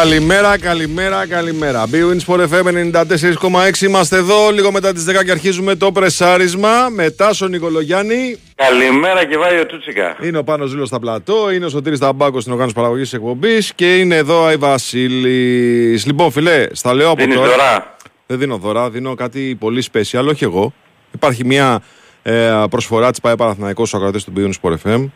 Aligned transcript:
Καλημέρα, 0.00 0.58
καλημέρα, 0.58 1.26
καλημέρα. 1.26 1.84
Bwin 1.92 2.18
Sport 2.26 2.48
FM 2.48 2.92
94,6 2.92 3.80
είμαστε 3.80 4.16
εδώ. 4.16 4.50
Λίγο 4.50 4.72
μετά 4.72 4.92
τις 4.92 5.04
10 5.08 5.24
και 5.24 5.30
αρχίζουμε 5.30 5.74
το 5.74 5.92
πρεσάρισμα. 5.92 6.88
Μετά 6.88 7.32
στον 7.32 7.50
Νικολογιάννη. 7.50 8.36
Καλημέρα 8.54 9.24
και 9.24 9.36
ο 9.36 9.66
Τσούτσικα. 9.66 10.16
Είναι 10.22 10.38
ο 10.38 10.44
Πάνος 10.44 10.70
Ζήλος 10.70 10.88
στα 10.88 10.98
πλατό, 10.98 11.50
είναι 11.50 11.64
ο 11.64 11.68
Σωτήρης 11.68 11.98
Ταμπάκος 11.98 12.40
στην 12.40 12.52
οργάνωση 12.52 12.76
παραγωγής 12.76 13.08
της 13.08 13.18
εκπομπής 13.18 13.72
και 13.74 13.98
είναι 13.98 14.16
εδώ 14.16 14.50
η 14.50 14.56
Βασίλης. 14.56 16.06
Λοιπόν 16.06 16.30
φίλε, 16.30 16.66
στα 16.72 16.94
λέω 16.94 17.10
από 17.10 17.20
Δίνεις 17.22 17.36
τώρα. 17.36 17.48
δωρά. 17.50 17.96
Δεν 18.26 18.38
δίνω 18.38 18.56
δωρά, 18.56 18.90
δίνω 18.90 19.14
κάτι 19.14 19.56
πολύ 19.60 19.84
special, 19.92 20.24
όχι 20.28 20.44
εγώ. 20.44 20.72
Υπάρχει 21.14 21.44
μια 21.44 21.82
ε, 22.22 22.64
προσφορά 22.70 23.10
της 23.10 23.20
ΠαΕ 23.20 23.36
Παναθηναϊκός 23.36 23.88
στους 23.88 24.00
ακροατές 24.00 24.24
του 24.24 24.32
Bwin 24.36 24.50
Sport 24.60 24.74
FM. 24.84 25.08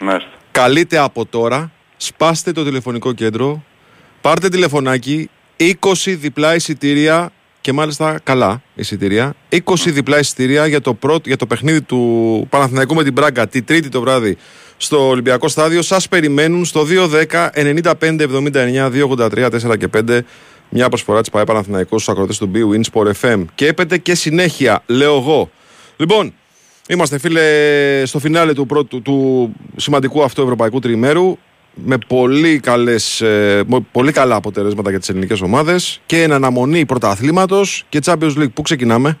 Μάλιστα. 0.00 0.30
Καλείτε 0.50 0.98
από 0.98 1.26
τώρα, 1.26 1.70
σπάστε 1.96 2.52
το 2.52 2.64
τηλεφωνικό 2.64 3.12
κέντρο, 3.12 3.62
πάρτε 4.24 4.48
τηλεφωνάκι, 4.48 5.30
20 5.56 5.66
διπλά 6.06 6.54
εισιτήρια 6.54 7.32
και 7.60 7.72
μάλιστα 7.72 8.20
καλά 8.22 8.62
εισιτήρια. 8.74 9.34
20 9.50 9.60
διπλά 9.84 10.18
εισιτήρια 10.18 10.66
για 10.66 10.80
το, 10.80 10.94
πρώτο, 10.94 11.22
για 11.28 11.36
το 11.36 11.46
παιχνίδι 11.46 11.82
του 11.82 12.46
Παναθηναϊκού 12.50 12.94
με 12.94 13.02
την 13.02 13.12
Μπράγκα 13.12 13.48
τη 13.48 13.62
Τρίτη 13.62 13.88
το 13.88 14.00
βράδυ 14.00 14.36
στο 14.76 15.08
Ολυμπιακό 15.08 15.48
Στάδιο. 15.48 15.82
Σας 15.82 16.08
περιμένουν 16.08 16.64
στο 16.64 16.86
210 17.30 17.48
95 17.54 17.92
79 18.00 18.90
283 19.18 19.50
4 19.50 19.78
και 19.78 19.88
5 20.08 20.20
μια 20.68 20.88
προσφορά 20.88 21.20
της 21.20 21.30
ΠαΕ 21.30 21.44
Παναθηναϊκός 21.44 22.02
στους 22.02 22.14
ακροτές 22.14 22.38
του 22.38 22.50
BWIN 22.54 22.80
Sport 22.92 23.10
FM. 23.20 23.44
Και 23.54 23.66
έπεται 23.66 23.98
και 23.98 24.14
συνέχεια, 24.14 24.82
λέω 24.86 25.16
εγώ. 25.16 25.50
Λοιπόν, 25.96 26.34
Είμαστε 26.88 27.18
φίλε 27.18 27.42
στο 28.04 28.18
φινάλε 28.18 28.52
του, 28.52 28.66
πρώτου, 28.66 29.02
του 29.02 29.50
σημαντικού 29.76 30.22
αυτού 30.22 30.42
ευρωπαϊκού 30.42 30.78
τριημέρου 30.78 31.38
με 31.74 31.98
πολύ, 32.06 32.60
καλές, 32.60 33.20
ε, 33.20 33.62
με 33.66 33.86
πολύ 33.92 34.12
καλά 34.12 34.34
αποτελέσματα 34.34 34.90
για 34.90 34.98
τις 34.98 35.08
ελληνικές 35.08 35.40
ομάδες 35.40 36.00
και 36.06 36.22
εν 36.22 36.32
αναμονή 36.32 36.86
πρωταθλήματος 36.86 37.84
και 37.88 38.00
Champions 38.04 38.36
League. 38.38 38.52
Πού 38.54 38.62
ξεκινάμε; 38.62 39.18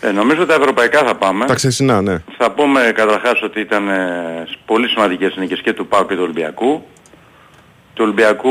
Ε, 0.00 0.10
νομίζω 0.10 0.46
τα 0.46 0.54
ευρωπαϊκά 0.54 0.98
θα 1.04 1.14
πάμε. 1.14 1.44
Τα 1.46 1.54
ξεσινά, 1.54 2.02
ναι. 2.02 2.22
Θα 2.38 2.50
πούμε 2.50 2.92
καταρχάς 2.94 3.42
ότι 3.42 3.60
ήταν 3.60 3.88
ε, 3.88 4.46
πολύ 4.66 4.88
σημαντικές 4.88 5.36
νίκες 5.36 5.60
και 5.60 5.72
του 5.72 5.86
ΠΑΟ 5.86 6.04
και 6.06 6.14
του 6.14 6.22
Ολυμπιακού. 6.22 6.82
Του 7.94 8.04
Ολυμπιακού 8.04 8.50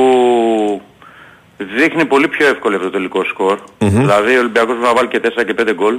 δείχνει 1.58 2.06
πολύ 2.06 2.28
πιο 2.28 2.48
εύκολο 2.48 2.76
αυτό 2.76 2.88
το 2.88 2.94
τελικό 2.98 3.24
σκορ. 3.24 3.60
Δηλαδή 3.78 4.36
ο 4.36 4.40
Ολυμπιακός 4.40 4.76
μπορεί 4.76 4.88
να 4.88 4.94
βάλει 4.94 5.08
και 5.08 5.22
4 5.24 5.44
και 5.46 5.56
5 5.62 5.74
γκολ 5.74 5.96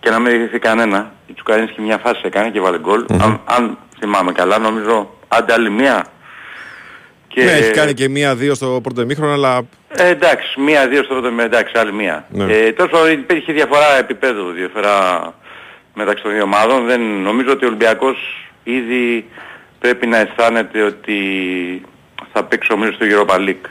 και 0.00 0.10
να 0.10 0.18
μην 0.18 0.30
διηγηθεί 0.30 0.58
κανένα. 0.58 1.12
Η 1.26 1.32
Τσουκαρίνσκι 1.32 1.80
μια 1.80 1.98
φάση 1.98 2.20
έκανε 2.24 2.50
και 2.50 2.60
βάλε 2.60 2.78
γκολ. 2.78 3.04
αν, 3.12 3.40
αν 3.44 3.78
θυμάμαι 3.98 4.32
καλά 4.32 4.58
νομίζω 4.58 5.10
άντε 5.28 5.52
άλλη 5.52 5.70
μία. 5.70 6.06
Και... 7.28 7.44
Ναι, 7.44 7.50
έχει 7.50 7.70
κάνει 7.70 7.94
και 7.94 8.08
μία-δύο 8.08 8.54
στο 8.54 8.80
πρώτο 8.82 9.00
ημίχρονο, 9.00 9.32
αλλά 9.32 9.62
Ε, 9.88 10.08
εντάξει, 10.08 10.60
μία-δύο 10.60 11.02
στο 11.02 11.14
πρώτο, 11.14 11.42
εντάξει, 11.42 11.78
άλλη 11.78 11.92
μία. 11.92 12.26
Ναι. 12.30 12.52
Ε, 12.52 12.72
τόσο 12.72 13.08
υπήρχε 13.08 13.52
διαφορά 13.52 13.98
επίπεδου, 13.98 14.50
διαφορά 14.50 15.34
μεταξύ 15.94 16.22
των 16.22 16.32
δύο 16.32 16.42
ομάδων. 16.42 16.86
Δεν, 16.86 17.00
νομίζω 17.00 17.50
ότι 17.52 17.64
ο 17.64 17.68
Ολυμπιακός 17.68 18.16
ήδη 18.64 19.28
πρέπει 19.78 20.06
να 20.06 20.16
αισθάνεται 20.18 20.82
ότι 20.82 21.18
θα 22.32 22.44
παίξει 22.44 22.72
ομίλους 22.72 22.94
στο 22.94 23.06
Europa 23.08 23.36
League. 23.36 23.70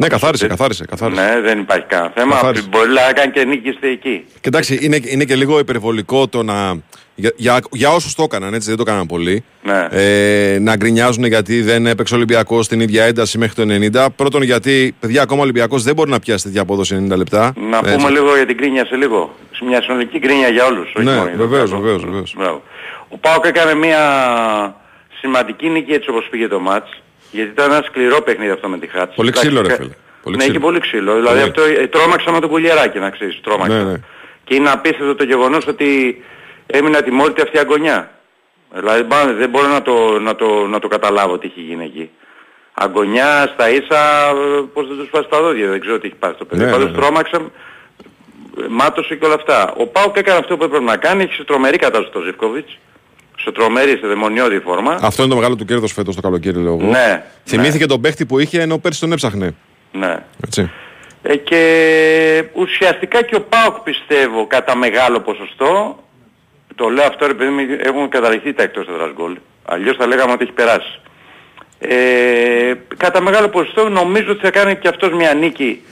Ναι, 0.00 0.06
καθάρισε, 0.06 0.46
καθάρισε. 0.46 0.84
καθάρισε. 0.84 1.20
Ναι, 1.22 1.40
δεν 1.40 1.58
υπάρχει 1.58 1.86
κανένα 1.86 2.12
θέμα. 2.14 2.34
Καθάρισε. 2.34 2.66
Μπορεί 2.70 2.88
να 2.90 3.12
κάνει 3.12 3.32
και 3.32 3.44
νίκης 3.44 3.74
στη 3.74 3.88
εκεί. 3.88 4.24
Και 4.40 4.48
εντάξει, 4.48 4.78
είναι, 4.82 4.98
είναι 5.02 5.24
και 5.24 5.34
λίγο 5.36 5.58
υπερβολικό 5.58 6.28
το 6.28 6.42
να. 6.42 6.76
Για, 7.14 7.32
για, 7.36 7.58
για 7.70 7.90
όσους 7.90 8.14
το 8.14 8.22
έκαναν, 8.22 8.54
έτσι 8.54 8.68
δεν 8.68 8.76
το 8.76 8.84
έκαναν 8.86 9.06
πολύ. 9.06 9.44
Ναι. 9.62 9.86
Ε, 9.90 10.58
να 10.58 10.76
γκρινιάζουν 10.76 11.24
γιατί 11.24 11.62
δεν 11.62 11.86
έπαιξε 11.86 12.14
ο 12.14 12.16
Ολυμπιακός 12.16 12.64
στην 12.64 12.80
ίδια 12.80 13.04
ένταση 13.04 13.38
μέχρι 13.38 13.54
το 13.54 13.98
90. 14.04 14.06
Πρώτον, 14.16 14.42
γιατί 14.42 14.94
παιδιά, 15.00 15.22
ακόμα 15.22 15.40
ο 15.40 15.42
Ολυμπιακός 15.42 15.82
δεν 15.82 15.94
μπορεί 15.94 16.10
να 16.10 16.18
πιάσει 16.18 16.44
τέτοια 16.44 16.60
απόδοση 16.60 17.06
90 17.10 17.16
λεπτά. 17.16 17.52
Να 17.70 17.78
Έτσι. 17.78 17.96
πούμε 17.96 18.10
λίγο 18.10 18.36
για 18.36 18.46
την 18.46 18.56
κρίνια 18.56 18.84
σε 18.86 18.96
λίγο. 18.96 19.34
Σε 19.52 19.64
Μια 19.64 19.82
συνολική 19.82 20.18
κρίνια 20.18 20.48
για 20.48 20.64
όλους. 20.64 20.92
όχι 20.96 21.04
Ναι, 21.06 21.14
μόνο 21.14 21.28
για 21.28 21.38
τον 21.38 21.48
βεβαίως, 21.48 21.70
Ολυμπιακό. 21.72 21.82
βεβαίως, 21.82 22.04
βεβαίως. 22.04 22.34
Μπράβο. 22.38 22.62
Ο 23.08 23.18
Πάοκ 23.18 23.44
έκανε 23.46 23.74
μια 23.74 23.98
σημαντική 25.20 25.68
νίκη 25.68 25.92
έτσι 25.92 26.10
όπως 26.10 26.26
πήγε 26.30 26.48
το 26.48 26.60
μάτς. 26.60 26.90
Γιατί 27.30 27.50
ήταν 27.50 27.70
ένα 27.70 27.82
σκληρό 27.82 28.20
παιχνίδι 28.20 28.50
αυτό 28.50 28.68
με 28.68 28.78
τη 28.78 28.86
Χάτς. 28.86 29.14
Πολύ 29.14 29.30
ξύλο, 29.30 29.60
ρε 29.60 29.66
Εντάξει, 29.66 29.82
φίλε. 29.82 29.94
Πολύ 30.22 30.36
ναι, 30.36 30.42
ξύλο. 30.42 30.56
είχε 30.56 30.64
πολύ 30.66 30.80
ξύλο. 30.80 31.14
Δηλαδή 31.14 31.38
Πολύ. 31.38 31.48
αυτό 31.48 31.62
ε, 31.62 31.86
τρόμαξα 31.86 32.32
με 32.32 32.40
τον 32.40 32.50
κουλιεράκι 32.50 32.98
να 32.98 33.10
ξέρεις. 33.10 33.40
Τρόμαξα. 33.42 33.76
Ναι, 33.76 33.90
ναι. 33.90 34.00
Και 34.44 34.54
είναι 34.54 34.70
απίστευτο 34.70 35.14
το 35.14 35.24
γεγονός 35.24 35.66
ότι 35.66 36.22
έμεινε 36.66 36.96
ατιμόρυτη 36.96 37.40
αυτή 37.40 37.56
η 37.56 37.60
αγωνιά. 37.60 38.10
Δηλαδή 38.74 39.04
πάνε, 39.04 39.32
δεν 39.32 39.48
μπορώ 39.48 39.66
να 39.68 39.82
το, 39.82 40.18
να, 40.18 40.36
το, 40.36 40.66
να 40.66 40.78
το 40.78 40.88
καταλάβω 40.88 41.38
τι 41.38 41.46
έχει 41.46 41.60
γίνει 41.60 41.84
εκεί. 41.84 42.10
Αγωνιά 42.74 43.50
στα 43.54 43.70
ίσα, 43.70 44.28
ε, 44.28 44.62
πώς 44.72 44.88
δεν 44.88 44.96
τους 44.96 45.08
πάσει 45.08 45.28
τα 45.30 45.40
δόντια, 45.40 45.68
δεν 45.68 45.80
ξέρω 45.80 45.98
τι 45.98 46.06
έχει 46.06 46.16
πάθει 46.16 46.34
το 46.38 46.44
παιδί. 46.44 46.64
Ναι, 46.64 46.70
Πάντως 46.70 46.90
ναι, 46.90 46.96
ναι. 46.96 46.98
τρόμαξα, 46.98 47.50
μάτωσε 48.68 49.14
και 49.16 49.24
όλα 49.24 49.34
αυτά. 49.34 49.74
Ο 49.76 49.86
Πάουκ 49.86 50.16
έκανε 50.16 50.38
αυτό 50.38 50.56
που 50.56 50.64
έπρεπε 50.64 50.84
να 50.84 50.96
κάνει, 50.96 51.22
έχει 51.22 51.32
σε 51.32 51.44
τρομερή 51.44 51.76
κατάσταση 51.76 52.12
το 52.12 52.20
Ζιβκοβιτς. 52.20 52.78
Σε 53.40 53.52
τρομερή, 53.52 53.90
σε 53.90 54.06
δαιμονιώδη 54.06 54.58
φόρμα. 54.58 54.98
Αυτό 55.02 55.22
είναι 55.22 55.30
το 55.30 55.36
μεγάλο 55.38 55.56
του 55.56 55.64
κέρδος 55.64 55.92
φέτος 55.92 56.14
το 56.14 56.20
καλοκαίρι, 56.20 56.58
λέω 56.58 56.74
εγώ. 56.80 56.90
Ναι, 56.90 57.22
Θυμήθηκε 57.44 57.86
τον 57.86 58.00
παίχτη 58.00 58.26
που 58.26 58.38
είχε 58.38 58.60
ενώ 58.60 58.78
πέρσι 58.78 59.00
τον 59.00 59.12
έψαχνε. 59.12 59.54
ναι. 59.92 60.16
Έτσι. 60.44 60.70
Ε, 61.22 61.36
και 61.36 62.44
ουσιαστικά 62.52 63.22
και 63.22 63.34
ο 63.36 63.40
ΠΑΟΚ 63.42 63.78
πιστεύω 63.78 64.46
κατά 64.46 64.76
μεγάλο 64.76 65.20
ποσοστό, 65.20 65.98
το 66.74 66.88
λέω 66.88 67.04
αυτό 67.04 67.24
επειδή 67.24 67.50
μη- 67.50 67.80
έχουν 67.86 68.08
καταρριχθεί 68.08 68.52
τα 68.52 68.62
εκτός 68.62 68.86
έδρας 68.88 69.10
γκολ, 69.14 69.36
αλλιώς 69.64 69.96
θα 69.96 70.06
λέγαμε 70.06 70.32
ότι 70.32 70.42
έχει 70.44 70.52
περάσει. 70.52 71.00
Ε, 71.78 72.74
κατά 72.96 73.20
μεγάλο 73.22 73.48
ποσοστό 73.48 73.88
νομίζω 73.88 74.30
ότι 74.30 74.40
θα 74.40 74.50
κάνει 74.50 74.76
και 74.76 74.88
αυτός 74.88 75.12
μια 75.12 75.34
νίκη 75.34 75.82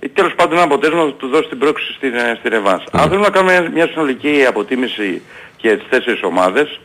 ή 0.00 0.08
τέλος 0.08 0.34
πάντων 0.34 0.52
ένα 0.52 0.62
αποτέλεσμα 0.62 1.04
που 1.04 1.12
του 1.12 1.28
δώσει 1.28 1.48
την 1.48 1.58
πρόκληση 1.58 1.92
στη, 1.92 2.06
ε, 2.06 2.34
στη 2.38 2.48
Ρεβάνς. 2.48 2.84
Αν 2.92 3.08
θέλουμε 3.08 3.26
να 3.26 3.30
κάνουμε 3.32 3.60
μια, 3.60 3.70
μια 3.70 3.86
συνολική 3.86 4.44
αποτίμηση 4.48 5.22
για 5.66 5.78
τις 5.78 5.88
τέσσερις 5.88 6.22
ομάδες, 6.22 6.80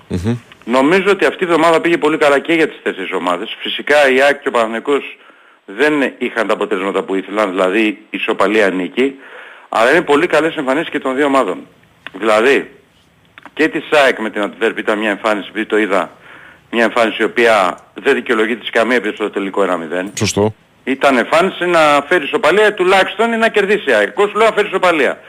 νομίζω 0.66 1.09
ότι 1.09 1.25
αυτή 1.25 1.44
η 1.44 1.47
εβδομάδα 1.47 1.81
πήγε 1.81 1.97
πολύ 1.97 2.18
καλά 2.18 2.40
και 2.40 2.53
για 2.53 2.68
τις 2.68 2.80
τέσσερις 2.84 3.12
ομάδες. 3.12 3.56
Φυσικά 3.59 4.09
η 4.09 4.22
ΑΕΚ 4.22 4.42
και 4.42 4.47
ο 4.47 4.52
Παναθηναϊκός 4.52 5.18
δεν 5.66 5.94
είχαν 6.18 6.47
τα 6.47 6.53
αποτελέσματα 6.53 7.03
που 7.03 7.16
ήθελαν, 7.16 7.50
δηλαδή 7.50 8.06
ισοπαλία 8.09 8.70
νίκη, 8.70 9.16
αλλά 9.70 9.91
είναι 9.91 10.02
πολύ 10.02 10.28
καλές 10.28 10.56
εμφανίσεις 10.56 10.90
και 10.90 11.00
των 11.00 11.16
δύο 11.16 11.25
ομάδων. 11.25 11.68
Δηλαδή, 12.14 12.72
και 13.53 13.68
της 13.68 13.84
ΑΕΚ 13.91 14.19
με 14.20 14.30
την 14.30 14.41
Αντβέρπ 14.41 14.78
ήταν 14.78 15.00
μια 15.00 15.09
εμφάνιση, 15.09 15.47
επειδή 15.50 15.66
το 15.66 15.78
είδα, 15.78 16.12
μια 16.72 16.84
εμφάνιση 16.84 17.22
η 17.22 17.25
οποία 17.25 17.78
δεν 17.94 18.14
δικαιολογείται 18.14 18.64
σε 18.64 18.72
καμία 18.72 19.02
περίπτωση 19.02 19.29
στο 19.29 19.40
τελικό 19.40 19.61
1-0. 19.61 20.11
Σωστό. 20.17 20.53
Ήταν 20.84 21.17
εμφάνιση 21.17 21.66
να 21.66 22.05
φέρει 22.08 22.23
ισοπαλία 22.23 22.73
τουλάχιστον 22.73 23.34
ή 23.34 23.38
να 23.38 23.50
κερδίσει 23.50 23.90
η 23.90 23.94
ΑΕΚ. 23.94 24.09
Εγώ 24.17 24.28
σου 24.28 24.38
λέω 24.38 24.47
να 24.47 24.53
φέρει 24.53 24.67
ισοπαλία. 24.67 25.20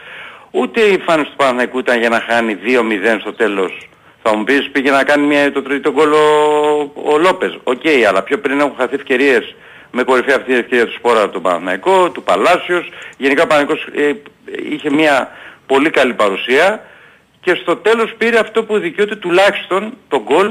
Ούτε 0.54 0.80
η 0.80 0.92
εμφάνιση 0.92 1.30
του 1.30 1.36
Παναθηναϊκού 1.36 1.78
ήταν 1.78 1.98
για 1.98 2.08
να 2.08 2.20
χάνει 2.20 2.58
2-0 2.64 3.16
στο 3.20 3.32
τέλος. 3.32 3.88
Θα 4.22 4.36
μου 4.36 4.44
πεις 4.44 4.70
πήγε 4.70 4.90
να 4.90 5.04
κάνει 5.04 5.26
μια, 5.26 5.52
το 5.52 5.62
τρίτο 5.62 5.92
γκολ 5.92 6.12
ο, 6.12 6.92
ο 6.94 7.18
Λόπες. 7.18 7.58
Οκ, 7.62 7.86
αλλά 8.08 8.22
πιο 8.22 8.38
πριν 8.38 8.60
έχουν 8.60 8.74
χαθεί 8.76 8.94
ευκαιρίες 8.94 9.54
με 9.90 10.02
κορυφαία 10.02 10.36
αυτή 10.36 10.52
η 10.52 10.56
ευκαιρία 10.56 10.86
του 10.86 10.92
Σπόρα 10.92 11.28
του 11.30 11.40
Παναθηναϊκού, 11.40 12.10
του 12.12 12.22
Παλάσιος. 12.22 12.88
Γενικά 13.16 13.42
ο 13.42 13.46
Παναθηναϊκός 13.46 13.88
ε, 13.94 14.12
είχε 14.72 14.90
μια 14.90 15.30
πολύ 15.66 15.90
καλή 15.90 16.14
παρουσία 16.14 16.84
και 17.40 17.54
στο 17.54 17.76
τέλος 17.76 18.14
πήρε 18.18 18.38
αυτό 18.38 18.64
που 18.64 18.78
δικαιούται 18.78 19.16
τουλάχιστον 19.16 19.96
το 20.08 20.22
γκολ 20.22 20.50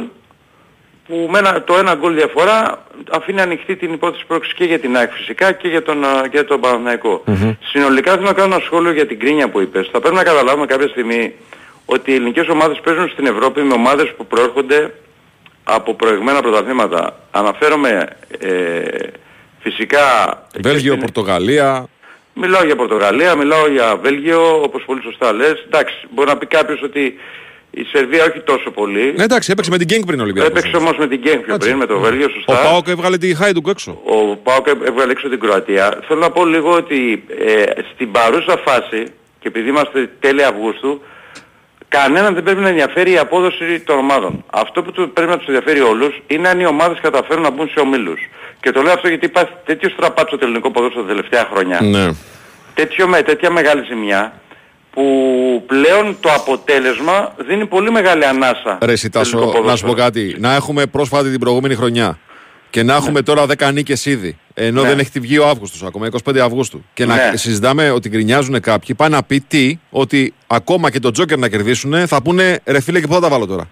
που 1.08 1.28
με 1.32 1.38
ένα, 1.40 1.64
το 1.64 1.78
ένα 1.78 1.96
γκολ 1.96 2.14
διαφορά 2.14 2.86
αφήνει 3.12 3.42
ανοιχτή 3.42 3.76
την 3.76 3.94
υπόθεση 3.94 4.26
πρόξης 4.28 4.54
και 4.54 4.64
για 4.64 4.80
την 4.80 4.98
ΑΕΚ 4.98 5.12
φυσικά 5.12 5.52
και 5.52 5.68
για 5.68 5.84
τον, 5.84 6.04
α, 6.06 6.22
και 6.22 6.30
για 6.32 6.46
τον 6.46 6.60
παναθηναικο 6.60 7.24
Συνολικά 7.64 8.12
θέλω 8.12 8.24
να 8.26 8.34
κάνω 8.34 8.54
ένα 8.56 8.64
σχόλιο 8.64 8.92
για 8.92 9.06
την 9.08 9.20
κρίνια 9.20 9.50
που 9.50 9.60
είπες. 9.62 9.90
Θα 9.92 10.00
πρέπει 10.00 10.16
να 10.16 10.24
καταλάβουμε 10.24 10.66
κάποια 10.66 10.88
στιγμή 10.88 11.34
ότι 11.86 12.12
οι 12.12 12.16
ελληνικές 12.16 12.48
ομάδες 12.48 12.80
παίζουν 12.84 13.10
στην 13.10 13.26
Ευρώπη 13.26 13.62
με 13.62 13.74
ομάδες 13.74 14.14
που 14.18 14.26
προέρχονται 14.28 14.94
από 15.64 15.94
προηγμένα 15.94 16.42
πρωταθλήματα. 16.42 17.20
Αναφέρομαι 17.32 18.08
ε, 18.40 18.82
φυσικά... 19.60 20.00
και 20.52 20.60
Βέλγιο, 20.64 20.92
στην- 20.94 21.00
Πορτογαλία. 21.00 21.86
Μιλάω 22.34 22.64
για 22.66 22.76
Πορτογαλία, 22.76 23.36
μιλάω 23.36 23.68
για 23.68 23.96
Βέλγιο, 24.02 24.62
όπως 24.62 24.84
πολύ 24.86 25.02
σωστά 25.02 25.34
λες. 25.34 25.64
Εντάξει, 25.66 25.96
μπορεί 26.10 26.28
να 26.30 26.38
πει 26.38 26.46
κάποιος 26.46 26.82
ότι 26.82 27.20
η 27.72 27.84
Σερβία 27.84 28.24
όχι 28.24 28.40
τόσο 28.40 28.72
πολύ. 28.72 29.14
Ναι, 29.18 29.24
εντάξει, 29.24 29.52
έπαιξε 29.52 29.72
με 29.72 29.78
την 29.78 29.88
Γκένγκ 29.88 30.04
πριν 30.06 30.20
ο 30.20 30.24
Ολυμπιακός. 30.24 30.50
Έπαιξε 30.52 30.78
όμως 30.78 30.98
με 30.98 31.08
την 31.08 31.20
Γκέν 31.20 31.42
πιο 31.42 31.54
Έτσι. 31.54 31.68
πριν, 31.68 31.80
με 31.80 31.86
το 31.86 32.00
Βέλγιο, 32.00 32.26
Ο 32.26 32.30
σωστά. 32.30 32.54
Πάοκ 32.64 32.88
έβγαλε 32.88 33.18
τη 33.18 33.36
Χάιντουκ 33.36 33.68
έξω. 33.68 34.02
Ο 34.06 34.36
Πάοκ 34.36 34.68
έβγαλε 34.68 35.12
έξω 35.12 35.30
την 35.30 35.40
Κροατία. 35.40 36.00
Θέλω 36.08 36.20
να 36.20 36.30
πω 36.32 36.46
λίγο 36.46 36.72
ότι 36.72 37.24
ε, 37.46 37.64
στην 37.94 38.12
παρούσα 38.12 38.58
φάση, 38.66 39.04
και 39.40 39.48
επειδή 39.48 39.70
είμαστε 39.70 40.10
τέλη 40.20 40.44
Αυγούστου, 40.44 41.02
κανέναν 41.88 42.34
δεν 42.34 42.44
πρέπει 42.44 42.60
να 42.62 42.68
ενδιαφέρει 42.68 43.12
η 43.12 43.18
απόδοση 43.18 43.80
των 43.86 43.98
ομάδων. 43.98 44.44
Αυτό 44.52 44.82
που 44.84 44.92
του- 44.92 45.12
πρέπει 45.14 45.30
να 45.30 45.38
τους 45.38 45.48
ενδιαφέρει 45.48 45.80
όλους 45.82 46.22
είναι 46.28 46.48
αν 46.50 46.60
οι 46.60 46.66
ομάδες 46.66 46.98
καταφέρουν 47.02 47.44
να 47.44 47.50
μπουν 47.50 47.70
σε 47.70 47.80
ομίλους. 47.80 48.20
Και 48.60 48.72
το 48.72 48.82
λέω 48.82 48.94
αυτό 48.94 49.08
γιατί 49.08 49.26
υπάρχει 49.26 49.52
τέτοιο 49.66 49.90
στραπάτσο 49.90 50.36
στο 50.36 50.46
ελληνικό 50.46 50.72
ποδόσφαιρο 50.72 51.02
τα 51.04 51.08
τελευταία 51.10 51.48
χρόνια 51.54 51.80
Ναι. 51.82 52.10
τέτοιο, 52.74 53.08
με 53.08 53.22
τέτοια 53.22 53.52
μεγάλη 53.52 53.84
ζημιά 53.90 54.34
που 54.92 55.04
πλέον 55.68 56.18
το 56.20 56.30
αποτέλεσμα 56.34 57.36
δίνει 57.48 57.66
πολύ 57.66 57.92
μεγάλη 57.92 58.26
ανάσα. 58.26 58.78
Ρε 58.82 58.88
στο 58.88 58.96
Σιτάσο, 58.96 59.38
ελληνικό 59.38 59.62
να 59.64 59.76
σου 59.76 59.86
πω 59.86 59.90
ποδόσφαιρο. 59.94 59.94
κάτι. 59.94 60.36
Να 60.40 60.56
έχουμε 60.56 60.86
πρόσφατη 60.86 61.30
την 61.30 61.40
προηγούμενη 61.40 61.76
χρονιά 61.76 62.20
και 62.70 62.84
να 62.84 62.96
έχουμε 62.96 63.22
τώρα 63.22 63.46
10 63.58 63.72
νίκες 63.74 64.06
ήδη. 64.06 64.38
ενώ 64.54 64.82
Ναι. 64.82 64.88
δεν 64.88 65.00
έχει 65.00 65.20
βγει 65.20 65.38
ο 65.38 65.48
Αύγουστος 65.48 65.84
ακόμα, 65.84 66.06
25 66.06 66.38
Αυγούστου. 66.40 66.84
Και 66.94 67.06
να 67.06 67.16
Ναι. 67.16 67.38
συζητάμε 67.38 67.90
ότι 67.90 68.10
γκρινιάζουν 68.10 68.60
κάποιοι, 68.60 68.96
πάει 68.96 69.10
να 69.10 69.24
πει 69.24 69.40
τι, 69.48 69.80
ότι 69.90 70.34
ακόμα 70.48 70.92
και 70.92 71.00
το 71.00 71.12
Τζόκερ 71.12 71.38
να 71.38 71.50
κερδίσουν, 71.50 72.08
θα 72.08 72.22
πούνε 72.22 72.60
ρε 72.66 72.82
φίλε 72.82 73.00
και 73.00 73.08
πού 73.08 73.14
θα 73.14 73.20
τα 73.20 73.30
βάλω 73.30 73.46
τώρα; 73.46 73.70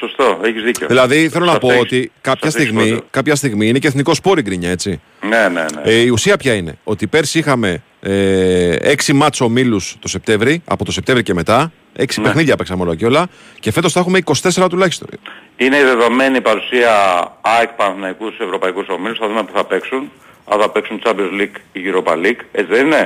Σωστό, 0.00 0.40
έχεις 0.44 0.62
δίκιο. 0.62 0.86
Δηλαδή 0.86 1.28
θέλω 1.28 1.44
να 1.44 1.52
Σε 1.52 1.58
πω 1.58 1.66
αυτό 1.68 1.80
ότι 1.80 1.96
έχεις- 1.96 2.10
κάποια 2.20 2.40
σε 2.40 2.46
αυτό 2.46 2.58
έχεις 2.62 2.70
στιγμή, 2.70 2.90
δίκιο. 2.90 3.06
κάποια 3.10 3.34
στιγμή 3.34 3.66
είναι 3.68 3.78
και 3.78 3.86
εθνικό 3.86 4.14
σπόρ 4.14 4.38
η 4.38 4.42
γκρινιά, 4.42 4.70
έτσι. 4.70 5.00
Ναι, 5.28 5.48
ναι, 5.48 5.60
ναι. 5.74 5.80
Ε, 5.84 5.94
η 6.00 6.08
ουσία 6.08 6.36
ποια 6.36 6.54
είναι, 6.54 6.78
ότι 6.84 7.06
πέρσι 7.06 7.38
είχαμε 7.38 7.82
ε, 8.00 8.76
6 8.82 9.12
μάτσο 9.12 9.44
ομίλους 9.44 9.96
το 10.00 10.08
Σεπτέμβρη, 10.08 10.62
από 10.64 10.84
το 10.84 10.92
Σεπτέμβρη 10.92 11.22
και 11.24 11.34
μετά, 11.34 11.72
6 11.96 12.20
Ναι. 12.20 12.26
παιχνίδια 12.26 12.56
παίξαμε 12.56 12.82
όλα 12.82 12.94
και 12.96 13.06
όλα, 13.06 13.28
και 13.60 13.72
φέτος 13.72 13.92
θα 13.92 14.00
έχουμε 14.00 14.18
24 14.18 14.68
τουλάχιστον. 14.68 15.08
Είναι 15.56 15.76
η 15.76 15.82
δεδομένη 15.82 16.36
η 16.36 16.40
παρουσία 16.40 16.92
ΑΕΚ 17.40 17.68
Παναθηναϊκούς 17.68 18.34
στους 18.34 18.46
ευρωπαϊκούς 18.46 18.86
ομίλους, 18.88 19.18
θα 19.18 19.26
δούμε 19.28 19.42
που 19.42 19.52
θα 19.54 19.64
παίξουν. 19.64 20.10
Αν 20.52 20.60
θα 20.60 20.70
παίξουν 20.70 21.00
Champions 21.04 21.40
League 21.40 21.56
ή 21.72 21.80
Europa 21.92 22.12
League, 22.12 22.40
έτσι 22.52 22.72
δεν 22.74 22.86
είναι; 22.86 23.04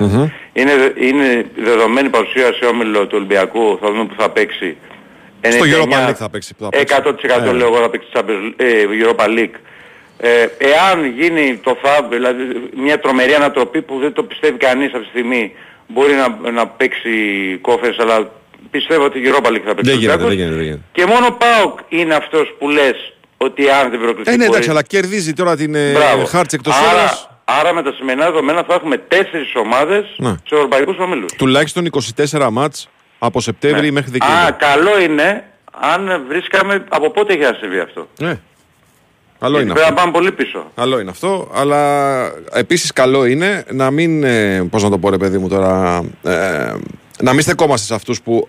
είναι. 0.53 0.93
Είναι 1.01 1.47
δεδομένη 1.65 2.07
η 2.07 2.11
παρουσία 2.11 2.53
σε 2.53 2.65
όμιλο 2.65 3.01
του 3.07 3.13
Ολυμπιακού, 3.17 3.79
θα 3.81 3.91
δούμε 3.91 4.05
που 4.07 4.15
θα 4.19 4.31
παίξει. 4.31 4.77
Στο 5.51 5.65
99, 5.65 5.83
Europa 5.83 6.09
League 6.09 6.15
θα 6.15 6.29
παίξει. 6.31 6.55
που 6.55 6.65
θα 6.65 6.69
παίξει. 6.71 6.95
100% 7.05 7.49
Ε, 7.49 7.53
λέω 7.53 7.67
εγώ 7.67 7.77
θα 7.81 7.91
παίξει 7.91 8.09
Champions, 8.13 8.53
ε, 8.57 8.85
Europa 9.03 9.25
League. 9.25 9.55
Ε, 10.19 10.47
εάν 10.59 11.05
γίνει 11.19 11.57
το 11.63 11.77
θα, 11.83 12.07
δηλαδή 12.11 12.43
μια 12.77 12.99
τρομερή 13.01 13.35
ανατροπή 13.35 13.83
που 13.83 13.99
δεν 13.99 14.13
το 14.13 14.23
πιστεύει 14.23 14.59
κανείς 14.59 14.87
αυτή 14.93 15.05
τη 15.05 15.09
στιγμή, 15.09 15.53
μπορεί 15.87 16.13
να, 16.15 16.51
να 16.51 16.67
παίξει 16.67 17.11
κόφερες, 17.61 17.99
αλλά 17.99 18.31
πιστεύω 18.71 19.05
ότι 19.05 19.19
η 19.19 19.23
Europa 19.27 19.47
League 19.49 19.63
θα 19.67 19.75
παίξει. 19.75 19.91
Δεν 19.91 19.97
ο 19.97 19.99
γίνεται, 19.99 20.25
Ολυμπιακός. 20.25 20.29
δεν 20.29 20.37
γίνεται, 20.37 20.55
δεν 20.55 20.65
γίνεται. 20.65 20.83
Και 20.93 21.07
μόνο 21.07 21.27
ο 21.27 21.33
ΠΑΟΚ 21.33 21.79
είναι 21.89 22.15
αυτός 22.15 22.55
που 22.59 22.69
λες 22.69 23.13
ότι 23.37 23.69
αν 23.71 23.91
δεν 23.91 24.01
προκληθεί 24.01 24.31
Ε, 24.33 24.37
ναι, 24.37 24.45
εντάξει, 24.45 24.59
μπορεί- 24.59 24.71
αλλά 24.71 24.83
κερδίζει 24.83 25.33
τώρα 25.33 25.57
την 25.57 25.75
ε, 25.75 25.93
Μπράβο. 25.93 26.25
Χάρτς 26.25 26.55
εκτός 26.55 26.75
άρα, 26.75 26.91
έδρας. 26.91 27.29
άρα 27.45 27.73
με 27.75 27.83
τα 27.83 27.93
σημερινά 27.93 28.25
δεδομένα 28.25 28.65
θα 28.69 28.75
έχουμε 28.75 28.97
τέσσερις 28.99 29.53
ομάδες 29.55 30.05
Ναι. 30.17 30.29
στους 30.45 30.51
ευρωπαϊκούς 30.59 30.97
ομίλους. 30.99 31.33
Τουλάχιστον 31.37 31.85
24 31.87 32.51
μάτς 32.51 32.89
από 33.25 33.41
Σεπτέμβρη 33.41 33.91
μέχρι 33.91 34.11
Α, 34.11 34.13
Δεκέμβρη. 34.13 34.53
καλό 34.59 35.01
είναι 35.01 35.45
αν 35.81 36.25
βρίσκαμε 36.29 36.85
από 36.89 37.11
πότε 37.11 37.33
έχει 37.33 37.43
να 37.43 37.53
συμβεί 37.61 37.79
αυτό. 37.79 38.09
Ναι. 38.19 38.39
Καλό 39.39 39.57
Γιατί 39.57 39.65
είναι 39.65 39.75
πρέπει 39.75 39.89
αυτό. 39.89 39.95
να 39.95 40.01
πάμε 40.01 40.13
πολύ 40.13 40.33
πίσω. 40.33 40.71
Καλό 40.75 41.01
είναι 41.01 41.11
αυτό, 41.11 41.51
αλλά 41.55 42.25
επίσης 42.53 42.93
καλό 42.93 43.25
είναι 43.25 43.65
να 43.71 43.91
μην, 43.91 44.25
ε, 44.25 44.63
πώς 44.71 44.83
να 44.83 44.91
το 44.91 44.99
πω 44.99 45.11
ρε 45.11 45.17
παιδί 45.19 45.39
μου 45.39 45.49
τώρα, 45.49 46.03
ε, 46.23 46.73
να 47.21 47.33
μην 47.33 47.43
στεκόμαστε 47.43 47.87
σε 47.87 47.95
αυτούς 47.95 48.23
που 48.23 48.49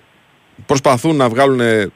προσπαθούν 0.66 1.16
να 1.16 1.30
βγάλουν 1.30 1.60
ε, 1.60 1.88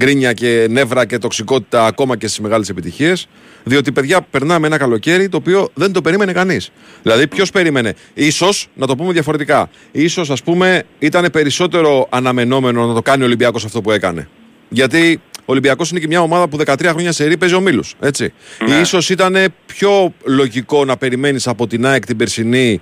γκρίνια 0.00 0.32
και 0.32 0.66
νεύρα 0.70 1.04
και 1.04 1.18
τοξικότητα 1.18 1.86
ακόμα 1.86 2.16
και 2.16 2.26
στις 2.26 2.40
μεγάλες 2.40 2.68
επιτυχίες, 2.68 3.28
διότι 3.64 3.92
παιδιά 3.92 4.20
περνάμε 4.30 4.66
ένα 4.66 4.76
καλοκαίρι 4.76 5.28
το 5.28 5.36
οποίο 5.36 5.70
δεν 5.74 5.92
το 5.92 6.00
περίμενε 6.00 6.32
κανείς. 6.32 6.70
Δηλαδή 7.02 7.26
ποιος 7.26 7.50
περίμενε, 7.50 7.94
ίσως, 8.14 8.68
να 8.74 8.86
το 8.86 8.96
πούμε 8.96 9.12
διαφορετικά, 9.12 9.70
ίσως 9.92 10.30
ας 10.30 10.42
πούμε 10.42 10.82
ήταν 10.98 11.28
περισσότερο 11.32 12.06
αναμενόμενο 12.10 12.86
να 12.86 12.94
το 12.94 13.02
κάνει 13.02 13.22
ο 13.22 13.26
Ολυμπιακός 13.26 13.64
αυτό 13.64 13.80
που 13.80 13.90
έκανε. 13.90 14.28
Γιατί 14.68 15.20
ο 15.40 15.52
Ολυμπιακός 15.52 15.90
είναι 15.90 16.00
και 16.00 16.06
μια 16.06 16.20
ομάδα 16.20 16.48
που 16.48 16.58
13 16.64 16.84
χρόνια 16.86 17.12
σε 17.12 17.24
ρί 17.24 17.36
παίζει 17.36 17.54
ομίλου. 17.54 17.82
Έτσι. 18.00 18.32
Ναι. 18.68 18.74
Ίσως 18.74 19.10
ήταν 19.10 19.36
πιο 19.66 20.14
λογικό 20.24 20.84
να 20.84 20.96
περιμένεις 20.96 21.46
από 21.46 21.66
την 21.66 21.86
ΑΕΚ 21.86 22.06
την 22.06 22.16
περσινή 22.16 22.80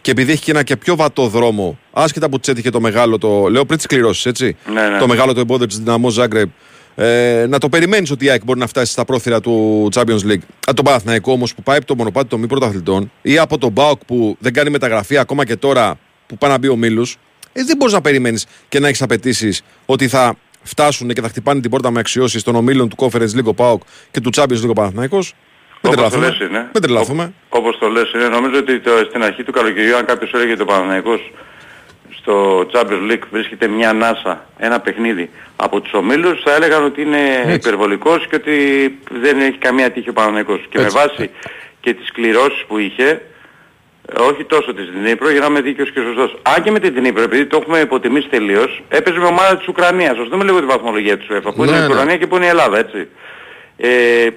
και 0.00 0.10
επειδή 0.10 0.32
έχει 0.32 0.42
και 0.42 0.50
ένα 0.50 0.62
και 0.62 0.76
πιο 0.76 0.96
βατό 0.96 1.28
δρόμο, 1.28 1.78
άσχετα 1.92 2.28
που 2.28 2.40
τη 2.40 2.52
έτυχε 2.52 2.70
το 2.70 2.80
μεγάλο, 2.80 3.18
το 3.18 3.48
λέω 3.48 3.64
πριν 3.64 3.76
τις 3.76 3.86
κληρώσεις, 3.86 4.26
έτσι. 4.26 4.56
Ναι, 4.72 4.88
ναι. 4.88 4.98
Το 4.98 5.06
μεγάλο 5.06 5.34
το 5.34 5.40
εμπόδιο 5.40 5.66
της 5.66 5.78
Δυναμό 5.78 6.08
Ζάγκρεπ. 6.08 6.48
Ε, 6.94 7.46
να 7.48 7.58
το 7.58 7.68
περιμένεις 7.68 8.10
ότι 8.10 8.24
η 8.24 8.30
ΑΕΚ 8.30 8.44
μπορεί 8.44 8.58
να 8.58 8.66
φτάσει 8.66 8.92
στα 8.92 9.04
πρόθυρα 9.04 9.40
του 9.40 9.88
Champions 9.94 10.22
League. 10.26 10.42
Από 10.66 10.74
τον 10.76 10.84
Παναθηναϊκό 10.84 11.32
όμως 11.32 11.54
που 11.54 11.62
πάει 11.62 11.76
από 11.76 11.86
το 11.86 11.94
μονοπάτι 11.94 12.28
των 12.28 12.40
μη 12.40 12.46
πρωταθλητών 12.46 13.12
ή 13.22 13.38
από 13.38 13.58
τον 13.58 13.72
Μπάουκ 13.72 14.04
που 14.06 14.36
δεν 14.38 14.52
κάνει 14.52 14.70
μεταγραφή 14.70 15.16
ακόμα 15.16 15.44
και 15.44 15.56
τώρα 15.56 15.98
που 16.26 16.38
πάει 16.38 16.50
να 16.50 16.58
μπει 16.58 16.68
ο 16.68 16.76
Μίλους, 16.76 17.16
ε, 17.52 17.64
δεν 17.64 17.76
μπορείς 17.76 17.94
να 17.94 18.00
περιμένεις 18.00 18.46
και 18.68 18.80
να 18.80 18.88
έχεις 18.88 19.02
απαιτήσεις 19.02 19.62
ότι 19.86 20.08
θα 20.08 20.36
φτάσουν 20.62 21.08
και 21.08 21.20
θα 21.20 21.28
χτυπάνε 21.28 21.60
την 21.60 21.70
πόρτα 21.70 21.90
με 21.90 22.00
αξιώσεις 22.00 22.42
των 22.42 22.54
ομίλων 22.54 22.88
του 22.88 22.96
Conference 22.98 23.38
League 23.38 23.44
ο 23.44 23.54
Πάουκ 23.54 23.82
και 24.10 24.20
του 24.20 24.30
Champions 24.36 24.64
League 24.64 24.68
ο 24.68 24.72
Παναθηναϊκός. 24.72 25.34
Μην 25.82 25.92
Όπως 25.92 26.04
το 26.04 26.10
τρελαθούμε. 26.18 26.26
λες 26.38 26.48
είναι. 26.48 26.68
Μην 26.72 26.82
τρελαθούμε. 26.82 27.32
Ό- 27.48 27.58
Όπως 27.58 27.78
το 27.78 27.88
λες 27.88 28.12
είναι. 28.14 28.28
Νομίζω 28.28 28.58
ότι 28.58 28.80
το, 28.80 28.90
στην 29.08 29.22
αρχή 29.24 29.42
του 29.42 29.52
καλοκαιριού 29.52 29.96
αν 29.96 30.04
κάποιος 30.04 30.32
έλεγε 30.32 30.56
το 30.56 30.64
Παναθηναϊκός 30.64 31.30
στο 32.20 32.66
Champions 32.72 33.10
League 33.10 33.22
βρίσκεται 33.30 33.66
μια 33.68 33.88
ανάσα, 33.90 34.46
ένα 34.58 34.80
παιχνίδι 34.80 35.30
από 35.56 35.80
τους 35.80 35.92
ομίλους 35.92 36.40
θα 36.44 36.54
έλεγαν 36.54 36.84
ότι 36.84 37.02
είναι 37.02 37.52
υπερβολικός 37.52 38.26
και 38.26 38.34
ότι 38.34 38.54
δεν 39.10 39.40
έχει 39.40 39.58
καμία 39.58 39.90
τύχη 39.90 40.08
ο 40.08 40.12
Παναθηναϊκός. 40.12 40.60
Και 40.68 40.78
με 40.78 40.84
Έτσι. 40.84 40.96
βάση 40.96 41.30
και 41.80 41.94
τις 41.94 42.12
κληρώσεις 42.12 42.64
που 42.68 42.78
είχε 42.78 43.08
ε, 44.16 44.20
όχι 44.22 44.44
τόσο 44.44 44.74
της 44.74 44.84
Δνήπρο 44.90 45.30
για 45.30 45.40
να 45.40 45.46
είμαι 45.46 45.60
δίκαιος 45.60 45.90
και 45.92 46.00
σωστός. 46.00 46.36
Αν 46.42 46.62
και 46.62 46.70
με 46.70 46.78
την 46.78 46.94
Δνήπρο, 46.94 47.22
επειδή 47.22 47.46
το 47.46 47.58
έχουμε 47.62 47.78
υποτιμήσει 47.78 48.28
τελείως, 48.28 48.82
έπαιζε 48.88 49.18
με 49.18 49.26
ομάδα 49.26 49.56
της 49.56 49.68
Ουκρανίας. 49.68 50.18
Ας 50.18 50.28
δούμε 50.28 50.44
λίγο 50.44 50.60
τη 50.60 50.66
βαθμολογία 50.66 51.18
της 51.18 51.26
UEFA, 51.30 51.54
που 51.54 51.64
Ναι, 51.64 51.70
είναι 51.70 51.76
η 51.76 51.80
ναι. 51.80 51.86
Ουκρανία 51.86 52.16
και 52.16 52.26
που 52.26 52.36
είναι 52.36 52.44
η 52.44 52.48
Ελλάδα, 52.48 52.78
έτσι. 52.78 53.08
Ε, 53.76 53.88
ε, 54.24 54.30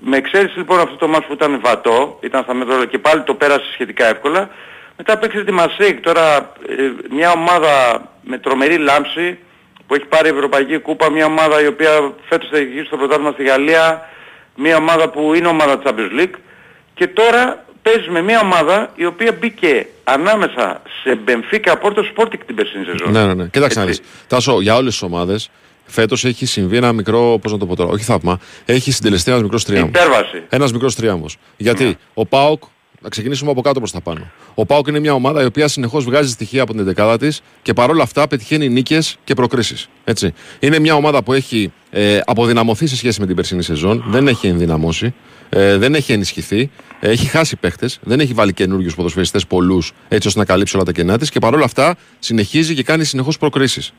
με 0.00 0.16
εξαίρεση 0.16 0.58
λοιπόν 0.58 0.78
αυτό 0.80 0.96
το 0.96 1.08
μάτς 1.08 1.26
που 1.26 1.32
ήταν 1.32 1.60
βατό, 1.62 2.18
ήταν 2.20 2.42
στα 2.42 2.54
μέτρα 2.54 2.74
όλα 2.74 2.86
και 2.86 2.98
πάλι 2.98 3.22
το 3.22 3.34
πέρασε 3.34 3.72
σχετικά 3.72 4.06
εύκολα. 4.06 4.50
Μετά 4.96 5.18
παίξε 5.18 5.44
τη 5.44 5.52
Μασέικ, 5.52 6.00
τώρα 6.00 6.52
ε, 6.68 6.74
μια 7.10 7.30
ομάδα 7.32 8.02
με 8.22 8.38
τρομερή 8.38 8.76
λάμψη 8.76 9.38
που 9.86 9.94
έχει 9.94 10.04
πάρει 10.04 10.28
Ευρωπαϊκή 10.28 10.78
Κούπα, 10.78 11.10
μια 11.10 11.26
ομάδα 11.26 11.62
η 11.62 11.66
οποία 11.66 12.12
φέτος 12.28 12.48
θα 12.48 12.56
έχει 12.56 12.82
στο 12.86 12.96
πρωτάθλημα 12.96 13.30
στη 13.30 13.44
Γαλλία, 13.44 14.08
μια 14.56 14.76
ομάδα 14.76 15.08
που 15.08 15.34
είναι 15.34 15.48
ομάδα 15.48 15.82
Champions 15.84 16.20
League 16.20 16.34
και 16.94 17.06
τώρα 17.06 17.64
παίζει 17.82 18.10
με 18.10 18.22
μια 18.22 18.40
ομάδα 18.40 18.90
η 18.94 19.04
οποία 19.04 19.32
μπήκε 19.40 19.86
ανάμεσα 20.04 20.82
σε 21.02 21.14
Μπενφίκα 21.14 21.78
Πόρτο 21.78 22.02
Sporting 22.14 22.38
την 22.46 22.54
περσινή 22.54 22.84
σεζόν. 22.84 23.12
Ναι, 23.12 23.26
ναι, 23.26 23.34
ναι. 23.34 23.46
Κοίταξε 23.46 23.78
να 23.78 23.84
Έτσι. 23.84 24.00
δεις. 24.02 24.26
Τάσο, 24.26 24.60
για 24.60 24.76
όλες 24.76 24.92
τις 24.92 25.02
ομάδες, 25.02 25.50
φέτος 25.90 26.24
έχει 26.24 26.46
συμβεί 26.46 26.76
ένα 26.76 26.92
μικρό, 26.92 27.38
πώς 27.42 27.52
να 27.52 27.58
το 27.58 27.66
πω 27.66 27.76
τώρα, 27.76 27.90
όχι 27.90 28.04
θαύμα, 28.04 28.38
έχει 28.64 28.90
συντελεστεί 28.90 29.30
ένας 29.30 29.42
μικρός 29.42 29.64
τριάμβος. 29.64 29.90
Υπέρβαση. 30.02 30.42
Ένας 30.48 30.72
μικρός 30.72 30.94
τριάμβος. 30.94 31.36
Γιατί 31.56 31.84
Ναι. 31.84 31.92
ο 32.14 32.26
Πάοκ, 32.26 32.62
να 33.02 33.08
ξεκινήσουμε 33.08 33.50
από 33.50 33.60
κάτω 33.60 33.78
προς 33.78 33.90
τα 33.90 34.00
πάνω. 34.00 34.30
Ο 34.54 34.66
Πάοκ 34.66 34.86
είναι 34.86 34.98
μια 34.98 35.14
ομάδα 35.14 35.42
η 35.42 35.44
οποία 35.44 35.68
συνεχώς 35.68 36.04
βγάζει 36.04 36.30
στοιχεία 36.30 36.62
από 36.62 36.72
την 36.74 36.84
δεκάδα 36.84 37.18
της 37.18 37.42
και 37.62 37.72
παρόλα 37.72 38.02
αυτά 38.02 38.28
πετυχαίνει 38.28 38.68
νίκες 38.68 39.16
και 39.24 39.34
προκρίσεις. 39.34 39.88
Είναι 40.58 40.78
μια 40.78 40.94
ομάδα 40.94 41.22
που 41.22 41.32
έχει 41.32 41.72
ε, 41.90 42.20
αποδυναμωθεί 42.24 42.86
σε 42.86 42.96
σχέση 42.96 43.20
με 43.20 43.26
την 43.26 43.36
περσινή 43.36 43.62
σεζόν, 43.62 44.04
δεν 44.08 44.28
έχει 44.28 44.46
ενδυναμώσει, 44.46 45.14
ε, 45.48 45.76
δεν 45.76 45.94
έχει 45.94 46.12
ενισχυθεί, 46.12 46.70
ε, 47.00 47.10
έχει 47.10 47.26
χάσει 47.26 47.56
παίχτες, 47.56 47.98
δεν 48.02 48.20
έχει 48.20 48.32
βάλει 48.32 48.52
καινούριους 48.52 48.94
ποδοσφαιριστές 48.94 49.46
πολλούς 49.46 49.92
έτσι 50.08 50.28
ώστε 50.28 50.38
να 50.38 50.44
καλύψει 50.44 50.76
όλα 50.76 50.84
τα 50.84 50.92
κενά 50.92 51.18
της 51.18 51.30
και 51.30 51.38
παρόλα 51.38 51.64
αυτά 51.64 51.96
συνεχίζει 52.18 52.74
και 52.74 52.82
κάνει 52.82 53.04
συνεχώς 53.04 53.38
προκρίσεις. 53.38 53.92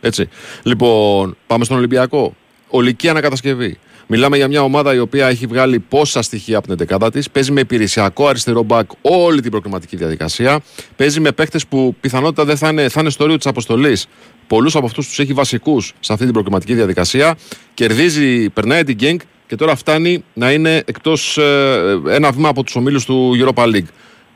Λοιπόν, 0.63 1.37
πάμε 1.47 1.63
στον 1.65 1.77
Ολυμπιακό. 1.77 2.35
Ολική 2.67 3.09
ανακατασκευή. 3.09 3.79
Μιλάμε 4.13 4.37
για 4.37 4.47
μια 4.47 4.63
ομάδα 4.63 4.93
η 4.93 4.99
οποία 4.99 5.27
έχει 5.27 5.45
βγάλει 5.45 5.79
πόσα 5.79 6.21
στοιχεία 6.21 6.57
από 6.57 6.67
την 6.67 6.75
δεκάδα 6.75 7.11
της. 7.11 7.29
Παίζει 7.29 7.51
με 7.51 7.59
υπηρεσιακό 7.59 8.27
αριστερό 8.27 8.63
μπακ 8.63 8.89
όλη 9.01 9.41
την 9.41 9.51
προκριματική 9.51 9.95
διαδικασία. 9.95 10.59
Παίζει 10.95 11.19
με 11.19 11.31
παίχτε 11.31 11.59
που 11.69 11.95
πιθανότητα 12.01 12.45
δεν 12.45 12.57
θα 12.57 12.69
είναι, 12.69 12.89
θα 12.89 13.01
είναι 13.01 13.09
στο 13.09 13.25
ρίο 13.25 13.37
της 13.37 13.45
αποστολής. 13.45 14.07
Πολλούς 14.47 14.75
από 14.75 14.85
αυτούς 14.85 15.07
τους 15.07 15.19
έχει 15.19 15.33
βασικούς 15.33 15.93
σε 15.99 16.13
αυτή 16.13 16.25
την 16.25 16.33
προκριματική 16.33 16.73
διαδικασία. 16.73 17.37
Κερδίζει, 17.73 18.49
περνάει 18.49 18.83
την 18.83 18.95
Γκενκ 18.95 19.19
και 19.47 19.55
τώρα 19.55 19.75
φτάνει 19.75 20.23
να 20.33 20.51
είναι 20.51 20.83
εκτός 20.85 21.37
ένα 22.07 22.31
βήμα 22.31 22.49
από 22.49 22.63
τους 22.63 22.75
ομίλους 22.75 23.05
του 23.05 23.31
Europa 23.39 23.63
League. 23.63 23.89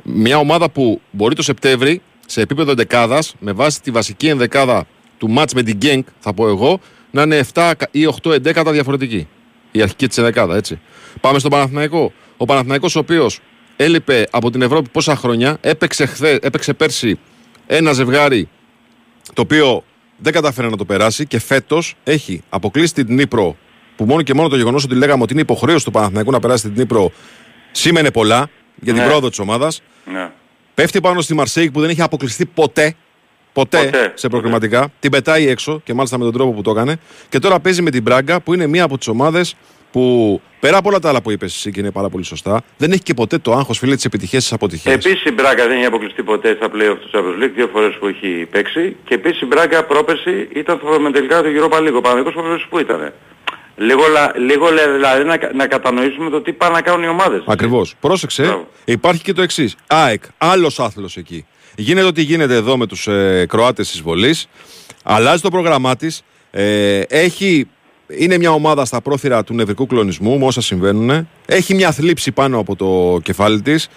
Μια 0.03 0.37
ομάδα 0.37 0.69
που 0.69 1.01
μπορεί 1.11 1.35
το 1.35 1.43
Σεπτέμβρη 1.43 2.01
σε 2.25 2.41
επίπεδο 2.41 2.71
εντεκάδας, 2.71 3.35
με 3.39 3.51
βάση 3.51 3.81
τη 3.81 3.91
βασική 3.91 4.27
ενδεκάδα 4.27 4.85
του 5.17 5.29
ματς 5.29 5.53
με 5.53 5.63
την 5.63 5.77
Γκενκ, 5.77 6.03
θα 6.19 6.33
πω 6.33 6.47
εγώ, 6.47 6.79
να 7.11 7.21
είναι 7.21 7.45
7 7.53 7.71
ή 7.91 8.05
8 8.23 8.31
ενδέκατα 8.31 8.71
διαφορετική. 8.71 9.27
Η 9.75 9.81
αρχική 9.81 10.07
της 10.07 10.17
ενδεκάδα, 10.17 10.55
έτσι. 10.55 10.79
Πάμε 11.21 11.39
στον 11.39 11.51
Παναθηναϊκό. 11.51 12.13
Ο 12.37 12.45
Παναθηναϊκός 12.45 12.95
ο 12.95 12.99
οποίος 12.99 13.39
έλειπε 13.75 14.27
από 14.31 14.51
την 14.51 14.61
Ευρώπη 14.61 14.89
πόσα 14.89 15.15
χρόνια, 15.15 15.57
έπαιξε, 15.61 16.05
χθες, 16.05 16.39
έπαιξε 16.41 16.73
πέρσι 16.73 17.19
ένα 17.67 17.93
ζευγάρι 17.93 18.49
το 19.33 19.41
οποίο 19.41 19.83
δεν 20.17 20.33
κατάφερε 20.33 20.69
να 20.69 20.77
το 20.77 20.85
περάσει 20.85 21.25
και 21.27 21.39
φέτος 21.39 21.95
έχει 22.03 22.41
αποκλείσει 22.49 22.93
την 22.93 23.13
Νύπρο 23.15 23.55
που 23.95 24.05
μόνο 24.05 24.21
και 24.21 24.33
μόνο 24.33 24.47
το 24.47 24.55
γεγονός 24.55 24.83
ότι 24.83 24.95
λέγαμε 24.95 25.23
ότι 25.23 25.33
είναι 25.33 25.41
υποχρέωση 25.41 25.85
του 25.85 25.91
Παναθηναϊκού 25.91 26.31
να 26.31 26.39
περάσει 26.39 26.63
την 26.63 26.73
Νύπρο 26.77 27.11
σήμαινε 27.71 28.11
πολλά 28.11 28.49
για 28.81 28.93
την 28.93 29.01
Ναι. 29.01 29.07
πρόοδο 29.07 29.29
της 29.29 29.39
ομάδας. 29.39 29.81
Ναι. 30.11 30.31
Πέφτει 30.73 31.01
πάνω 31.01 31.21
στη 31.21 31.33
Μαρσέικ 31.33 31.71
που 31.71 31.81
δεν 31.81 31.89
έχει 31.89 32.01
αποκλειστεί 32.01 32.45
ποτέ. 32.45 32.95
Ποτέ, 33.55 33.83
Ποτέ, 33.83 34.11
σε 34.15 34.27
προκριματικά. 34.27 34.91
Την 34.99 35.11
πετάει 35.11 35.47
έξω 35.47 35.81
και 35.83 35.93
μάλιστα 35.93 36.17
με 36.17 36.23
τον 36.23 36.33
τρόπο 36.33 36.51
που 36.51 36.61
το 36.61 36.71
έκανε. 36.71 36.99
Και 37.29 37.39
τώρα 37.39 37.59
παίζει 37.59 37.81
με 37.81 37.89
την 37.89 38.01
Μπράγκα 38.01 38.41
που 38.41 38.53
είναι 38.53 38.67
μία 38.67 38.83
από 38.83 38.97
τις 38.97 39.07
ομάδες 39.07 39.55
που 39.91 40.41
πέρα 40.59 40.77
από 40.77 40.89
όλα 40.89 40.99
τα 40.99 41.09
άλλα 41.09 41.21
που 41.21 41.31
είπες 41.31 41.55
εσύ 41.55 41.71
και 41.71 41.79
είναι 41.79 41.91
πάρα 41.91 42.09
πολύ 42.09 42.23
σωστά, 42.23 42.61
δεν 42.77 42.91
έχει 42.91 43.01
και 43.03 43.13
ποτέ 43.13 43.37
το 43.37 43.53
άγχος 43.53 43.77
φίλε 43.77 43.95
τη 43.95 44.03
επιτυχία 44.05 44.39
της 44.39 44.53
αποτυχίας. 44.53 44.95
Επίσης 44.95 45.25
η 45.25 45.31
Μπράγκα 45.31 45.67
δεν 45.67 45.77
έχει 45.77 45.85
αποκλειστεί 45.85 46.23
ποτέ 46.23 46.55
στα 46.55 46.67
play-off 46.67 46.97
του 47.01 47.09
Champions 47.13 47.43
League, 47.43 47.51
δύο 47.55 47.69
φορές 47.71 47.95
που 47.99 48.07
έχει 48.07 48.47
παίξει. 48.51 48.95
Και 49.05 49.13
επίσης 49.13 49.41
η 49.41 49.45
Μπράγκα 49.45 49.83
πρόπερση 49.83 50.47
ήταν 50.53 50.79
στο 50.83 50.99
μετελικά 50.99 51.41
του 51.41 51.49
Europa 51.55 51.77
League. 51.77 51.95
Ο 51.95 52.01
Παναγικός 52.01 52.33
πρόπερσης 52.33 52.67
που 52.67 52.79
ήταν. 52.79 53.13
Λίγο, 53.77 54.03
λίγο 54.37 54.67
δηλαδή 54.93 55.23
να, 55.23 55.39
να 55.53 55.67
κατανοήσουμε 55.67 56.29
το 56.29 56.41
τι 56.41 56.53
πάνε 56.53 56.73
να 56.73 56.81
κάνουν 56.81 57.03
οι 57.03 57.07
ομάδες. 57.07 57.43
Ακριβώς. 57.45 57.95
Πρόσεξε, 57.99 58.65
υπάρχει 58.85 59.21
και 59.21 59.33
το 59.33 59.41
εξής. 59.41 59.75
ΑΕΚ, 59.87 60.23
άλλος 60.37 60.79
άθλος 60.79 61.17
εκεί. 61.17 61.45
Γίνεται 61.77 62.07
ό,τι 62.07 62.21
γίνεται 62.21 62.55
εδώ 62.55 62.77
με 62.77 62.87
τους 62.87 63.07
ε, 63.07 63.45
Κροάτες 63.49 63.91
της 63.91 64.01
Βολής. 64.01 64.47
Αλλάζει 65.03 65.41
το 65.41 65.49
πρόγραμμά 65.49 65.95
της. 65.95 66.21
Ε, 66.51 66.99
έχει, 66.99 67.67
είναι 68.07 68.37
μια 68.37 68.51
ομάδα 68.51 68.85
στα 68.85 69.01
πρόθυρα 69.01 69.43
του 69.43 69.53
νευρικού 69.53 69.85
κλονισμού 69.87 70.39
με 70.39 70.45
όσα 70.45 70.61
συμβαίνουν. 70.61 71.27
Έχει 71.45 71.75
μια 71.75 71.91
θλίψη 71.91 72.31
πάνω 72.31 72.59
από 72.59 72.75
το 72.75 73.19
κεφάλι 73.23 73.61
της 73.61 73.87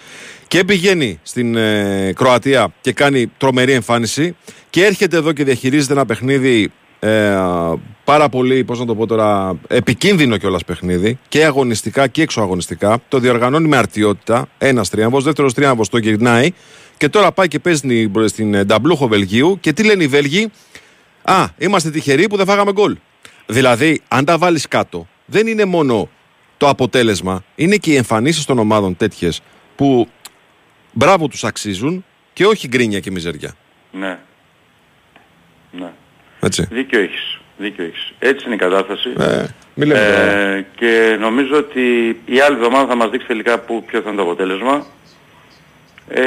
και 0.47 0.63
πηγαίνει 0.63 1.19
στην 1.23 1.55
ε, 1.55 2.13
Κροατία 2.15 2.73
και 2.81 2.91
κάνει 2.91 3.31
τρομερή 3.37 3.71
εμφάνιση 3.71 4.35
και 4.69 4.85
έρχεται 4.85 5.17
εδώ 5.17 5.31
και 5.31 5.43
διαχειρίζεται 5.43 5.93
ένα 5.93 6.05
παιχνίδι 6.05 6.71
ε, 6.99 7.35
πάρα 8.03 8.29
πολύ, 8.29 8.63
πώς 8.63 8.79
να 8.79 8.85
το 8.85 8.95
πω 8.95 9.05
τώρα, 9.05 9.59
επικίνδυνο 9.67 10.37
κιόλας 10.37 10.65
παιχνίδι 10.65 11.19
και 11.27 11.45
αγωνιστικά 11.45 12.07
και 12.07 12.21
εξωαγωνιστικά. 12.21 12.99
Το 13.07 13.19
διοργανώνει 13.19 13.67
με 13.67 13.77
αρτιότητα. 13.77 14.47
Ένας 14.57 14.89
τρίαμβο, 14.89 15.21
δεύτερος 15.21 15.53
τρίαμβο 15.53 15.83
το 15.89 15.97
γυρνάει 15.97 16.53
και 16.99 17.09
τώρα 17.09 17.31
πάει 17.31 17.47
και 17.47 17.59
παίζει 17.59 18.09
στην 18.25 18.53
ε, 18.53 18.63
Νταμπλούχο 18.63 19.07
Βελγίου 19.07 19.57
και 19.59 19.73
τι 19.73 19.83
λένε 19.83 20.03
οι 20.03 20.07
Βέλγοι; 20.07 20.51
Α, 21.21 21.45
είμαστε 21.57 21.89
τυχεροί 21.89 22.27
που 22.27 22.37
δεν 22.37 22.45
φάγαμε 22.45 22.71
γκολ. 22.71 22.97
Δηλαδή, 23.45 24.01
αν 24.07 24.25
τα 24.25 24.37
βάλεις 24.37 24.67
κάτω, 24.67 25.07
δεν 25.25 25.47
είναι 25.47 25.65
μόνο 25.65 26.09
το 26.57 26.67
αποτέλεσμα, 26.67 27.43
είναι 27.55 27.75
και 27.75 27.91
οι 27.91 27.95
εμφανίσεις 27.95 28.45
των 28.45 28.59
ομάδων 28.59 28.97
τέτοιες 28.97 29.41
που 29.75 30.07
μπράβο 30.91 31.27
τους 31.27 31.43
αξίζουν 31.43 32.05
και 32.33 32.45
όχι 32.45 32.67
γκρίνια 32.67 32.99
και 32.99 33.11
μιζεριά. 33.11 33.55
Ναι. 33.91 34.19
Ναι. 35.71 35.91
Έτσι. 36.39 36.67
Δίκιο 36.71 36.99
έχεις. 36.99 37.39
Δίκιο 37.57 37.83
έχεις. 37.83 38.13
Έτσι 38.19 38.45
είναι 38.45 38.55
η 38.55 38.57
κατάσταση. 38.57 39.09
Ε, 39.17 39.45
μη 39.73 39.89
ε, 39.89 40.65
και 40.75 41.17
νομίζω 41.19 41.57
ότι 41.57 41.81
η 42.25 42.39
άλλη 42.39 42.55
εβδομάδα 42.55 42.87
θα 42.87 42.95
μας 42.95 43.09
δείξει 43.09 43.27
τελικά 43.27 43.59
που, 43.59 43.83
ποιο 43.85 44.01
θα 44.01 44.07
είναι 44.07 44.17
το 44.17 44.23
αποτέλεσμα. 44.23 44.85
Ε, 46.09 46.23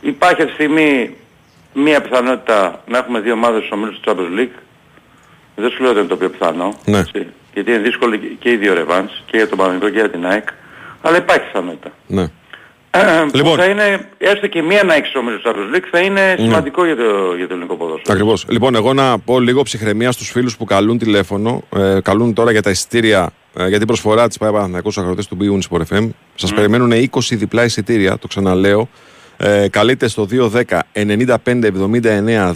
υπάρχει 0.00 0.42
αυτή 0.42 0.46
τη 0.46 0.52
στιγμή 0.52 1.16
μία 1.74 2.00
πιθανότητα 2.00 2.82
να 2.86 2.98
έχουμε 2.98 3.20
δύο 3.20 3.32
ομάδες 3.32 3.58
στους 3.58 3.70
ομίλους 3.70 4.00
του 4.00 4.10
Champions 4.10 4.38
League. 4.40 4.58
Δεν 5.56 5.70
σου 5.70 5.82
λέω 5.82 5.90
ότι 5.90 5.98
είναι 5.98 6.08
το 6.08 6.16
πιο 6.16 6.30
πιθανό. 6.30 6.78
Ναι. 6.84 7.02
Γιατί 7.52 7.70
είναι 7.70 7.78
δύσκολο 7.78 8.16
και 8.16 8.50
οι 8.50 8.56
δύο 8.56 8.74
ρεβάνς 8.74 9.22
και 9.26 9.36
για 9.36 9.48
τον 9.48 9.58
Παναγικό 9.58 9.88
και 9.88 9.98
για 9.98 10.10
την 10.10 10.26
ΑΕΚ. 10.26 10.48
Αλλά 11.02 11.16
υπάρχει 11.16 11.46
πιθανότητα. 11.46 11.90
Ναι. 12.06 12.26
Ε, 12.90 13.00
λοιπόν. 13.32 13.58
θα 13.58 13.64
είναι 13.64 14.08
έστω 14.18 14.46
και 14.46 14.62
μία 14.62 14.82
να 14.82 14.94
έχεις 14.94 15.14
ομίλους 15.14 15.42
του 15.42 15.50
Champions 15.50 15.76
League 15.76 15.88
θα 15.90 16.00
είναι 16.00 16.34
ναι. 16.38 16.44
σημαντικό 16.44 16.84
για, 16.84 16.96
το, 16.96 17.34
για 17.36 17.46
το 17.46 17.52
ελληνικό 17.54 17.76
ποδόσφαιρο. 17.76 18.12
Ακριβώς. 18.12 18.46
Λοιπόν, 18.48 18.74
εγώ 18.74 18.92
να 18.92 19.18
πω 19.18 19.40
λίγο 19.40 19.62
ψυχραιμία 19.62 20.12
στους 20.12 20.30
φίλους 20.30 20.56
που 20.56 20.64
καλούν 20.64 20.98
τηλέφωνο. 20.98 21.62
Ε, 21.76 21.98
καλούν 22.02 22.34
τώρα 22.34 22.50
για 22.50 22.62
τα 22.62 22.70
εισιτήρια 22.70 23.32
ε, 23.54 23.68
για 23.68 23.78
την 23.78 23.86
προσφορά 23.86 24.28
της 24.28 24.38
ΠΑΕ 24.38 24.50
Παναθηναϊκούς 24.50 24.98
αγροτές 24.98 25.26
του 25.26 25.36
Big 25.40 25.76
Sport 25.76 25.96
FM. 25.96 26.08
Σας 26.34 26.52
mm. 26.52 26.54
περιμένουν 26.54 26.90
20 26.92 27.20
διπλά 27.30 27.64
εισιτήρια, 27.64 28.18
το 28.18 28.26
ξαναλέω. 28.26 28.88
Ε, 29.42 29.68
καλείτε 29.68 30.08
στο 30.08 30.28
210 30.30 30.80
95 30.92 31.34
79 31.44 32.54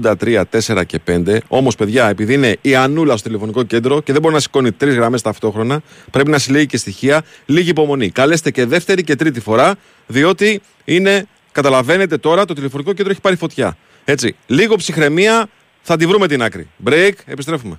283 0.00 0.42
4 0.50 0.82
και 0.86 1.00
5. 1.06 1.38
Όμως, 1.48 1.74
παιδιά, 1.74 2.08
επειδή 2.08 2.34
είναι 2.34 2.56
η 2.60 2.74
Ανούλα 2.74 3.16
στο 3.16 3.26
τηλεφωνικό 3.26 3.62
κέντρο 3.62 4.02
και 4.02 4.12
δεν 4.12 4.20
μπορεί 4.20 4.34
να 4.34 4.40
σηκώνει 4.40 4.72
τρεις 4.72 4.94
γραμμές 4.94 5.22
ταυτόχρονα, 5.22 5.80
πρέπει 6.10 6.30
να 6.30 6.38
συλλέγει 6.38 6.66
και 6.66 6.76
στοιχεία. 6.76 7.22
Λίγη 7.46 7.70
υπομονή. 7.70 8.10
Καλέστε 8.10 8.50
και 8.50 8.66
δεύτερη 8.66 9.04
και 9.04 9.16
τρίτη 9.16 9.40
φορά, 9.40 9.74
διότι 10.06 10.60
είναι, 10.84 11.26
καταλαβαίνετε 11.52 12.16
τώρα, 12.16 12.44
το 12.44 12.54
τηλεφωνικό 12.54 12.92
κέντρο 12.92 13.12
έχει 13.12 13.20
πάρει 13.20 13.36
φωτιά. 13.36 13.76
Έτσι. 14.04 14.36
Λίγο 14.46 14.76
ψυχραιμία, 14.76 15.48
θα 15.82 15.96
τη 15.96 16.06
βρούμε 16.06 16.28
την 16.28 16.42
άκρη. 16.42 16.68
Break, 16.84 17.12
επιστρέφουμε. 17.24 17.78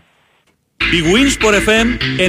Η 0.77 1.03
Winsport 1.13 1.53
FM 1.53 1.87
94,6 2.17 2.27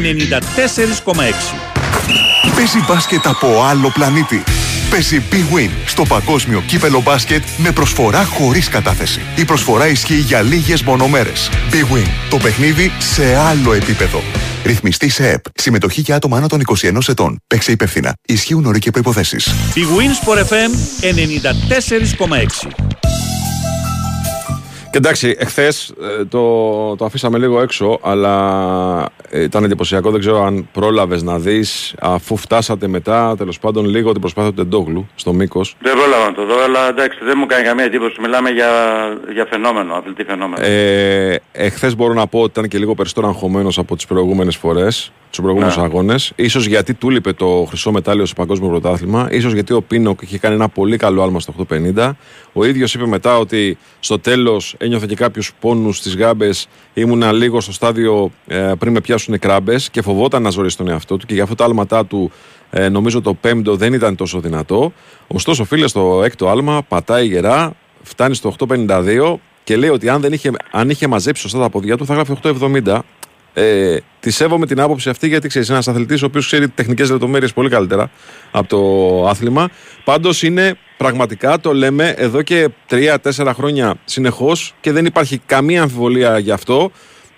Παίζει 2.56 2.84
μπάσκετ 2.88 3.26
από 3.26 3.62
άλλο 3.62 3.90
πλανήτη. 3.94 4.42
Παίζει 4.90 5.22
Big 5.30 5.56
Win 5.56 5.70
στο 5.86 6.02
παγκόσμιο 6.02 6.60
κύπελο 6.66 7.02
μπάσκετ 7.02 7.42
με 7.56 7.72
προσφορά 7.72 8.24
χωρίς 8.24 8.68
κατάθεση. 8.68 9.20
Η 9.36 9.44
προσφορά 9.44 9.88
ισχύει 9.88 10.18
για 10.18 10.42
λίγες 10.42 10.82
μονομέρες. 10.82 11.50
Big 11.70 11.94
Win. 11.94 12.08
Το 12.30 12.36
παιχνίδι 12.36 12.92
σε 12.98 13.36
άλλο 13.36 13.72
επίπεδο. 13.72 14.22
Ρυθμιστή 14.64 15.08
σε 15.08 15.28
ΕΠ. 15.28 15.44
Συμμετοχή 15.54 16.00
για 16.00 16.16
άτομα 16.16 16.36
άνω 16.36 16.46
των 16.46 16.60
21 16.60 17.08
ετών. 17.08 17.40
Παίξε 17.46 17.72
υπεύθυνα. 17.72 18.14
Ισχύουν 18.26 18.64
όροι 18.64 18.78
και 18.78 18.90
προϋποθέσεις. 18.90 19.54
Big 19.74 19.78
Win 19.78 20.28
Sport 20.28 20.38
FM 20.38 20.70
94,6 21.00 22.68
και 22.68 22.87
εντάξει, 24.98 25.36
εχθές 25.38 25.94
ε, 26.20 26.24
το, 26.24 26.96
το 26.96 27.04
αφήσαμε 27.04 27.38
λίγο 27.38 27.60
έξω, 27.60 27.98
αλλά 28.02 29.08
ήταν 29.32 29.64
εντυπωσιακό. 29.64 30.10
Δεν 30.10 30.20
ξέρω 30.20 30.44
αν 30.44 30.68
πρόλαβες 30.72 31.22
να 31.22 31.38
δεις, 31.38 31.94
αφού 32.00 32.36
φτάσατε 32.36 32.86
μετά, 32.86 33.34
τέλος 33.38 33.58
πάντων, 33.58 33.84
λίγο 33.84 34.12
την 34.12 34.20
προσπάθεια 34.20 34.50
του 34.50 34.56
Τεντόγλου 34.56 35.08
στο 35.14 35.32
μήκος. 35.32 35.76
Δεν 35.80 35.92
πρόλαβα 35.96 36.24
να 36.24 36.34
το 36.34 36.46
δω, 36.46 36.62
αλλά 36.62 36.88
εντάξει, 36.88 37.18
δεν 37.24 37.34
μου 37.36 37.46
κάνει 37.46 37.64
καμία 37.64 37.84
εντύπωση. 37.84 38.20
Μιλάμε 38.20 38.50
για, 38.50 38.70
για 39.32 39.46
φαινόμενο, 39.50 39.94
αθλητή 39.94 40.24
φαινόμενο. 40.24 40.66
Ε, 40.66 41.40
εχθές 41.52 41.96
μπορώ 41.96 42.14
να 42.14 42.26
πω 42.26 42.40
ότι 42.40 42.50
ήταν 42.50 42.68
και 42.68 42.78
λίγο 42.78 42.94
περισσότερο 42.94 43.28
αγχωμένος 43.28 43.78
από 43.78 43.96
τις 43.96 44.06
προηγούμενες 44.06 44.56
φορές 44.56 45.12
τους 45.30 45.40
προηγούμενους 45.40 45.76
ναι. 45.76 45.82
αγώνες. 45.82 46.32
σω 46.48 46.60
γιατί 46.60 46.94
του 46.94 47.10
λείπε 47.10 47.32
το 47.32 47.64
χρυσό 47.68 47.92
μετάλλιο 47.92 48.26
στο 48.26 48.34
Παγκόσμιο 48.34 48.68
Πρωτάθλημα. 48.68 49.28
ίσως 49.30 49.52
γιατί 49.52 49.72
ο 49.72 49.82
Πίνοκ 49.82 50.22
είχε 50.22 50.38
κάνει 50.38 50.54
ένα 50.54 50.68
πολύ 50.68 50.96
καλό 50.96 51.22
άλμα 51.22 51.40
στο 51.40 51.54
850. 51.94 52.10
Ο 52.52 52.64
ίδιος 52.64 52.94
είπε 52.94 53.06
μετά 53.06 53.38
ότι 53.38 53.78
στο 54.00 54.18
τέλος 54.18 54.74
ένιωθε 54.78 55.06
και 55.06 55.14
κάποιους 55.14 55.52
πόνους 55.60 55.96
στις 55.96 56.16
γάμπες. 56.16 56.68
Ήμουνα 56.94 57.32
λίγο 57.32 57.60
στο 57.60 57.72
στάδιο 57.72 58.30
ε, 58.46 58.72
πριν 58.78 58.92
με 58.92 59.00
πιάσουν 59.00 59.38
κράμπες 59.38 59.90
και 59.90 60.02
φοβόταν 60.02 60.42
να 60.42 60.50
ζωρίσει 60.50 60.76
τον 60.76 60.88
εαυτό 60.88 61.16
του 61.16 61.26
και 61.26 61.34
για 61.34 61.42
αυτό 61.42 61.54
τα 61.54 61.64
άλματά 61.64 62.06
του 62.06 62.30
ε, 62.70 62.88
νομίζω 62.88 63.20
το 63.20 63.34
πέμπτο 63.34 63.76
δεν 63.76 63.92
ήταν 63.92 64.16
τόσο 64.16 64.40
δυνατό. 64.40 64.92
Ωστόσο, 65.26 65.64
φίλε, 65.64 65.88
στο 65.88 66.22
έκτο 66.24 66.48
άλμα 66.48 66.82
πατάει 66.88 67.26
γερά, 67.26 67.72
φτάνει 68.02 68.34
στο 68.34 68.54
852 68.68 69.34
και 69.64 69.76
λέει 69.76 69.90
ότι 69.90 70.08
αν, 70.08 70.20
δεν 70.20 70.32
είχε, 70.32 70.50
αν 70.70 70.90
είχε 70.90 71.06
μαζέψει 71.06 71.42
σωστά 71.42 71.58
τα 71.58 71.70
ποδιά 71.70 71.96
του 71.96 72.06
θα 72.06 72.14
γράφει 72.14 72.32
870. 72.42 72.98
Ε, 73.60 73.96
τη 74.20 74.30
σέβομαι 74.30 74.66
την 74.66 74.80
άποψη 74.80 75.08
αυτή 75.08 75.28
γιατί 75.28 75.48
ξέρεις, 75.48 75.70
ένας 75.70 75.88
αθλητής 75.88 76.22
ο 76.22 76.26
οποίος 76.26 76.46
ξέρει 76.46 76.68
τεχνικές 76.68 77.10
λεπτομέρειες 77.10 77.52
πολύ 77.52 77.68
καλύτερα 77.68 78.10
από 78.50 78.68
το 78.68 79.28
άθλημα. 79.28 79.68
Πάντως 80.04 80.42
είναι 80.42 80.78
πραγματικά, 80.96 81.60
το 81.60 81.72
λέμε 81.72 82.14
εδώ 82.16 82.42
και 82.42 82.68
3-4 82.90 83.16
χρόνια 83.54 83.94
συνεχώς 84.04 84.74
και 84.80 84.92
δεν 84.92 85.04
υπάρχει 85.04 85.40
καμία 85.46 85.82
αμφιβολία 85.82 86.38
γι' 86.38 86.50
αυτό. 86.50 86.90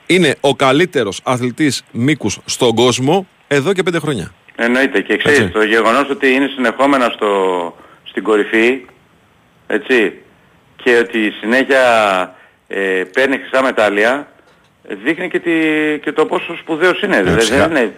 Είναι 0.06 0.34
ο 0.40 0.56
καλύτερος 0.56 1.20
αθλητής 1.24 1.82
μήκους 1.92 2.38
στον 2.44 2.74
κόσμο 2.74 3.26
εδώ 3.48 3.72
και 3.72 3.82
5 3.90 3.94
χρόνια. 4.00 4.32
Εννοείται 4.56 5.00
και 5.00 5.16
ξέρεις 5.16 5.52
το 5.52 5.62
γεγονός 5.62 6.10
ότι 6.10 6.28
είναι 6.28 6.50
συνεχόμενα 6.54 7.12
στο, 7.14 7.30
στην 8.02 8.22
κορυφή 8.22 8.80
έτσι, 9.66 10.12
και 10.76 10.96
ότι 10.96 11.30
συνέχεια 11.40 11.84
ε, 12.68 13.02
παίρνει 13.12 13.36
χρυσά 13.36 13.62
μετάλλια 13.62 14.28
δείχνει 15.04 15.28
και, 15.28 15.38
τη, 15.38 15.50
και 16.02 16.12
το 16.12 16.26
πόσο 16.26 16.56
σπουδαίος 16.56 17.02
είναι. 17.02 17.20
Ναι, 17.20 17.34
δεν 17.34 17.70
είναι 17.70 17.92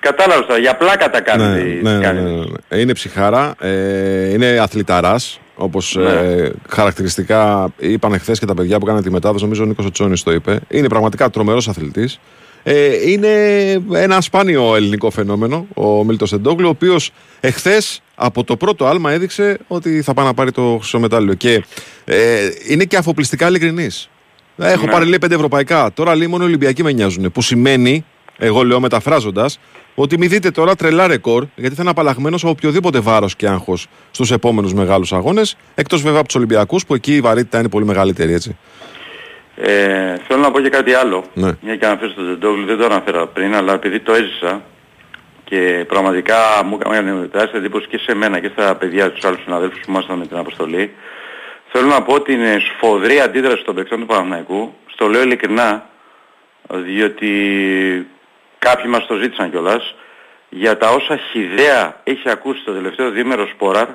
κατάλαβες 0.00 0.46
τώρα, 0.46 0.58
για 0.58 0.76
πλάκα 0.76 1.10
τα 1.10 1.20
κάνει. 1.20 1.80
Ναι, 1.82 1.98
ναι, 1.98 2.12
ναι, 2.12 2.20
ναι, 2.20 2.80
Είναι 2.80 2.92
ψυχάρα, 2.92 3.54
ε, 3.60 4.32
είναι 4.32 4.58
αθληταράς, 4.58 5.40
όπως 5.54 5.96
ε, 5.96 6.52
χαρακτηριστικά 6.68 7.72
είπαν 7.76 8.18
χθες 8.18 8.38
και 8.38 8.46
τα 8.46 8.54
παιδιά 8.54 8.78
που 8.78 8.84
κάνανε 8.84 9.04
τη 9.04 9.10
μετάδοση, 9.10 9.42
νομίζω 9.42 9.62
ο 9.62 9.66
Νίκος 9.66 9.86
Οτσόνης 9.86 10.22
το 10.22 10.32
είπε. 10.32 10.60
Είναι 10.68 10.88
πραγματικά 10.88 11.30
τρομερός 11.30 11.68
αθλητής. 11.68 12.20
Ε, 12.62 13.10
είναι 13.10 13.28
ένα 13.92 14.20
σπάνιο 14.20 14.76
ελληνικό 14.76 15.10
φαινόμενο 15.10 15.66
ο 15.74 16.04
Μίλτος 16.04 16.32
Εντόγλου, 16.32 16.66
ο 16.66 16.70
οποίος 16.70 17.10
εχθές 17.40 18.02
από 18.14 18.44
το 18.44 18.56
πρώτο 18.56 18.86
άλμα 18.86 19.12
έδειξε 19.12 19.58
ότι 19.66 20.02
θα 20.02 20.14
πάει 20.14 20.26
να 20.26 20.34
πάρει 20.34 20.50
το 20.50 20.76
χρυσό 20.78 20.98
μετάλλιο. 20.98 21.34
Και 21.34 21.64
ε, 22.04 22.48
είναι 22.68 22.84
και 22.84 22.96
αφοπλιστικά 22.96 23.48
ειλικρινής. 23.48 24.08
Έχω 24.56 24.86
ναι. 24.86 24.92
πάρει 24.92 25.04
λέει 25.04 25.18
πέντε 25.18 25.34
ευρωπαϊκά. 25.34 25.92
Τώρα 25.92 26.16
λέει 26.16 26.26
μόνο 26.26 26.44
οι 26.44 26.46
Ολυμπιακοί 26.46 26.82
με 26.82 26.92
νοιάζουν. 26.92 27.32
Που 27.32 27.42
σημαίνει, 27.42 28.04
εγώ 28.38 28.62
λέω 28.62 28.80
μεταφράζοντας, 28.80 29.58
ότι 29.94 30.18
μη 30.18 30.26
δείτε 30.26 30.50
τώρα 30.50 30.74
τρελά 30.74 31.06
ρεκόρ, 31.06 31.46
γιατί 31.54 31.74
θα 31.74 31.82
είναι 31.82 31.90
απαλλαγμένος 31.90 32.42
από 32.42 32.50
οποιοδήποτε 32.50 33.00
βάρος 33.00 33.36
και 33.36 33.48
άγχος 33.48 33.86
στους 34.10 34.30
επόμενους 34.30 34.74
μεγάλους 34.74 35.12
αγώνες. 35.12 35.56
Εκτός 35.74 36.02
βέβαια 36.02 36.18
από 36.18 36.26
τους 36.26 36.36
Ολυμπιακούς, 36.36 36.86
που 36.86 36.94
εκεί 36.94 37.14
η 37.14 37.20
βαρύτητα 37.20 37.58
είναι 37.58 37.68
πολύ 37.68 37.84
μεγαλύτερη, 37.84 38.32
έτσι. 38.32 38.56
Ε, 39.56 40.16
θέλω 40.26 40.40
να 40.40 40.50
πω 40.50 40.60
και 40.60 40.68
κάτι 40.68 40.92
άλλο. 40.92 41.24
Ναι. 41.34 41.50
Μια 41.60 41.76
και 41.76 41.86
αναφέρω 41.86 42.10
στο 42.10 42.22
Ζεντόγλου, 42.22 42.66
δεν 42.66 42.78
το 42.78 42.84
αναφέρα 42.84 43.26
πριν, 43.26 43.54
αλλά 43.54 43.72
επειδή 43.72 44.00
το 44.00 44.12
έζησα 44.12 44.62
και 45.44 45.84
πραγματικά 45.88 46.36
μου 46.64 46.78
έκανε 46.92 47.28
τεράστια 47.32 47.58
εντύπωση 47.58 47.86
και 47.88 47.98
σε 47.98 48.14
μένα 48.14 48.40
και 48.40 48.50
στα 48.52 48.74
παιδιά 48.74 49.10
του 49.10 49.28
άλλους 49.28 49.42
συναδέλφους 49.42 49.80
που 49.80 49.90
ήμασταν 49.90 50.18
με 50.18 50.26
την 50.26 50.36
αποστολή. 50.36 50.90
Θέλω 51.78 51.88
να 51.88 52.02
πω 52.02 52.14
ότι 52.14 52.32
είναι 52.32 52.58
σφοδρή 52.58 53.20
αντίδραση 53.20 53.64
των 53.64 53.74
παικτών 53.74 54.00
του 54.00 54.06
Παναθηναϊκού. 54.06 54.74
Στο 54.86 55.08
λέω 55.08 55.22
ειλικρινά, 55.22 55.88
διότι 56.68 57.30
κάποιοι 58.58 58.84
μας 58.88 59.06
το 59.06 59.14
ζήτησαν 59.16 59.50
κιόλας, 59.50 59.94
για 60.48 60.76
τα 60.76 60.90
όσα 60.90 61.16
χιδέα 61.16 62.00
έχει 62.04 62.30
ακούσει 62.30 62.64
το 62.64 62.72
τελευταίο 62.72 63.10
διήμερο 63.10 63.46
Σπόραρ, 63.46 63.88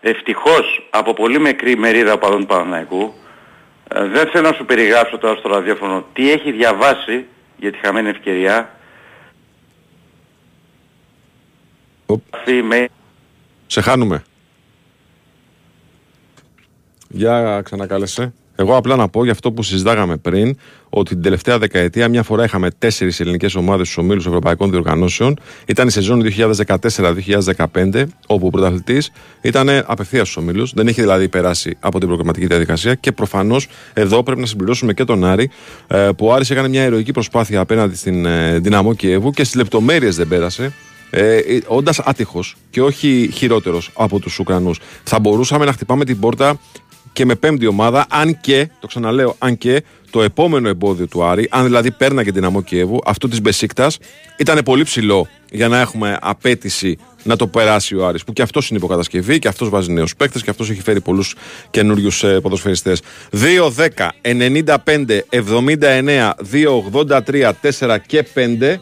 ευτυχώς 0.00 0.88
από 0.90 1.14
πολύ 1.14 1.38
μικρή 1.40 1.76
μερίδα 1.76 2.12
οπαδών 2.12 2.40
του 2.40 2.46
Παναθηναϊκού, 2.46 3.14
Ε, 3.94 4.04
δεν 4.04 4.26
θέλω 4.26 4.48
να 4.48 4.54
σου 4.54 4.64
περιγράψω 4.64 5.18
τώρα 5.18 5.36
στο 5.36 5.48
ραδιόφωνο 5.48 6.04
τι 6.12 6.30
έχει 6.30 6.52
διαβάσει 6.52 7.26
για 7.56 7.72
τη 7.72 7.78
χαμένη 7.78 8.08
ευκαιρία. 8.08 8.70
Οπ. 12.06 12.22
Αυτή 12.30 12.62
με 12.62 12.88
Σε 13.66 13.80
χάνουμε. 13.80 14.24
Για 17.16 17.60
ξανακάλεσε. 17.64 18.32
Εγώ 18.56 18.76
απλά 18.76 18.96
να 18.96 19.08
πω 19.08 19.22
για 19.22 19.32
αυτό 19.32 19.52
που 19.52 19.62
συζητάγαμε 19.62 20.16
πριν, 20.16 20.56
ότι 20.88 21.14
την 21.14 21.22
τελευταία 21.22 21.58
δεκαετία 21.58 22.08
μια 22.08 22.22
φορά 22.22 22.44
είχαμε 22.44 22.70
τέσσερις 22.78 23.20
ελληνικές 23.20 23.54
ομάδες 23.54 23.86
στους 23.86 23.98
ομίλους 23.98 24.26
Ευρωπαϊκών 24.26 24.70
Διοργανώσεων. 24.70 25.38
Ήταν 25.66 25.86
η 25.86 25.90
σεζόν 25.90 26.22
2014-2015, 26.22 28.04
όπου 28.26 28.46
ο 28.46 28.50
πρωταθλητής 28.50 29.10
ήταν 29.40 29.68
απευθείας 29.86 30.28
στους 30.28 30.42
ομίλους. 30.42 30.72
Δεν 30.74 30.86
είχε 30.86 31.02
δηλαδή 31.02 31.28
περάσει 31.28 31.76
από 31.80 31.98
την 31.98 32.08
προγραμματική 32.08 32.46
διαδικασία. 32.46 32.94
Και 32.94 33.12
προφανώς 33.12 33.68
εδώ 33.92 34.22
πρέπει 34.22 34.40
να 34.40 34.46
συμπληρώσουμε 34.46 34.92
και 34.92 35.04
τον 35.04 35.24
Άρη, 35.24 35.50
ε, 35.86 36.08
που 36.16 36.26
ο 36.26 36.32
Άρης 36.32 36.50
έκανε 36.50 36.68
μια 36.68 36.84
ηρωική 36.84 37.12
προσπάθεια 37.12 37.60
απέναντι 37.60 37.96
στην 37.96 38.26
ε, 38.26 38.58
Δυναμό 38.58 38.94
Κιέβου 38.94 39.30
και 39.30 39.44
στις 39.44 39.56
λεπτομέρειες 39.56 40.16
δεν 40.16 40.28
πέρασε. 40.28 40.72
Ε, 41.10 41.40
Όντας 41.66 41.98
άτυχος 41.98 42.56
και 42.70 42.82
όχι 42.82 43.30
χειρότερος 43.32 43.90
από 43.94 44.18
τους 44.18 44.38
Ουκρανούς, 44.38 44.80
θα 45.04 45.18
μπορούσαμε 45.18 45.64
να 45.64 45.72
χτυπάμε 45.72 46.04
την 46.04 46.20
πόρτα 46.20 46.58
και 47.16 47.24
με 47.24 47.34
πέμπτη 47.34 47.66
ομάδα, 47.66 48.06
αν 48.08 48.40
και, 48.40 48.68
το 48.80 48.86
ξαναλέω, 48.86 49.34
αν 49.38 49.58
και 49.58 49.82
το 50.10 50.22
επόμενο 50.22 50.68
εμπόδιο 50.68 51.06
του 51.06 51.24
Άρη, 51.24 51.48
αν 51.50 51.64
δηλαδή 51.64 51.90
πέρναγε 51.90 52.32
την 52.32 52.44
Αμό 52.44 52.62
Κιέβου, 52.62 53.00
αυτό 53.04 53.28
της 53.28 53.40
Μπεσίκτας, 53.40 53.98
ήταν 54.36 54.62
πολύ 54.64 54.82
ψηλό 54.84 55.28
για 55.50 55.68
να 55.68 55.80
έχουμε 55.80 56.18
απέτηση 56.20 56.98
να 57.22 57.36
το 57.36 57.46
περάσει 57.46 57.96
ο 57.96 58.06
Άρης 58.06 58.24
που 58.24 58.32
και 58.32 58.42
αυτός 58.42 58.68
είναι 58.68 58.78
υποκατασκευή 58.78 59.38
και 59.38 59.48
αυτός 59.48 59.68
βάζει 59.68 59.92
νέους 59.92 60.16
παίκτες 60.16 60.42
και 60.42 60.50
αυτός 60.50 60.70
έχει 60.70 60.82
φέρει 60.82 61.00
πολλούς 61.00 61.34
καινούριους 61.70 62.24
ε, 62.24 62.40
ποδοσφαιριστές. 62.40 63.02
2, 63.32 63.70
10, 63.70 64.08
95, 64.22 65.20
79, 65.30 66.30
2, 66.52 66.80
83, 66.92 67.52
4 67.78 67.96
και 68.06 68.26
5. 68.34 68.80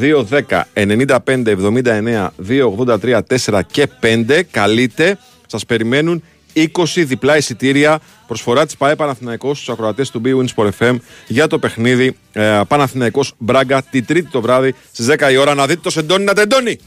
2, 0.00 0.24
10, 0.30 0.62
95, 0.74 1.46
79, 1.46 2.28
2, 2.48 2.64
83, 2.86 3.22
4 3.46 3.60
και 3.66 3.88
5. 4.00 4.42
Καλείτε. 4.50 5.18
Σας 5.46 5.66
περιμένουν 5.66 6.22
20 6.56 6.68
διπλά 6.94 7.36
εισιτήρια. 7.36 8.00
Προσφορά 8.26 8.66
της 8.66 8.76
ΠαΕ 8.76 8.96
Παναθηναϊκός 8.96 9.56
στους 9.56 9.68
ακροατές 9.68 10.10
του 10.10 10.22
BWIN 10.24 10.46
Sport 10.54 10.70
FM 10.78 10.96
για 11.26 11.46
το 11.46 11.58
παιχνίδι. 11.58 12.16
Ε, 12.32 12.60
Παναθηναϊκός 12.68 13.32
Μπράγκα 13.38 13.82
τη 13.82 14.02
Τρίτη 14.02 14.30
το 14.30 14.40
βράδυ 14.40 14.74
στις 14.92 15.06
10 15.06 15.30
η 15.32 15.36
ώρα. 15.36 15.54
Να 15.54 15.66
δείτε 15.66 15.80
το 15.82 15.90
Σεντόνι 15.90 16.24
να 16.24 16.34
τεντώνει. 16.34 16.78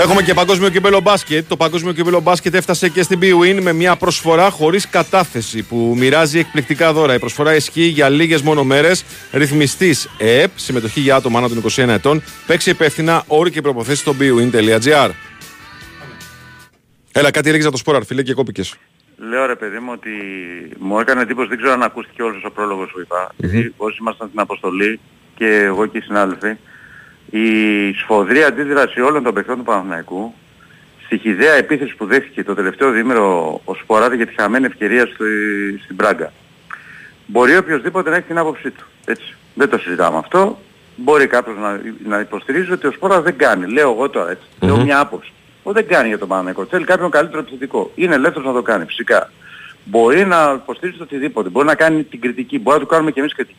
Έχουμε 0.00 0.22
και 0.22 0.34
παγκόσμιο 0.34 0.68
κύπελο 0.68 1.00
μπάσκετ. 1.00 1.48
Το 1.48 1.56
παγκόσμιο 1.56 1.92
κύπελο 1.92 2.20
μπάσκετ 2.20 2.54
έφτασε 2.54 2.88
και 2.88 3.02
στην 3.02 3.18
BWIN 3.22 3.58
με 3.62 3.72
μια 3.72 3.96
προσφορά 3.96 4.50
χωρίς 4.50 4.88
κατάθεση 4.88 5.62
που 5.62 5.94
μοιράζει 5.98 6.38
εκπληκτικά 6.38 6.92
δώρα. 6.92 7.14
Η 7.14 7.18
προσφορά 7.18 7.54
ισχύει 7.54 7.86
για 7.86 8.08
λίγες 8.08 8.42
μόνο 8.42 8.64
μέρες. 8.64 9.04
Ρυθμιστής 9.32 10.08
ΕΕΠ, 10.18 10.50
συμμετοχή 10.54 11.00
για 11.00 11.16
άτομα 11.16 11.38
άνω 11.38 11.48
των 11.48 11.62
21 11.76 11.88
ετών. 11.88 12.22
Παίξει 12.46 12.70
υπεύθυνα 12.70 13.24
όροι 13.26 13.50
και 13.50 13.60
προποθέσει 13.60 14.00
στο 14.00 14.14
bwin.gr. 14.20 15.10
Έλα, 17.12 17.30
κάτι 17.30 17.48
έλεγε 17.48 17.62
για 17.62 17.70
το 17.70 17.76
σπόρα, 17.76 18.04
φίλε, 18.04 18.22
και 18.22 18.34
κόπηκες. 18.34 18.74
Λέω 19.16 19.46
ρε 19.46 19.54
παιδί 19.54 19.78
μου 19.78 19.90
ότι 19.92 20.10
μου 20.78 20.98
έκανε 20.98 21.20
εντύπωση, 21.20 21.48
δεν 21.48 21.56
ξέρω 21.56 21.72
αν 21.72 21.82
ακούστηκε 21.82 22.22
όλος 22.22 22.44
ο 22.44 22.50
πρόλογος 22.50 22.90
που 22.92 23.00
είπα. 23.00 23.32
Γιατί 23.36 23.74
όσοι 23.76 23.96
ήμασταν 24.00 24.28
στην 24.28 24.40
αποστολή 24.40 25.00
και 25.34 25.46
εγώ 25.46 25.86
και 25.86 25.98
οι 25.98 26.00
συνάδελφοι, 26.00 26.56
η 27.30 27.92
σφοδρή 27.92 28.42
αντίδραση 28.44 29.00
όλων 29.00 29.22
των 29.22 29.34
παιχτών 29.34 29.56
του 29.56 29.62
Παναθηναϊκού 29.62 30.34
στη 31.04 31.18
χιδαία 31.18 31.54
επίθεση 31.54 31.96
που 31.96 32.06
δέχτηκε 32.06 32.44
το 32.44 32.54
τελευταίο 32.54 32.90
διήμερο 32.90 33.60
ο 33.64 33.74
Σποράδη 33.74 34.16
για 34.16 34.26
τη 34.26 34.34
χαμένη 34.34 34.66
ευκαιρία 34.66 35.06
στη, 35.06 35.24
στην 35.82 35.96
Πράγκα. 35.96 36.32
Μπορεί 37.26 37.56
οποιοδήποτε 37.56 38.10
να 38.10 38.16
έχει 38.16 38.26
την 38.26 38.38
άποψή 38.38 38.70
του. 38.70 38.86
Έτσι. 39.04 39.34
Δεν 39.54 39.68
το 39.68 39.78
συζητάμε 39.78 40.18
αυτό. 40.18 40.58
Μπορεί 40.96 41.26
κάποιος 41.26 41.56
να, 41.58 41.80
να 42.04 42.20
υποστηρίζει 42.20 42.72
ότι 42.72 42.86
ο 42.86 42.90
Σπόρας 42.90 43.22
δεν 43.22 43.36
κάνει. 43.36 43.66
Λέω 43.66 43.90
εγώ 43.90 44.10
τώρα 44.10 44.30
έτσι. 44.30 44.46
Λέω 44.60 44.82
μια 44.84 45.00
άποψη. 45.00 45.32
Ο 45.62 45.72
δεν 45.72 45.86
κάνει 45.86 46.08
για 46.08 46.18
τον 46.18 46.28
Παναγενικό. 46.28 46.64
Θέλει 46.64 46.84
κάποιον 46.84 47.10
καλύτερο 47.10 47.38
επιθετικό. 47.38 47.90
Είναι 47.94 48.14
ελεύθερος 48.14 48.46
να 48.46 48.52
το 48.52 48.62
κάνει 48.62 48.84
φυσικά. 48.84 49.30
Μπορεί 49.84 50.26
να 50.26 50.52
υποστηρίζει 50.62 50.98
το 50.98 51.04
οτιδήποτε. 51.04 51.48
Μπορεί 51.48 51.66
να 51.66 51.74
κάνει 51.74 52.02
την 52.02 52.20
κριτική. 52.20 52.58
Μπορεί 52.58 52.78
να 52.78 52.84
το 52.84 52.90
κάνουμε 52.90 53.10
και 53.10 53.20
εμείς 53.20 53.34
κριτική. 53.34 53.58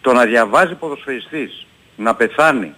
Το 0.00 0.12
να 0.12 0.24
διαβάζει 0.24 0.74
ποδοσφαιριστής, 0.74 1.66
να 1.96 2.14
πεθάνει, 2.14 2.74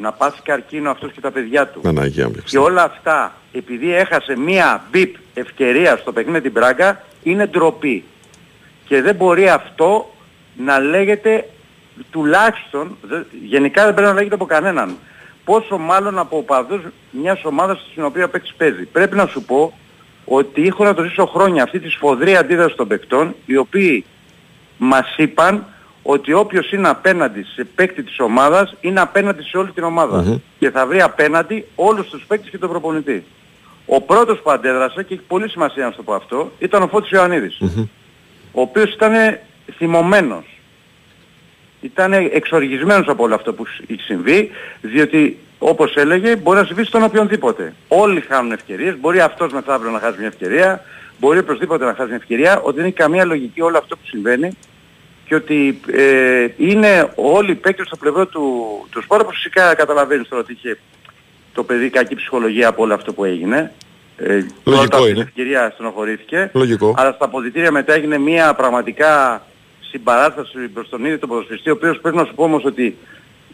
να 0.00 0.12
πάθει 0.12 0.42
καρκίνο 0.42 0.90
αυτός 0.90 1.12
και 1.12 1.20
τα 1.20 1.30
παιδιά 1.30 1.66
του. 1.68 1.80
Αναγία 1.84 2.28
μου. 2.28 2.34
Και 2.44 2.58
όλα 2.58 2.82
αυτά, 2.82 3.34
επειδή 3.52 3.94
έχασε 3.94 4.36
μία 4.36 4.84
μπιπ 4.90 5.14
ευκαιρία 5.34 5.96
στο 5.96 6.12
παιχνίδι 6.12 6.40
την 6.40 6.52
Πράγκα, 6.52 7.02
είναι 7.22 7.46
ντροπή. 7.46 8.04
Και 8.84 9.02
δεν 9.02 9.14
μπορεί 9.14 9.48
αυτό 9.48 10.14
να 10.56 10.78
λέγεται 10.78 11.48
τουλάχιστον, 12.10 12.96
δε- 13.02 13.22
γενικά 13.44 13.84
δεν 13.84 13.94
πρέπει 13.94 14.08
να 14.08 14.14
λέγεται 14.14 14.34
από 14.34 14.46
κανέναν. 14.46 14.96
Πόσο 15.44 15.78
μάλλον 15.78 16.18
από 16.18 16.36
οπαδούς 16.36 16.82
μιας 17.10 17.44
ομάδας 17.44 17.86
στην 17.90 18.04
οποία 18.04 18.28
παίξεις 18.28 18.54
παίζει. 18.56 18.84
Πρέπει 18.84 19.16
να 19.16 19.26
σου 19.26 19.42
πω 19.42 19.78
ότι 20.24 20.66
έχω 20.66 20.84
να 20.84 20.94
το 20.94 21.02
ζήσω 21.02 21.26
χρόνια 21.26 21.62
αυτή 21.62 21.80
τη 21.80 21.88
σφοδρή 21.88 22.36
αντίδραση 22.36 22.74
των 22.76 22.88
παικτών, 22.88 23.34
οι 23.46 23.56
οποίοι 23.56 24.04
μας 24.78 25.14
είπαν 25.16 25.66
ότι 26.02 26.32
όποιος 26.32 26.72
είναι 26.72 26.88
απέναντι 26.88 27.42
σε 27.54 27.64
παίκτη 27.74 28.02
της 28.02 28.18
ομάδας 28.20 28.74
είναι 28.80 29.00
απέναντι 29.00 29.42
σε 29.42 29.56
όλη 29.58 29.70
την 29.70 29.82
ομαδα 29.84 30.22
Και 30.58 30.70
θα 30.70 30.86
βρει 30.86 31.00
απέναντι 31.00 31.66
όλους 31.74 32.08
τους 32.08 32.24
παίκτες 32.26 32.50
και 32.50 32.58
τον 32.58 32.68
προπονητή. 32.68 33.24
Ο 33.86 34.00
πρώτος 34.00 34.40
που 34.42 34.50
αντέδρασε, 34.50 35.02
και 35.02 35.14
έχει 35.14 35.22
πολύ 35.22 35.48
σημασία 35.48 35.84
να 35.84 35.90
σου 35.90 35.96
το 35.96 36.02
πω 36.02 36.14
αυτό, 36.14 36.52
ήταν 36.58 36.82
ο 36.82 36.86
Φώτης 36.86 37.10
Ιωαννίδης. 37.10 37.58
Ο 38.52 38.60
οποίος 38.60 38.92
ήταν 38.92 39.12
θυμωμένος. 39.76 40.44
Ήταν 41.80 42.12
εξοργισμένος 42.12 43.08
από 43.08 43.22
όλο 43.24 43.34
αυτό 43.34 43.52
που 43.52 43.66
σ- 43.66 43.90
έχει 43.90 44.00
συμβεί, 44.02 44.50
διότι 44.80 45.38
όπως 45.58 45.94
έλεγε 45.96 46.36
μπορεί 46.36 46.58
να 46.58 46.64
συμβεί 46.64 46.84
στον 46.84 47.02
οποιονδήποτε. 47.02 47.74
Όλοι 47.88 48.20
χάνουν 48.20 48.52
ευκαιρίες, 48.52 48.98
μπορεί 49.00 49.20
αυτός 49.20 49.52
μεθαύριο 49.52 49.90
να 49.90 49.98
χάσει 49.98 50.18
μια 50.18 50.26
ευκαιρία, 50.26 50.84
μπορεί 51.20 51.38
οποιοδήποτε 51.38 51.84
να 51.84 51.94
χάσει 51.94 52.08
μια 52.08 52.16
ευκαιρία, 52.16 52.60
ότι 52.60 52.76
δεν 52.76 52.84
έχει 52.84 52.94
καμία 52.94 53.24
λογική 53.24 53.60
όλο 53.60 53.78
αυτό 53.78 53.96
που 53.96 54.02
συμβαίνει 54.06 54.50
και 55.30 55.36
ότι 55.36 55.80
ε, 55.86 56.46
είναι 56.56 57.12
όλοι 57.14 57.50
οι 57.50 57.54
παίκτες 57.54 57.86
στο 57.86 57.96
πλευρό 57.96 58.26
του, 58.26 58.42
του 58.90 59.02
σπόρα 59.02 59.24
που 59.24 59.30
φυσικά 59.30 59.74
καταλαβαίνεις 59.74 60.28
τώρα 60.28 60.42
ότι 60.42 60.52
είχε 60.52 60.78
το 61.52 61.64
παιδί 61.64 61.90
κακή 61.90 62.14
ψυχολογία 62.14 62.68
από 62.68 62.82
όλο 62.82 62.94
αυτό 62.94 63.12
που 63.12 63.24
έγινε. 63.24 63.72
Ε, 64.16 64.44
πρώτα 64.64 64.80
αυτή 64.82 65.02
είναι. 65.02 65.12
την 65.12 65.20
ευκαιρία 65.20 65.70
στενοχωρήθηκε. 65.74 66.50
Λογικό. 66.54 66.94
Αλλά 66.96 67.12
στα 67.12 67.24
αποδητήρια 67.24 67.70
μετά 67.70 67.92
έγινε 67.92 68.18
μια 68.18 68.54
πραγματικά 68.54 69.42
συμπαράσταση 69.80 70.58
προς 70.58 70.88
τον 70.88 71.04
ίδιο 71.04 71.18
τον 71.18 71.28
ποδοσφαιριστή, 71.28 71.70
ο 71.70 71.72
οποίος 71.72 71.98
πρέπει 71.98 72.16
να 72.16 72.24
σου 72.24 72.34
πω 72.34 72.44
όμως 72.44 72.64
ότι 72.64 72.96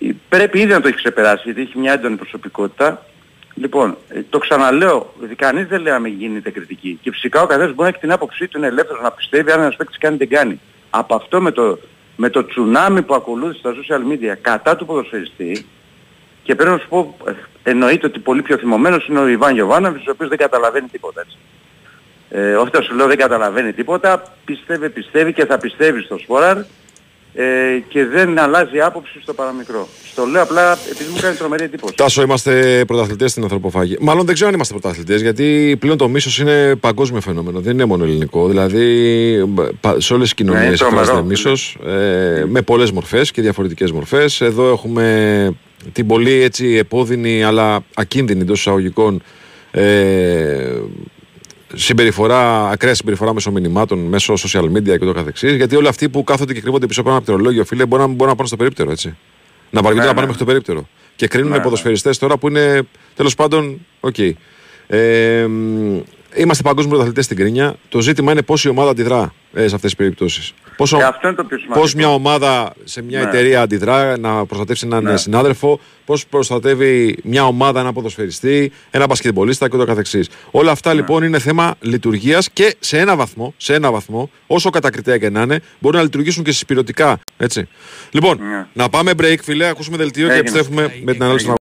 ε, 0.01 0.11
πρέπει 0.29 0.59
ήδη 0.59 0.73
να 0.73 0.81
το 0.81 0.89
έχει 0.89 0.97
ξεπεράσει, 0.97 1.43
γιατί 1.45 1.61
έχει 1.61 1.79
μια 1.79 1.93
έντονη 1.93 2.17
προσωπικότητα. 2.17 3.07
Λοιπόν, 3.55 3.97
ε, 4.09 4.21
το 4.31 4.39
ξαναλέω, 4.39 5.13
δηλαδή 5.17 5.35
κανείς 5.35 5.67
δεν 5.67 5.81
λέει 5.81 5.93
να 5.93 5.99
μην 5.99 6.13
γίνεται 6.19 6.51
κριτική. 6.51 6.99
Και 7.03 7.11
φυσικά 7.11 7.43
ο 7.43 7.47
καθένας 7.47 7.69
μπορεί 7.69 7.83
να 7.83 7.89
έχει 7.89 7.99
την 7.99 8.13
άποψή 8.13 8.49
του, 8.49 8.59
είναι 8.59 8.67
ελεύθερος 8.67 9.03
να 9.03 9.11
πιστεύει 9.11 9.51
αν 9.51 9.61
ένας 9.61 9.77
παίκτης 9.77 9.99
κάνει 9.99 10.17
δεν 10.17 10.29
κάνει. 10.29 10.61
Από 10.91 11.15
αυτό 11.15 11.41
με 11.41 11.51
το, 11.51 11.79
με 12.17 12.31
το 12.31 12.47
τσουνάμι 12.47 13.03
που 13.03 13.15
ακολούθησε 13.15 13.59
στα 13.59 13.75
social 13.75 14.13
media 14.13 14.37
κατά 14.41 14.77
του 14.77 14.87
ποδοσφαιριστή, 14.87 15.67
και 16.43 16.55
πρέπει 16.55 16.71
να 16.71 16.79
σου 16.79 16.89
πω, 16.89 17.17
ε, 17.27 17.33
εννοείται 17.71 18.07
ότι 18.07 18.19
πολύ 18.19 18.43
πιο 18.43 18.57
θυμωμένος 18.57 19.07
είναι 19.07 19.19
ο 19.19 19.27
Ιβάν 19.27 19.55
Γιωβάνοβιτς, 19.55 20.07
ο 20.07 20.11
οποίος 20.11 20.29
δεν 20.29 20.39
καταλαβαίνει 20.39 20.89
τίποτα 20.89 21.21
έτσι. 21.21 21.37
Ε, 22.29 22.55
όταν 22.55 22.83
σου 22.83 22.95
λέω 22.95 23.07
δεν 23.07 23.17
καταλαβαίνει 23.17 23.73
τίποτα, 23.73 24.23
πιστεύει, 24.45 24.91
πιστεύει 24.91 25.33
και 25.33 25.47
θα 25.47 25.59
πιστεύει 25.59 26.03
στο 26.03 26.19
Σπόραρ 26.19 26.57
ε, 27.39 27.45
και 27.89 28.05
δεν 28.05 28.39
αλλάζει 28.39 28.79
άποψη 28.81 29.19
στο 29.23 29.33
παραμικρό. 29.35 29.89
Στο 30.05 30.25
λέω 30.25 30.43
απλά 30.43 30.79
επειδή 30.91 31.11
μου 31.13 31.19
κάνει 31.21 31.37
τρομερή 31.37 31.65
εντύπωση. 31.65 31.95
Τάσο, 31.95 32.23
είμαστε 32.23 32.85
πρωταθλητές 32.87 33.31
στην 33.31 33.43
ανθρωποφάγη. 33.43 33.97
Μάλλον 34.01 34.25
δεν 34.27 34.35
ξέρω 34.35 34.49
αν 34.49 34.55
είμαστε 34.55 34.75
πρωταθλητές, 34.79 35.21
γιατί 35.23 35.77
πλέον 35.81 35.97
το 35.97 36.09
μίσος 36.09 36.39
είναι 36.39 36.75
παγκόσμιο 36.81 37.21
φαινόμενο. 37.21 37.61
Δεν 37.61 37.73
είναι 37.73 37.85
μόνο 37.85 38.05
ελληνικό. 38.05 38.49
Δηλαδή, 38.49 38.85
πα- 39.81 40.01
σε 40.01 40.13
όλες 40.13 40.25
τις 40.25 40.35
κοινωνίες 40.35 40.71
Ναι, 40.71 40.77
τρομερό. 40.77 41.01
εκφράζεται 41.01 41.27
μίσος 41.27 41.79
ε, 41.87 42.45
με 42.49 42.63
πολλές 42.63 42.91
μορφές 42.91 43.31
και 43.31 43.43
διαφορετικές 43.43 43.93
μορφές. 43.93 44.41
Εδώ 44.41 44.71
έχουμε 44.73 45.51
την 45.93 46.07
πολύ 46.07 46.33
έτσι 46.43 46.67
επώδυνη 46.77 47.45
αλλά 47.45 47.85
ακίνδυνη 47.95 48.41
εντός 48.41 48.59
εισαγωγικών 48.59 49.23
ε, 49.71 49.83
συμπεριφορά, 51.75 52.69
ακραία 52.69 52.95
συμπεριφορά 52.95 53.35
μέσω 53.35 53.51
μηνυμάτων, 53.51 53.99
μέσω 53.99 54.35
social 54.35 54.65
media 54.65 54.99
και 54.99 55.05
το 55.05 55.13
καθεξής, 55.13 55.55
γιατί 55.55 55.77
όλοι 55.77 55.89
αυτοί 55.89 56.09
που 56.09 56.25
κάθονται 56.25 56.53
και 56.53 56.61
κρύβονται 56.61 56.87
πίσω 56.87 57.01
από 57.01 57.11
ένα 57.11 57.21
πληκτρολόγιο, 57.21 57.65
φίλε, 57.65 57.87
μπορεί 57.87 58.03
να, 58.03 58.09
μπορεί 58.09 58.31
να 58.31 58.37
πάνε 58.37 58.49
στο 58.49 58.57
περίπτερο, 58.57 58.91
έτσι. 58.91 59.17
Να 59.71 59.81
βαριούνται 59.83 60.05
Ναι, 60.05 60.09
να 60.11 60.15
πάνε 60.15 60.21
ναι. 60.21 60.27
μέχρι 60.27 60.39
το 60.39 60.45
περίπτερο. 60.45 60.89
Και 61.17 61.27
κρίνουν 61.27 61.51
Ναι, 61.51 61.57
ναι. 61.57 61.63
ποδοσφαιριστές 61.63 62.19
τώρα 62.19 62.37
που 62.37 62.49
είναι, 62.49 62.83
τέλος 63.15 63.35
πάντων, 63.35 63.87
οκ. 64.01 64.17
Ε, 64.87 65.47
μ, 65.47 65.99
είμαστε 66.37 66.63
παγκόσμιοι 66.63 66.91
πρωταθλητές 66.91 67.25
στην 67.25 67.37
γκρίνια. 67.37 67.77
Το 67.89 68.01
ζήτημα 68.01 68.33
είναι 68.33 68.43
πώς 68.43 68.65
η 68.65 68.69
ομάδα 68.69 68.91
αντιδρά 68.91 69.35
ε, 69.53 69.59
σε 69.59 69.65
αυτές 69.65 69.81
τις 69.81 69.95
περιπτώσεις. 69.97 70.55
Πόσο, 70.77 70.99
Ε, 71.01 71.03
αυτό 71.05 71.27
είναι 71.29 71.37
το 71.37 71.45
πιο 71.45 71.57
σημαντικό. 71.59 71.81
πώς 71.81 71.95
μια 71.95 72.13
ομάδα 72.15 72.73
σε 72.85 73.03
μια 73.03 73.21
Ναι. 73.21 73.29
εταιρεία 73.29 73.61
αντιδρά 73.61 74.19
να 74.19 74.47
προστατεύσει 74.47 74.87
έναν 74.87 75.03
Ναι. 75.03 75.17
συνάδελφο, 75.17 75.81
πώς 76.05 76.27
προστατεύει 76.27 77.19
μια 77.25 77.47
ομάδα 77.47 77.81
ένα 77.81 77.93
ποδοσφαιριστή, 77.93 78.73
ένα 78.91 79.07
μπασκετμπολίστα 79.07 79.69
και 79.69 79.77
ούτω 79.77 79.85
καθεξής. 79.87 80.29
Όλα 80.51 80.71
αυτά 80.71 80.91
Ναι. 80.91 81.01
λοιπόν 81.01 81.23
είναι 81.23 81.39
θέμα 81.39 81.75
λειτουργίας 81.81 82.51
και 82.51 82.75
σε 82.79 82.99
ένα 82.99 83.17
βαθμό, 83.17 83.55
σε 83.57 83.75
ένα 83.75 83.91
βαθμό, 83.91 84.31
όσο 84.47 84.71
κατακριτέα 84.71 85.19
και 85.19 85.31
να 85.31 85.43
είναι, 85.43 85.61
μπορούν 85.79 85.99
να 85.99 86.05
λειτουργήσουν 86.05 86.45
και 86.45 86.53
συσπειρωτικά. 86.53 87.19
Έτσι. 87.37 87.69
Λοιπόν, 88.11 88.39
Ναι. 88.39 88.67
να 88.73 88.89
πάμε 88.89 89.13
break, 89.23 89.37
φιλέ, 89.43 89.67
ακούσουμε 89.69 89.97
δελτίο 89.97 90.27
και 90.27 90.33
Έγινε. 90.33 90.39
επιστρέφουμε 90.49 90.83
με 91.05 91.13
την 91.13 91.23
ανάλυση. 91.23 91.47
των 91.47 91.55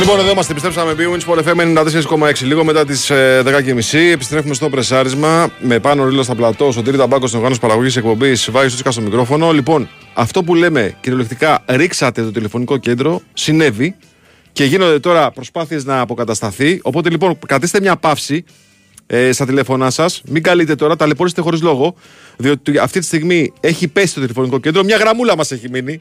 Λοιπόν, 0.00 0.18
εδώ 0.18 0.30
είμαστε. 0.30 0.52
Επιστρέψαμε 0.52 0.94
με 0.94 1.04
Wins 1.12 1.28
Sport 1.28 1.42
FM 1.44 1.84
94,6. 2.30 2.42
Λίγο 2.42 2.64
μετά 2.64 2.84
τις 2.84 3.10
10.30 3.10 3.96
επιστρέφουμε 4.12 4.54
στο 4.54 4.68
πρεσάρισμα 4.68 5.52
με 5.60 5.78
πάνω 5.78 6.04
ρίλο 6.04 6.22
στα 6.22 6.34
πλατό. 6.34 6.72
Στον 6.72 6.84
Τρίτα 6.84 7.06
Μπάκο, 7.06 7.26
στην 7.26 7.36
οργάνωση 7.36 7.60
παραγωγής 7.60 7.96
εκπομπής. 7.96 8.50
Βάει 8.50 8.68
Σούτσικα 8.68 8.90
στο 8.90 9.00
μικρόφωνο. 9.00 9.52
Λοιπόν, 9.52 9.88
αυτό 10.14 10.42
που 10.42 10.54
λέμε 10.54 10.96
κυριολεκτικά, 11.00 11.62
ρίξατε 11.66 12.22
το 12.22 12.30
τηλεφωνικό 12.30 12.76
κέντρο, 12.76 13.20
συνέβη 13.32 13.96
και 14.52 14.64
γίνονται 14.64 14.98
τώρα 14.98 15.30
προσπάθειες 15.30 15.84
να 15.84 16.00
αποκατασταθεί. 16.00 16.80
Οπότε 16.82 17.10
λοιπόν, 17.10 17.38
κρατήστε 17.46 17.80
μια 17.80 17.96
παύση 17.96 18.44
ε, 19.06 19.32
στα 19.32 19.46
τηλέφωνά 19.46 19.90
σας. 19.90 20.22
Μην 20.28 20.42
καλείτε 20.42 20.74
τώρα, 20.74 20.96
ταλαιπωρήστε 20.96 21.40
χωρίς 21.40 21.62
λόγο. 21.62 21.94
Διότι 22.36 22.78
αυτή 22.78 22.98
τη 22.98 23.04
στιγμή 23.04 23.52
έχει 23.60 23.88
πέσει 23.88 24.14
το 24.14 24.20
τηλεφωνικό 24.20 24.58
κέντρο. 24.58 24.84
Μια 24.84 24.96
γραμμούλα 24.96 25.36
μας 25.36 25.50
έχει 25.50 25.68
μείνει. 25.70 26.00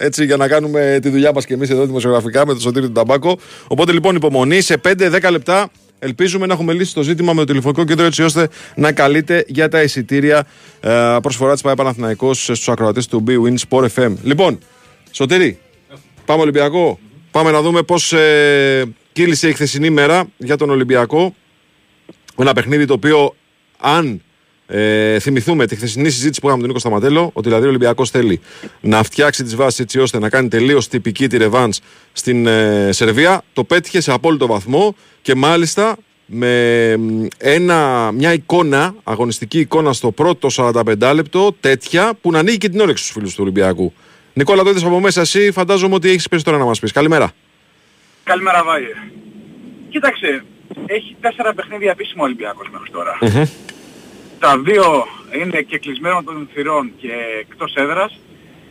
Έτσι, 0.00 0.24
για 0.24 0.36
να 0.36 0.48
κάνουμε 0.48 0.98
τη 1.02 1.08
δουλειά 1.08 1.32
μας 1.32 1.46
και 1.46 1.54
εμείς 1.54 1.70
εδώ 1.70 1.86
δημοσιογραφικά 1.86 2.46
με 2.46 2.54
το 2.54 2.60
Σωτήρι 2.60 2.86
του 2.86 2.92
Ταμπάκο. 2.92 3.38
Οπότε 3.68 3.92
λοιπόν, 3.92 4.16
υπομονή 4.16 4.60
σε 4.60 4.80
5-10 4.84 5.30
λεπτά. 5.30 5.70
Ελπίζουμε 5.98 6.46
να 6.46 6.52
έχουμε 6.52 6.72
λύσει 6.72 6.94
το 6.94 7.02
ζήτημα 7.02 7.32
με 7.32 7.40
το 7.40 7.44
τηλεφωνικό 7.44 7.84
κέντρο 7.84 8.06
έτσι 8.06 8.22
ώστε 8.22 8.48
να 8.74 8.92
καλείτε 8.92 9.44
για 9.48 9.68
τα 9.68 9.82
εισιτήρια 9.82 10.46
ε, 10.80 11.16
προσφορά 11.22 11.52
της 11.52 11.62
ΠαΕ 11.62 11.74
Παναθηναϊκός 11.74 12.42
στους 12.42 12.68
ακροατές 12.68 13.06
του 13.06 13.24
B-Win 13.26 13.54
Sport 13.68 13.86
FM. 13.94 14.12
Λοιπόν, 14.22 14.58
Σωτήρι, 15.10 15.58
πάμε 16.24 16.42
Ολυμπιακό. 16.42 16.98
Πάμε 17.30 17.50
να 17.50 17.62
δούμε 17.62 17.82
πώς 17.82 18.12
ε, 18.12 18.84
κύλησε 19.12 19.48
η 19.48 19.52
χθεσινή 19.52 19.90
μέρα 19.90 20.24
για 20.36 20.56
τον 20.56 20.70
Ολυμπιακό. 20.70 21.34
Ένα 22.38 22.52
παιχνίδι 22.52 22.84
το 22.84 22.92
οποίο, 22.92 23.34
αν 23.78 24.22
ε, 24.70 25.18
θυμηθούμε 25.18 25.66
τη 25.66 25.76
χθεσινή 25.76 26.10
συζήτηση 26.10 26.40
που 26.40 26.46
είχαμε 26.46 26.62
με 26.62 26.68
τον 26.68 26.76
Νίκο 26.76 26.78
Σταματέλο, 26.78 27.30
ότι 27.32 27.48
δηλαδή 27.48 27.66
ο 27.66 27.68
Ολυμπιακός 27.68 28.10
θέλει 28.10 28.40
να 28.80 29.02
φτιάξει 29.02 29.42
τις 29.42 29.56
βάσεις 29.56 29.78
έτσι 29.80 29.98
ώστε 29.98 30.18
να 30.18 30.28
κάνει 30.28 30.48
τελείως 30.48 30.88
τυπική 30.88 31.26
τη 31.26 31.36
ρεβάν 31.36 31.72
στην 32.12 32.46
ε, 32.46 32.88
Σερβία, 32.92 33.42
το 33.52 33.64
πέτυχε 33.64 34.00
σε 34.00 34.12
απόλυτο 34.12 34.46
βαθμό 34.46 34.94
και 35.22 35.34
μάλιστα 35.34 35.96
με 36.26 36.96
μ, 36.96 37.26
ένα, 37.38 38.10
μια 38.12 38.32
εικόνα, 38.32 38.94
αγωνιστική 39.04 39.58
εικόνα 39.58 39.92
στο 39.92 40.10
πρώτο 40.10 40.48
45 40.56 41.12
λεπτό, 41.14 41.56
τέτοια 41.60 42.12
που 42.20 42.30
να 42.30 42.38
ανοίγει 42.38 42.58
και 42.58 42.68
την 42.68 42.80
όρεξη 42.80 43.02
στους 43.02 43.14
φίλους 43.14 43.34
του 43.34 43.42
Ολυμπιακού. 43.42 43.92
Νικόλα, 44.32 44.62
το 44.62 44.70
είδες 44.70 44.84
από 44.84 45.00
μέσα 45.00 45.20
εσύ, 45.20 45.52
φαντάζομαι 45.52 45.94
ότι 45.94 46.08
έχεις 46.08 46.28
περισσότερα 46.28 46.58
να 46.58 46.64
μας 46.64 46.80
πεις. 46.80 46.92
Καλημέρα. 46.92 47.32
Καλημέρα 48.24 48.64
Βάγε. 48.64 48.94
Κοίταξε, 49.88 50.44
έχει 50.86 51.16
τέσσερα 51.20 51.54
παιχνίδια 51.54 51.90
επίσημα 51.90 52.22
ο 52.22 52.24
Ολυμπιακός 52.24 52.68
μέχρι 52.72 52.90
τώρα. 52.90 53.18
Τα 54.38 54.58
δύο 54.58 55.06
είναι 55.42 55.60
και 55.60 55.78
κλεισμένο 55.78 56.22
των 56.22 56.48
θυρών 56.52 56.92
και 56.96 57.12
εκτός 57.40 57.74
έδρας. 57.74 58.18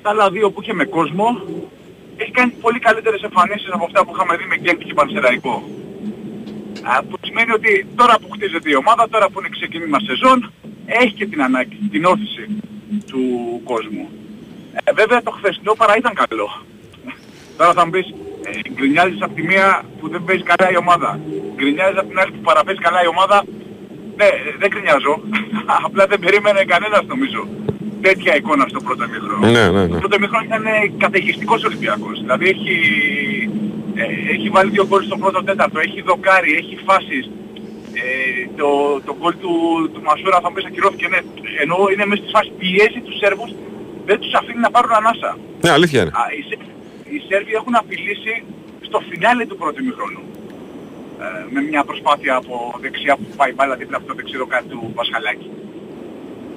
Τα 0.02 0.10
άλλα 0.10 0.30
δύο 0.30 0.52
που 0.52 0.62
είχε 0.62 0.74
με 0.74 0.86
κόσμο 0.86 1.42
έχει 2.18 2.32
κάνει 2.32 2.52
πολύ 2.52 2.80
καλύτερες 2.80 3.22
εμφανίσεις 3.22 3.70
από 3.72 3.84
αυτά 3.86 4.06
που 4.06 4.12
είχαμε 4.14 4.38
δει 4.38 4.46
με 4.46 4.56
Γκένκ 4.56 4.84
και 4.84 4.94
Πανσεραϊκό. 4.94 5.64
Α, 6.84 7.04
Που 7.04 7.16
σημαίνει 7.22 7.52
ότι 7.52 7.88
τώρα 7.96 8.16
που 8.20 8.30
χτίζεται 8.30 8.70
η 8.70 8.76
ομάδα, 8.76 9.10
τώρα 9.10 9.30
που 9.30 9.40
είναι 9.40 9.50
ξεκίνημα 9.50 10.00
σεζόν, 10.00 10.52
έχει 10.86 11.14
και 11.14 11.26
την 11.26 11.42
ανάγκη, 11.42 11.78
την 11.92 12.06
όθηση 12.06 12.46
του 13.08 13.22
κόσμου. 13.64 14.10
Ε, 14.84 14.94
βέβαια 14.94 15.24
το 15.24 15.32
χθεσινό 15.32 15.74
παρά 15.74 15.98
ήταν 15.98 16.14
καλό. 16.14 16.50
Τώρα 17.58 17.74
θα 17.74 17.86
μου 17.86 17.92
πεις, 17.92 18.08
ε, 18.46 18.70
γκρινιάζεις 18.74 19.22
από 19.22 19.34
τη 19.34 19.44
μία 19.44 19.84
που 20.00 20.10
δεν 20.10 20.24
παίζει 20.24 20.44
καλά 20.44 20.72
η 20.72 20.78
ομάδα. 20.78 21.20
Γκρινιάζεις 21.56 21.98
από 21.98 22.08
την 22.08 22.20
άλλη 22.20 22.32
που 22.32 22.42
παραπέζει 22.42 22.80
καλά 22.80 23.04
η 23.04 23.08
ομάδα. 23.08 23.44
Ναι, 24.20 24.26
ε, 24.26 24.56
δεν 24.62 24.70
γκρινιάζω. 24.72 25.14
Απλά 25.86 26.04
δεν 26.12 26.20
περίμενε 26.20 26.62
κανένας 26.74 27.04
νομίζω 27.14 27.42
τέτοια 28.02 28.36
εικόνα 28.36 28.66
στο 28.68 28.80
πρώτο 28.86 29.04
ημίχρονο. 29.04 29.48
Ναι, 29.56 29.64
ναι, 29.70 29.82
ναι. 29.86 29.88
Το 29.94 30.00
πρώτο 30.04 30.16
ημίχρονο 30.20 30.44
ήταν 30.50 30.66
ε, 30.66 30.72
καταιγιστικός 30.98 31.64
Ολυμπιακός. 31.64 32.16
Δηλαδή 32.24 32.46
έχει, 32.54 32.76
ε, 34.02 34.04
έχει 34.36 34.48
βάλει 34.50 34.70
δύο 34.76 34.86
γκολ 34.88 35.04
στο 35.04 35.18
πρώτο 35.18 35.44
τέταρτο, 35.44 35.80
έχει 35.80 36.02
δοκάρει, 36.02 36.52
έχει 36.62 36.76
φάσεις. 36.86 37.26
Ε, 38.04 38.10
το, 38.60 38.68
το 39.06 39.16
γκολ 39.20 39.34
του, 39.44 39.54
του 39.94 40.02
Μασούρα 40.08 40.40
θα 40.42 40.48
μου 40.50 40.56
πεις 40.56 40.66
ακυρώθηκε, 40.70 41.08
ναι. 41.14 41.20
Ενώ 41.64 41.78
είναι 41.92 42.06
μέσα 42.06 42.22
στη 42.24 42.32
φάση 42.36 42.52
πιέζει 42.60 43.00
τους 43.06 43.18
Σέρβους, 43.22 43.52
δεν 44.06 44.18
τους 44.22 44.34
αφήνει 44.40 44.60
να 44.66 44.72
πάρουν 44.76 44.94
ανάσα. 45.00 45.32
Ναι, 45.64 45.70
αλήθεια 45.78 46.00
είναι. 46.02 46.12
Α, 46.22 46.24
οι, 46.38 46.42
Σέ- 46.50 46.68
οι 47.14 47.20
Σέρβοι 47.28 47.54
έχουν 47.60 47.76
απειλήσει 47.82 48.34
στο 48.88 48.98
φινάλε 49.10 49.44
του 49.50 49.58
πρώτου 49.62 49.80
ημιχρόνου. 49.84 50.22
Ε, 51.20 51.24
με 51.54 51.62
μια 51.62 51.84
προσπάθεια 51.84 52.36
από 52.36 52.56
δεξιά 52.82 53.16
που 53.16 53.28
πάει 53.36 53.52
μπάλα 53.54 53.76
δίπλα 53.76 53.98
από 53.98 54.08
το 54.08 54.14
δεξιδοκάτι 54.14 54.68
του 54.68 54.92
Πασχαλάκη. 54.96 55.50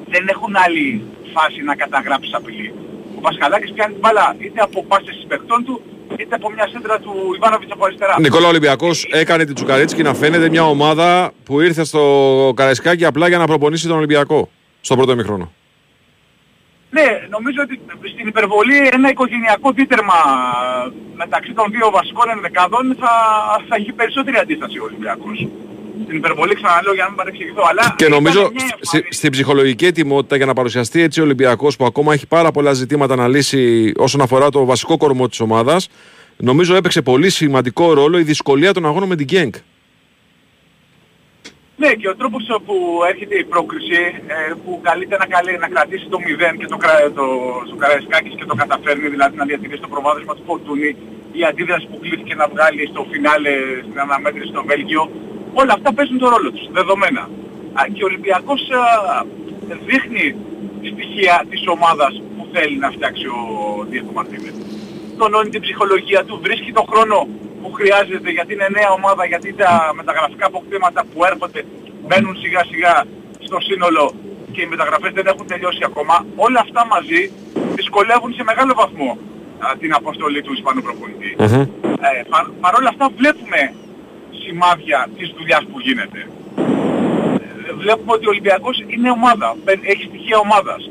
Δεν 0.08 0.24
έχουν 0.28 0.52
άλλη 0.64 1.02
φάση 1.34 1.62
να 1.62 1.74
καταγράψει 1.74 2.30
απειλή. 2.32 2.74
Ο 3.18 3.20
Πασχαλάκης 3.20 3.72
πιάνει 3.72 3.92
την 3.92 4.00
μπάλα 4.02 4.34
είτε 4.38 4.60
από 4.60 4.84
πάσες 4.84 5.16
συμπαικτών 5.20 5.64
του, 5.64 5.82
είτε 6.16 6.34
από 6.34 6.50
μια 6.50 6.68
σέντρα 6.72 6.98
του 6.98 7.12
Ιβάνοβιτς 7.36 7.72
από 7.72 7.84
αριστερά. 7.84 8.16
Νικόλα 8.20 8.48
Ολυμπιακός 8.48 9.08
έκανε 9.12 9.44
την 9.44 9.54
Τσουκαρίτσκι 9.54 10.02
να 10.02 10.14
φαίνεται 10.14 10.48
μια 10.48 10.64
ομάδα 10.64 11.32
που 11.44 11.60
ήρθε 11.60 11.84
στο 11.84 12.02
Καραϊσκάκι 12.56 13.04
απλά 13.04 13.28
για 13.28 13.38
να 13.38 13.46
προπονήσει 13.46 13.86
τον 13.86 13.96
Ολυμπιακό 13.96 14.48
στο 14.80 14.96
πρώτο 14.96 15.12
ημίχρονο. 15.12 15.52
Ναι, 16.90 17.06
νομίζω 17.30 17.60
ότι 17.62 17.80
στην 18.12 18.26
υπερβολή 18.26 18.76
ένα 18.92 19.08
οικογενειακό 19.10 19.72
δίτερμα 19.72 20.14
μεταξύ 21.16 21.52
των 21.52 21.66
δύο 21.70 21.90
βασικών 21.90 22.30
ενδεκάδων 22.30 22.96
θα, 23.00 23.12
θα 23.68 23.74
έχει 23.76 23.92
περισσότερη 23.92 24.36
αντίσταση 24.36 24.78
ο 24.78 24.84
Ολυμπιακός. 24.84 25.48
Στην 26.04 26.16
υπερβολή 26.16 26.54
ξαναλέω 26.54 26.94
για 26.94 27.02
να 27.02 27.08
μην 27.08 27.16
παρεξηγηθώ, 27.18 27.62
αλλά... 27.70 27.94
Και 27.96 28.08
νομίζω 28.08 28.40
ήταν 28.40 28.52
μια 28.52 28.60
στη- 28.66 28.74
εμφάνιση- 28.82 29.12
στην 29.18 29.30
ψυχολογική 29.30 29.86
ετοιμότητα 29.86 30.36
για 30.36 30.46
να 30.46 30.52
παρουσιαστεί 30.54 31.00
έτσι 31.00 31.20
ο 31.20 31.22
Ολυμπιακός 31.22 31.76
που 31.76 31.84
ακόμα 31.84 32.12
έχει 32.12 32.26
πάρα 32.26 32.50
πολλά 32.50 32.72
ζητήματα 32.72 33.16
να 33.16 33.28
λύσει 33.28 33.92
όσον 33.96 34.20
αφορά 34.20 34.48
το 34.50 34.64
βασικό 34.64 34.96
κορμό 34.96 35.28
της 35.28 35.40
ομάδας, 35.40 35.88
νομίζω 36.36 36.74
έπαιξε 36.74 37.02
πολύ 37.02 37.30
σημαντικό 37.30 37.92
ρόλο 37.92 38.18
η 38.18 38.22
δυσκολία 38.22 38.72
των 38.72 38.86
αγώνων 38.86 39.08
με 39.08 39.16
την 39.16 39.26
Γκένκ. 39.26 39.54
Ναι, 41.82 41.90
και 42.00 42.08
ο 42.08 42.16
τρόπος 42.20 42.44
που 42.66 42.76
έρχεται 43.10 43.36
η 43.38 43.44
πρόκριση, 43.52 44.00
ε, 44.34 44.52
που 44.62 44.70
καλείται 44.88 45.16
να, 45.22 45.26
καλεί, 45.34 45.52
να 45.64 45.68
κρατήσει 45.74 46.06
το 46.14 46.18
0 46.26 46.56
και 46.60 46.66
το, 46.72 46.76
κρα- 46.82 47.12
το, 47.18 47.26
στο 47.66 47.76
Καραϊσκάκης 47.82 48.34
και 48.38 48.46
το 48.50 48.54
καταφέρνει, 48.62 49.08
δηλαδή 49.14 49.36
να 49.36 49.44
διατηρήσει 49.50 49.82
το 49.86 49.88
προβάδισμα 49.94 50.34
του 50.36 50.44
Φορτούνη, 50.46 50.90
η 51.40 51.42
αντίδραση 51.50 51.86
που 51.90 51.98
κλείθηκε 52.02 52.34
να 52.34 52.46
βγάλει 52.52 52.82
στο 52.92 53.02
φινάλε, 53.10 53.52
στην 53.86 53.98
αναμέτρηση 54.04 54.48
στο 54.54 54.62
Βέλγιο, 54.70 55.02
όλα 55.60 55.72
αυτά 55.76 55.88
παίζουν 55.96 56.18
τον 56.22 56.28
ρόλο 56.34 56.50
τους, 56.54 56.66
δεδομένα. 56.78 57.22
Α, 57.78 57.80
και 57.94 58.02
ο 58.04 58.08
Ολυμπιακός 58.10 58.60
α, 58.80 58.84
δείχνει 59.88 60.26
στοιχεία 60.92 61.34
της 61.50 61.62
ομάδας 61.74 62.12
που 62.36 62.42
θέλει 62.54 62.76
να 62.84 62.90
φτιάξει 62.94 63.26
ο 63.26 63.40
Διέκο 63.90 64.12
Μαρτίνες. 64.18 64.54
Τονώνει 65.20 65.50
την 65.54 65.60
ψυχολογία 65.66 66.20
του, 66.24 66.40
βρίσκει 66.46 66.72
τον 66.78 66.86
χρόνο 66.90 67.16
που 67.62 67.72
χρειάζεται 67.72 68.30
γιατί 68.30 68.52
είναι 68.54 68.68
νέα 68.78 68.90
ομάδα, 68.98 69.24
γιατί 69.32 69.48
τα 69.52 69.92
μεταγραφικά 69.94 70.46
αποκτήματα 70.46 71.00
που 71.10 71.24
έρχονται 71.24 71.60
μπαίνουν 72.06 72.36
σιγά 72.36 72.62
σιγά 72.70 73.04
στο 73.46 73.58
σύνολο 73.60 74.04
και 74.52 74.60
οι 74.62 74.66
μεταγραφές 74.66 75.12
δεν 75.12 75.26
έχουν 75.26 75.46
τελειώσει 75.46 75.82
ακόμα. 75.90 76.26
Όλα 76.36 76.60
αυτά 76.60 76.86
μαζί 76.86 77.20
δυσκολεύουν 77.78 78.32
σε 78.34 78.42
μεγάλο 78.42 78.72
βαθμό 78.76 79.10
α, 79.64 79.66
την 79.82 79.94
αποστολή 79.94 80.42
του 80.42 80.52
Ισπανού 80.52 80.80
προπονητή. 80.82 81.30
Ε, 82.08 82.22
πα, 82.30 82.50
Παρ' 82.60 82.74
όλα 82.74 82.88
αυτά 82.88 83.08
βλέπουμε 83.16 83.60
σημάδια 84.44 85.08
της 85.18 85.28
δουλειάς 85.38 85.62
που 85.70 85.80
γίνεται. 85.80 86.20
Ε, 87.68 87.72
Βλέπουμε 87.82 88.12
ότι 88.12 88.26
ο 88.26 88.28
Ολυμπιακός 88.34 88.76
είναι 88.86 89.10
ομάδα, 89.10 89.56
μπαι- 89.64 89.84
έχει 89.92 90.04
στοιχεία 90.10 90.38
ομάδας. 90.38 90.90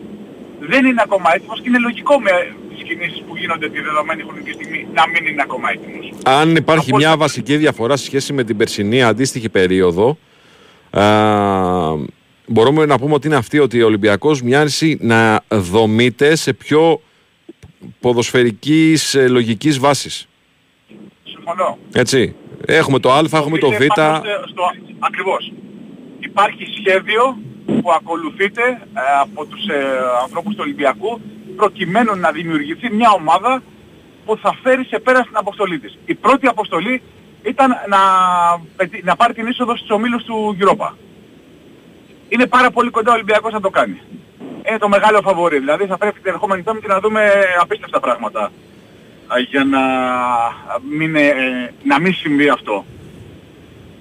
Δεν 0.60 0.86
είναι 0.86 1.02
ακόμα 1.08 1.30
έτοιμος 1.36 1.62
και 1.62 1.68
είναι 1.70 1.78
λογικό 1.88 2.20
με 2.20 2.32
τις 2.56 2.59
κινήσεις 2.90 3.24
που 3.28 3.36
γίνονται 3.38 3.70
τη 3.70 3.80
δεδομένη 3.82 4.22
χρονική 4.24 4.52
στιγμή 4.52 4.88
να 4.94 5.04
μην 5.08 5.26
είναι 5.32 5.42
ακόμα 5.42 5.70
έτοιμος. 5.72 6.12
Αν 6.26 6.56
υπάρχει 6.56 6.88
Όπως- 6.92 7.02
μια 7.04 7.18
βασική 7.18 7.58
διαφορά 7.58 7.96
σε 7.98 8.06
σχέση 8.06 8.34
με 8.34 8.44
την 8.44 8.58
περσινή 8.58 9.04
αντίστοιχη 9.04 9.50
περίοδο, 9.50 10.18
α, 10.90 11.04
μπορούμε 12.48 12.86
να 12.86 12.98
πούμε 13.00 13.14
ότι 13.14 13.28
είναι 13.28 13.36
αυτή 13.36 13.60
ότι 13.60 13.82
ο 13.82 13.86
Ολυμπιακός 13.86 14.42
μοιάζει 14.42 14.98
να 15.02 15.42
δομείται 15.50 16.36
σε 16.36 16.54
πιο 16.54 17.02
ποδοσφαιρικής 18.00 19.16
ε, 19.16 19.28
λογικής 19.28 19.80
βάσης. 19.80 20.28
Συμφωνώ. 21.24 21.78
Έτσι. 21.94 22.36
Έχουμε 22.66 23.00
το 23.00 23.12
Α, 23.12 23.22
έχουμε 23.34 23.58
το 23.58 23.70
Β. 23.70 23.74
Είναι 23.74 23.88
πάνω 23.96 24.16
στο- 24.18 24.48
στο, 24.50 24.64
ακριβώς. 25.00 25.52
Υπάρχει 26.20 26.64
σχέδιο 26.80 27.38
που 27.66 27.92
ακολουθείται 27.92 28.62
ε, 28.70 29.02
από 29.22 29.46
τους 29.46 29.68
ε, 29.68 29.74
ανθρώπους 30.24 30.54
του 30.54 30.60
Ολυμπιακού 30.64 31.22
προκειμένου 31.60 32.16
να 32.16 32.32
δημιουργηθεί 32.32 32.88
μια 32.92 33.10
ομάδα 33.12 33.62
που 34.26 34.38
θα 34.38 34.52
φέρει 34.64 34.84
σε 34.86 35.00
πέρα 35.00 35.20
στην 35.24 35.38
αποστολή 35.38 35.80
της. 35.80 35.98
Η 36.06 36.16
πρώτη 36.16 36.48
αποστολή 36.48 37.02
ήταν 37.44 37.70
να, 37.94 38.00
πετύ- 38.76 39.04
να 39.04 39.16
πάρει 39.16 39.34
την 39.34 39.48
είσοδο 39.48 39.76
στους 39.76 39.90
ομίλους 39.90 40.24
του 40.24 40.58
Europa. 40.62 40.90
Είναι 42.30 42.48
πάρα 42.48 42.72
πολύ 42.72 42.90
κοντά 42.90 43.12
ο 43.12 43.14
Ολυμπιακός 43.14 43.54
να 43.54 43.62
το 43.62 43.70
κάνει. 43.70 44.02
Είναι 44.68 44.78
το 44.78 44.88
μεγάλο 44.88 45.22
φαβορή. 45.22 45.60
Δηλαδή 45.60 45.86
θα 45.86 45.98
πρέπει 45.98 46.20
την 46.20 46.32
ερχόμενη 46.32 46.62
πέμπτη 46.62 46.88
να 46.88 47.00
δούμε 47.00 47.22
απίστευτα 47.62 48.00
πράγματα 48.00 48.52
α, 49.28 49.40
για 49.50 49.64
να 49.64 49.82
μην, 50.98 51.16
ε, 51.16 51.34
να 51.84 52.00
μην 52.00 52.14
συμβεί 52.14 52.50
αυτό. 52.50 52.86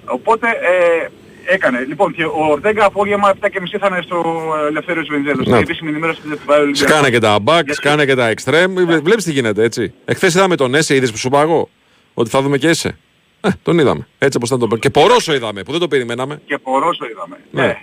Οπότε 0.05 0.47
ε, 0.47 1.07
έκανε. 1.49 1.85
Λοιπόν 1.87 2.13
και 2.13 2.25
ο 2.25 2.45
Ορτέγκα 2.51 2.85
απόγευμα 2.85 3.33
7.30 3.41 3.49
θα 3.79 3.87
είναι 3.91 4.01
στο 4.01 4.23
Ελευθέριος 4.69 5.07
Βενιζέλος. 5.07 5.37
Ναι. 5.37 5.43
Στην 5.43 5.55
επίσημη 5.55 5.89
ενημέρωση 5.89 6.21
της 6.21 6.29
Δευτέρα 6.29 6.59
Ολυμπιακού. 6.61 6.89
Σκάνε 6.91 7.09
και 7.09 7.19
τα 7.19 7.35
back, 7.43 7.53
Γιατί- 7.53 7.73
σκάνε 7.73 8.05
και 8.05 8.15
τα 8.15 8.33
extreme. 8.33 8.99
Βλέπεις 9.03 9.23
τι 9.23 9.31
γίνεται 9.31 9.63
έτσι. 9.63 9.93
Εχθές 10.05 10.33
είδαμε 10.35 10.55
τον 10.55 10.75
Έσε, 10.75 10.95
είδες 10.95 11.11
που 11.11 11.17
σου 11.17 11.27
είπα 11.27 11.41
εγώ; 11.41 11.69
Ότι 12.13 12.29
θα 12.29 12.41
δούμε 12.41 12.57
και 12.57 12.67
Έσε. 12.67 12.97
Ε, 13.41 13.49
τον 13.63 13.79
είδαμε. 13.79 14.07
Έτσι 14.17 14.37
όπως 14.37 14.49
ήταν 14.49 14.69
τον 14.69 14.79
Και 14.79 14.89
Πορόσο 14.89 15.33
είδαμε 15.33 15.63
που 15.63 15.71
δεν 15.71 15.79
το 15.79 15.87
περιμέναμε. 15.87 16.41
και 16.45 16.57
Πορόσο 16.57 17.05
είδαμε. 17.11 17.37
Ναι. 17.51 17.61
Ναι. 17.61 17.67
Ε, 17.69 17.77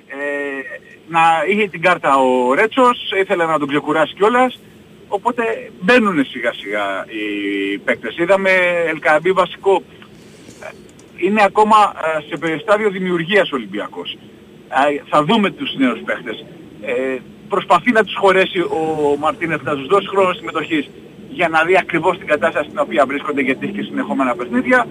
να 1.08 1.20
είχε 1.50 1.68
την 1.68 1.80
κάρτα 1.80 2.16
ο 2.16 2.54
Ρέτσος, 2.54 3.12
ήθελε 3.20 3.44
να 3.46 3.58
τον 3.58 3.68
ξεκουράσει 3.68 4.14
κιόλας. 4.14 4.58
Οπότε 5.08 5.42
μπαίνουν 5.80 6.24
σιγά 6.24 6.52
σιγά 6.52 7.06
οι 7.08 7.78
παίκτες. 7.78 8.16
Είδαμε 8.18 8.50
Ελκαμπή 8.88 9.32
βασικό. 9.32 9.82
Ε, 11.16 11.26
Είναι 11.26 11.42
ακόμα 11.44 11.76
ε, 12.16 12.20
σε 12.28 12.36
περιστάδιο 12.36 12.90
δημιουργίας 12.90 13.52
ο 13.52 13.56
Ολυμπιακός. 13.56 14.18
Ε, 14.68 15.02
θα 15.08 15.24
δούμε 15.24 15.50
τους 15.50 15.74
νέους 15.76 16.00
παίκτες. 16.04 16.44
Ε, 16.82 17.16
προσπαθεί 17.48 17.92
να 17.92 18.04
τους 18.04 18.14
χωρέσει 18.16 18.60
ο 18.60 19.16
Μαρτίνεφ 19.18 19.62
να 19.62 19.74
τους 19.76 19.86
δώσει 19.86 20.08
χρόνο 20.08 20.32
συμμετοχής 20.32 20.88
για 21.28 21.48
να 21.48 21.64
δει 21.64 21.76
ακριβώς 21.76 22.18
την 22.18 22.26
κατάσταση 22.26 22.66
στην 22.66 22.78
οποία 22.78 23.06
βρίσκονται 23.06 23.40
γιατί 23.40 23.66
έχει 23.66 23.74
και 23.74 23.82
συνεχόμενα 23.82 24.34
παιχνίδια 24.34 24.86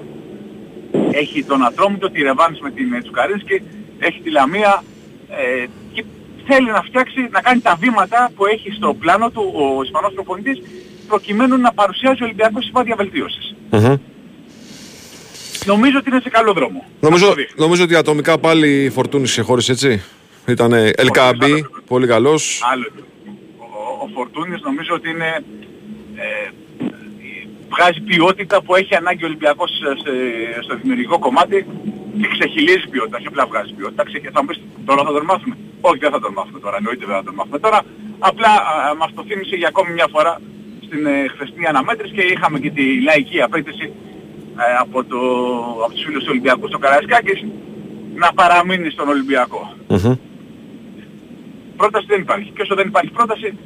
έχει 1.12 1.44
τον 1.44 1.66
Ατρόμητο, 1.66 2.10
τη 2.10 2.22
Ρεβάνης 2.22 2.60
με 2.60 2.72
την 2.72 2.94
ε, 2.94 3.02
Τσουκαρίνσκι, 3.02 3.62
έχει 4.00 4.22
τη 4.22 4.30
Λαμία 4.32 4.84
ε, 5.30 5.66
και 5.94 6.04
θέλει 6.48 6.72
να 6.72 6.82
φτιάξει, 6.82 7.28
να 7.32 7.42
κάνει 7.42 7.60
τα 7.62 7.76
βήματα 7.76 8.32
που 8.36 8.46
έχει 8.46 8.72
στο 8.72 8.94
πλάνο 8.94 9.30
του 9.30 9.54
ο 9.56 9.84
Ισπανός 9.84 10.14
προπονητής 10.14 10.62
προκειμένου 11.08 11.58
να 11.58 11.72
παρουσιάζει 11.74 12.22
ο 12.22 12.26
Ολυμπιακός 12.26 12.66
σημάδια 12.66 12.96
βελτίωσης. 12.96 13.56
Μμμ. 13.72 13.96
Νομίζω 15.66 15.98
ότι 15.98 16.10
είναι 16.10 16.20
σε 16.24 16.30
καλό 16.30 16.54
δρόμο. 16.54 16.86
Νομίζω, 17.00 17.24
Αυτό 17.26 17.36
δείχνει. 17.38 17.56
νομίζω 17.64 17.84
ότι 17.84 17.96
ατομικά 17.96 18.38
πάλι 18.38 18.84
η 18.84 18.90
Φορτούνη 18.90 19.28
σε 19.28 19.42
χώρισε 19.42 19.72
έτσι. 19.72 20.02
Ήταν 20.48 20.74
Ελκαμπή, 20.74 21.52
άλλο. 21.54 21.70
πολύ 21.88 22.08
καλός. 22.08 22.62
Άλλο. 22.72 22.86
Ο, 23.58 24.04
ο 24.04 24.08
Φορτούνης 24.14 24.62
νομίζω 24.62 24.94
ότι 24.94 25.10
είναι 25.10 25.44
ε, 26.16 26.50
βγάζει 27.70 28.00
ποιότητα 28.02 28.62
που 28.62 28.76
έχει 28.76 28.96
ανάγκη 28.96 29.24
ο 29.24 29.28
Ολυμπιακός 29.28 29.70
σε- 29.72 29.98
σε- 30.04 30.62
στο 30.64 30.76
δημιουργικό 30.82 31.20
κομμάτι 31.20 31.66
και 32.22 32.28
ξεχυλίζει 32.28 32.88
ποιότητα, 32.90 33.18
όχι 33.18 33.28
απλά 33.28 33.46
βγάζει 33.46 33.74
ποιότητα. 33.74 34.04
Ξε- 34.06 34.30
Θα 34.34 34.40
μου 34.42 34.48
πεις 34.48 34.60
τώρα 34.86 35.04
θα 35.04 35.12
τον 35.12 35.24
μάθουμε; 35.26 35.56
Όχι 35.82 35.98
δεν 36.00 36.12
θα 36.12 36.20
τον 36.20 36.34
μάθουμε 36.34 36.60
τώρα, 36.60 36.76
εννοείται 36.78 37.06
δεν 37.06 37.16
θα 37.16 37.24
τον 37.24 37.34
μάθουμε 37.34 37.60
τώρα. 37.60 37.80
Απλά 38.20 38.52
α, 38.90 38.96
μας 39.00 39.10
το 39.16 39.24
θύμισε 39.28 39.56
για 39.56 39.68
ακόμη 39.68 39.92
μια 39.94 40.08
φορά 40.12 40.42
στην 40.86 41.06
ε, 41.06 41.16
χθεσινή 41.34 41.66
αναμέτρηση 41.66 42.14
και 42.14 42.22
είχαμε 42.22 42.60
και 42.60 42.70
τη 42.78 43.02
λαϊκή 43.02 43.42
απέτηση 43.42 43.86
ε, 43.86 43.92
από, 44.80 45.04
το, 45.04 45.20
από 45.84 45.94
τους 45.94 46.04
φίλους 46.04 46.24
του 46.24 46.30
Ολυμπιακού 46.32 46.68
στο 46.68 46.78
Καραϊσκάκης 46.78 47.46
να 48.16 48.34
παραμείνει 48.34 48.90
στον 48.90 49.08
Ολυμπιακό. 49.10 49.74
Μμμ. 49.88 50.16
Πρόταση 51.78 52.06
δεν 52.08 52.22
υπάρχει. 52.22 52.52
Και 52.56 52.62
όσο 52.62 52.76
δεν 52.76 52.88
υπάρχει 52.88 53.12
πρόταση, 53.12 53.58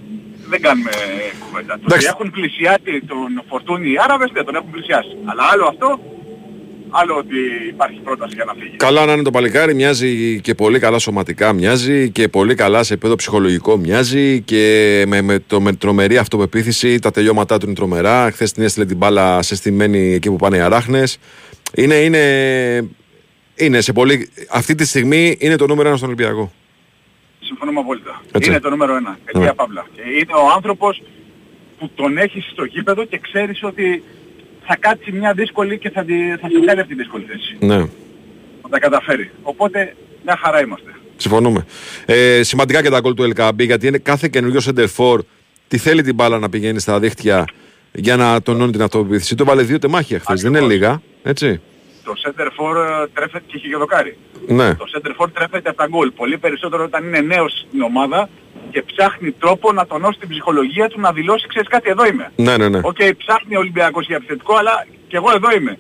δεν 0.50 0.62
κάνουμε 0.62 0.92
κουβέντα. 1.46 1.74
Το 1.74 1.82
Εντάξει. 1.86 2.08
ότι 2.08 2.16
έχουν 2.16 2.32
πλησιάσει 2.32 3.02
τον 3.08 3.44
Φορτούνι 3.50 3.90
οι 3.92 3.98
Άραβες, 4.04 4.32
δεν 4.34 4.46
τον 4.46 4.56
έχουν 4.56 4.72
πλησιάσει. 4.72 5.18
Αλλά 5.26 5.44
άλλο 5.52 5.66
αυτό, 5.68 6.00
άλλο 6.90 7.16
ότι 7.16 7.38
υπάρχει 7.68 8.00
πρόταση 8.00 8.36
για 8.36 8.46
να 8.46 8.54
φύγει. 8.54 8.76
Καλά 8.76 9.06
να 9.06 9.14
είναι 9.14 9.22
το 9.22 9.32
παλικάρι, 9.32 9.74
μοιάζει 9.76 10.42
και 10.42 10.56
πολύ 10.56 10.80
καλά 10.80 11.00
σωματικά, 11.00 11.54
μοιάζει 11.54 12.10
και 12.10 12.28
πολύ 12.28 12.56
καλά 12.56 12.84
σε 12.84 12.94
επίπεδο 12.94 13.16
ψυχολογικό, 13.16 13.78
μοιάζει 13.78 14.42
και 14.42 15.04
με, 15.08 15.22
με, 15.22 15.40
το, 15.40 15.62
με 15.62 15.74
τρομερή 15.74 16.18
αυτοπεποίθηση. 16.18 17.00
Τα 17.00 17.12
τελειώματά 17.12 17.58
του 17.58 17.66
είναι 17.66 17.76
τρομερά. 17.76 18.32
Χθες 18.32 18.52
την 18.52 18.64
έστειλε 18.64 18.86
την 18.86 18.98
μπάλα 18.98 19.42
σε 19.42 19.56
στημένη 19.56 20.14
εκεί 20.14 20.30
που 20.30 20.36
πάνε 20.36 20.58
οι 20.58 20.60
αράχνες. 20.60 21.18
Είναι, 21.76 21.96
είναι, 21.96 22.90
είναι 23.56 23.82
σε 23.82 23.94
πολύ. 23.94 24.30
Αυτή 24.50 24.76
τη 24.76 24.86
στιγμή 24.86 25.38
είναι 25.40 25.56
το 25.56 25.68
νούμερο 25.68 25.88
ένα 25.88 25.98
στον 25.98 26.10
Ολυμπιακό. 26.10 26.52
Συμφωνούμε 27.40 27.80
απόλυτα. 27.80 28.22
Έτσι. 28.32 28.50
Είναι 28.50 28.60
το 28.60 28.70
νούμερο 28.70 28.96
ένα. 28.96 29.18
Αιτία 29.26 29.42
Ναι. 29.42 29.54
Παύλα. 29.54 29.86
Και 29.96 30.02
είναι 30.02 30.34
ο 30.34 30.54
άνθρωπος 30.56 31.02
που 31.78 31.90
τον 31.96 32.18
έχεις 32.18 32.50
στο 32.52 32.64
γήπεδο 32.64 33.06
και 33.06 33.18
ξέρεις 33.18 33.64
ότι 33.64 34.04
θα 34.66 34.76
κάτσει 34.80 35.12
μια 35.12 35.34
δύσκολη 35.34 35.78
και 35.78 35.90
θα, 35.90 36.04
τη, 36.04 36.14
θα 36.42 36.50
σε 36.50 36.60
βγάλει 36.62 36.80
από 36.80 36.90
τη 36.90 36.96
δύσκολη 36.96 37.24
θέση. 37.24 37.58
Ναι. 37.60 37.78
Θα 38.62 38.70
τα 38.70 38.80
καταφέρει. 38.80 39.32
Οπότε 39.42 39.96
μια 40.26 40.38
χαρά 40.42 40.62
είμαστε. 40.62 40.92
Συμφωνούμε. 41.18 41.66
Ε, 42.06 42.44
σημαντικά 42.44 42.82
και 42.82 42.90
τα 42.90 43.00
γκολ 43.00 43.14
του 43.14 43.32
LKB 43.36 43.54
γιατί 43.58 43.88
είναι 43.88 43.98
κάθε 43.98 44.28
καινούριο 44.28 44.62
center 44.66 44.88
for 44.98 45.20
τι 45.68 45.78
θέλει 45.78 46.02
την 46.02 46.16
μπάλα 46.16 46.40
να 46.40 46.50
πηγαίνει 46.50 46.80
στα 46.80 47.00
δίχτυα 47.00 47.46
για 47.92 48.16
να 48.16 48.42
τονώνει 48.42 48.72
την 48.72 48.82
αυτοπεποίθηση. 48.82 49.36
Το 49.36 49.46
βάλε 49.46 49.62
δύο 49.62 49.80
τεμάχια 49.80 50.20
χθες. 50.20 50.42
Δεν 50.42 50.50
είναι 50.50 50.66
Ακριβώς. 50.66 50.80
λίγα. 50.80 51.02
Έτσι. 51.24 51.62
Το 52.04 52.14
σέντερ 52.26 52.46
φορ 52.46 52.76
ε, 53.04 53.08
τρέφεται 53.14 53.44
και 53.48 53.54
έχει 53.56 53.68
και 53.70 53.76
δοκάρι. 53.76 54.18
Ναι. 54.48 54.76
Το 54.76 54.86
σέντερ 54.96 55.24
φορ 55.24 55.28
τρέφεται 55.34 55.70
από 55.70 55.78
τα 55.78 55.88
γκολ. 55.90 56.12
Πολύ 56.12 56.38
περισσότερο 56.38 56.84
όταν 56.84 57.06
είναι 57.08 57.20
νέος 57.20 57.66
στην 57.68 57.82
ομάδα 57.82 58.30
και 58.72 58.82
ψάχνει 58.82 59.32
τρόπο 59.32 59.72
να 59.72 59.86
τονώσει 59.88 60.20
την 60.20 60.30
ψυχολογία 60.30 60.88
του 60.88 61.00
να 61.00 61.12
δηλώσει 61.12 61.48
ξέρεις 61.48 61.68
κάτι 61.68 61.90
εδώ 61.90 62.06
είμαι. 62.06 62.32
Ναι, 62.36 62.58
ναι, 62.58 62.70
ναι. 62.70 62.80
Οκ, 62.84 62.98
ψάχνει 63.18 63.56
ο 63.56 63.60
Ολυμπιακός 63.60 64.06
για 64.06 64.16
επιθετικό 64.16 64.56
αλλά 64.56 64.86
και 65.08 65.16
εγώ 65.16 65.32
εδώ 65.36 65.52
είμαι. 65.52 65.80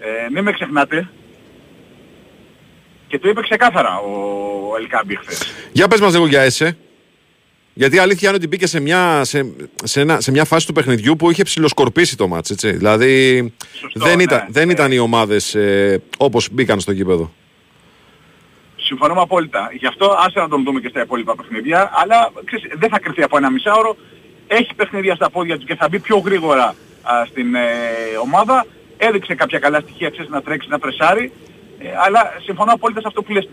Ε, 0.00 0.30
μην 0.32 0.42
με 0.42 0.52
ξεχνάτε. 0.52 1.08
Και 3.06 3.18
το 3.18 3.28
είπε 3.28 3.40
ξεκάθαρα 3.40 3.98
ο 3.98 4.76
Ελ 4.78 4.88
Κααμπί 4.88 5.16
χθες. 5.16 5.54
Για 5.72 5.88
πες 5.88 6.00
μας 6.00 6.12
λίγο 6.12 6.26
για 6.26 6.40
ΕΣΕ. 6.40 6.76
Γιατί 7.74 7.96
η 7.96 7.98
αλήθεια 7.98 8.28
είναι 8.28 8.36
ότι 8.36 8.46
μπήκε 8.46 8.66
σε 8.66 8.80
μια, 8.80 9.24
σε, 9.24 9.52
σε, 9.84 10.00
ένα, 10.00 10.20
σε 10.20 10.30
μια 10.30 10.44
φάση 10.44 10.66
του 10.66 10.72
παιχνιδιού 10.72 11.16
που 11.16 11.30
είχε 11.30 11.42
ψηλοσκορπίσει 11.42 12.16
το 12.16 12.28
μάτς, 12.28 12.50
έτσι. 12.50 12.70
Δηλαδή 12.70 13.52
Σωστό, 13.80 14.04
δεν, 14.04 14.16
ναι, 14.16 14.22
ήταν, 14.22 14.46
δεν 14.48 14.66
ναι. 14.66 14.72
ήταν 14.72 14.92
οι 14.92 14.98
ομάδες 14.98 15.54
ε, 15.54 16.02
όπως 16.16 16.48
μπήκαν 16.52 16.80
στο 16.80 16.92
γήπεδο. 16.92 17.32
Συμφωνούμε 18.90 19.20
απόλυτα. 19.20 19.70
Γι' 19.72 19.86
αυτό 19.86 20.06
άσε 20.24 20.38
να 20.40 20.48
τον 20.48 20.64
δούμε 20.64 20.80
και 20.80 20.88
στα 20.88 21.00
υπόλοιπα 21.00 21.34
παιχνίδια, 21.34 21.90
αλλά 21.94 22.30
ξέρεις, 22.44 22.72
δεν 22.78 22.88
θα 22.90 22.98
κρυφτεί 22.98 23.22
από 23.22 23.36
ένα 23.36 23.50
μισάωρο. 23.50 23.96
Έχει 24.46 24.74
παιχνίδια 24.74 25.14
στα 25.14 25.30
πόδια 25.30 25.58
του 25.58 25.64
και 25.66 25.74
θα 25.74 25.88
μπει 25.88 25.98
πιο 25.98 26.16
γρήγορα 26.18 26.74
α, 27.02 27.24
στην 27.26 27.54
ε, 27.54 27.60
ομάδα. 28.22 28.66
Έδειξε 28.96 29.34
κάποια 29.34 29.58
καλά 29.58 29.80
στοιχεία, 29.80 30.10
ξέρεις, 30.10 30.30
να 30.30 30.42
τρέξει, 30.42 30.68
να 30.68 30.78
πρεσάρει. 30.78 31.32
Ε, 31.78 31.86
αλλά 32.04 32.32
συμφωνώ 32.44 32.72
απόλυτα 32.72 33.00
σε 33.00 33.06
αυτό 33.08 33.22
που 33.22 33.32
λες. 33.32 33.48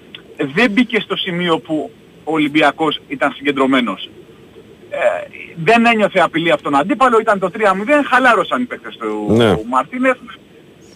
Δεν 0.54 0.72
μπήκε 0.72 1.00
στο 1.00 1.16
σημείο 1.16 1.60
που 1.60 1.92
ο 2.24 2.32
Ολυμπιακός 2.34 3.02
ήταν 3.08 3.32
συγκεντρωμένος. 3.32 4.10
Ε, 4.90 4.98
δεν 5.56 5.86
ένιωθε 5.86 6.20
απειλή 6.20 6.52
από 6.52 6.64
τον 6.64 6.76
αντίπαλο, 6.76 7.20
ήταν 7.20 7.40
το 7.40 7.52
3-0, 7.54 7.60
χαλάρωσαν 8.10 8.62
οι 8.62 8.66
παίκτες 8.66 8.98
του 8.98 9.28
Ναι. 9.30 9.56
Μαρτίνεφ 9.70 10.18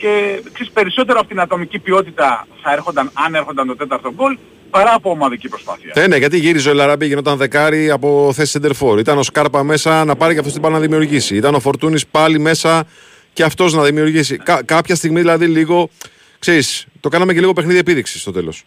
και 0.01 0.41
ξέρεις, 0.53 0.71
περισσότερο 0.73 1.19
από 1.19 1.27
την 1.27 1.39
ατομική 1.39 1.79
ποιότητα 1.79 2.47
θα 2.61 2.71
έρχονταν, 2.71 3.11
αν 3.13 3.35
έρχονταν 3.35 3.67
το 3.67 3.75
τέταρτο 3.75 4.11
γκολ, 4.13 4.37
παρά 4.69 4.93
από 4.93 5.09
ομαδική 5.09 5.49
προσπάθεια. 5.49 5.91
Ε, 5.95 6.07
ναι, 6.07 6.17
γιατί 6.17 6.37
γύριζε 6.37 6.67
ο 6.69 6.71
Ελαραμπή, 6.71 7.05
γινόταν 7.05 7.37
δεκάρι 7.37 7.89
από 7.89 8.31
θέση 8.33 8.59
center 8.63 8.71
for. 8.79 8.97
Ήταν 8.99 9.17
ο 9.17 9.23
Σκάρπα 9.23 9.63
μέσα 9.63 10.05
να 10.05 10.15
πάρει 10.15 10.33
και 10.33 10.39
αυτός 10.39 10.53
την 10.53 10.61
μπάλα 10.61 10.75
να 10.75 10.81
δημιουργήσει. 10.81 11.35
Ήταν 11.35 11.55
ο 11.55 11.59
Φορτούνης 11.59 12.07
πάλι 12.07 12.39
μέσα 12.39 12.83
και 13.33 13.43
αυτός 13.43 13.73
να 13.73 13.83
δημιουργήσει. 13.83 14.37
Κα- 14.37 14.63
κάποια 14.65 14.95
στιγμή 14.95 15.19
δηλαδή 15.19 15.45
λίγο. 15.45 15.89
Ξέρεις, 16.39 16.85
το 16.99 17.09
κάναμε 17.09 17.33
και 17.33 17.39
λίγο 17.39 17.53
παιχνίδι 17.53 17.79
επίδειξης 17.79 18.21
στο 18.21 18.31
τέλος. 18.31 18.63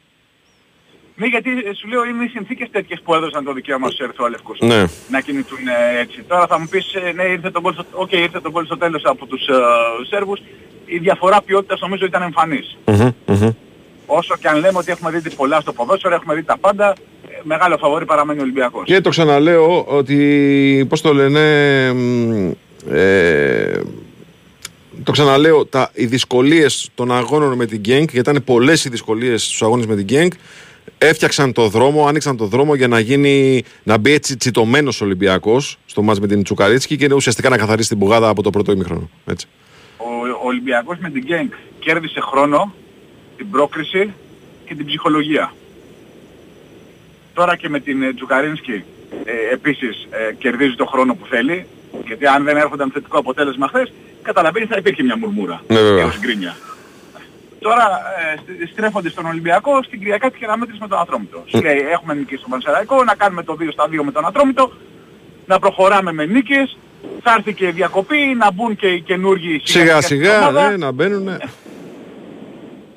Ναι, 1.16 1.26
γιατί 1.26 1.50
ε, 1.50 1.74
σου 1.74 1.88
λέω 1.88 2.04
είναι 2.04 2.24
οι 2.24 2.28
συνθήκες 2.28 2.68
τέτοιες 2.70 3.00
που 3.04 3.14
έδωσαν 3.14 3.44
το 3.44 3.52
δικαίωμα 3.52 3.86
στους 3.86 3.98
Ερυθρόλευκους 3.98 4.58
Ναι. 4.60 4.84
να 5.10 5.20
κινηθούν 5.20 5.58
ε, 5.68 6.00
έτσι. 6.00 6.22
Τώρα 6.28 6.46
θα 6.46 6.58
μου 6.60 6.66
πεις, 6.68 6.94
ε, 6.94 7.12
ναι, 7.12 7.22
ήρθε 7.22 7.50
το 7.50 7.60
γκολ 7.60 7.72
στο, 7.72 7.84
okay, 8.02 8.12
ήρθε 8.16 8.40
το 8.40 8.50
γκολ 8.50 8.64
στο 8.64 8.76
τέλος 8.78 9.02
από 9.04 9.26
τους 9.26 9.46
ε, 9.46 9.54
Σέρβους. 10.08 10.40
Η 10.84 10.98
διαφορά 10.98 11.42
ποιότητας 11.42 11.80
νομίζω 11.80 12.06
ήταν 12.06 12.22
εμφανής. 12.22 12.76
Μμμ, 12.84 13.10
μμμ. 13.26 13.50
Όσο 14.06 14.36
και 14.40 14.48
αν 14.48 14.58
λέμε 14.58 14.78
ότι 14.78 14.90
έχουμε 14.90 15.10
δει 15.10 15.34
πολλά 15.34 15.60
στο 15.60 15.72
ποδόσφαιρο, 15.72 16.14
έχουμε 16.14 16.34
δει 16.34 16.42
τα 16.42 16.58
πάντα, 16.58 16.88
ε, 17.28 17.40
μεγάλο 17.42 17.76
φαβόρι 17.78 18.04
παραμένει 18.04 18.38
ο 18.38 18.42
Ολυμπιακός. 18.42 18.84
Και 18.84 19.00
το 19.00 19.08
ξαναλέω 19.08 19.84
ότι. 19.84 20.86
Πώς 20.88 21.00
το 21.00 21.14
λένε. 21.14 21.92
μ, 21.92 22.50
Ε, 22.90 23.80
το 25.02 25.12
ξαναλέω, 25.12 25.66
τα, 25.66 25.90
οι 25.94 26.06
δυσκολίες 26.06 26.90
των 26.94 27.12
αγώνων 27.12 27.56
με 27.56 27.66
την 27.66 27.78
Γκένκ, 27.78 28.10
γιατί 28.12 28.30
ήταν 28.30 28.44
πολλές 28.44 28.84
οι 28.84 28.88
δυσκολίες 28.88 29.42
στους 29.42 29.62
αγώνες 29.62 29.86
με 29.86 29.96
την 29.96 30.04
Γκένκ, 30.04 30.32
έφτιαξαν 30.98 31.52
το 31.52 31.68
δρόμο, 31.68 32.06
άνοιξαν 32.06 32.36
το 32.36 32.46
δρόμο 32.46 32.74
για 32.74 32.88
να 32.88 32.98
γίνει, 32.98 33.62
να 33.82 33.98
μπει 33.98 34.12
έτσι 34.12 34.36
τσιτωμένος 34.36 35.00
Ολυμπιακός 35.00 35.78
στο 35.86 36.02
μάτς 36.02 36.20
με 36.20 36.26
την 36.26 36.42
Τσουκαρίτσκι 36.42 36.96
και 36.96 37.14
ουσιαστικά 37.14 37.48
να 37.48 37.56
καθαρίσει 37.56 37.88
την 37.88 37.98
πουγάδα 37.98 38.28
από 38.28 38.42
το 38.42 38.50
πρώτο 38.50 38.72
ημίχρονο. 38.72 39.10
Έτσι. 39.26 39.46
Ο, 40.04 40.26
ο 40.42 40.46
Ολυμπιακός 40.46 40.98
με 40.98 41.10
την 41.10 41.22
Γκένκ 41.24 41.52
κέρδισε 41.78 42.20
χρόνο, 42.20 42.74
την 43.36 43.50
πρόκριση 43.50 44.12
και 44.64 44.74
την 44.74 44.86
ψυχολογία. 44.86 45.52
Τώρα 47.34 47.56
και 47.56 47.68
με 47.68 47.80
την 47.80 48.02
ε, 48.02 48.12
Τζουκαρίνσκι 48.14 48.84
ε, 49.24 49.32
επίσης 49.52 50.06
ε, 50.10 50.32
κερδίζει 50.34 50.74
το 50.74 50.86
χρόνο 50.86 51.14
που 51.14 51.26
θέλει 51.26 51.66
Γιατί 52.06 52.26
αν 52.26 52.44
δεν 52.44 52.56
έρχονταν 52.56 52.90
θετικό 52.90 53.18
αποτέλεσμα 53.18 53.68
χθες, 53.68 53.92
καταλαβαίνεις 54.22 54.68
θα 54.68 54.76
υπήρχε 54.78 55.02
μια 55.02 55.16
μουρμούρα. 55.18 55.62
Ναι, 55.68 55.80
βέβαια. 55.80 56.02
έως 56.02 56.18
γκρίνια. 56.18 56.56
Τώρα 57.58 57.86
ε, 58.34 58.36
στ- 58.64 58.72
στρέφονται 58.72 59.08
στον 59.08 59.26
Ολυμπιακό, 59.26 59.82
στην 59.82 59.98
Κυριακάτικη 59.98 60.44
αναμέτρηση 60.44 60.80
με 60.80 60.88
τον 60.88 60.98
Ατρόμητο. 60.98 61.42
Σου 61.46 61.62
λέει 61.62 61.78
έχουμε 61.92 62.14
νικήσει 62.14 62.40
τον 62.40 62.50
Πανσεραϊκό, 62.50 63.04
να 63.04 63.14
κάνουμε 63.14 63.42
το 63.42 63.56
2 63.60 63.68
στα 63.72 63.84
2 63.90 64.00
με 64.04 64.12
τον 64.12 64.26
Ατρόμητο, 64.26 64.72
να 65.46 65.58
προχωράμε 65.58 66.12
με 66.12 66.24
νίκες, 66.26 66.78
θα 67.22 67.32
έρθει 67.36 67.54
και 67.54 67.70
διακοπή, 67.70 68.34
να 68.38 68.52
μπουν 68.52 68.76
και 68.76 68.86
οι 68.86 69.00
καινούργοι 69.00 69.60
Σιγά 69.64 70.00
στην 70.00 70.16
σιγά 70.16 70.38
ομάδα, 70.40 70.70
ναι, 70.70 70.76
να 70.76 70.92
μπαίνουν. 70.92 71.24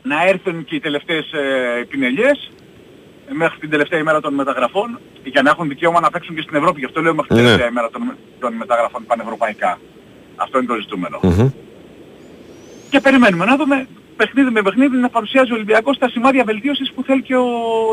να 0.03 0.23
έρθουν 0.27 0.65
και 0.65 0.75
οι 0.75 0.79
τελευταίες 0.79 1.31
ε, 1.31 1.83
πινελιές 1.89 2.51
μέχρι 3.31 3.59
την 3.59 3.69
τελευταία 3.69 3.99
ημέρα 3.99 4.19
των 4.21 4.33
μεταγραφών 4.33 4.99
για 5.23 5.41
να 5.41 5.49
έχουν 5.49 5.67
δικαίωμα 5.67 5.99
να 5.99 6.09
παίξουν 6.09 6.35
και 6.35 6.41
στην 6.41 6.55
Ευρώπη. 6.55 6.79
Γι' 6.79 6.85
αυτό 6.85 7.01
λέω 7.01 7.13
μέχρι 7.15 7.27
την 7.27 7.37
Ναι. 7.37 7.43
τελευταία 7.43 7.67
ημέρα 7.69 7.89
των, 7.89 8.01
των 8.39 8.53
μεταγραφών 8.53 9.05
πανευρωπαϊκά. 9.07 9.79
Αυτό 10.35 10.57
είναι 10.57 10.67
το 10.67 10.75
ζητούμενο. 10.81 11.19
Μμμ. 11.21 11.49
Και 12.89 12.99
περιμένουμε 12.99 13.45
να 13.45 13.55
δούμε 13.55 13.87
παιχνίδι 14.15 14.49
με 14.49 14.61
παιχνίδι 14.61 14.97
να 14.97 15.09
παρουσιάζει 15.09 15.51
ο 15.51 15.55
Ολυμπιακός 15.55 15.97
τα 15.97 16.09
σημάδια 16.09 16.43
βελτίωσης 16.43 16.91
που 16.91 17.03
θέλει 17.03 17.21
και 17.21 17.35
ο 17.35 17.45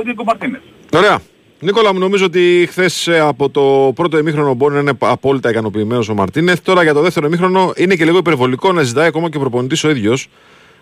Δίγκο 0.04 0.24
Μαρτίνεθ. 0.24 0.62
Ωραία. 0.94 1.18
Νίκολα 1.64 1.92
μου 1.92 1.98
νομίζω 1.98 2.24
ότι 2.24 2.66
χθες 2.70 3.08
από 3.08 3.50
το 3.50 3.92
πρώτο 3.94 4.18
ημίχρονο 4.18 4.54
μπορεί 4.54 4.74
να 4.74 4.80
είναι 4.80 4.92
απόλυτα 4.98 5.50
ικανοποιημένος 5.50 6.08
ο 6.08 6.14
Μαρτίνεθ. 6.14 6.60
Τώρα 6.62 6.82
για 6.82 6.94
το 6.94 7.00
δεύτερο 7.00 7.26
ημίχρονο 7.26 7.72
είναι 7.76 7.94
και 7.96 8.04
λίγο 8.04 8.18
υπερβολικό 8.18 8.72
να 8.72 8.82
ζητάει 8.82 9.06
ακόμα 9.06 9.30
και 9.30 9.36
ο 9.36 9.40
προπονητής 9.40 9.84
ο 9.84 9.90
ίδιος 9.90 10.28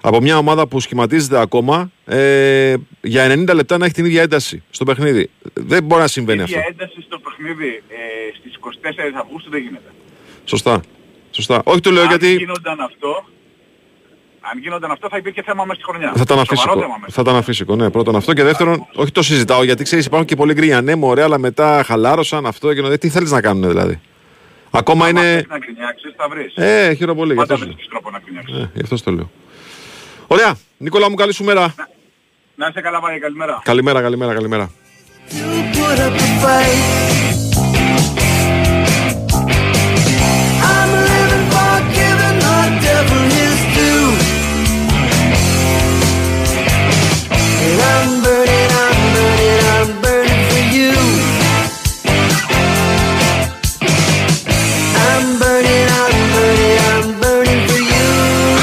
από 0.01 0.21
μια 0.21 0.39
ομάδα 0.39 0.67
που 0.67 0.81
σχηματίζεται 0.81 1.41
ακόμα 1.41 1.91
ε, 2.05 2.75
για 3.01 3.35
90 3.35 3.55
λεπτά 3.55 3.79
να 3.79 3.85
έχει 3.85 3.95
την 3.95 4.05
ίδια 4.05 4.23
ένταση 4.23 4.63
στο 4.71 4.85
παιχνίδι. 4.85 5.31
Δεν 5.55 5.85
μπορεί 5.85 6.01
να 6.01 6.09
συμβαίνει 6.09 6.43
αυτό. 6.43 6.59
ίδια 6.59 6.69
ένταση 6.71 7.01
στο 7.01 7.19
παιχνίδι 7.19 7.83
ε, 7.89 8.37
στις 8.39 8.59
24 8.61 9.21
Αυγούστου 9.21 9.51
δεν 9.51 9.63
γίνεται. 9.63 9.91
Σωστά. 10.45 10.81
Σωστά. 11.31 11.63
Όχι 11.65 11.81
το 11.81 11.91
λέω 11.91 12.03
αν 12.03 12.09
γιατί 12.09 12.37
γίνονταν 12.37 12.81
αυτό, 12.81 13.25
αν 14.53 14.59
γίνονταν 14.59 14.91
αυτό 14.91 15.09
θα 15.11 15.17
υπήρχε 15.17 15.43
θέμα 15.43 15.65
μέσα 15.65 15.81
στη 15.81 15.91
χρονιά. 15.91 16.13
θα 16.17 16.21
ήταν 16.23 16.27
Σοβαρό 16.27 16.43
αφύσικο. 16.51 16.81
θέμα 16.81 16.97
μέσα. 17.01 17.13
Θα 17.13 17.21
ήταν 17.23 17.37
αφύσικο, 17.37 17.77
ναι. 17.77 17.91
Πρώτον 17.91 18.17
αυτό 18.17 18.33
και 18.33 18.43
δεύτερον, 18.43 18.87
όχι 18.95 19.13
το 19.13 19.23
συζητάω 19.23 19.65
γιατί 19.65 19.85
ξέρεις 19.85 20.07
υπάρχουν 20.07 20.27
και 20.29 20.37
πολλοί 20.37 20.53
γκρίνια. 20.55 20.81
Ναι, 20.83 20.95
μωρέ, 20.95 21.23
αλλά 21.23 21.39
μετά 21.39 21.83
χαλάρωσαν 21.87 22.47
αυτό 22.47 22.75
και 22.75 22.81
νο- 22.81 22.99
τι 22.99 23.09
θέλεις 23.09 23.31
να 23.31 23.41
κάνουν 23.41 23.69
δηλαδή; 23.69 24.01
Ακόμα 24.71 25.07
Άμα 25.07 25.21
είναι. 25.21 25.33
θες 25.33 25.47
να 25.49 25.59
γκρινιάξεις 25.59 26.13
θα 26.17 26.29
βρεις. 26.29 26.55
Ε, 26.57 26.95
χαίρομαι 26.95 27.19
πολύ. 27.19 27.33
Γι' 27.33 27.39
Πάντα 27.39 27.55
αυτό, 27.55 27.67
βρίσκεις 27.67 27.89
τρόπο 27.89 28.11
να 28.11 28.19
γκρινιάξεις. 28.25 28.57
ε, 28.57 28.71
γι' 28.75 28.83
αυτό 28.83 29.03
το 29.05 29.11
λέω. 29.13 29.31
Ωραία. 30.27 30.55
Νίκολα 30.77 31.09
μου, 31.11 31.15
καλή 31.15 31.35
σου 31.35 31.45
μέρα. 31.45 31.75
Να 32.55 32.67
είσαι 32.67 32.81
καλά 32.81 33.01
πάλι, 33.01 33.19
καλημέρα. 33.21 33.61
Καλημέρα, 33.65 34.01
καλημέρα, 34.03 34.35
καλημέρα. 34.35 34.71
You 35.31 35.77
put 35.77 35.99
up 36.07 36.15
a 36.25 36.29
fight. 36.43 37.93
I'm 40.73 40.91
living 41.11 41.47
for 41.53 41.75
giving 41.97 42.39
the 42.47 42.59
devil 42.85 43.23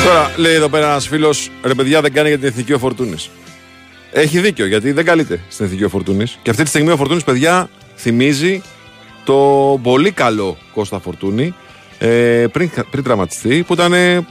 Τώρα 0.05 0.31
λέει 0.37 0.53
εδώ 0.53 0.69
πέρα 0.69 0.89
ένας 0.89 1.07
φίλος, 1.07 1.49
ρε 1.63 1.73
παιδιά 1.73 2.01
δεν 2.01 2.13
κάνει 2.13 2.27
για 2.27 2.37
την 2.37 2.47
εθνική 2.47 2.73
ο 2.73 2.77
Φορτούνης. 2.79 3.29
Έχει 4.11 4.39
δίκιο 4.39 4.65
γιατί 4.65 4.91
δεν 4.91 5.05
καλείται 5.05 5.39
στην 5.49 5.65
εθνική 5.65 5.83
ο 5.83 5.89
Φορτούνης. 5.89 6.39
Και 6.41 6.49
αυτή 6.49 6.63
τη 6.63 6.69
στιγμή 6.69 6.91
ο 6.91 6.97
Φορτούνης, 6.97 7.23
παιδιά, 7.23 7.69
θυμίζει 7.95 8.61
το 9.23 9.35
πολύ 9.83 10.11
καλό 10.11 10.57
Κώστα 10.73 10.99
Φορτούνη 10.99 11.53
ε, 11.97 12.45
πριν, 12.51 12.69
πριν 12.91 13.03
τραυματιστεί 13.03 13.63
που 13.67 13.73
ήταν. 13.73 13.93
ε, 13.93 14.25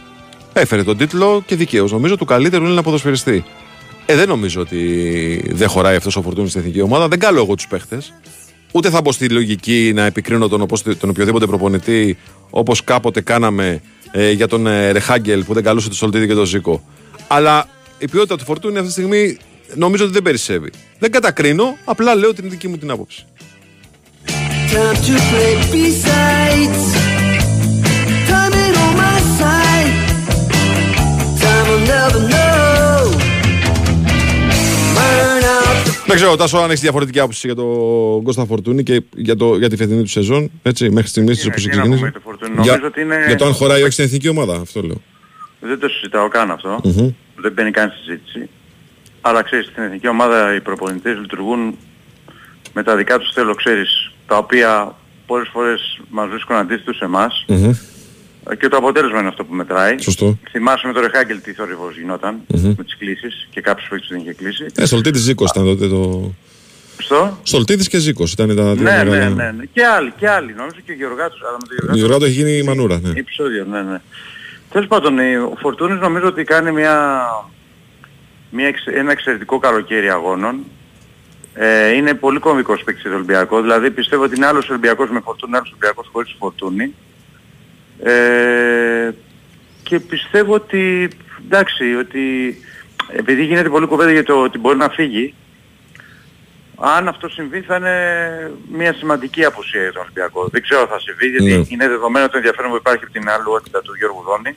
έφερε 0.52 0.82
τον 0.84 0.96
τίτλο 0.96 1.42
και 1.46 1.56
δικαίως 1.56 1.92
νομίζω 1.92 2.16
του 2.16 2.24
καλύτερου 2.24 2.64
Έλληνα 2.64 2.82
ποδοσφαιριστή. 2.82 3.44
Ε, 4.10 4.14
δεν 4.14 4.28
νομίζω 4.28 4.60
ότι 4.60 5.44
δεν 5.52 5.68
χωράει 5.68 5.96
αυτός 5.96 6.16
ο 6.16 6.22
Φορτούνης 6.22 6.50
στην 6.50 6.62
εθνική 6.62 6.80
ομάδα. 6.80 7.08
Δεν 7.08 7.18
καλώ 7.18 7.40
εγώ 7.42 7.54
τους 7.54 7.66
παίχτες. 7.66 8.12
Ούτε 8.72 8.90
θα 8.90 9.00
μπω 9.00 9.12
στη 9.12 9.28
λογική 9.28 9.92
να 9.94 10.04
επικρίνω 10.04 10.48
τον, 10.48 10.60
όπως- 10.60 10.82
τον 10.82 11.10
οποιοδήποτε 11.10 11.46
προπονητή 11.46 12.18
όπως 12.50 12.84
κάποτε 12.84 13.20
κάναμε 13.20 13.80
ε, 14.10 14.30
για 14.30 14.48
τον 14.48 14.66
ε, 14.66 14.90
Ρεχάγκελ 14.90 15.44
που 15.44 15.54
δεν 15.54 15.62
καλούσε 15.62 15.86
τον 15.88 15.96
Σολτίδη 15.96 16.26
και 16.26 16.34
τον 16.34 16.44
Ζήκο. 16.44 16.84
Αλλά 17.28 17.68
η 17.98 18.08
ποιότητα 18.08 18.36
του 18.36 18.44
Φορτούνη 18.44 18.74
αυτή 18.74 18.86
τη 18.86 18.92
στιγμή 18.92 19.36
νομίζω 19.74 20.04
ότι 20.04 20.12
δεν 20.12 20.22
περισσεύει. 20.22 20.70
Δεν 20.98 21.10
κατακρίνω, 21.10 21.76
απλά 21.84 22.14
λέω 22.14 22.34
την 22.34 22.50
δική 22.50 22.68
μου 22.68 22.76
την 22.78 22.90
άποψη. 22.90 23.26
Time 31.40 32.57
Δεν 36.08 36.16
ξέρω, 36.16 36.36
Τάσο, 36.36 36.58
αν 36.58 36.68
έχεις 36.70 36.80
διαφορετική 36.80 37.18
άποψη 37.18 37.46
για 37.46 37.56
τον 37.56 38.22
Κώστα 38.22 38.44
Φορτούνη 38.46 38.82
και 38.82 39.02
για, 39.16 39.36
το, 39.36 39.56
για 39.56 39.68
τη 39.68 39.76
φετινή 39.76 40.02
του 40.02 40.08
σεζόν, 40.08 40.50
έτσι, 40.62 40.90
μέχρι 40.90 41.08
στιγμής 41.08 41.36
Τις 41.36 41.46
όπω 41.46 41.54
να- 41.56 41.60
τι 41.62 41.66
να 41.66 41.72
ξεκίνησε. 41.72 41.96
πούμε 41.98 42.10
για 42.10 42.20
το 42.20 42.24
Φορτούνη. 42.24 42.54
Νομίζω 42.56 42.86
ότι 42.86 43.00
είναι- 43.00 43.24
για 43.26 43.36
το 43.36 43.44
αν 43.44 43.52
χωράει 43.52 43.80
ή 43.80 43.82
όχι 43.82 43.92
στην 43.92 44.04
εθνική 44.04 44.28
ομάδα, 44.28 44.54
αυτό 44.54 44.82
λέω. 44.82 45.00
Δεν 45.60 45.78
το 45.78 45.88
συζητάω 45.88 46.28
καν 46.28 46.50
αυτό. 46.50 46.80
Μμμ. 46.84 47.10
Δεν 47.36 47.52
μπαίνει 47.52 47.70
καν 47.70 47.92
συζήτηση. 48.04 48.48
Αλλά 49.20 49.42
ξέρεις, 49.42 49.66
στην 49.66 49.82
εθνική 49.82 50.08
ομάδα 50.08 50.54
οι 50.54 50.60
προπονητές 50.60 51.18
λειτουργούν 51.18 51.74
με 52.74 52.82
τα 52.82 52.96
δικά 52.96 53.18
τους 53.18 53.32
θέλω, 53.32 53.54
ξέρεις, 53.54 54.12
τα 54.26 54.36
οποία 54.36 54.94
πολλές 55.26 55.48
φορές 55.52 56.00
μας 56.10 56.28
βρίσκουν 56.28 56.56
αντίθετους 56.56 56.96
σε 56.96 57.04
εμάς 57.04 57.44
Μμμ. 57.48 57.72
Ε, 58.50 58.56
και 58.56 58.68
το 58.68 58.76
αποτέλεσμα 58.76 59.18
είναι 59.18 59.28
αυτό 59.28 59.44
που 59.44 59.54
μετράει. 59.54 59.98
Σωστό. 60.00 60.38
Θυμάσαι 60.50 60.86
με 60.86 60.92
τον 60.92 61.02
Ρεχάγκελ 61.02 61.40
τι 61.42 61.52
θόρυβος 61.52 61.96
γινόταν 61.98 62.40
με 62.76 62.84
τις 62.84 62.96
κλήσεις 62.98 63.48
και 63.50 63.60
κάποιους 63.60 63.88
παίκτες 63.88 64.08
δεν 64.10 64.18
είχε 64.20 64.32
κλείσει. 64.32 64.66
Ε, 64.74 64.84
Στολτίδη 64.86 65.18
Ζήκος 65.18 65.50
ήταν 65.50 65.64
τότε 65.64 65.88
το. 65.88 66.32
Στο; 67.00 67.38
Στολτίδη 67.42 67.88
και 67.88 67.98
Ζήκος 67.98 68.32
ήταν 68.32 68.56
τα 68.56 68.74
δύο 68.74 68.82
Ναι, 68.82 68.96
ναι, 68.96 69.04
μεγάλα. 69.04 69.28
ναι, 69.34 69.50
ναι. 69.50 69.64
Και 69.72 69.84
άλλοι, 69.84 70.12
και 70.18 70.28
άλλοι. 70.28 70.54
Νομίζω 70.56 70.76
και 70.84 70.92
ο 70.92 70.94
Γεωργάτος. 70.94 71.40
Αλλά 71.48 71.56
με 71.60 71.66
τον 71.66 71.74
Η 71.76 71.78
Γεωργάτο 71.78 71.96
Γιωργάτο 71.98 72.24
έχει 72.24 72.34
γίνει 72.34 72.52
η 72.56 72.62
μανούρα. 72.62 72.98
Ναι. 73.02 73.10
επεισόδιο, 73.20 73.64
ναι, 73.64 73.82
ναι. 73.82 74.00
Τέλος 74.72 74.86
πάντων, 74.86 75.18
ε, 75.18 75.36
ο 75.38 75.56
Φορτούνης 75.60 76.00
νομίζω 76.00 76.26
ότι 76.26 76.44
κάνει 76.44 76.72
μια, 76.72 77.22
μια, 78.50 78.66
εξ- 78.66 78.86
ένα 78.86 79.10
εξαιρετικό 79.12 79.58
καλοκαίρι 79.58 80.10
αγώνων. 80.10 80.58
Ε, 81.54 81.92
είναι 81.94 82.14
πολύ 82.14 82.38
κομβικός 82.38 82.82
παίκτης 82.84 83.04
στο 83.04 83.14
Ολυμπιακός. 83.14 83.62
Δηλαδή 83.62 83.90
πιστεύω 83.90 84.22
ότι 84.22 84.36
είναι 84.36 84.46
άλλος 84.46 84.68
Ολυμπιακός 84.68 85.10
με 85.10 85.20
Φορτούνη, 85.24 85.56
άλλος 85.56 85.68
Ολυμπιακός 85.68 86.08
χωρίς 86.12 86.34
Φορτούνη. 86.38 86.94
Ε, 88.02 89.10
και 89.82 90.00
πιστεύω 90.00 90.54
ότι, 90.54 91.10
εντάξει, 91.44 91.94
ότι 91.94 92.56
επειδή 93.12 93.44
γίνεται 93.44 93.68
πολύ 93.68 93.86
κουβέντα 93.86 94.12
για 94.12 94.24
το 94.24 94.42
ότι 94.42 94.58
μπορεί 94.58 94.76
να 94.76 94.88
φύγει, 94.88 95.34
αν 96.80 97.08
αυτό 97.08 97.28
συμβεί 97.28 97.60
θα 97.60 97.76
είναι 97.76 98.50
μια 98.72 98.92
σημαντική 98.94 99.44
απουσία 99.44 99.80
για 99.82 99.92
τον 99.92 100.02
Ολυμπιακό. 100.02 100.48
Δεν 100.48 100.62
ξέρω 100.62 100.80
αν 100.80 100.88
θα 100.88 100.98
συμβεί 101.00 101.26
γιατί 101.26 101.44
Ναι. 101.58 101.64
είναι 101.68 101.88
δεδομένο 101.88 102.28
το 102.28 102.36
ενδιαφέρον 102.36 102.70
που 102.70 102.76
υπάρχει 102.76 103.04
από 103.04 103.12
την 103.12 103.28
αλληλότητα 103.28 103.80
του 103.82 103.94
Γιώργου 103.98 104.22
Δόνη 104.22 104.56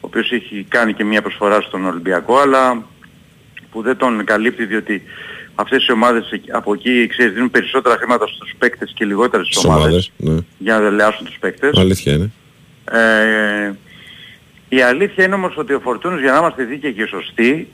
ο 0.00 0.06
οποίος 0.06 0.32
έχει 0.32 0.66
κάνει 0.68 0.94
και 0.94 1.04
μια 1.04 1.22
προσφορά 1.22 1.60
στον 1.60 1.86
Ολυμπιακό 1.86 2.38
αλλά 2.38 2.82
που 3.70 3.82
δεν 3.82 3.96
τον 3.96 4.24
καλύπτει 4.24 4.64
διότι 4.64 5.02
αυτές 5.54 5.86
οι 5.86 5.92
ομάδες 5.92 6.30
εκεί- 6.30 6.52
από 6.52 6.72
εκεί 6.72 7.06
ξέρεις 7.06 7.32
δίνουν 7.32 7.50
περισσότερα 7.50 7.96
χρήματα 7.96 8.26
στους 8.26 8.54
παίκτες 8.58 8.92
και 8.94 9.04
λιγότερες 9.04 9.46
στις 9.46 9.58
Στις 9.58 9.68
ομάδες 9.70 9.84
ομάδες. 9.86 10.12
Ναι. 10.16 10.40
για 10.58 10.74
να 10.74 10.80
δελεάσουν 10.80 11.24
τους 11.26 11.36
παίκτες. 11.40 11.78
Αλήθεια 11.78 12.12
είναι. 12.12 12.30
Ε, 12.90 13.72
η 14.68 14.80
αλήθεια 14.82 15.24
είναι 15.24 15.34
όμως 15.34 15.54
ότι 15.56 15.72
ο 15.72 15.80
Φορτούνης 15.80 16.20
για 16.20 16.32
να 16.32 16.38
είμαστε 16.38 16.64
δίκαιοι 16.64 16.92
και 16.92 17.06
σωστοί 17.06 17.68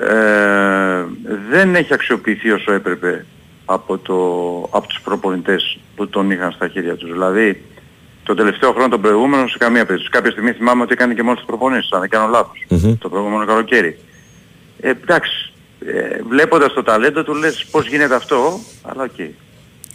ε, 0.00 1.04
δεν 1.50 1.74
έχει 1.74 1.94
αξιοποιηθεί 1.94 2.50
όσο 2.50 2.72
έπρεπε 2.72 3.26
από, 3.64 3.98
το, 3.98 4.14
από 4.78 4.86
τους 4.88 5.00
προπονητές 5.00 5.78
που 5.96 6.08
τον 6.08 6.30
είχαν 6.30 6.52
στα 6.52 6.68
χέρια 6.68 6.96
τους. 6.96 7.10
Δηλαδή 7.12 7.62
τον 8.24 8.36
τελευταίο 8.36 8.72
χρόνο 8.72 8.88
τον 8.88 9.00
προηγούμενο 9.00 9.46
σε 9.48 9.58
καμία 9.58 9.84
περίπτωση. 9.86 10.10
Κάποια 10.12 10.30
στιγμή 10.30 10.52
θυμάμαι 10.52 10.82
ότι 10.82 10.92
έκανε 10.92 11.14
και 11.14 11.22
μόνος 11.22 11.38
τους 11.38 11.46
προπονήσεις, 11.46 11.92
αν 11.92 12.00
δεν 12.00 12.08
κάνω 12.08 12.28
λάθος, 12.30 12.64
Μμμ. 12.68 12.94
το 12.98 13.08
προηγούμενο 13.08 13.44
καλοκαίρι. 13.44 13.98
Ε, 14.80 14.88
εντάξει, 14.90 15.51
ε, 15.86 16.20
βλέποντας 16.28 16.72
το 16.72 16.82
ταλέντο 16.82 17.22
του 17.24 17.34
λες 17.34 17.66
πώς 17.70 17.86
γίνεται 17.88 18.14
αυτό, 18.14 18.60
αλλά 18.82 19.02
οκ. 19.02 19.18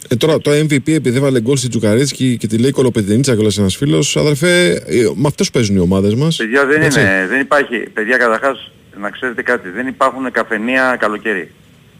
Ε, 0.08 0.16
τώρα 0.16 0.38
το 0.38 0.50
MVP 0.50 0.88
επειδή 0.92 1.16
έβαλε 1.16 1.40
γκολ 1.40 1.56
στην 1.56 1.70
Τσουκαρίτσκι 1.70 2.36
και 2.36 2.46
τη 2.46 2.58
λέει 2.58 2.70
κολοπεδινίτσα 2.70 3.34
κιόλα 3.34 3.52
ένας 3.58 3.76
φίλος. 3.76 4.16
Αδερφέ, 4.16 4.70
ε, 4.70 5.10
με 5.14 5.26
αυτούς 5.26 5.44
παίζουν 5.46 5.76
οι 5.76 5.78
ομάδες 5.78 6.14
μας. 6.14 6.36
Παιδιά 6.36 6.66
δεν 6.66 6.82
είναι, 6.82 7.26
δεν 7.28 7.40
υπάρχει, 7.40 7.78
παιδιά 7.78 8.16
καταρχάς 8.16 8.70
να 9.00 9.10
ξέρετε 9.10 9.42
κάτι, 9.42 9.68
δεν 9.68 9.86
υπάρχουν 9.86 10.30
καφενεία 10.30 10.96
καλοκαίρι. 10.98 11.50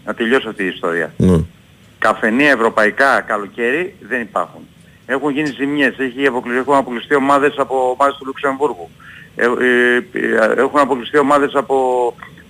Να 0.05 0.15
τελειώσω 0.15 0.49
αυτή 0.49 0.65
η 0.65 0.67
ιστορία. 0.67 1.13
Ναι. 1.17 1.41
Καφενεία 1.99 2.51
ευρωπαϊκά 2.51 3.21
καλοκαίρι 3.21 3.95
δεν 4.09 4.21
υπάρχουν. 4.21 4.61
Έχουν 5.07 5.31
γίνει 5.31 5.49
ζημιές, 5.59 5.95
έχει 5.99 6.27
αποκλει- 6.27 6.57
έχουν 6.57 6.75
αποκλειστεί 6.75 7.15
ομάδες 7.15 7.55
από 7.57 7.97
ομάδες 7.99 8.17
του 8.19 8.25
Λουξεμβούργου. 8.27 8.91
Ε, 9.37 9.45
ε, 9.45 9.97
ε, 10.13 10.61
έχουν 10.61 10.79
αποκλειστεί 10.81 11.19
ομάδες 11.19 11.55
από 11.55 11.77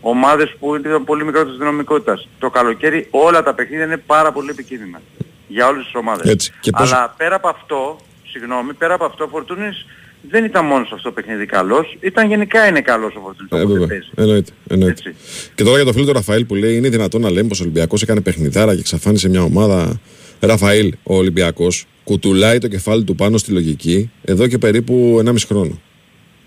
ομάδες 0.01 0.55
που 0.59 0.75
ήταν 0.77 1.05
πολύ 1.05 1.25
μικρότερης 1.25 1.59
δυναμικότητας. 1.59 2.29
Το 2.39 2.51
καλοκαίρι 2.51 3.07
όλα 3.11 3.43
τα 3.43 3.55
παιχνίδια 3.55 3.85
είναι 3.85 3.97
πάρα 3.97 4.33
πολύ 4.33 4.51
επικίνδυνα 4.51 5.01
για 5.49 5.67
όλες 5.67 5.85
τις 5.85 5.95
ομάδες. 5.95 6.31
Έτσι. 6.31 6.53
Και 6.61 6.71
πώς- 6.71 6.93
Αλλά 6.93 7.15
πέρα 7.17 7.35
από 7.35 7.49
αυτό, 7.49 7.99
συγγνώμη, 8.27 8.73
πέρα 8.73 8.95
από 8.95 9.05
αυτό 9.05 9.25
ο 9.25 9.29
Φορτούνης 9.29 9.87
δεν 10.31 10.45
ήταν 10.45 10.65
μόνος 10.65 10.89
σε 10.89 10.95
αυτό 10.95 11.09
το 11.09 11.15
παιχνίδι 11.15 11.47
καλός, 11.47 11.97
ήταν 12.01 12.29
γενικά 12.29 12.67
είναι 12.69 12.81
καλός 12.81 13.15
ο 13.17 13.21
Φορτούνης. 13.21 13.51
Ε, 13.53 13.57
όποτε 13.57 13.73
βέβαια. 13.73 13.87
παίζει. 13.87 14.09
Εννοείται. 14.17 14.53
εννοείται. 14.69 14.93
Έτσι. 15.09 15.15
Και 15.55 15.63
τώρα 15.65 15.77
για 15.77 15.85
το 15.85 15.93
φίλο 15.93 16.05
του 16.07 16.13
Ραφαήλ 16.13 16.45
που 16.45 16.55
λέει: 16.55 16.77
Είναι 16.77 16.89
δυνατόν 16.89 17.21
να 17.21 17.31
λέμε 17.31 17.49
πως 17.49 17.61
ο 17.61 17.63
Ολυμπιακός 17.63 18.03
έκανε 18.03 18.21
παιχνιδάρα 18.21 18.75
και 18.75 18.81
εξαφάνισε 18.81 19.29
μια 19.29 19.43
ομάδα. 19.43 20.01
Ραφαήλ, 20.41 20.93
ο 21.03 21.17
Ολυμπιακός 21.17 21.87
κουτουλάει 22.05 22.59
το 22.59 22.69
κεφάλι 22.69 23.05
του 23.05 23.15
πάνω 23.15 23.39
στη 23.39 23.53
λογική 23.53 24.11
εδώ 24.25 24.47
και 24.47 24.59
περίπου 24.59 25.19
1,5 25.25 25.47
χρόνο. 25.47 25.81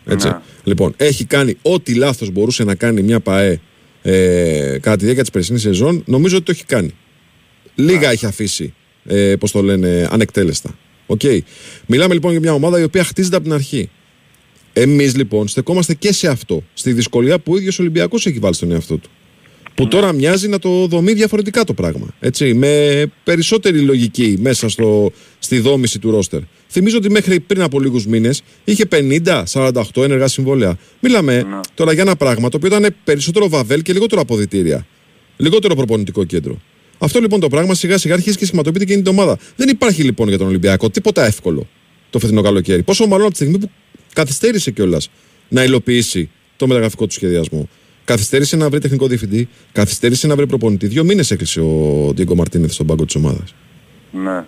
Έτσι. 0.06 0.28
Ναι. 0.28 0.38
Λοιπόν, 0.64 0.93
έχει 0.97 1.26
κάνει 1.26 1.58
ό,τι 1.62 1.93
λάθος 1.93 2.30
μπορούσε 2.30 2.64
να 2.64 2.76
κάνει 2.76 3.02
μια 3.02 3.20
ΠαΕ 3.20 3.60
ε, 4.02 4.78
κατά 4.82 4.95
τη 4.95 5.04
διάρκεια 5.04 5.24
της 5.24 5.32
περσινής 5.32 5.62
σεζόν. 5.62 6.04
Νομίζω 6.06 6.36
ότι 6.36 6.45
το 6.45 6.52
έχει 6.52 6.66
κάνει. 6.66 6.93
Λίγα 7.76 8.12
έχει 8.12 8.26
αφήσει, 8.26 8.74
ε, 9.06 9.36
πώς 9.36 9.52
το 9.52 9.62
λένε, 9.62 10.08
ανεκτέλεστα. 10.12 10.78
Οκ. 11.06 11.22
Μιλάμε 11.86 12.14
λοιπόν 12.14 12.32
για 12.32 12.39
μια 12.39 12.54
ομάδα 12.54 12.80
η 12.80 12.84
οποία 12.84 13.04
χτίζεται 13.04 13.36
από 13.36 13.45
την 13.45 13.54
αρχή. 13.54 13.89
Εμείς 14.74 15.16
λοιπόν 15.16 15.47
στεκόμαστε 15.47 15.93
και 15.93 16.14
σε 16.14 16.28
αυτό. 16.28 16.64
Στη 16.74 16.93
δυσκολία 16.93 17.39
που 17.39 17.54
ο 17.54 17.58
ίδιος 17.58 17.80
Ολυμπιακός 17.80 18.26
έχει 18.26 18.39
βάλει 18.39 18.54
στον 18.54 18.72
εαυτό 18.72 18.97
του. 18.97 19.10
Που 19.76 19.88
τώρα 19.88 20.14
μοιάζει 20.14 20.48
να 20.48 20.60
το 20.60 20.88
δομεί 20.88 21.14
διαφορετικά 21.14 21.64
το 21.64 21.74
πράγμα. 21.74 22.08
Έτσι, 22.20 22.54
με 22.54 23.06
περισσότερη 23.24 23.80
λογική 23.80 24.38
μέσα 24.40 24.70
στο, 24.70 25.12
στη 25.40 25.60
δόμηση 25.60 26.00
του 26.00 26.12
ρόστερ. 26.12 26.40
Θυμίζω 26.70 26.98
ότι 26.98 27.10
μέχρι 27.10 27.40
πριν 27.40 27.62
από 27.62 27.80
λίγους 27.80 28.06
μήνες 28.06 28.42
είχε 28.64 28.84
50-48 28.92 29.82
ενεργά 29.96 30.28
συμβόλαια. 30.28 30.78
Μιλάμε 31.00 31.46
τώρα 31.74 31.94
για 31.94 32.02
ένα 32.02 32.16
πράγμα 32.16 32.50
το 32.50 32.58
οποίο 32.58 32.78
ήταν 32.78 32.96
περισσότερο 33.04 33.50
βαβέλ 33.50 33.82
και 33.82 33.94
λιγότερο 33.94 34.22
αποδυτήρια. 34.22 34.86
Λιγότερο 35.38 35.76
προπονητικό 35.76 36.24
κέντρο. 36.24 36.62
Αυτό 36.98 37.20
λοιπόν 37.20 37.40
το 37.40 37.48
πράγμα 37.48 37.74
σιγά 37.74 37.98
σιγά 37.98 38.14
αρχίζει 38.14 38.38
και 38.38 38.46
σχηματοποιείται 38.46 38.86
και 38.86 38.94
είναι 38.94 39.02
την 39.02 39.12
ομάδα. 39.12 39.38
Δεν 39.56 39.70
υπάρχει 39.70 40.04
λοιπόν 40.04 40.28
για 40.28 40.38
τον 40.38 40.48
Ολυμπιακό 40.48 40.90
τίποτα 40.90 41.26
εύκολο 41.26 41.68
το 42.10 42.20
φετινό 42.20 42.42
καλοκαίρι. 42.42 42.84
Πόσο 42.84 43.08
μάλλον 43.08 43.26
από 43.26 43.32
τη 43.32 43.38
στιγμή 43.38 43.58
που 43.58 43.70
καθυστέρησε 44.14 44.72
κιόλας 44.72 45.10
να 45.50 45.64
υλοποιήσει 45.64 46.30
το 46.56 46.68
μεταγραφικό 46.68 47.06
του 47.06 47.14
σχεδιασμό. 47.14 47.70
Καθυστέρησε 48.06 48.56
να 48.56 48.70
βρει 48.70 48.80
τεχνικό 48.80 49.08
διευθυντή, 49.08 49.49
καθυστέρησε 49.72 50.28
να 50.28 50.36
βρει 50.36 50.47
προπονητή. 50.47 50.88
Δύο 50.88 51.04
μήνες 51.04 51.32
έκλεισε 51.32 51.62
ο 51.62 52.12
Ντίγκο 52.14 52.36
Μαρτίνεθ 52.36 52.72
στον 52.72 52.86
πάγκο 52.86 53.06
της 53.06 53.16
ομάδας. 53.16 53.56
Ναι. 54.12 54.43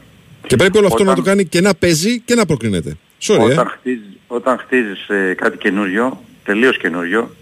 Και 0.48 0.56
πρέπει 0.56 0.78
όλο 0.78 0.88
αυτό 0.88 1.02
Όταν- 1.02 1.16
να 1.16 1.22
το 1.22 1.30
κάνει 1.30 1.46
και 1.46 1.62
να 1.62 1.74
παίζει 1.76 2.20
και 2.20 2.36
να 2.36 2.46
προκρίνεται. 2.46 2.98
Sorry, 3.22 3.40
ε. 3.40 3.44
Όταν, 3.44 3.68
χτίζεις, 3.68 4.18
όταν 4.28 4.58
χτίζεις 4.58 5.08
ε, 5.10 5.34
κάτι 5.34 5.58
καινούριο, 5.58 6.24
τελείως 6.44 6.78
καινούριο, 6.78 7.36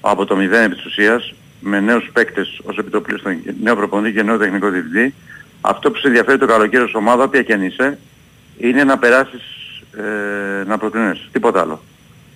από 0.00 0.24
το 0.24 0.36
μηδέν 0.36 0.62
επί 0.64 0.74
της 0.74 0.84
ουσίας, 0.84 1.34
με 1.60 1.80
νέους 1.80 2.10
παίκτες 2.12 2.60
ως 2.64 2.76
επιτοπλίστων, 2.78 3.36
νέο 3.62 3.76
προπονητή 3.76 4.16
και 4.16 4.22
νέο 4.22 4.38
τεχνικό 4.38 4.70
διευθυντή, 4.70 5.14
αυτό 5.60 5.90
που 5.90 5.98
σε 5.98 6.06
ενδιαφέρει 6.06 6.38
το 6.38 6.46
καλοκαίρι 6.46 6.82
ως 6.84 6.94
ομάδα, 6.94 7.22
όποια 7.22 7.42
και 7.42 7.52
αν 7.52 7.62
είσαι, 7.62 7.98
είναι 8.58 8.84
να 8.84 8.98
περάσεις, 8.98 9.42
ε, 9.96 10.64
να 10.66 10.78
προκρίνεις. 10.78 11.28
Τίποτα 11.32 11.60
άλλο. 11.60 11.82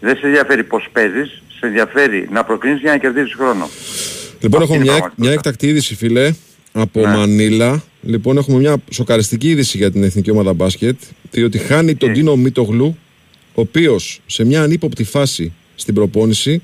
Δεν 0.04 0.16
σε 0.16 0.26
ενδιαφέρει 0.26 0.64
πώς 0.64 0.88
παίζεις, 0.92 1.42
σε 1.58 1.66
ενδιαφέρει 1.66 2.28
να 2.32 2.44
προκρίνεις 2.44 2.80
για 2.80 2.90
να 2.90 2.98
κερδίσεις 2.98 3.34
χρόνο. 3.34 3.68
Λοιπόν, 4.40 4.62
Αυτή 4.62 4.72
έχω 4.72 4.74
είναι 4.74 4.82
η 4.82 4.86
μια, 4.86 4.92
πραγματικότητα. 4.98 5.14
μια 5.16 5.32
εκτακτή 5.32 5.66
είδηση, 5.66 5.94
φίλε, 5.94 6.32
από 6.72 7.00
Ναι. 7.00 7.16
Μανίλα. 7.16 7.82
Λοιπόν, 8.02 8.36
έχουμε 8.36 8.58
μια 8.58 8.76
σοκαριστική 8.90 9.48
είδηση 9.50 9.76
για 9.76 9.90
την 9.90 10.02
εθνική 10.02 10.30
ομάδα 10.30 10.52
μπάσκετ. 10.52 10.96
Διότι 11.30 11.58
χάνει 11.58 11.94
τον 11.94 12.08
Τι; 12.08 12.14
Τίνο 12.14 12.36
Μίτογλου, 12.36 12.96
ο 13.54 13.60
οποίος 13.60 14.20
σε 14.26 14.44
μια 14.44 14.62
ανύποπτη 14.62 15.04
φάση 15.04 15.52
στην 15.74 15.94
προπόνηση 15.94 16.62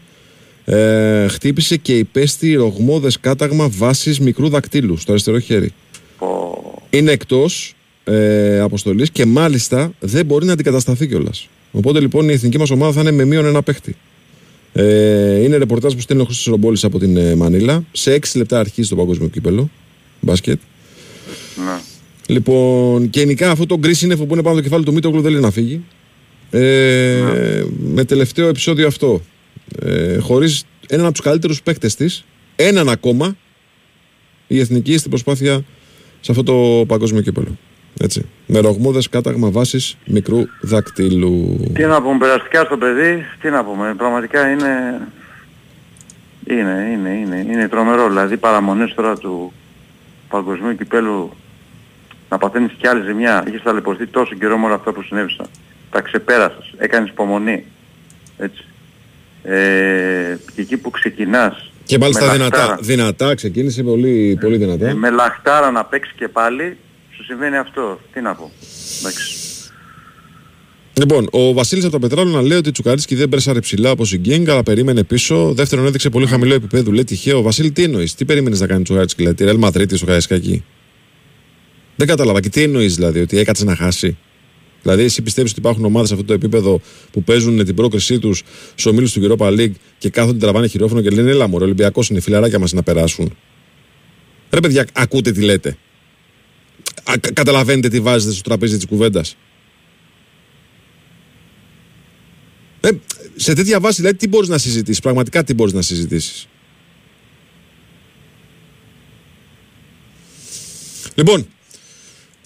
ε, 0.65 1.29
χτύπησε 1.29 1.77
και 1.77 1.99
υπέστη 1.99 2.55
ρογμόδες 2.55 3.21
κάταγμα 3.21 3.69
βάσης 3.69 4.21
μικρού 4.21 4.49
δακτύλου 4.49 4.97
στο 4.97 5.13
αριστερό 5.13 5.39
χέρι. 5.39 5.73
Πω- 6.19 6.83
Είναι 6.91 7.11
εκτός 7.13 7.75
ε, 8.05 8.61
αποστολής 8.61 9.11
και 9.11 9.25
μάλιστα 9.27 9.93
δεν 10.01 10.27
μπορεί 10.27 10.47
να 10.47 10.53
αντικατασταθεί 10.53 11.07
κιόλας. 11.07 11.49
Οπότε 11.71 12.01
λοιπόν 12.01 12.29
η 12.29 12.33
εθνική 12.33 12.59
μας 12.59 12.71
ομάδα 12.71 12.93
θα 12.93 13.01
είναι 13.01 13.11
με 13.11 13.25
μείον 13.25 13.45
ένα 13.45 13.63
παίχτη. 13.63 13.97
Ε, 14.73 15.43
είναι 15.43 15.57
ρεπορτάζ 15.57 15.95
που 15.95 16.01
στέλνει 16.01 16.23
ο 16.23 16.25
Χρήστος 16.25 16.47
Ρομπόλης 16.47 16.85
από 16.85 16.99
την 16.99 17.17
ε, 17.17 17.35
Μανίλα. 17.35 17.85
Σε 17.93 18.15
6 18.15 18.25
λεπτά 18.35 18.59
αρχίζει 18.59 18.89
το 18.89 18.97
παγκόσμιο 18.97 19.29
κύπελο. 19.29 19.71
Μπάσκετ. 20.21 20.61
Ναι. 21.57 21.81
Λοιπόν, 22.27 23.11
και 23.11 23.21
γενικά 23.21 23.51
αυτό 23.51 23.67
το 23.67 23.79
γκρι 23.79 23.95
σύννεφο 23.95 24.25
που 24.27 24.33
είναι 24.33 24.43
πάνω 24.43 24.55
στο 24.55 24.65
κεφάλι 24.65 24.85
του 24.85 24.93
Μίτογλου 24.93 25.21
δεν 25.21 25.33
λέει 25.33 25.41
να 25.41 25.51
φύγει. 25.51 25.85
Ε, 26.51 27.65
Με 27.79 28.05
τελευταίο 28.05 28.49
επεισόδιο 28.49 28.87
αυτό. 28.87 29.23
Ε, 29.83 30.19
Χωρίς 30.19 30.65
έναν 30.89 31.05
από 31.05 31.15
τους 31.15 31.25
καλύτερους 31.25 31.63
παίκτες 31.63 31.95
της, 31.95 32.25
έναν 32.57 32.89
ακόμα, 32.89 33.37
η 34.47 34.59
εθνική 34.61 34.99
στην 34.99 35.11
προσπάθεια 35.11 35.65
σε 36.21 36.31
αυτό 36.31 36.43
το 36.43 36.85
παγκόσμιο 36.87 37.23
κύπελο. 37.23 37.59
Έτσι. 38.01 38.29
Με 38.47 38.59
ρογμούδες 38.59 39.09
κάταγμα 39.09 39.51
βάσης 39.51 39.97
μικρού 40.07 40.43
δακτύλου. 40.61 41.61
Τι 41.75 41.85
να 41.85 42.03
πούμε, 42.03 42.19
περαστικά 42.19 42.65
στο 42.65 42.77
παιδί, 42.77 43.25
τι 43.41 43.51
να 43.51 43.65
πούμε, 43.65 43.95
πραγματικά 43.97 44.51
είναι... 44.51 45.01
Είναι, 46.51 46.89
είναι, 46.93 47.09
είναι, 47.11 47.47
είναι 47.53 47.69
τρομερό. 47.69 48.09
Δηλαδή 48.09 48.37
παραμονές 48.37 48.95
τώρα 48.95 49.17
του 49.17 49.53
παγκοσμίου 50.29 50.77
κυπέλου 50.77 51.33
να 52.29 52.39
παθαίνεις 52.39 52.73
κι 52.79 52.87
άλλη 52.87 53.05
ζημιά. 53.07 53.45
Είχες 53.49 53.63
ταλαιπωρηθεί 53.63 54.07
τόσο 54.07 54.35
καιρό 54.35 54.59
με 54.59 54.65
όλα 54.67 54.75
αυτά 54.75 54.93
που 54.93 55.03
συνέβησαν. 55.03 55.47
Τα 55.91 56.01
ξεπέρασες, 56.01 56.75
έκανες 56.77 57.09
υπομονή. 57.09 57.65
Έτσι. 58.39 58.65
Ε, 59.43 60.37
και 60.55 60.61
εκεί 60.61 60.77
που 60.77 60.91
ξεκινάς 60.91 61.71
Και 61.85 61.99
μάλιστα 61.99 62.27
με 62.27 62.33
δυνατά, 62.33 62.57
λαχτάρα, 62.57 62.79
δυνατά, 62.81 63.35
ξεκίνησε 63.35 63.83
πολύ, 63.83 64.39
πολύ 64.41 64.57
δυνατά. 64.57 64.89
ε, 64.89 64.95
με 64.95 65.11
λαχτάρα 65.11 65.71
να 65.71 65.85
παίξεις 65.85 66.15
και 66.17 66.29
πάλι, 66.29 66.77
σου 67.19 67.25
συμβαίνει 67.25 67.57
αυτό. 67.57 68.01
Τι 68.13 68.21
να 68.21 68.35
πω. 68.35 68.51
Εντάξει. 69.01 69.37
Λοιπόν, 70.93 71.29
ο 71.31 71.53
Βασίλης 71.53 71.85
από 71.85 71.93
τα 71.93 71.99
Πετράλου 71.99 72.31
να 72.31 72.43
λέει 72.43 72.59
ότι 72.59 72.71
Τσουκαρίσκι 72.71 73.15
δεν 73.15 73.29
πρέσαρε 73.29 73.61
ψηλά 73.61 73.91
όπως 73.91 74.13
η 74.13 74.19
Γκίνγκ, 74.19 74.49
αλλά 74.49 74.63
περίμενε 74.63 75.05
πίσω. 75.05 75.53
Δεύτερον, 75.55 75.87
έδειξε 75.87 76.11
πολύ 76.11 76.27
χαμηλό 76.27 76.55
επίπεδο. 76.55 76.91
Λέει 76.91 77.05
τυχαίο. 77.05 77.43
Βασίλη, 77.43 77.71
τι 77.71 77.83
εννοείς, 77.83 78.15
τι 78.15 78.25
περίμενες 78.25 78.61
να 78.61 78.67
κάνει 78.67 78.83
Τσουκαρίσκι, 78.83 79.17
δηλαδή, 79.17 79.37
τη 79.37 79.45
Ρεάλ 79.45 79.57
Μαδρίτη 79.57 79.97
στο 79.97 80.07
Καραϊσκάκι. 80.07 80.65
Δεν 81.97 82.07
κατάλαβα. 82.07 82.41
Και 82.41 82.49
τι 82.49 82.63
εννοείς, 82.63 82.95
δηλαδή, 82.95 83.21
ότι 83.21 83.39
έκατσε 83.39 83.65
να 83.65 83.77
χάσει; 83.77 84.17
Δηλαδή, 84.83 85.03
εσύ 85.03 85.23
πιστεύεις 85.23 85.51
ότι 85.51 85.61
υπάρχουν 85.61 85.85
ομάδες 85.85 86.09
σε 86.09 86.15
αυτό 86.15 86.27
το 86.27 86.33
επίπεδο 86.33 86.81
που 87.11 87.23
παίζουν 87.23 87.65
την 87.65 87.75
πρόκρισή 87.75 88.19
τους 88.19 88.43
στους 88.71 88.87
ομίλους 88.87 89.13
του 89.13 89.37
Europa 89.37 89.47
League 89.47 89.73
και 89.99 90.11
κάθονται 90.11 90.39
τραβάνε 90.39 90.67
χειρόφωνο 90.67 91.01
και 91.01 91.11
λένε 91.11 91.31
Ελά, 91.31 91.49
μωρέ, 91.49 91.65
ο 91.65 91.67
Ολυμπιακός 91.67 92.09
είναι 92.09 92.21
φιλαράκια 92.21 92.59
μας 92.59 92.73
να 92.73 92.83
περάσουν. 92.83 93.37
Ρε, 94.51 94.61
παιδιά, 94.61 94.87
ακούτε 94.93 95.31
τι 95.33 95.41
λέτε. 95.41 95.77
Α, 97.05 97.19
κα- 97.21 97.33
καταλαβαίνετε 97.33 97.89
τι 97.89 98.01
βάζετε 98.01 98.33
στο 98.33 98.43
τραπέζι 98.43 98.77
της 98.77 98.87
κουβέντας; 98.87 99.37
Ε, 102.81 102.91
σε 103.37 103.55
τέτοια 103.55 103.81
βάση, 103.81 103.97
δηλαδή, 103.97 104.17
τι 104.17 104.29
μπορείς 104.29 104.49
να 104.49 104.59
συζητήσεις, 104.59 105.01
πραγματικά 105.01 105.45
τι 105.45 105.55
μπορείς 105.55 105.73
να 105.73 105.83
συζητήσεις; 105.83 106.49
Λοιπόν, 111.15 111.47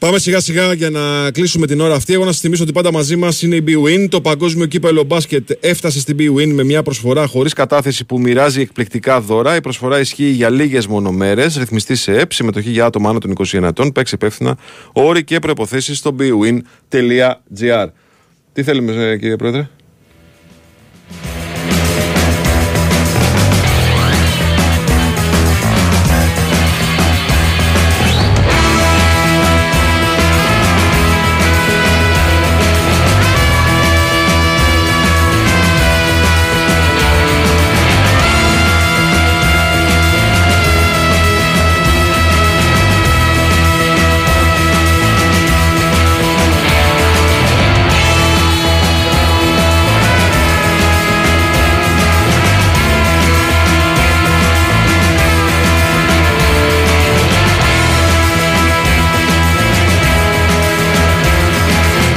πάμε 0.02 0.18
σιγά 0.18 0.40
σιγά 0.40 0.72
για 0.72 0.90
να 0.90 1.30
κλείσουμε 1.30 1.66
την 1.66 1.80
ώρα 1.80 1.94
αυτή. 1.94 2.12
Εγώ 2.12 2.24
να 2.24 2.32
σας 2.32 2.40
θυμίσω 2.40 2.62
ότι 2.62 2.72
πάντα 2.72 2.92
μαζί 2.92 3.16
μας 3.16 3.42
είναι 3.42 3.56
η 3.56 3.64
BWIN. 3.66 4.06
Το 4.10 4.20
παγκόσμιο 4.20 4.66
κύπελο 4.66 5.04
μπάσκετ 5.04 5.50
έφτασε 5.60 6.00
στην 6.00 6.16
BWIN 6.18 6.52
με 6.52 6.64
μια 6.64 6.82
προσφορά 6.82 7.26
χωρίς 7.26 7.52
κατάθεση 7.52 8.04
που 8.04 8.20
μοιράζει 8.20 8.60
εκπληκτικά 8.60 9.20
δώρα. 9.20 9.56
Η 9.56 9.60
προσφορά 9.60 10.00
ισχύει 10.00 10.28
για 10.28 10.50
λίγες 10.50 10.86
μονομέρε. 10.86 11.42
Ρυθμιστή 11.42 11.94
σε 11.94 12.18
ΕΠ, 12.18 12.32
συμμετοχή 12.32 12.70
για 12.70 12.84
άτομα 12.84 13.08
άνω 13.08 13.18
των 13.18 13.32
21 13.52 13.62
ετών. 13.62 13.92
Παίξει 13.92 14.14
υπεύθυνα 14.14 14.58
όροι 14.92 15.24
και 15.24 15.38
προποθέσει 15.38 15.94
στο 15.94 16.14
bwin.gr. 16.18 17.86
Τι 18.52 18.62
θέλουμε, 18.62 18.92
ε, 18.92 19.16
κύριε 19.16 19.36
Πρόεδρε; 19.36 19.68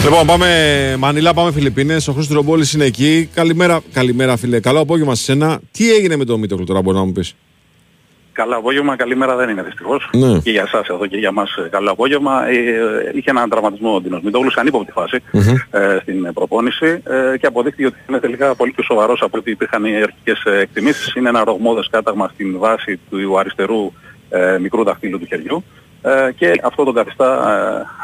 Λοιπόν, 0.06 0.26
πάμε 0.26 0.47
Μανίλα, 0.99 1.34
πάμε 1.34 1.51
Φιλιππίνες. 1.51 2.08
Ο 2.08 2.14
Χρήστος 2.14 2.36
Ρομπόλη 2.36 2.66
είναι 2.76 2.86
εκεί. 2.86 3.30
Καλημέρα, 3.34 3.82
καλημέρα, 3.93 4.38
φίλε. 4.38 4.60
Καλό 4.60 4.80
απόγευμα 4.80 5.16
σε 5.16 5.24
σένα. 5.24 5.60
Τι 5.72 5.91
έγινε 5.91 6.16
με 6.16 6.26
το 6.26 6.38
Μήτοκλου 6.38 6.66
τώρα, 6.66 6.82
μπορείς 6.82 6.99
να 6.99 7.06
μου 7.06 7.12
πεις; 7.12 7.36
Καλό 8.32 8.56
απόγευμα, 8.58 8.95
καλημέρα 8.95 9.36
δεν 9.36 9.49
είναι 9.49 9.64
δυστυχώς. 9.64 10.10
Ναι. 10.14 10.39
Και 10.39 10.51
για 10.51 10.62
εσάς 10.62 10.88
εδώ 10.88 11.06
και 11.06 11.18
για 11.18 11.32
μας 11.32 11.56
ε, 11.56 11.70
καλό 11.70 11.91
απόγευμα. 11.91 12.47
Ε, 12.47 13.12
είχε 13.16 13.30
έναν 13.30 13.49
τραυματισμό 13.49 13.95
ο 13.95 14.01
Ντίνος 14.01 14.22
Μητόγλου 14.22 14.51
σε 14.51 14.60
ανύποπτη 14.60 14.91
φάση 14.91 15.22
ε, 15.72 15.97
στην 16.01 16.34
προπόνηση 16.34 17.01
ε, 17.34 17.38
και 17.38 17.47
αποδείχθηκε 17.47 17.86
ότι 17.86 17.97
είναι 18.10 18.20
τελικά 18.20 18.56
πολύ 18.56 18.72
πιο 18.72 18.84
σοβαρός 18.84 19.22
από 19.22 19.38
ό,τι 19.38 19.51
υπήρχαν 19.51 19.86
οι 19.86 20.01
αρχικές 20.01 20.43
ε, 20.45 20.60
εκτιμήσεις. 20.60 21.16
Είναι 21.16 21.30
ένα 21.30 21.43
ρογμόδες 21.43 21.88
κάταγμα 21.91 22.30
στην 22.34 22.58
βάση 22.58 22.99
του 23.10 23.39
αριστερού 23.39 23.91
ε, 24.30 24.58
μικρού 24.60 24.84
δαχτύλου 24.84 25.20
του 25.20 25.26
χεριού. 25.26 25.64
Ε, 26.08 26.32
και 26.32 26.62
αυτό 26.64 26.84
τον 26.84 26.93
καθιστά 26.93 27.28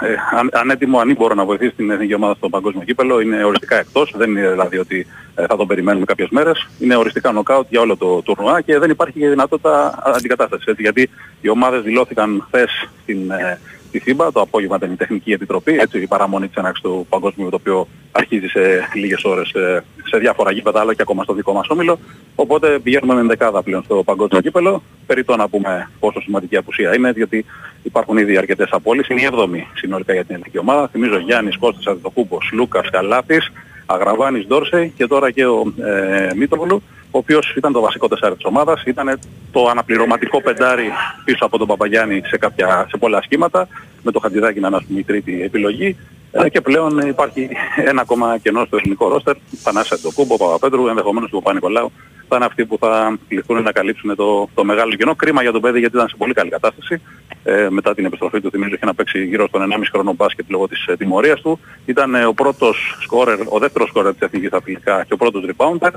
ε, 0.02 0.08
ε, 0.08 0.16
αν- 0.39 0.49
ανέτοιμο, 0.54 0.99
ανήμπορο 0.99 1.34
να 1.34 1.45
βοηθήσει 1.45 1.72
την 1.76 1.91
εθνική 1.91 2.14
ομάδα 2.14 2.34
στο 2.34 2.49
παγκόσμιο 2.49 2.84
κύπελο. 2.84 3.20
Είναι 3.20 3.43
οριστικά 3.43 3.80
εκτός, 3.80 4.14
δεν 4.18 4.30
είναι 4.30 4.49
δηλαδή 4.49 4.78
ότι 4.78 5.08
ε, 5.36 5.45
θα 5.45 5.56
τον 5.56 5.68
περιμένουμε 5.68 6.06
κάποιες 6.06 6.30
μέρες. 6.30 6.68
Είναι 6.80 6.95
οριστικά 6.95 7.32
νοκάουτ 7.32 7.66
για 7.70 7.82
όλο 7.82 7.97
το 7.97 8.22
τουρνουά 8.22 8.62
και 8.62 8.80
δεν 8.80 8.89
υπάρχει 8.89 9.20
και 9.20 9.30
δυνατότητα 9.30 9.99
αντικατάστασης. 10.04 10.66
Έτσι, 10.66 10.82
γιατί 10.82 11.10
οι 11.41 11.49
ομάδες 11.49 11.82
δηλώθηκαν 11.82 12.43
χθες 12.47 12.89
στην, 13.02 13.32
ε, 13.32 13.60
στη 13.91 14.03
FIBA, 14.05 14.29
το 14.33 14.41
απόγευμα 14.41 14.75
ήταν 14.75 14.91
η 14.91 14.95
Τεχνική 14.95 15.31
Επιτροπή, 15.31 15.77
έτσι 15.77 16.01
η 16.01 16.07
παραμονή 16.07 16.47
της 16.47 16.55
έναρξης 16.55 16.83
του 16.83 17.05
παγκόσμιου 17.09 17.49
το 17.49 17.55
οποίο 17.59 17.87
αρχίζει 18.11 18.47
σε 18.47 18.59
λίγες 18.93 19.23
ώρες 19.23 19.51
ε, 19.51 19.83
σε 20.09 20.17
διάφορα 20.17 20.51
γήπεδα 20.51 20.79
αλλά 20.79 20.93
και 20.93 21.01
ακόμα 21.01 21.23
στο 21.23 21.33
δικό 21.33 21.53
μας 21.53 21.67
όμιλο. 21.69 21.99
Οπότε 22.35 22.79
πηγαίνουμε 22.79 23.13
με 23.13 23.19
ενδεκάδα 23.19 23.63
πλέον 23.63 23.83
στο 23.83 24.03
παγκόσμιο 24.03 24.41
κύπελο. 24.41 24.83
Περί 25.05 25.23
το 25.23 25.35
να 25.35 25.47
πούμε 25.49 25.89
πόσο 25.99 26.21
σημαντική 26.21 26.57
απουσία 26.57 26.95
είναι, 26.95 27.13
γιατί 27.15 27.45
υπάρχουν 27.83 28.17
ήδη 28.17 28.37
αρκετές 28.37 28.69
απώλειες. 28.71 29.07
Είναι 29.07 29.21
η 29.21 29.27
7η 29.31 29.63
συνολικά 29.73 30.13
για 30.13 30.23
την 30.23 30.35
ελληνική 30.35 30.57
ομάδα. 30.57 30.87
Θυμίζω 30.87 31.17
Γιάννης 31.17 31.57
Κώστας 31.57 31.85
Αντιτοκούμπος, 31.87 32.49
Λούκας 32.53 32.89
Καλάθης, 32.89 33.51
Αγραβάνης 33.85 34.47
Ντόρσεϊ 34.47 34.93
και 34.97 35.07
τώρα 35.07 35.31
και 35.31 35.45
ο 35.45 35.73
ε, 35.81 36.33
Μήτρογλου, 36.35 36.83
ο 37.12 37.18
οποίος 37.18 37.53
ήταν 37.55 37.74
το 37.74 37.82
βασικό 37.82 38.07
τεσσάρι 38.07 38.36
της 38.36 38.45
ομάδας, 38.45 38.84
ήταν 38.86 39.20
το 39.51 39.68
αναπληρωματικό 39.68 40.41
πεντάρι 40.41 40.91
πίσω 41.26 41.45
από 41.45 41.57
τον 41.57 41.68
Παπαγιάννη 41.68 42.22
σε, 42.26 42.38
κάποια, 42.38 42.86
σε 42.89 42.97
πολλά 42.97 43.22
σχήματα, 43.22 43.68
με 44.03 44.12
το 44.12 44.20
Χατζηδάκη 44.20 44.59
να 44.59 44.68
είναι 44.68 44.76
ας 44.76 44.84
πούμε, 44.84 44.99
η 44.99 45.03
τρίτη 45.03 45.41
επιλογή. 45.41 45.97
Ε, 46.32 46.49
και 46.49 46.62
πλέον 46.62 46.99
υπάρχει 46.99 47.49
ένα 47.76 48.01
ακόμα 48.01 48.38
κενό 48.38 48.66
στο 48.66 48.78
ελληνικό 48.78 49.07
ρόστερ, 49.07 49.36
Θανάση 49.64 49.93
Αντοκούμπο, 49.93 50.38
Παπαπέτρου, 50.38 50.88
ενδεχομένως 50.88 51.30
και 51.30 51.36
ο 51.36 51.39
Παπα-Νικολάου. 51.39 51.91
Θα 52.28 52.36
είναι 52.36 52.45
αυτοί 52.45 52.66
που 52.66 52.78
θα 52.78 53.18
κληθούν 53.28 53.64
να 53.64 53.72
καλύψουν 53.72 54.16
το, 54.16 54.49
το 54.53 54.64
μεγάλο 54.64 54.93
κενό. 54.93 55.16
Κρίμα 55.16 55.41
για 55.41 55.51
τον 55.51 55.62
παιδί 55.62 55.80
γιατί 55.80 55.95
ήταν 55.95 56.07
σε 56.07 56.16
πολύ 56.18 56.34
καλή 56.34 56.49
κατάσταση. 56.49 57.01
Ε, 57.43 57.68
μετά 57.70 57.93
την 57.93 58.05
επιστροφή 58.05 58.41
του 58.41 58.49
θυμίζω 58.49 58.76
είχε 58.76 58.86
να 58.86 58.93
παίξει 58.93 59.26
γύρω 59.26 59.47
στον 59.47 59.62
1,5 59.72 59.82
χρόνο 59.91 60.14
μπάσκετ 60.14 60.45
λόγω 60.49 60.68
της 60.68 60.86
ε, 60.86 60.97
τιμωρίας 60.97 61.41
του. 61.41 61.59
Ήταν 61.86 62.16
ε, 62.16 62.26
ο 62.26 62.34
πρώτος 62.34 62.97
σκόρερ, 63.01 63.39
ο 63.49 63.59
δεύτερος 63.59 63.89
σκόρερ 63.89 64.12
της 64.12 64.22
εθνικής 64.22 64.51
αθλητικά 64.51 65.03
και 65.03 65.14
ο 65.14 65.18
πρώτος 65.18 65.43
rebounder. 65.47 65.91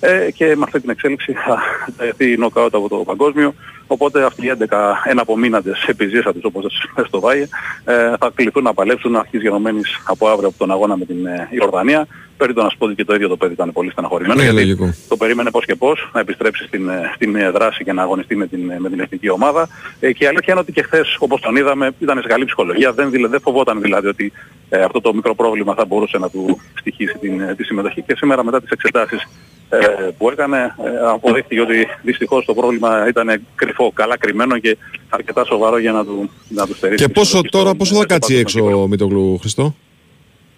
Ε, 0.00 0.30
και 0.30 0.56
με 0.56 0.62
αυτή 0.64 0.80
την 0.80 0.90
εξέλιξη 0.90 1.32
θα 1.32 1.62
έρθει 1.98 2.36
νοκάουτ 2.36 2.74
από 2.74 2.88
το 2.88 2.96
παγκόσμιο. 2.96 3.54
Οπότε 3.86 4.24
αυτοί 4.24 4.46
οι 4.46 4.52
11 4.58 4.76
εναπομείναντες 5.04 5.84
επιζήσαντες 5.86 6.44
όπως 6.44 6.62
λες 6.96 7.06
στο 7.06 7.20
Βάιε 7.20 7.48
ε, 7.84 8.12
θα 8.18 8.30
κληθούν 8.34 8.62
να 8.62 8.74
παλέψουν 8.74 9.16
αρχής 9.16 9.42
γενομένης 9.42 10.00
από 10.04 10.28
αύριο 10.28 10.48
από 10.48 10.58
τον 10.58 10.70
αγώνα 10.70 10.96
με 10.96 11.04
την 11.04 11.26
ε, 11.26 11.48
Ιορδανία. 11.50 12.06
Περί 12.36 12.52
το 12.54 12.62
να 12.62 12.68
σου 12.68 12.76
πω 12.78 12.84
ότι 12.86 12.94
και 12.94 13.04
το 13.04 13.14
ίδιο 13.14 13.28
το 13.28 13.36
παιδί 13.36 13.52
ήταν 13.52 13.72
πολύ 13.72 13.90
στεναχωρημένο. 13.90 14.34
Ναι, 14.34 14.42
γιατί 14.42 14.56
λογικό. 14.58 14.94
το 15.08 15.16
περίμενε 15.16 15.50
πώς 15.50 15.64
και 15.64 15.74
πώς 15.74 16.10
να 16.14 16.20
επιστρέψει 16.20 16.64
στην, 16.66 16.88
ε, 16.88 17.12
στην 17.14 17.36
ε, 17.36 17.50
δράση 17.50 17.84
και 17.84 17.92
να 17.92 18.02
αγωνιστεί 18.02 18.36
με 18.36 18.46
την, 18.46 18.70
ε, 18.70 18.80
με 18.80 18.88
την 18.90 19.00
εθνική 19.00 19.28
ομάδα. 19.30 19.68
Ε, 20.00 20.12
και 20.12 20.24
η 20.24 20.26
αλήθεια 20.26 20.52
είναι 20.52 20.60
ότι 20.60 20.72
και 20.72 20.82
χθες 20.82 21.16
όπως 21.18 21.40
τον 21.40 21.56
είδαμε 21.56 21.90
ήταν 21.98 22.20
σε 22.22 22.28
καλή 22.28 22.44
ψυχολογία. 22.44 22.92
Δεν, 22.92 23.10
δηλα- 23.10 23.28
δεν 23.28 23.40
φοβόταν 23.40 23.80
δηλαδή 23.80 24.06
ότι 24.06 24.32
ε, 24.68 24.82
αυτό 24.82 25.00
το 25.00 25.14
μικρό 25.14 25.34
πρόβλημα 25.34 25.74
θα 25.74 25.84
μπορούσε 25.84 26.18
να 26.18 26.30
του 26.30 26.60
στοιχήσει 26.78 27.18
την, 27.20 27.40
ε, 27.40 27.54
τη 27.54 27.64
συμμετοχή. 27.64 28.02
Και 28.02 28.14
σήμερα 28.16 28.44
μετά 28.44 28.60
τις 28.60 28.70
εξετάσεις 28.70 29.28
ε, 29.68 29.76
που 30.18 30.30
έκανε 30.30 30.58
ε, 30.58 31.06
αποδείχθηκε 31.12 31.60
ότι 31.60 31.86
δυστυχώς 32.02 32.44
το 32.44 32.54
πρόβλημα 32.54 33.08
ήταν 33.08 33.40
κρυφό, 33.54 33.90
καλά 33.94 34.16
κρυμμένο 34.18 34.58
και 34.58 34.76
αρκετά 35.08 35.44
σοβαρό 35.44 35.78
για 35.78 35.92
να 35.92 36.04
του, 36.04 36.30
να 36.48 36.66
του 36.66 36.74
στερήσει. 36.74 37.02
Και 37.02 37.06
τη 37.08 37.12
πόσο 37.12 37.28
συμμετοχή 37.28 37.52
τώρα, 37.52 37.64
στον- 37.64 37.78
πόσο 37.78 37.94
θα 37.94 37.98
στο 38.00 38.06
κάτσει 38.06 38.32
παγκόσμιο 38.32 38.40
έξω 38.40 38.58
κύπελλο. 38.58 38.82
ο 38.82 38.86
Μητογλου 38.88 39.38
Χριστό; 39.38 39.74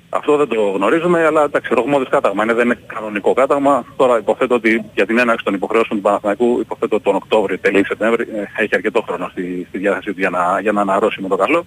Αυτό 0.09 0.37
δεν 0.37 0.49
το 0.49 0.71
γνωρίζουμε, 0.71 1.25
αλλά 1.27 1.43
εντάξει, 1.45 1.75
ρογμώδης 1.75 2.09
κάταγμα 2.09 2.43
είναι, 2.43 2.55
δεν 2.55 2.65
είναι 2.65 2.79
κανονικό 2.87 3.33
κάταγμα. 3.33 3.85
Τώρα 3.97 4.19
υποθέτω 4.19 4.55
ότι 4.55 4.85
για 4.95 5.07
την 5.07 5.19
έναρξη 5.19 5.45
των 5.45 5.55
υποχρεώσεων 5.55 5.99
του 5.99 6.05
Παναθηναϊκού, 6.05 6.61
υποθέτω 6.61 7.01
τον 7.01 7.15
Οκτώβριο, 7.15 7.59
τέλη 7.59 7.85
Σεπτέμβρη, 7.87 8.23
ε, 8.35 8.63
έχει 8.63 8.75
αρκετό 8.75 9.03
χρόνο 9.03 9.29
στη, 9.31 9.67
στη 9.69 9.79
διάθεσή 9.79 10.13
του 10.13 10.21
για 10.21 10.31
να, 10.31 10.61
για 10.61 10.73
να 10.73 10.81
αναρρώσει 10.81 11.21
με 11.23 11.29
το 11.29 11.37
καλό. 11.37 11.65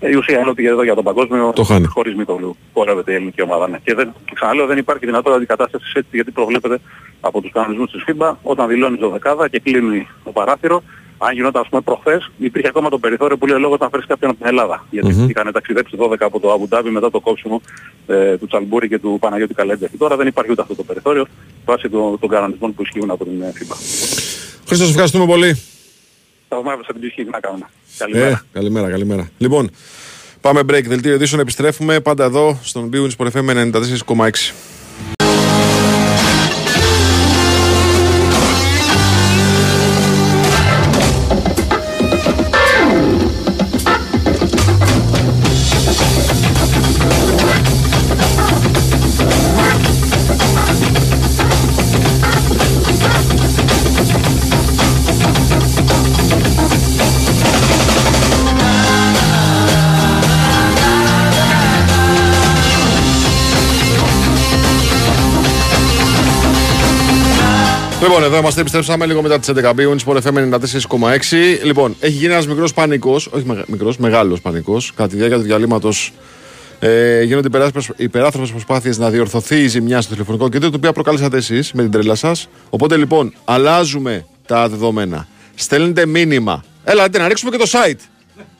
Ε, 0.00 0.08
η 0.10 0.14
ουσία 0.14 0.38
είναι 0.38 0.50
ότι 0.50 0.66
εδώ 0.66 0.82
για 0.82 0.94
τον 0.94 1.04
παγκόσμιο, 1.04 1.52
Το 1.54 1.62
χάνει. 1.64 1.86
χωρίς 1.86 2.14
Μητογλου, 2.14 2.56
πορεύεται 2.72 3.12
η 3.12 3.14
ελληνική 3.14 3.42
ομάδα. 3.42 3.68
Ναι. 3.68 3.78
Και, 3.84 3.94
δεν, 3.94 4.12
και 4.24 4.32
ξαναλέω, 4.34 4.66
δεν 4.66 4.78
υπάρχει 4.78 5.06
δυνατότητα 5.06 5.36
αντικατάστασης 5.36 5.94
έτσι, 5.94 6.08
γιατί 6.12 6.30
προβλέπεται 6.30 6.78
από 7.20 7.40
τους 7.40 7.52
κανονισμούς 7.52 7.90
της 7.90 8.04
FIBA, 8.06 8.32
όταν 8.42 8.68
δηλώνει 8.68 8.96
το 8.96 9.08
δεκάδα 9.08 9.48
και 9.48 9.60
κλείνει 9.60 10.08
το 10.24 10.30
παράθυρο. 10.32 10.82
Αν 11.24 11.34
γινόταν 11.34 11.62
ας 11.62 11.68
πούμε 11.68 11.80
προχθές, 11.80 12.30
υπήρχε 12.38 12.68
ακόμα 12.68 12.88
το 12.88 12.98
περιθώριο 12.98 13.36
που 13.38 13.46
λέει 13.46 13.56
ο 13.56 13.58
λόγος 13.58 13.78
να 13.78 13.88
φέρεις 13.88 14.06
κάποιον 14.06 14.30
από 14.30 14.38
την 14.38 14.48
Ελλάδα. 14.48 14.86
Γιατί 14.90 15.14
Μμμ. 15.14 15.28
είχαν 15.28 15.52
ταξιδέψει 15.52 15.96
12 15.98 16.14
από 16.20 16.40
το 16.40 16.52
Αμπουντάμπι 16.52 16.90
μετά 16.90 17.10
το 17.10 17.20
κόψιμο 17.20 17.60
ε, 18.06 18.36
του 18.36 18.46
Τσαλμπούρη 18.46 18.88
και 18.88 18.98
του 18.98 19.16
Παναγιώτη 19.20 19.54
Καλέντζα. 19.54 19.86
Και 19.86 19.96
τώρα 19.96 20.16
δεν 20.16 20.26
υπάρχει 20.26 20.50
ούτε 20.50 20.62
αυτό 20.62 20.74
το 20.74 20.82
περιθώριο 20.82 21.26
βάσει 21.64 21.88
των, 21.88 22.18
των 22.18 22.28
κανονισμών 22.28 22.74
που 22.74 22.82
ισχύουν 22.82 23.10
από 23.10 23.24
την 23.24 23.42
ε, 23.42 23.52
FIBA. 23.58 23.76
Χριστό, 24.66 24.84
ευχαριστούμε 24.84 25.26
πολύ. 25.26 25.62
Θαυμάζω 26.48 26.80
την 26.86 27.00
ψυχή, 27.00 27.24
τι 27.24 27.30
να 27.30 27.40
κάνουμε. 27.40 27.66
Καλημέρα. 27.98 28.26
Ε, 28.28 28.40
καλημέρα, 28.52 28.90
καλημέρα. 28.90 29.28
Λοιπόν, 29.38 29.70
πάμε 30.40 30.60
break. 30.60 30.84
Δελτίο 30.84 31.14
ειδήσεων. 31.14 31.40
Επιστρέφουμε 31.40 32.00
πάντα 32.00 32.24
εδώ 32.24 32.58
στον 32.62 32.90
Big 32.92 32.96
Wins 32.96 33.10
Sport 33.16 33.30
FM 33.30 33.72
94,6. 34.16 34.30
Λοιπόν, 68.22 68.34
εδώ 68.34 68.42
είμαστε. 68.42 68.60
Επιστρέψαμε 68.60 69.06
λίγο 69.06 69.22
μετά 69.22 69.38
τις 69.38 69.48
11 69.48 69.70
Big 69.74 69.88
Wins 69.88 70.04
Sport 70.06 70.22
FM 70.22 70.36
94,6. 70.36 71.60
Λοιπόν, 71.62 71.96
έχει 72.00 72.12
γίνει 72.12 72.32
ένας 72.32 72.46
μικρός 72.46 72.74
πανικός, 72.74 73.26
όχι 73.26 73.44
μικρός, 73.66 73.96
μεγάλος 73.96 74.40
πανικός. 74.40 74.92
Κατά 74.96 75.08
τη 75.08 75.16
διάρκεια 75.16 75.36
του 75.36 75.42
διαλύματος 75.42 76.12
ε, 76.78 77.22
γίνονται 77.22 77.48
υπεράθροπες 77.96 78.50
προσπάθειες 78.50 78.98
να 78.98 79.10
διορθωθεί 79.10 79.62
η 79.62 79.66
ζημιά 79.66 80.00
στο 80.00 80.12
τηλεφωνικό 80.12 80.48
κέντρο, 80.48 80.70
το 80.70 80.76
οποίο 80.76 80.92
προκάλεσατε 80.92 81.36
εσείς 81.36 81.72
με 81.72 81.82
την 81.82 81.90
τρέλα 81.90 82.14
σας. 82.14 82.48
Οπότε 82.70 82.96
λοιπόν, 82.96 83.34
αλλάζουμε 83.44 84.26
τα 84.46 84.68
δεδομένα. 84.68 85.26
Στέλνετε 85.54 86.06
μήνυμα. 86.06 86.64
Έλατε 86.84 87.18
να 87.18 87.28
ρίξουμε 87.28 87.50
και 87.50 87.56
το 87.56 87.66
site. 87.70 88.00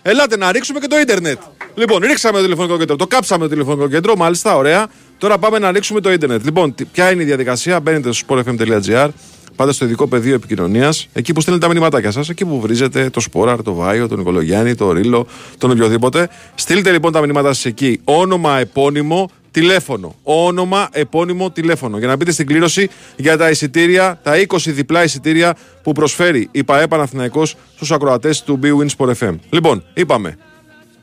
Ελάτε 0.03 0.37
να 0.37 0.53
ρίξουμε 0.53 0.79
και 0.81 0.87
το 0.87 0.99
ίντερνετ. 0.99 1.39
Λοιπόν, 1.75 2.01
ρίξαμε 2.03 2.37
το 2.39 2.43
τηλεφωνικό 2.45 2.79
κέντρο. 2.79 2.97
Το 2.97 3.07
κάψαμε 3.07 3.45
το 3.45 3.51
τηλεφωνικό 3.51 3.89
κέντρο, 3.89 4.17
μάλιστα, 4.17 4.57
ωραία. 4.57 4.87
Τώρα 5.19 5.39
πάμε 5.39 5.59
να 5.59 5.73
ρίξουμε 5.73 6.01
το 6.01 6.13
ίντερνετ. 6.13 6.45
Λοιπόν, 6.45 6.75
τι- 6.75 6.85
ποια 6.85 7.11
είναι 7.11 7.23
η 7.23 7.25
διαδικασία. 7.25 7.81
Μπαίνετε 7.81 8.13
στο 8.13 8.27
sportfm.gr, 8.29 9.09
πάτε 9.57 9.73
στο 9.73 9.85
ειδικό 9.85 10.07
πεδίο 10.07 10.35
επικοινωνίας, 10.35 11.09
εκεί 11.13 11.33
που 11.33 11.41
στέλνετε 11.41 11.67
τα 11.67 11.73
μηνυματάκια 11.73 12.11
σας, 12.11 12.29
εκεί 12.29 12.45
που 12.45 12.61
βρίζετε 12.61 13.11
το 13.11 13.21
Σπόραρ, 13.21 13.63
το 13.63 13.75
Βάιο, 13.75 14.09
τον 14.09 14.19
Νικολογιάννη, 14.19 14.75
το 14.75 14.93
Ρίλο, 14.93 15.27
τον 15.59 15.71
οποιοδήποτε. 15.71 16.29
Στείλτε 16.55 16.91
λοιπόν 16.91 17.13
τα 17.13 17.21
μηνύματά 17.21 17.53
σας 17.53 17.65
εκεί. 17.65 18.01
Όνομα, 18.05 18.59
επώνυμο, 18.59 19.31
τηλέφωνο. 19.51 20.15
Όνομα, 20.23 20.89
επώνυμο, 20.93 21.51
τηλέφωνο. 21.51 21.99
Για 21.99 22.07
να 22.07 22.17
μπείτε 22.17 22.33
στην 22.33 22.47
κλήρωση 22.47 22.89
για 23.17 23.37
τα 23.37 23.51
εισιτήρια, 23.51 24.21
τα 24.23 24.33
20 24.49 24.57
διπλά 24.67 25.05
εισιτήρια 25.05 25.57
που 25.83 25.93
προσφέρει 25.93 26.49
η 26.51 26.65
ΠαΕ 26.65 26.87
Παναθηναϊκός 26.87 27.57
στους 27.75 27.93
ακροατές 27.93 28.43
του 28.43 28.59
Big 28.63 28.83
Win 28.83 28.89
Sport 28.97 29.13
FM. 29.19 29.35
Λοιπόν, 29.51 29.85
είπαμε, 29.95 30.37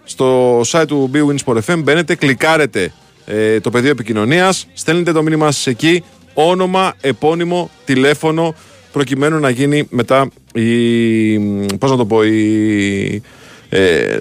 στο 0.03 0.59
site 0.61 0.87
του 0.87 1.11
Big 1.13 1.25
Win 1.31 1.35
Sport 1.45 1.59
FM 1.65 1.81
μπαίνετε, 1.83 2.15
κλικάρετε 2.15 2.91
ε, 3.25 3.59
το 3.59 3.69
πεδίο 3.69 3.89
επικοινωνίας, 3.89 4.67
στέλνετε 4.73 5.11
το 5.11 5.23
μήνυμά 5.23 5.51
σας 5.51 5.67
εκεί, 5.67 6.03
όνομα, 6.47 6.93
επώνυμο, 7.01 7.69
τηλέφωνο, 7.85 8.55
προκειμένου 8.91 9.39
να 9.39 9.49
γίνει 9.49 9.87
μετά 9.89 10.29
η, 10.53 11.37
πώς 11.77 11.91
να 11.91 11.97
το 11.97 12.05
πω, 12.05 12.23
η, 12.23 13.21
ε, 13.69 14.17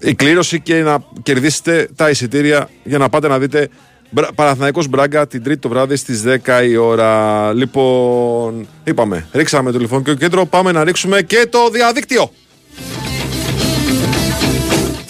η 0.00 0.14
κλήρωση 0.14 0.60
και 0.60 0.74
να 0.74 1.04
κερδίσετε 1.22 1.88
τα 1.96 2.10
εισιτήρια 2.10 2.68
για 2.84 2.98
να 2.98 3.08
πάτε 3.08 3.28
να 3.28 3.38
δείτε 3.38 3.68
Μπρα- 4.10 4.32
Παναθηναϊκός 4.34 4.88
Μπράγκα 4.88 5.26
την 5.26 5.42
τρίτη 5.42 5.60
το 5.60 5.68
βράδυ 5.68 5.96
στις 5.96 6.22
10 6.22 6.62
η 6.68 6.76
ώρα. 6.76 7.52
Λοιπόν, 7.52 8.66
είπαμε, 8.84 9.26
ρίξαμε 9.32 9.70
το 9.70 9.76
τηλεφωνικό 9.76 10.14
κέντρο, 10.14 10.46
πάμε 10.46 10.72
να 10.72 10.84
ρίξουμε 10.84 11.22
και 11.22 11.46
το 11.50 11.58
διαδίκτυο. 11.72 12.30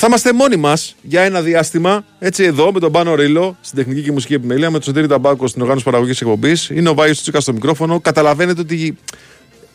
Θα 0.04 0.10
είμαστε 0.10 0.32
μόνοι 0.32 0.56
μας 0.56 0.94
για 1.02 1.22
ένα 1.22 1.40
διάστημα, 1.40 2.04
έτσι 2.18 2.44
εδώ 2.44 2.72
με 2.72 2.80
τον 2.80 2.92
Πάνο 2.92 3.14
Ρίλο 3.14 3.56
στην 3.60 3.78
τεχνική 3.78 4.02
και 4.02 4.12
μουσική 4.12 4.34
επιμέλεια, 4.34 4.66
με 4.66 4.72
τον 4.72 4.82
Σωτήρη 4.82 5.06
Ταμπάκο 5.06 5.46
στην 5.46 5.60
οργάνωση 5.60 5.84
παραγωγής 5.84 6.20
εκπομπής. 6.20 6.68
Είναι 6.70 6.88
ο 6.88 6.94
Βάιος 6.94 7.20
Τσίκα 7.20 7.40
στο 7.40 7.52
μικρόφωνο. 7.52 8.00
Καταλαβαίνετε 8.00 8.60
ότι 8.60 8.98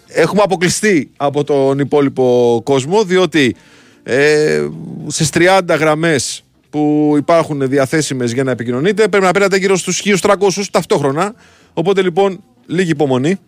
έχουμε 0.08 0.42
αποκλειστεί 0.42 1.10
από 1.18 1.44
τον 1.44 1.80
υπόλοιπο 1.80 2.62
κόσμο 2.64 3.04
διότι 3.04 3.56
ε, 4.04 4.68
στις 5.08 5.30
30 5.34 5.60
γραμμές 5.68 6.44
που 6.70 7.14
υπάρχουν 7.18 7.70
διαθέσιμες 7.70 8.32
για 8.34 8.44
να 8.44 8.52
επικοινωνείτε 8.52 9.08
πρέπει 9.08 9.26
να 9.26 9.32
παίρνετε 9.32 9.58
γύρω 9.58 9.78
στους 9.78 10.04
1300 10.22 10.36
ταυτόχρονα 10.72 11.34
οπότε 11.74 12.02
λοιπόν 12.02 12.44
λίγη 12.66 12.92
υπομονή 12.92 13.40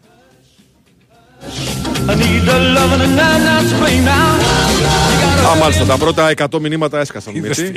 I 2.09 2.15
need 2.15 2.47
a 2.47 2.57
loving 2.75 3.01
and 3.01 3.19
I'm 3.19 3.43
not 3.47 3.63
to 3.69 3.75
play 3.79 3.97
now. 4.09 5.49
Α, 5.51 5.55
μάλιστα, 5.55 5.85
τα 5.85 5.97
πρώτα 5.97 6.33
100 6.37 6.59
μηνύματα 6.59 6.99
έσκασαν. 6.99 7.33
Μίτσι. 7.39 7.73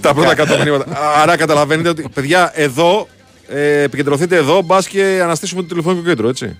τα 0.00 0.14
πρώτα 0.14 0.34
100 0.36 0.64
μηνύματα. 0.64 0.86
Άρα 1.22 1.36
καταλαβαίνετε 1.36 1.88
ότι, 1.88 2.04
παιδιά, 2.14 2.52
εδώ, 2.54 3.08
ε, 3.48 3.82
επικεντρωθείτε 3.82 4.36
εδώ, 4.36 4.62
μπας 4.62 4.88
και 4.88 5.20
αναστήσουμε 5.22 5.62
το 5.62 5.68
τηλεφωνικό 5.68 6.08
κέντρο, 6.08 6.28
έτσι. 6.28 6.58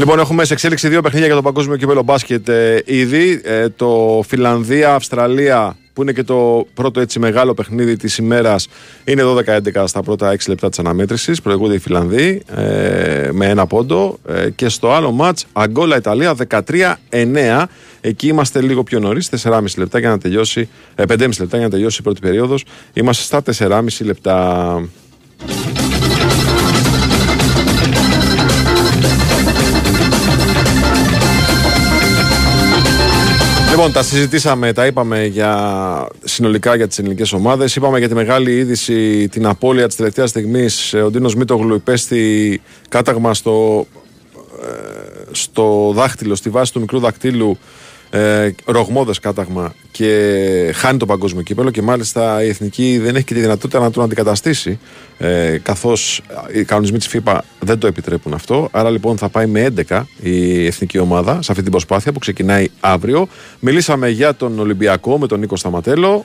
Λοιπόν, 0.00 0.18
έχουμε 0.18 0.44
σε 0.44 0.52
εξέλιξη 0.52 0.88
δύο 0.88 1.02
παιχνίδια 1.02 1.26
για 1.26 1.36
το 1.36 1.42
παγκόσμιο 1.42 1.76
κύπελο 1.76 2.02
μπάσκετ 2.02 2.48
ε, 2.48 2.82
ήδη. 2.86 3.40
Ε, 3.44 3.68
το 3.68 4.22
Φιλανδία-Αυστραλία, 4.26 5.76
που 5.92 6.02
είναι 6.02 6.12
και 6.12 6.22
το 6.22 6.66
πρώτο 6.74 7.00
έτσι 7.00 7.18
μεγάλο 7.18 7.54
παιχνίδι 7.54 7.96
της 7.96 8.16
ημέρας, 8.16 8.68
είναι 9.04 9.22
12-11 9.24 9.84
στα 9.86 10.02
πρώτα 10.02 10.36
6 10.36 10.36
λεπτά 10.48 10.68
της 10.68 10.78
αναμέτρησης. 10.78 11.42
Προηγούνται 11.42 11.74
οι 11.74 11.78
Φιλανδοί 11.78 12.42
ε, 12.54 13.28
με 13.32 13.46
ένα 13.46 13.66
πόντο. 13.66 14.18
Ε, 14.28 14.50
και 14.50 14.68
στο 14.68 14.92
άλλο 14.92 15.10
ματ 15.10 15.38
Αγκόλα-Ιταλία 15.52 16.36
13-9. 17.10 17.64
Εκεί 18.00 18.26
είμαστε 18.26 18.60
λίγο 18.60 18.82
πιο 18.82 18.98
νωρίς, 18.98 19.30
4,5 19.42 19.62
λεπτά 19.76 19.98
για 19.98 20.08
να 20.08 20.18
τελειώσει, 20.18 20.68
ε, 20.94 21.04
5,5 21.08 21.18
λεπτά 21.18 21.56
για 21.56 21.66
να 21.66 21.70
τελειώσει 21.70 21.96
η 22.00 22.02
πρώτη 22.02 22.20
περίοδος. 22.20 22.64
Είμαστε 22.92 23.22
στα 23.22 23.42
4,5 23.42 24.04
λεπτά. 24.04 24.88
Λοιπόν, 33.80 33.94
τα 33.94 34.02
συζητήσαμε, 34.02 34.72
τα 34.72 34.86
είπαμε 34.86 35.24
για, 35.24 36.08
συνολικά 36.24 36.74
για 36.74 36.88
τις 36.88 36.98
ελληνικές 36.98 37.32
ομάδες. 37.32 37.76
Είπαμε 37.76 37.98
για 37.98 38.08
τη 38.08 38.14
μεγάλη 38.14 38.56
είδηση, 38.56 39.28
την 39.28 39.46
απώλεια 39.46 39.86
της 39.86 39.96
τελευταίας 39.96 40.30
στιγμής. 40.30 40.94
Ο 40.94 41.10
Ντίνος 41.10 41.34
Μίτογλου 41.34 41.74
υπέστη 41.74 42.60
κάταγμα 42.88 43.34
στο, 43.34 43.86
ε, 44.62 45.22
στο 45.30 45.92
δάχτυλο, 45.94 46.34
στη 46.34 46.50
βάση 46.50 46.72
του 46.72 46.80
μικρού 46.80 46.98
δακτύλου. 46.98 47.58
Ε, 48.12 48.50
ρογμόδες 48.64 49.18
κάταγμα 49.18 49.74
και 49.90 50.72
χάνει 50.74 50.98
το 50.98 51.06
παγκόσμιο 51.06 51.42
κύπελο 51.42 51.70
και 51.70 51.82
μάλιστα 51.82 52.44
η 52.44 52.48
Εθνική 52.48 52.98
δεν 52.98 53.16
έχει 53.16 53.24
και 53.24 53.34
τη 53.34 53.40
δυνατότητα 53.40 53.80
να 53.80 53.90
τον 53.90 54.04
αντικαταστήσει 54.04 54.78
ε, 55.18 55.58
καθώς 55.62 56.22
οι 56.54 56.64
κανονισμοί 56.64 56.98
της 56.98 57.10
FIFA 57.12 57.38
δεν 57.60 57.78
το 57.78 57.86
επιτρέπουν 57.86 58.34
αυτό. 58.34 58.68
Άρα 58.70 58.90
λοιπόν 58.90 59.16
θα 59.16 59.28
πάει 59.28 59.46
με 59.46 59.72
11 59.88 60.02
η 60.22 60.66
Εθνική 60.66 60.98
Ομάδα 60.98 61.42
σε 61.42 61.50
αυτή 61.50 61.62
την 61.62 61.70
προσπάθεια 61.70 62.12
που 62.12 62.18
ξεκινάει 62.18 62.66
αύριο. 62.80 63.28
Μιλήσαμε 63.60 64.08
για 64.08 64.34
τον 64.34 64.58
Ολυμπιακό 64.58 65.18
με 65.18 65.26
τον 65.26 65.40
Νίκο 65.40 65.56
Σταματέλο 65.56 66.24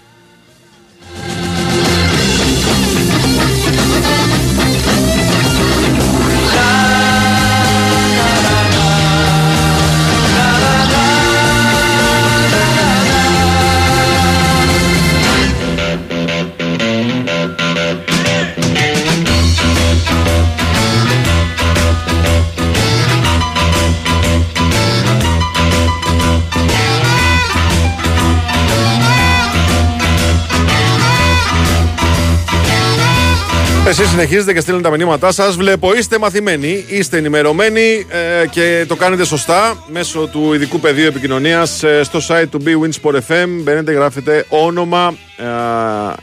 Εσείς 33.88 34.10
συνεχίζετε 34.10 34.54
και 34.54 34.60
στείλετε 34.60 34.84
τα 34.84 34.98
μηνύματά 34.98 35.32
σας. 35.32 35.56
Βλέπω 35.56 35.94
είστε 35.94 36.20
μαθημένοι, 36.20 36.86
είστε 36.88 37.18
ενημερωμένοι 37.18 38.06
ε, 38.10 38.48
και 38.48 38.86
το 38.88 38.96
κάνετε 38.96 39.26
σωστά 39.26 39.84
μέσω 39.88 40.28
του 40.28 40.54
ειδικού 40.54 40.80
πεδίου 40.80 41.06
επικοινωνίας 41.06 41.84
ε, 41.84 42.04
στο 42.04 42.20
site 42.28 42.48
του 42.50 42.64
BWIN 42.66 43.02
Sport 43.02 43.16
FM. 43.16 43.48
Μπαίνετε, 43.48 43.92
γράφετε 43.92 44.46
όνομα, 44.50 45.14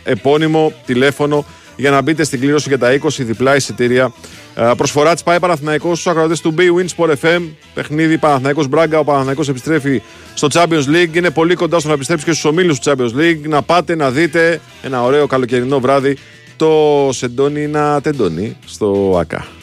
ε, 0.04 0.10
επώνυμο, 0.10 0.72
τηλέφωνο 0.86 1.44
για 1.76 1.90
να 1.90 2.02
μπείτε 2.02 2.24
στην 2.24 2.40
κλήρωση 2.40 2.68
για 2.68 2.78
τα 2.78 2.98
20 3.02 3.08
διπλά 3.18 3.56
εισιτήρια. 3.56 4.12
Ε, 4.54 4.70
προσφορά 4.76 5.12
της 5.12 5.22
πάει 5.22 5.40
Παναθηναϊκός 5.40 5.98
στους 5.98 6.12
ακροατές 6.12 6.40
του 6.40 6.54
BWIN 6.58 6.86
Sport 6.96 7.12
FM. 7.22 7.42
Παιχνίδι 7.74 8.18
Παναθηναϊκός 8.18 8.68
Μπράγκα. 8.68 8.98
Ο 8.98 9.04
Παναθηναϊκός 9.04 9.48
επιστρέφει 9.48 10.02
στο 10.34 10.48
Champions 10.52 10.86
League. 10.94 11.16
Είναι 11.16 11.30
πολύ 11.30 11.54
κοντά 11.54 11.78
στο 11.78 11.88
να 11.88 11.94
επιστρέψει 11.94 12.24
και 12.24 12.30
στους 12.32 12.44
ομίλους 12.44 12.78
του 12.78 12.90
Champions 12.90 13.20
League. 13.20 13.48
Να 13.48 13.62
πάτε 13.62 13.96
να 13.96 14.10
δείτε 14.10 14.60
ένα 14.82 15.02
ωραίο 15.02 15.26
καλοκαιρινό 15.26 15.80
βράδυ 15.80 16.16
το 16.62 17.12
Σεντόνι 17.12 17.66
να 17.66 18.00
τεντώνει 18.00 18.56
στο 18.66 19.16
ΑΚΑ. 19.18 19.61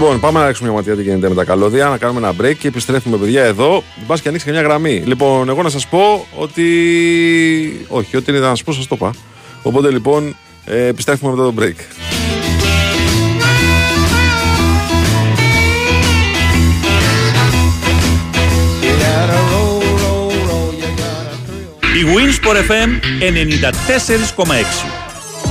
Λοιπόν, 0.00 0.20
πάμε 0.20 0.40
να 0.40 0.46
ρίξουμε 0.46 0.68
μια 0.68 0.78
ματιά 0.78 0.96
τι 0.96 1.02
γίνεται 1.02 1.28
με 1.28 1.34
τα 1.34 1.44
καλώδια, 1.44 1.88
να 1.88 1.98
κάνουμε 1.98 2.18
ένα 2.18 2.34
break 2.40 2.56
και 2.56 2.68
επιστρέφουμε, 2.68 3.16
παιδιά, 3.16 3.44
εδώ. 3.44 3.82
Μπας 4.06 4.20
και 4.20 4.28
ανοίξεις 4.28 4.50
και 4.50 4.58
μια 4.58 4.66
γραμμή. 4.68 5.02
Λοιπόν, 5.06 5.48
εγώ 5.48 5.62
να 5.62 5.68
σας 5.68 5.86
πω 5.86 6.26
ότι. 6.36 6.66
Όχι, 7.88 8.16
ό,τι 8.16 8.30
είναι 8.30 8.40
να 8.40 8.48
σας 8.48 8.62
πω, 8.62 8.72
σας 8.72 8.86
το 8.86 8.94
είπα. 8.98 9.14
Οπότε 9.62 9.90
λοιπόν, 9.90 10.36
ε, 10.64 10.86
επιστρέφουμε 10.86 11.30
μετά 11.30 11.42
το 11.42 11.54
break. 11.58 11.78
Η 21.94 22.04
Winsport 22.14 22.70
FM 22.70 22.90
94,6. 23.20 24.98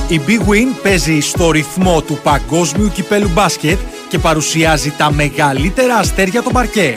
Η 0.08 0.20
Big 0.26 0.40
Win 0.50 0.80
παίζει 0.82 1.20
στο 1.20 1.50
ρυθμό 1.50 2.02
του 2.02 2.18
παγκόσμιου 2.22 2.90
κυπέλου 2.94 3.30
μπάσκετ 3.34 3.78
και 4.08 4.18
παρουσιάζει 4.18 4.90
τα 4.96 5.12
μεγαλύτερα 5.12 5.96
αστέρια 5.96 6.42
το 6.42 6.50
παρκέ. 6.50 6.94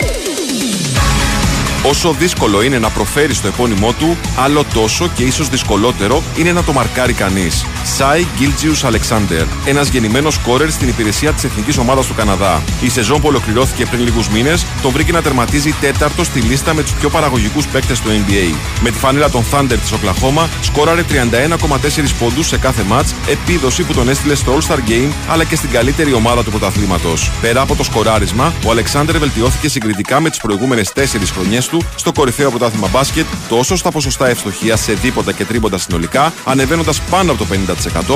Όσο 1.89 2.13
δύσκολο 2.13 2.61
είναι 2.61 2.79
να 2.79 2.89
προφέρεις 2.89 3.41
το 3.41 3.47
επώνυμό 3.47 3.93
του, 3.93 4.17
άλλο 4.35 4.65
τόσο 4.73 5.09
και 5.15 5.23
ίσως 5.23 5.49
δυσκολότερο 5.49 6.23
είναι 6.37 6.51
να 6.51 6.63
το 6.63 6.73
μαρκάρει 6.73 7.13
κανείς. 7.13 7.65
Σάι 7.83 8.25
Γκίλτζιους 8.37 8.83
Αλεξάνδερ, 8.83 9.45
ένας 9.65 9.87
γεννημένος 9.87 10.33
σκόρερ 10.33 10.71
στην 10.71 10.87
υπηρεσία 10.87 11.31
της 11.33 11.43
εθνικής 11.43 11.77
ομάδας 11.77 12.07
του 12.07 12.13
Καναδά. 12.13 12.63
Η 12.81 12.89
σεζόν 12.89 13.21
που 13.21 13.27
ολοκληρώθηκε 13.27 13.85
πριν 13.85 14.03
λίγους 14.03 14.29
μήνες 14.29 14.65
τον 14.81 14.91
βρήκε 14.91 15.11
να 15.11 15.21
τερματίζει 15.21 15.73
τέταρτο 15.81 16.23
στη 16.23 16.39
λίστα 16.39 16.73
με 16.73 16.81
τους 16.81 16.93
πιο 16.93 17.09
παραγωγικούς 17.09 17.67
παίκτες 17.67 17.99
του 17.99 18.09
NBA. 18.09 18.55
Με 18.81 18.89
τη 18.89 18.97
φανέλα 18.97 19.29
των 19.29 19.43
Thunder 19.51 19.77
της 19.81 19.91
Οκλαχώμα, 19.91 20.49
σκόραρε 20.61 21.03
31,4 21.03 22.13
πόντους 22.19 22.47
σε 22.47 22.57
κάθε 22.57 22.83
ματ, 22.83 23.07
επίδοση 23.27 23.83
που 23.83 23.93
τον 23.93 24.09
έστειλε 24.09 24.35
στο 24.35 24.57
All-Star 24.57 24.89
Game 24.89 25.11
αλλά 25.29 25.43
και 25.43 25.55
στην 25.55 25.69
καλύτερη 25.69 26.13
ομάδα 26.13 26.43
του 26.43 26.49
πρωταθλήματος. 26.49 27.31
Πέρα 27.41 27.61
από 27.61 27.75
το 27.75 27.83
σκοράρισμα, 27.83 28.53
ο 28.65 28.71
Αλεξάνδερ 28.71 29.17
βελτιώθηκε 29.17 29.69
συγκριτικά 29.69 30.19
με 30.19 30.29
τις 30.29 30.39
προηγούμενες 30.39 30.91
τέσσερις 30.93 31.31
χρονιές 31.31 31.69
του 31.71 31.81
του 31.81 31.83
στο 31.95 32.11
κορυφαίο 32.11 32.49
πρωτάθλημα 32.49 32.87
μπάσκετ 32.87 33.25
τόσο 33.49 33.75
στα 33.75 33.91
ποσοστά 33.91 34.29
ευστοχία 34.29 34.75
σε 34.75 34.93
δίποτα 34.93 35.31
και 35.31 35.45
τρίποντα 35.45 35.77
συνολικά, 35.77 36.33
ανεβαίνοντας 36.43 37.01
πάνω 37.01 37.31
από 37.31 37.45
το 37.45 37.47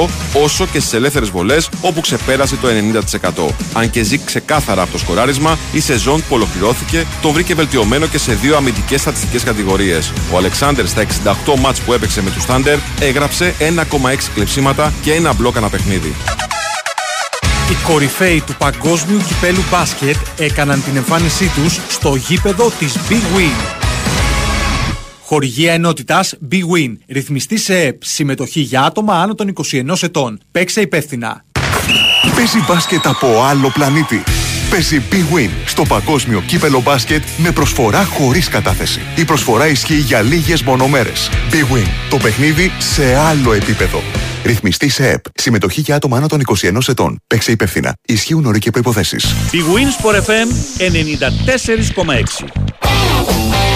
50%, 0.04 0.10
όσο 0.44 0.66
και 0.66 0.80
στις 0.80 0.94
ελεύθερες 0.94 1.30
βολές 1.30 1.70
όπου 1.82 2.02
ξεπέρασε 2.02 2.56
το 2.56 2.68
90%. 3.48 3.54
Αν 3.74 3.90
και 3.90 4.04
ζει 4.04 4.18
ξεκάθαρα 4.18 4.82
από 4.82 4.92
το 4.92 4.98
σκοράρισμα, 4.98 5.58
η 5.72 5.80
σεζόν 5.80 6.20
που 6.20 6.36
ολοκληρώθηκε 6.36 7.06
τον 7.22 7.32
βρήκε 7.32 7.56
βελτιωμένο 7.56 8.08
και 8.08 8.18
σε 8.18 8.34
δύο 8.34 8.56
αμυντικές 8.56 9.02
στατιστικές 9.02 9.44
κατηγορίες. 9.44 10.12
Ο 10.32 10.38
Αλεξάνδρ 10.38 10.86
στα 10.86 11.02
68 11.02 11.60
μάτς 11.60 11.80
που 11.80 11.94
έπαιξε 11.94 12.22
με 12.22 12.30
τους 12.30 12.46
Thunder 12.48 12.78
έγραψε 13.00 13.54
1,6 13.60 14.32
κλεψίματα 14.34 14.94
και 15.02 15.14
ένα 15.14 15.34
μπλοκ 15.34 15.58
ανά 15.58 15.70
παιχνίδι. 15.70 16.16
Οι 17.70 17.88
κορυφαίοι 17.88 18.44
του 18.46 18.56
παγκόσμιου 18.58 19.18
κυπέλου 19.18 19.64
μπάσκετ 19.72 20.16
έκαναν 20.38 20.84
την 20.84 20.96
εμφάνισή 20.96 21.52
τους 21.56 21.80
στο 21.90 22.16
γήπεδο 22.16 22.72
της 22.80 22.98
Big 23.10 23.38
Win. 23.38 23.76
Χορηγία 25.22 25.74
ενότητας 25.74 26.36
Big 26.52 26.64
Win. 26.76 26.98
Ρυθμιστή 27.08 27.58
σε 27.58 27.80
ΕΠ. 27.80 28.04
Συμμετοχή 28.04 28.60
για 28.60 28.84
άτομα 28.84 29.22
άνω 29.22 29.36
των 29.36 29.54
21 29.72 30.02
ετών. 30.02 30.40
Παίξε 30.52 30.82
υπεύθυνα. 30.82 31.46
Παίζει 32.36 32.58
μπάσκετ 32.68 33.08
από 33.08 33.44
άλλο 33.44 33.72
πλανήτη. 33.74 34.24
Παίζει 34.76 35.02
Big 35.12 35.36
Win 35.36 35.50
στο 35.66 35.84
παγκόσμιο 35.84 36.42
κύπελο 36.42 36.82
μπάσκετ 36.82 37.24
με 37.38 37.52
προσφορά 37.52 38.06
χωρίς 38.06 38.48
κατάθεση. 38.48 39.02
Η 39.16 39.26
προσφορά 39.26 39.68
ισχύει 39.68 39.96
για 39.96 40.22
λίγες 40.22 40.64
μονομέρες. 40.64 41.30
Big 41.52 41.76
Win. 41.76 41.88
Το 42.10 42.18
παιχνίδι 42.18 42.72
σε 42.80 43.16
άλλο 43.16 43.54
επίπεδο. 43.54 44.02
Ρυθμιστή 44.44 44.90
σε 44.90 45.10
ΕΠ. 45.10 45.26
Συμμετοχή 45.34 45.82
για 45.82 45.96
άτομα 45.96 46.18
άνω 46.18 46.28
των 46.28 46.42
21 46.62 46.78
ετών. 46.88 47.22
Παίξε 47.28 47.52
υπεύθυνα. 47.52 47.96
Ισχύουν 48.06 48.46
όροι 48.46 48.60
και 48.60 48.72
προποθέσει. 48.72 49.16
Η 49.52 49.60
Wins 49.74 50.06
for 50.06 50.16
FM 50.16 50.48
94,6. 52.38 53.75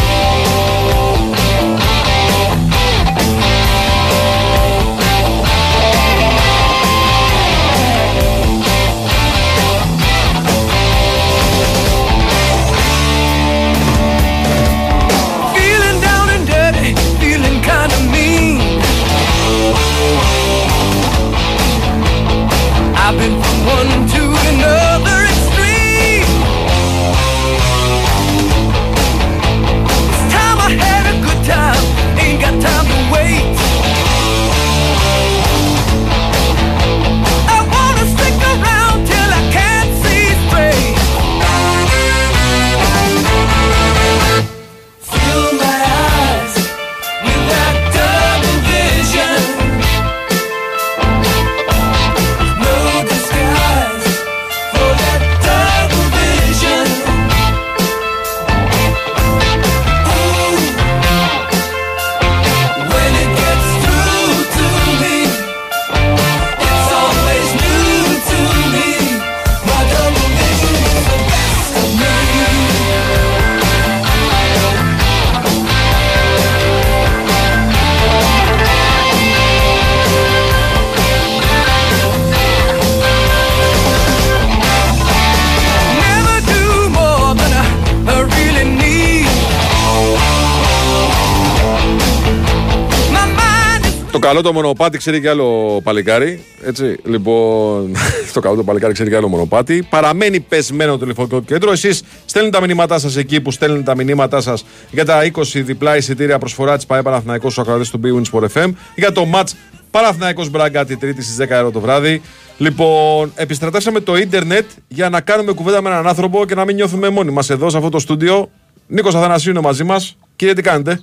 Καλό 94.30 94.41
το 94.41 94.53
μονοπάτι 94.53 94.97
ξέρει 94.97 95.21
και 95.21 95.30
άλλο 95.30 95.80
παλικάρι. 95.84 96.43
Έτσι. 96.63 96.95
Λοιπόν, 97.03 97.91
το 98.34 98.39
καλό 98.39 98.55
το 98.55 98.63
παλικάρι 98.63 98.93
ξέρει 98.93 99.09
και 99.09 99.15
άλλο 99.15 99.27
μονοπάτι. 99.27 99.88
Παραμένει 99.89 100.39
πεσμένο 100.39 100.91
το 100.91 100.97
τηλεφωνικό 100.97 101.41
κέντρο. 101.41 101.71
Εσείς 101.71 102.03
στέλνετε 102.25 102.57
τα 102.57 102.65
μηνύματά 102.65 102.99
σας 102.99 103.15
εκεί 103.15 103.41
που 103.41 103.51
στέλνετε 103.51 103.84
τα 103.84 103.95
μηνύματά 103.95 104.41
σας 104.41 104.65
για 104.91 105.05
τα 105.05 105.32
20 105.34 105.41
διπλά 105.53 105.97
εισιτήρια 105.97 106.38
προσφορά 106.38 106.75
της 106.75 106.86
ΠαΕ 106.86 107.01
Παναθηναϊκός 107.01 107.51
στους 107.51 107.63
ακροατές 107.63 107.89
του 107.89 107.99
B 108.03 108.32
Sport 108.32 108.47
FM 108.53 108.71
για 108.95 109.11
το 109.11 109.27
match 109.34 109.51
Παναθηναϊκός 109.91 110.49
Μπράγκα 110.49 110.86
τη 110.86 110.97
Τρίτη 110.97 111.21
στις 111.23 111.47
10 111.47 111.49
ώρα 111.49 111.71
το 111.71 111.80
βράδυ. 111.80 112.21
Λοιπόν, 112.57 113.32
επιστρατεύσαμε 113.36 113.99
το 113.99 114.17
ίντερνετ 114.17 114.65
για 114.88 115.09
να 115.09 115.21
κάνουμε 115.21 115.51
κουβέντα 115.51 115.82
με 115.82 115.89
έναν 115.89 116.07
άνθρωπο 116.07 116.45
και 116.45 116.55
να 116.55 116.65
μην 116.65 116.75
νιώθουμε 116.75 117.09
μόνοι 117.09 117.32
μας 117.32 117.49
εδώ 117.49 117.69
σε 117.69 117.77
αυτό 117.77 117.89
το 117.89 117.99
στούντιο. 117.99 118.49
Νίκος 118.88 119.15
Αθανασίου 119.15 119.51
είναι 119.51 119.61
μαζί 119.61 119.84
μας. 119.84 120.17
Κύριε, 120.36 120.53
τι 120.53 120.61
κάνετε; 120.61 121.01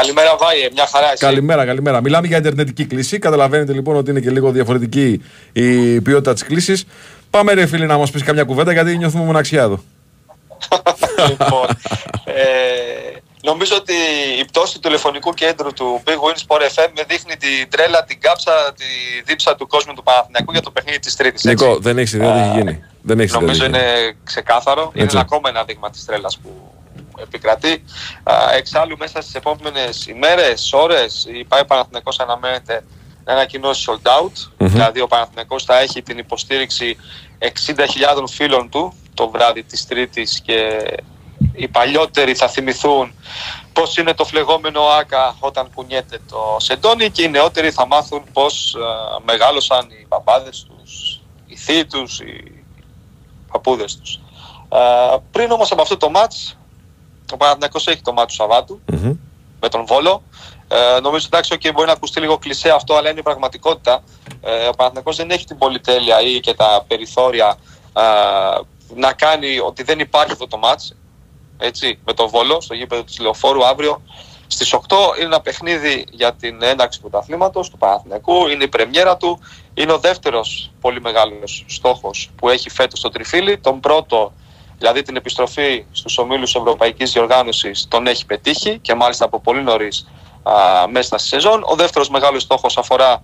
Καλημέρα, 0.00 0.36
Βάιε, 0.36 0.68
μια 0.72 0.86
χαρά 0.92 1.06
εσύ. 1.06 1.16
Καλημέρα, 1.24 1.64
καλημέρα. 1.64 2.00
Μιλάμε 2.00 2.26
για 2.26 2.36
ιντερνετική 2.36 2.84
κλίση. 2.84 3.18
Καταλαβαίνετε 3.18 3.72
λοιπόν 3.72 3.96
ότι 3.96 4.10
είναι 4.10 4.20
και 4.20 4.30
λίγο 4.30 4.50
διαφορετική 4.50 5.22
η 5.52 6.00
ποιότητα 6.00 6.32
της 6.32 6.44
κλίσης. 6.44 6.84
Πάμε, 7.30 7.52
ρε 7.52 7.66
φίλοι, 7.66 7.86
να 7.86 7.98
μας 7.98 8.10
πεις 8.10 8.22
καμιά 8.22 8.44
κουβέντα 8.44 8.72
γιατί 8.72 8.96
νιώθουμε 8.96 9.24
μοναξιά 9.24 9.62
εδώ. 9.62 9.82
λοιπόν, 11.30 11.66
ε, 12.24 12.34
νομίζω 13.42 13.76
ότι 13.76 13.92
η 14.40 14.44
πτώση 14.44 14.74
του 14.74 14.80
τηλεφωνικού 14.80 15.32
κέντρου 15.32 15.72
του 15.72 16.02
Big 16.04 16.10
Win 16.12 16.36
Sport 16.46 16.60
FM 16.60 16.88
με 16.96 17.02
δείχνει 17.08 17.36
την 17.36 17.68
τρέλα, 17.70 18.04
την 18.04 18.20
κάψα, 18.20 18.52
τη 18.76 18.84
δίψα 19.24 19.54
του 19.56 19.66
κόσμου 19.66 19.94
του 19.94 20.02
Παναθηναϊκού 20.02 20.52
για 20.52 20.62
το 20.62 20.70
παιχνίδι 20.70 20.98
της 20.98 21.16
Τρίτης. 21.16 21.44
έτσι. 21.44 21.64
Νικό, 21.64 21.78
δεν 21.78 21.98
έχεις 21.98 22.12
ιδέα 22.12 22.32
τι 22.32 22.38
έχει 22.40 22.58
γίνει. 22.58 22.84
Δεν 23.02 23.20
έχεις 23.20 23.34
ιδέα 23.34 23.40
τι 23.40 23.46
Νομίζω 23.46 23.64
έχει 23.64 23.72
γίνει. 23.72 23.84
είναι 23.84 24.16
ξεκάθαρο. 24.24 24.90
Είναι 24.94 25.04
Έτσι. 25.04 25.16
ένα 25.16 25.24
ακόμα 25.24 25.48
ένα 25.48 25.64
δείγμα 25.64 25.90
της 25.90 26.04
τρέλας 26.04 26.38
που 26.38 26.50
επικρατεί. 27.22 27.84
Α, 28.22 28.34
Εξάλλου 28.56 28.96
μέσα 28.96 29.20
στις 29.20 29.34
επόμενες 29.34 30.06
ημέρες, 30.06 30.72
ώρες, 30.72 31.26
η 31.28 31.44
ΠΑΕ 31.44 31.64
Παναθηναϊκός 31.64 32.18
αναμένεται 32.18 32.84
να 33.24 33.32
ανακοινώσει 33.32 33.84
sold 33.88 34.08
out. 34.08 34.32
Δηλαδή 34.56 35.00
ο 35.00 35.06
Παναθηναϊκός 35.06 35.64
θα 35.64 35.78
έχει 35.78 36.02
την 36.02 36.18
υποστήριξη 36.18 36.96
60.000 37.38 38.26
φίλων 38.28 38.68
του 38.68 38.92
το 39.14 39.28
βράδυ 39.28 39.62
της 39.62 39.86
Τρίτης 39.86 40.40
και 40.40 40.84
οι 41.52 41.68
παλιότεροι 41.68 42.34
θα 42.34 42.48
θυμηθούν 42.48 43.14
πώς 43.72 43.96
είναι 43.96 44.14
το 44.14 44.24
φλεγόμενο 44.24 44.80
ΆΚΑ 44.80 45.36
όταν 45.40 45.70
κουνιέται 45.74 46.18
το 46.30 46.56
σεντόνι 46.58 47.10
και 47.10 47.22
οι 47.22 47.28
νεότεροι 47.28 47.70
θα 47.70 47.86
μάθουν 47.86 48.22
πώς 48.32 48.74
α, 48.74 49.20
μεγάλωσαν 49.24 49.88
οι 49.90 50.06
παπάδες 50.08 50.66
τους, 50.68 51.20
οι 51.46 51.56
θείοι 51.56 51.84
τους, 51.84 52.20
οι 52.20 52.64
παππούδες 53.52 53.96
τους. 53.96 54.20
Α, 54.68 54.80
πριν 55.20 55.50
όμως 55.50 55.72
από 55.72 55.82
αυτό 55.82 55.96
το 55.96 56.10
μάτς, 56.10 56.56
ο 57.32 57.36
Παναθηναϊκός 57.36 57.86
έχει 57.86 58.02
το 58.02 58.12
μάτς 58.12 58.36
του 58.36 58.42
σαββατου 58.42 58.80
Μμμ. 58.86 59.16
με 59.60 59.68
τον 59.68 59.86
Βόλο. 59.86 60.22
Ε, 60.68 61.00
νομίζω 61.00 61.26
εντάξει, 61.26 61.56
okay, 61.60 61.70
μπορεί 61.74 61.86
να 61.86 61.92
ακουστεί 61.92 62.20
λίγο 62.20 62.38
κλισέ 62.38 62.70
αυτό, 62.70 62.94
αλλά 62.94 63.10
είναι 63.10 63.20
η 63.20 63.22
πραγματικότητα. 63.22 64.02
Ε, 64.40 64.66
ο 64.66 64.72
Παναθηναϊκός 64.72 65.16
δεν 65.16 65.30
έχει 65.30 65.44
την 65.44 65.58
πολυτέλεια 65.58 66.20
ή 66.20 66.40
και 66.40 66.54
τα 66.54 66.84
περιθώρια 66.88 67.56
α, 67.92 68.02
να 68.94 69.12
κάνει 69.12 69.58
ότι 69.58 69.82
δεν 69.82 69.98
υπάρχει 69.98 70.32
αυτό 70.32 70.46
το 70.46 70.58
μάτς 70.58 70.94
έτσι, 71.58 71.98
με 72.04 72.12
τον 72.12 72.28
Βόλο 72.28 72.60
στο 72.60 72.74
γήπεδο 72.74 73.02
του 73.02 73.22
Λεωφόρου 73.22 73.66
αύριο. 73.66 74.02
Στις 74.46 74.74
8 74.74 74.78
είναι 75.16 75.24
ένα 75.24 75.40
παιχνίδι 75.40 76.06
για 76.10 76.34
την 76.34 76.62
ένταξη 76.62 77.00
του 77.00 77.10
πρωταθλήματος 77.10 77.70
του 77.70 77.78
Παναθηναϊκού, 77.78 78.46
είναι 78.46 78.64
η 78.64 78.68
πρεμιέρα 78.68 79.16
του, 79.16 79.40
είναι 79.74 79.92
ο 79.92 79.98
δεύτερος 79.98 80.72
πολύ 80.80 81.00
μεγάλος 81.00 81.64
στόχος 81.68 82.30
που 82.36 82.48
έχει 82.48 82.70
φέτος 82.70 82.98
στο 82.98 83.08
Τριφύλι, 83.08 83.58
τον 83.58 83.80
πρώτο 83.80 84.32
δηλαδή 84.78 85.02
την 85.02 85.16
επιστροφή 85.16 85.84
στους 85.92 86.18
ομίλους 86.18 86.54
Ευρωπαϊκής 86.54 87.12
Διοργάνωσης 87.12 87.86
τον 87.88 88.06
έχει 88.06 88.26
πετύχει 88.26 88.78
και 88.78 88.94
μάλιστα 88.94 89.24
από 89.24 89.40
πολύ 89.40 89.62
νωρίς 89.62 90.06
α, 90.42 90.52
μέσα 90.90 91.18
στη 91.18 91.28
σεζόν. 91.28 91.62
Ο 91.66 91.74
δεύτερος 91.74 92.08
μεγάλος 92.08 92.42
στόχος 92.42 92.78
αφορά 92.78 93.22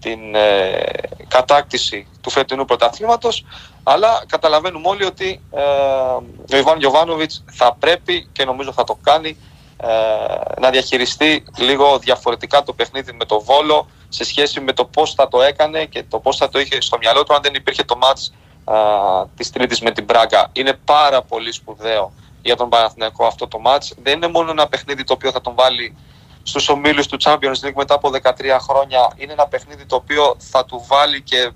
την 0.00 0.34
ε, 0.34 0.82
κατάκτηση 1.28 2.06
του 2.20 2.30
φετινού 2.30 2.64
πρωταθλήματος 2.64 3.44
αλλά 3.82 4.24
καταλαβαίνουμε 4.26 4.88
όλοι 4.88 5.04
ότι 5.04 5.40
ε, 5.54 6.54
ο 6.54 6.56
Ιβάν 6.56 6.78
Γιωβάνοβιτς 6.78 7.44
θα 7.50 7.76
πρέπει 7.78 8.28
και 8.32 8.44
νομίζω 8.44 8.72
θα 8.72 8.84
το 8.84 8.98
κάνει 9.02 9.36
ε, 9.76 10.60
να 10.60 10.70
διαχειριστεί 10.70 11.44
λίγο 11.56 11.98
διαφορετικά 11.98 12.62
το 12.62 12.72
παιχνίδι 12.72 13.12
με 13.12 13.24
το 13.24 13.40
Βόλο 13.40 13.88
σε 14.08 14.24
σχέση 14.24 14.60
με 14.60 14.72
το 14.72 14.84
πώς 14.84 15.14
θα 15.14 15.28
το 15.28 15.42
έκανε 15.42 15.84
και 15.84 16.04
το 16.08 16.18
πώς 16.18 16.36
θα 16.36 16.48
το 16.48 16.58
είχε 16.58 16.80
στο 16.80 16.98
μυαλό 16.98 17.22
του 17.22 17.34
αν 17.34 17.40
δεν 17.42 17.54
υπήρχε 17.54 17.84
το 17.84 17.96
μάτς 17.96 18.32
α, 18.70 19.26
της 19.36 19.50
Τρίτης 19.50 19.80
με 19.80 19.90
την 19.90 20.04
Μπράγκα. 20.04 20.48
Είναι 20.52 20.72
πάρα 20.84 21.22
πολύ 21.22 21.52
σπουδαίο 21.52 22.12
για 22.42 22.56
τον 22.56 22.68
Παναθηναϊκό 22.68 23.26
αυτό 23.26 23.48
το 23.48 23.58
μάτς. 23.58 23.94
Δεν 24.02 24.14
είναι 24.16 24.28
μόνο 24.28 24.50
ένα 24.50 24.68
παιχνίδι 24.68 25.04
το 25.04 25.12
οποίο 25.12 25.30
θα 25.30 25.40
τον 25.40 25.54
βάλει 25.54 25.96
στους 26.42 26.68
ομίλους 26.68 27.06
του 27.06 27.16
Champions 27.24 27.66
League 27.66 27.74
μετά 27.76 27.94
από 27.94 28.10
13 28.22 28.58
χρόνια. 28.60 29.12
Είναι 29.16 29.32
ένα 29.32 29.46
παιχνίδι 29.46 29.86
το 29.86 29.96
οποίο 29.96 30.36
θα 30.38 30.64
του 30.64 30.84
βάλει 30.88 31.22
και 31.22 31.50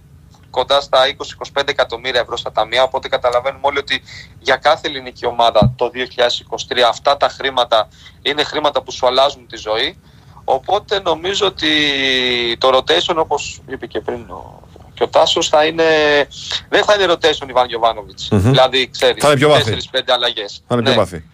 κοντά 0.50 0.80
στα 0.80 0.98
20-25 1.54 1.62
εκατομμύρια 1.68 2.20
ευρώ 2.20 2.36
στα 2.36 2.52
ταμεία. 2.52 2.82
Οπότε 2.82 3.08
καταλαβαίνουμε 3.08 3.66
όλοι 3.66 3.78
ότι 3.78 4.02
για 4.38 4.56
κάθε 4.56 4.88
ελληνική 4.88 5.26
ομάδα 5.26 5.72
το 5.76 5.90
2023 5.94 6.78
αυτά 6.88 7.16
τα 7.16 7.28
χρήματα 7.28 7.88
είναι 8.22 8.42
χρήματα 8.42 8.82
που 8.82 8.92
σου 8.92 9.06
αλλάζουν 9.06 9.46
τη 9.46 9.56
ζωή. 9.56 9.98
Οπότε 10.44 11.00
νομίζω 11.00 11.46
ότι 11.46 11.70
το 12.58 12.68
rotation 12.76 13.16
όπως 13.16 13.60
είπε 13.66 13.86
και 13.86 14.00
πριν 14.00 14.30
ο, 14.30 14.61
και 14.94 15.02
ο 15.02 15.08
Τάσος 15.08 15.48
θα 15.48 15.64
είναι, 15.64 15.84
δεν 16.68 16.84
θα 16.84 16.94
είναι 16.94 17.12
rotation 17.12 17.48
Ιβάν 17.48 17.66
Γιωβάνοβιτς. 17.68 18.28
Μμμ. 18.30 18.40
Δηλαδή 18.40 18.88
ξέρεις, 18.90 19.22
Θα 19.22 19.28
είναι 19.28 19.36
πιο 19.36 19.48
βαθύ. 19.48 19.76
4-5 19.92 19.98
αλλαγές. 20.08 20.62
Θα 20.68 20.74
είναι 20.74 20.82
πιο 20.82 20.92
Ναι 20.92 20.98
βαθύ. 20.98 21.24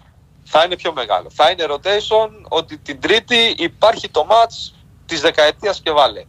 θα 0.44 0.62
είναι 0.64 0.76
πιο 0.76 0.92
μεγάλο. 0.92 1.28
Θα 1.34 1.50
είναι 1.50 1.64
rotation 1.68 2.28
ότι 2.48 2.78
την 2.78 3.00
Τρίτη 3.00 3.54
υπάρχει 3.58 4.08
το 4.08 4.26
match 4.30 4.72
της 5.06 5.20
δεκαετίας 5.20 5.80
και 5.80 5.90
βάλε. 5.90 6.24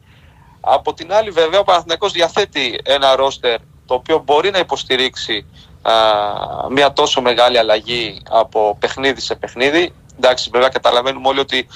Από 0.61 0.93
την 0.93 1.13
άλλη 1.13 1.30
βέβαια 1.30 1.59
ο 1.59 1.63
Παναθηναϊκός 1.63 2.11
διαθέτει 2.11 2.80
ένα 2.84 3.15
ρόστερ 3.15 3.59
το 3.86 3.93
οποίο 3.93 4.21
μπορεί 4.25 4.49
να 4.51 4.57
υποστηρίξει 4.59 5.45
α, 5.82 5.93
μια 6.69 6.93
τόσο 6.93 7.21
μεγάλη 7.21 7.57
αλλαγή 7.57 8.21
από 8.30 8.77
παιχνίδι 8.80 9.21
σε 9.21 9.36
παιχνίδι. 9.36 9.93
Εντάξει, 10.17 10.49
βέβαια 10.51 10.69
καταλαβαίνουμε 10.69 11.27
όλοι 11.27 11.39
ότι 11.39 11.67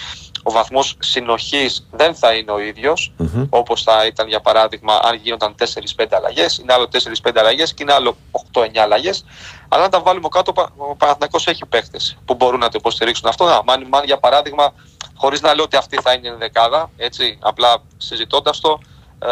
ο 0.44 0.52
βαθμός 0.52 0.96
συνοχής 1.00 1.88
δεν 1.92 2.16
θα 2.16 2.34
είναι 2.34 2.52
ο 2.52 2.60
ίδιος 2.60 3.12
Μμμ. 3.18 3.46
όπως 3.50 3.84
θα 3.84 4.06
ήταν 4.06 4.28
για 4.28 4.40
παράδειγμα 4.42 5.00
αν 5.04 5.16
γίνονταν 5.16 5.56
4-5 5.56 6.16
αλλαγές, 6.16 6.58
είναι 6.58 6.74
άλλο 6.74 6.88
4-5 6.88 7.40
αλλαγές 7.40 7.74
και 7.74 7.84
είναι 7.84 7.94
άλλο 7.94 8.18
8-9 8.32 8.78
αλλαγές. 8.78 9.26
Αλλά 9.70 9.84
αν 9.84 9.90
τα 9.90 10.02
βάλουμε 10.02 10.28
κάτω, 10.28 10.52
ο 10.52 10.54
Πα- 10.54 10.72
ο 10.78 10.96
Παναθηναϊκός 10.96 11.48
έχει 11.48 11.66
παίχτες 11.66 12.18
που 12.26 12.34
μπορούν 12.34 12.60
να 12.60 12.66
το 12.70 12.76
υποστηρίξουν 12.80 13.28
αυτό. 13.30 13.46
Να, 13.46 13.64
Μάνι 13.64 13.86
Μάν 13.86 14.04
για 14.04 14.18
παράδειγμα, 14.18 14.74
χωρίς 15.16 15.42
να 15.42 15.54
λέω 15.54 15.64
ότι 15.64 15.76
αυτή 15.76 15.98
θα 16.02 16.14
είναι 16.14 16.28
η 16.28 16.36
δεκάδα, 16.40 16.90
έτσι, 16.98 17.38
απλά 17.42 17.78
συζητώντας 17.98 18.60
το, 18.60 18.80
ε, 19.20 19.28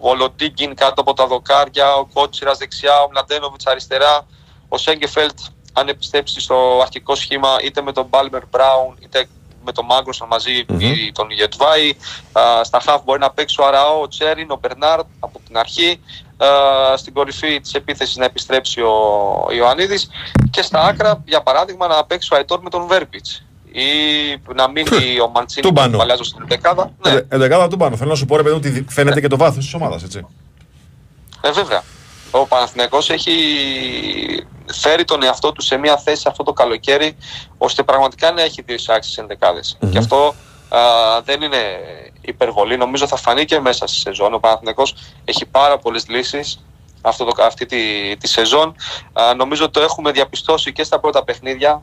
ο 0.00 0.14
Λοντίγκιν 0.14 0.74
κάτω 0.74 1.00
από 1.00 1.14
τα 1.14 1.26
δοκάρια, 1.26 1.94
ο 1.94 2.06
Κότσιρας 2.14 2.58
δεξιά, 2.58 3.00
ο 3.02 3.08
Μλαντένοβιτς 3.10 3.66
αριστερά, 3.66 4.26
ο 4.68 4.78
Σέγκεφελτ 4.78 5.38
αν 5.72 5.88
επιστρέψει 5.88 6.40
στο 6.40 6.78
αρχικό 6.82 7.14
σχήμα 7.14 7.56
είτε 7.62 7.82
με 7.82 7.92
τον 7.92 8.04
Μπάλμερ 8.06 8.46
Μπράουν 8.46 8.96
είτε 9.00 9.28
με 9.64 9.72
τον 9.72 9.84
Μάγκροσον 9.84 10.28
μαζί 10.30 10.64
Μμμ. 10.68 10.80
ή 10.80 11.10
τον 11.14 11.30
Γετβάη. 11.30 11.90
Α, 12.32 12.64
Στα 12.64 12.80
χαφ 12.80 13.02
μπορεί 13.02 13.20
να 13.20 13.30
παίξει 13.30 13.60
ο 13.60 13.66
Αραώ, 13.66 14.00
ο 14.02 14.08
Τσέριν, 14.08 14.50
ο 14.50 14.58
Μπερνάρτ 14.60 15.04
από 15.20 15.40
την 15.46 15.58
αρχή. 15.58 16.00
Α, 16.36 16.46
Στην 16.96 17.12
κορυφή 17.12 17.60
της 17.60 17.74
επίθεσης 17.74 18.16
να 18.16 18.24
επιστρέψει 18.24 18.80
ο 18.80 18.92
Ιωαννίδης 19.56 20.08
και 20.50 20.62
στα 20.62 20.80
άκρα 20.82 21.22
για 21.26 21.42
παράδειγμα 21.42 21.86
να 21.86 22.04
παίξει 22.04 22.28
ο 22.32 22.36
Αϊτόρ 22.36 22.60
με 22.62 22.70
τον 22.70 22.86
Βέρμπιτς 22.86 23.42
ή 23.72 23.84
να 24.54 24.68
μείνει 24.70 25.20
ο 25.20 25.28
Μαντσίνη 25.28 25.62
που 25.66 25.68
Τούμπανο. 25.74 25.98
παλιάζω 25.98 26.24
στην 26.24 26.44
δεκάδα. 26.48 26.90
Ναι, 27.06 27.10
Ε, 27.12 27.26
Εντεκάδα 27.28 27.68
του 27.68 27.76
πάνω. 27.76 27.96
Θέλω 27.96 28.10
να 28.10 28.16
σου 28.16 28.24
πω 28.24 28.36
ρε 28.36 28.42
παιδί 28.42 28.54
μου 28.54 28.60
ότι 28.64 28.84
φαίνεται 28.88 29.20
και 29.20 29.28
το 29.28 29.36
βάθος 29.36 29.64
της 29.64 29.74
ομάδας, 29.74 30.02
έτσι. 30.02 30.26
Ε, 31.40 31.50
βέβαια. 31.50 31.82
Ο 32.30 32.46
Παναθηναϊκός 32.46 33.10
έχει 33.10 33.32
φέρει 34.72 35.04
τον 35.04 35.22
εαυτό 35.22 35.52
του 35.52 35.62
σε 35.62 35.76
μια 35.76 35.96
θέση 35.96 36.24
αυτό 36.28 36.42
το 36.42 36.52
καλοκαίρι 36.52 37.16
ώστε 37.58 37.82
πραγματικά 37.82 38.32
να 38.32 38.42
έχει 38.42 38.62
δύο 38.62 38.74
εισάξεις 38.74 39.18
ενδεκάδες. 39.18 39.76
Μμμ. 39.80 39.90
Και 39.90 39.98
αυτό 39.98 40.34
α, 40.68 40.80
δεν 41.24 41.42
είναι 41.42 41.58
υπερβολή. 42.20 42.76
Νομίζω 42.76 43.06
θα 43.06 43.16
φανεί 43.16 43.44
και 43.44 43.60
μέσα 43.60 43.86
στη 43.86 43.98
σεζόν. 43.98 44.34
Ο 44.34 44.38
Παναθηναϊκός 44.38 44.94
έχει 45.24 45.46
πάρα 45.46 45.78
πολλές 45.78 46.08
λύσεις 46.08 46.64
αυτό 47.00 47.24
το, 47.24 47.42
αυτή 47.42 47.66
τη, 47.66 48.16
τη 48.16 48.28
σεζόν. 48.28 48.74
Α, 49.12 49.34
νομίζω 49.34 49.70
το 49.70 49.80
έχουμε 49.80 50.10
διαπιστώσει 50.10 50.72
και 50.72 50.84
στα 50.84 51.00
πρώτα 51.00 51.24
παιχνίδια 51.24 51.82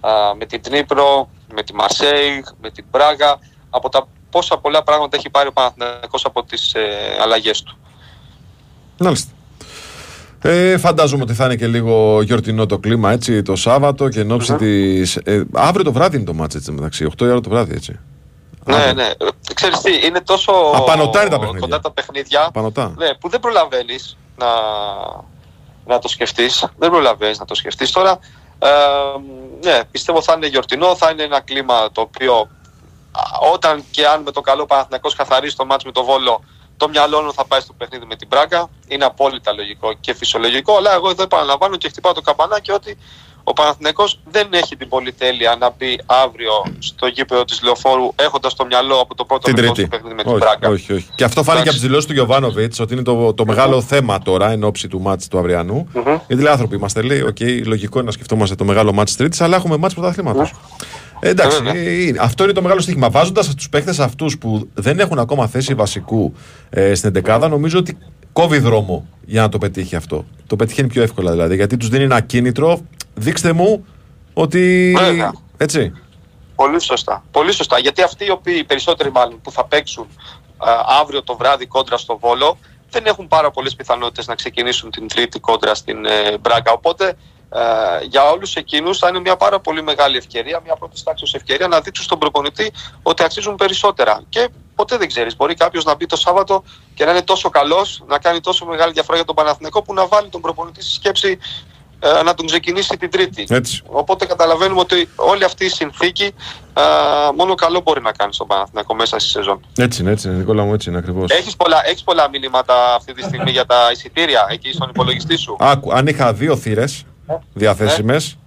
α, 0.00 0.34
με 0.34 0.46
την 0.46 0.62
Τρίπρο, 0.62 1.28
με 1.54 1.62
τη 1.62 1.74
Μαρσέη, 1.74 2.44
με 2.60 2.70
την 2.70 2.84
Πράγα. 2.90 3.38
Από 3.70 3.88
τα 3.88 4.08
πόσα 4.30 4.58
πολλά 4.58 4.82
πράγματα 4.82 5.16
έχει 5.16 5.30
πάρει 5.30 5.48
ο 5.48 5.52
Παναθηναϊκός 5.52 6.24
από 6.24 6.44
τις 6.44 6.74
ε, 6.74 7.16
αλλαγές 7.20 7.62
του. 7.62 7.76
Μάλιστα. 8.98 9.32
Ε, 10.42 10.78
φαντάζομαι 10.78 11.22
ότι 11.22 11.34
θα 11.34 11.44
είναι 11.44 11.56
και 11.56 11.66
λίγο 11.66 12.22
γιορτινό 12.22 12.66
το 12.66 12.78
κλίμα 12.78 13.12
έτσι 13.12 13.42
το 13.42 13.56
Σάββατο 13.56 14.08
και 14.08 14.20
εν 14.20 14.30
ώψη 14.32 14.54
της... 14.54 15.16
Ε, 15.16 15.44
αύριο 15.52 15.84
το 15.84 15.92
βράδυ 15.92 16.16
είναι 16.16 16.24
το 16.24 16.34
μάτς 16.34 16.54
έτσι 16.54 16.72
μεταξύ, 16.72 17.06
8 17.18 17.20
η 17.20 17.24
ώρα 17.24 17.40
το 17.40 17.48
βράδυ 17.50 17.74
έτσι. 17.74 17.98
Ναι, 18.64 18.74
Αύριο. 18.74 18.92
ναι. 18.94 19.02
Ε, 19.02 19.14
Ξέρεις 19.54 19.80
τι, 19.80 20.06
είναι 20.06 20.20
τόσο 20.20 20.52
Απανωτά 20.74 21.20
είναι 21.20 21.30
τα 21.30 21.38
παιχνίδια. 21.38 21.60
κοντά 21.60 21.80
τα 21.80 21.90
παιχνίδια 21.92 22.50
Πανωτά. 22.52 22.94
ναι, 22.96 23.14
που 23.14 23.28
δεν 23.28 23.40
προλαβαίνεις 23.40 24.16
να, 24.38 24.46
να 25.86 25.98
το 25.98 26.08
σκεφτείς. 26.08 26.66
Δεν 26.78 26.90
προλαβαίνεις 26.90 27.38
να 27.38 27.44
το 27.44 27.54
σκεφτείς. 27.54 27.90
Τώρα, 27.90 28.18
ε, 28.58 28.68
ναι, 29.64 29.80
πιστεύω 29.90 30.22
θα 30.22 30.32
είναι 30.36 30.46
γιορτινό, 30.46 30.96
θα 30.96 31.10
είναι 31.10 31.22
ένα 31.22 31.40
κλίμα 31.40 31.74
το 31.92 32.00
οποίο 32.00 32.34
α, 33.12 33.20
όταν 33.52 33.84
και 33.90 34.06
αν 34.06 34.22
με 34.22 34.30
το 34.30 34.40
καλό 34.40 34.66
Παναθηναϊκός 34.66 35.14
καθαρίσει 35.14 35.56
το 35.56 35.64
μάτς 35.64 35.84
με 35.84 35.92
το 35.92 36.04
Βόλο 36.04 36.44
το 36.76 36.88
μυαλό 36.88 37.20
μου 37.22 37.32
θα 37.32 37.44
πάει 37.46 37.60
στο 37.60 37.72
παιχνίδι 37.72 38.04
με 38.06 38.16
την 38.16 38.28
Πράγκα. 38.28 38.68
Είναι 38.88 39.04
απόλυτα 39.04 39.52
λογικό 39.52 39.92
και 40.00 40.14
φυσιολογικό. 40.14 40.76
Αλλά 40.76 40.94
εγώ 40.94 41.10
εδώ 41.10 41.22
επαναλαμβάνω 41.22 41.76
και 41.76 41.88
χτυπάω 41.88 42.12
το 42.12 42.20
καμπανάκι 42.20 42.70
ότι 42.70 42.96
ο 43.44 43.52
Παναθηναϊκός 43.52 44.18
δεν 44.30 44.48
έχει 44.50 44.76
την 44.76 44.88
πολυτέλεια 44.88 45.56
να 45.60 45.70
μπει 45.78 46.00
αύριο 46.06 46.52
στο 46.78 47.06
γήπεδο 47.06 47.44
της 47.44 47.62
Λεωφόρου 47.62 48.12
έχοντας 48.16 48.54
το 48.54 48.64
μυαλό 48.66 49.00
από 49.00 49.14
το 49.14 49.24
πρώτο 49.24 49.42
Την 49.46 49.56
λεπτό 49.56 49.72
Τρίτη. 49.72 49.82
του 49.88 49.96
παιχνίδι 49.96 50.14
με 50.14 50.22
την 50.22 50.32
Όχι, 50.32 50.40
Πράγκα. 50.40 50.68
όχι, 50.68 50.92
όχι. 50.92 51.06
Και 51.14 51.24
αυτό 51.24 51.42
φάνηκε 51.42 51.50
από 51.50 51.60
Εντάξει. 51.60 51.78
τις 51.78 51.80
δηλώσεις 51.86 52.06
του 52.06 52.12
Γιοβάνοβιτς 52.12 52.80
ότι 52.80 52.92
είναι 52.94 53.02
το, 53.02 53.34
το 53.34 53.44
μεγάλο 53.46 53.82
θέμα 53.82 54.18
τώρα 54.18 54.50
εν 54.50 54.64
όψει 54.64 54.88
του 54.88 55.00
ματς 55.00 55.28
του 55.28 55.38
αυριανού. 55.38 55.88
Μμμ. 55.94 56.18
Γιατί 56.26 56.42
λέει 56.42 56.52
άνθρωποι 56.52 56.76
είμαστε, 56.76 57.02
λέει, 57.02 57.20
οκ, 57.20 57.40
λογικό 57.64 57.96
είναι 57.98 58.06
να 58.06 58.12
σκεφτόμαστε 58.12 58.54
το 58.54 58.64
μεγάλο 58.64 58.92
ματς 58.92 59.08
της 59.10 59.16
Τρίτης, 59.18 59.40
αλλά 59.40 59.56
έχουμε 59.56 59.76
ματς 59.76 59.94
πρωταθλήματος. 59.94 60.50
Ε, 60.50 60.54
εντάξει, 61.28 61.62
Ναι. 61.62 61.70
Βέβαια. 61.72 61.82
ε, 61.82 62.02
είναι. 62.02 62.18
αυτό 62.20 62.44
είναι 62.44 62.52
το 62.52 62.62
μεγάλο 62.62 62.80
στοίχημα. 62.80 63.10
Βάζοντας 63.10 63.54
τους 63.54 63.68
παίχτες 63.68 63.94
αυτούς 63.98 64.38
που 64.38 64.68
δεν 64.74 65.00
έχουν 65.00 65.18
ακόμα 65.18 65.46
θέση 65.46 65.74
βασικού 65.74 66.34
ε, 66.70 66.94
στην 66.94 67.12
11 67.24 67.46
νομίζω 67.50 67.78
ότι 67.78 67.98
κόβει 68.32 68.58
δρόμο 68.58 69.06
για 69.24 69.40
να 69.40 69.48
το 69.48 69.58
πετύχει 69.58 69.96
αυτό. 69.96 70.24
Το 70.46 70.56
πετυχαίνει 70.56 70.88
πιο 70.88 71.02
εύκολα 71.02 71.30
δηλαδή. 71.30 71.54
Γιατί 71.54 71.76
τους 71.76 71.88
δίνει 71.88 72.04
ένα 72.04 72.20
κίνητρο. 72.20 72.80
Δείξτε 73.14 73.52
μου 73.52 73.86
ότι. 74.32 74.94
Βέβαια. 74.98 75.32
Έτσι. 75.56 75.92
Πολύ 76.54 76.80
σωστά. 76.80 77.24
Πολύ 77.30 77.52
σωστά. 77.52 77.78
Γιατί 77.78 78.02
αυτοί 78.02 78.24
οι 78.24 78.30
οποίοι, 78.30 78.56
οι 78.58 78.64
περισσότεροι 78.64 79.10
μάλλον, 79.10 79.40
που 79.40 79.50
θα 79.50 79.64
παίξουν 79.64 80.06
α, 80.56 80.70
αύριο 81.00 81.22
το 81.22 81.36
βράδυ 81.36 81.66
κόντρα 81.66 81.96
στο 81.96 82.18
Βόλο, 82.18 82.58
δεν 82.90 83.06
έχουν 83.06 83.28
πάρα 83.28 83.50
πολλές 83.50 83.74
πιθανότητες 83.74 84.26
να 84.26 84.34
ξεκινήσουν 84.34 84.90
την 84.90 85.08
Τρίτη 85.08 85.40
κόντρα 85.40 85.74
στην 85.74 86.04
ε, 86.04 86.38
Μπράγκα. 86.40 86.72
Οπότε 86.72 87.14
ε, 87.54 88.04
για 88.04 88.30
όλους 88.30 88.56
εκείνους 88.56 88.98
θα 88.98 89.08
είναι 89.08 89.20
μια 89.20 89.36
πάρα 89.36 89.60
πολύ 89.60 89.82
μεγάλη 89.82 90.16
ευκαιρία, 90.16 90.60
μια 90.64 90.76
πρώτης 90.76 91.02
τάξης 91.02 91.34
ευκαιρία 91.34 91.68
να 91.68 91.80
δείξουν 91.80 92.04
στον 92.04 92.18
προπονητή 92.18 92.72
ότι 93.02 93.22
αξίζουν 93.22 93.54
περισσότερα. 93.54 94.22
Και 94.28 94.48
ποτέ 94.74 94.96
δεν 94.96 95.08
ξέρεις. 95.08 95.36
Μπορεί 95.36 95.54
κάποιος 95.54 95.84
να 95.84 95.94
μπει 95.94 96.06
το 96.06 96.16
Σάββατο 96.16 96.62
και 96.94 97.04
να 97.04 97.10
είναι 97.10 97.22
τόσο 97.22 97.48
καλός, 97.48 98.02
να 98.06 98.18
κάνει 98.18 98.40
τόσο 98.40 98.64
μεγάλη 98.66 98.92
διαφορά 98.92 99.16
για 99.16 99.26
τον 99.26 99.34
Παναθηναϊκό 99.34 99.82
που 99.82 99.94
να 99.94 100.06
βάλει 100.06 100.28
τον 100.28 100.40
προπονητή 100.40 100.82
στη 100.82 100.92
σκέψη 100.92 101.38
ε, 102.04 102.22
να 102.22 102.34
τον 102.34 102.46
ξεκινήσει 102.46 102.96
την 102.96 103.10
Τρίτη. 103.10 103.46
Έτσι. 103.48 103.82
Οπότε 103.86 104.26
καταλαβαίνουμε 104.26 104.80
ότι 104.80 105.08
όλη 105.16 105.44
αυτή 105.44 105.64
η 105.64 105.68
συνθήκη 105.68 106.34
α, 106.72 106.82
μόνο 107.36 107.54
καλό 107.54 107.80
μπορεί 107.80 108.00
να 108.00 108.12
κάνει 108.12 108.34
στον 108.34 108.46
Παναθηναϊκό 108.46 108.94
μέσα 108.94 109.18
στη 109.18 109.30
σεζόν. 109.30 109.60
Έτσι 109.78 110.02
είναι, 110.02 110.10
έτσι 110.10 110.28
είναι, 110.28 110.36
Νικόλα 110.36 110.62
μου, 110.62 110.74
έτσι 110.74 110.88
είναι 110.88 110.98
ακριβώς. 110.98 111.30
Έχεις 111.30 111.56
πολλά, 111.56 111.82
έχεις 111.84 112.02
πολλά 112.02 112.28
μηνύματα 112.28 112.94
αυτή 112.94 113.12
τη 113.12 113.22
στιγμή 113.22 113.50
για 113.50 113.66
τα 113.66 113.90
εισιτήρια 113.92 114.46
εκεί 114.50 114.72
στον 114.72 114.88
υπολογιστή 114.88 115.36
σου; 115.36 115.56
Άκου, 115.58 115.92
αν 115.92 116.06
είχα 116.06 116.32
δύο 116.32 116.56
θύρες 116.56 117.04
διαθέσιμες, 117.54 118.38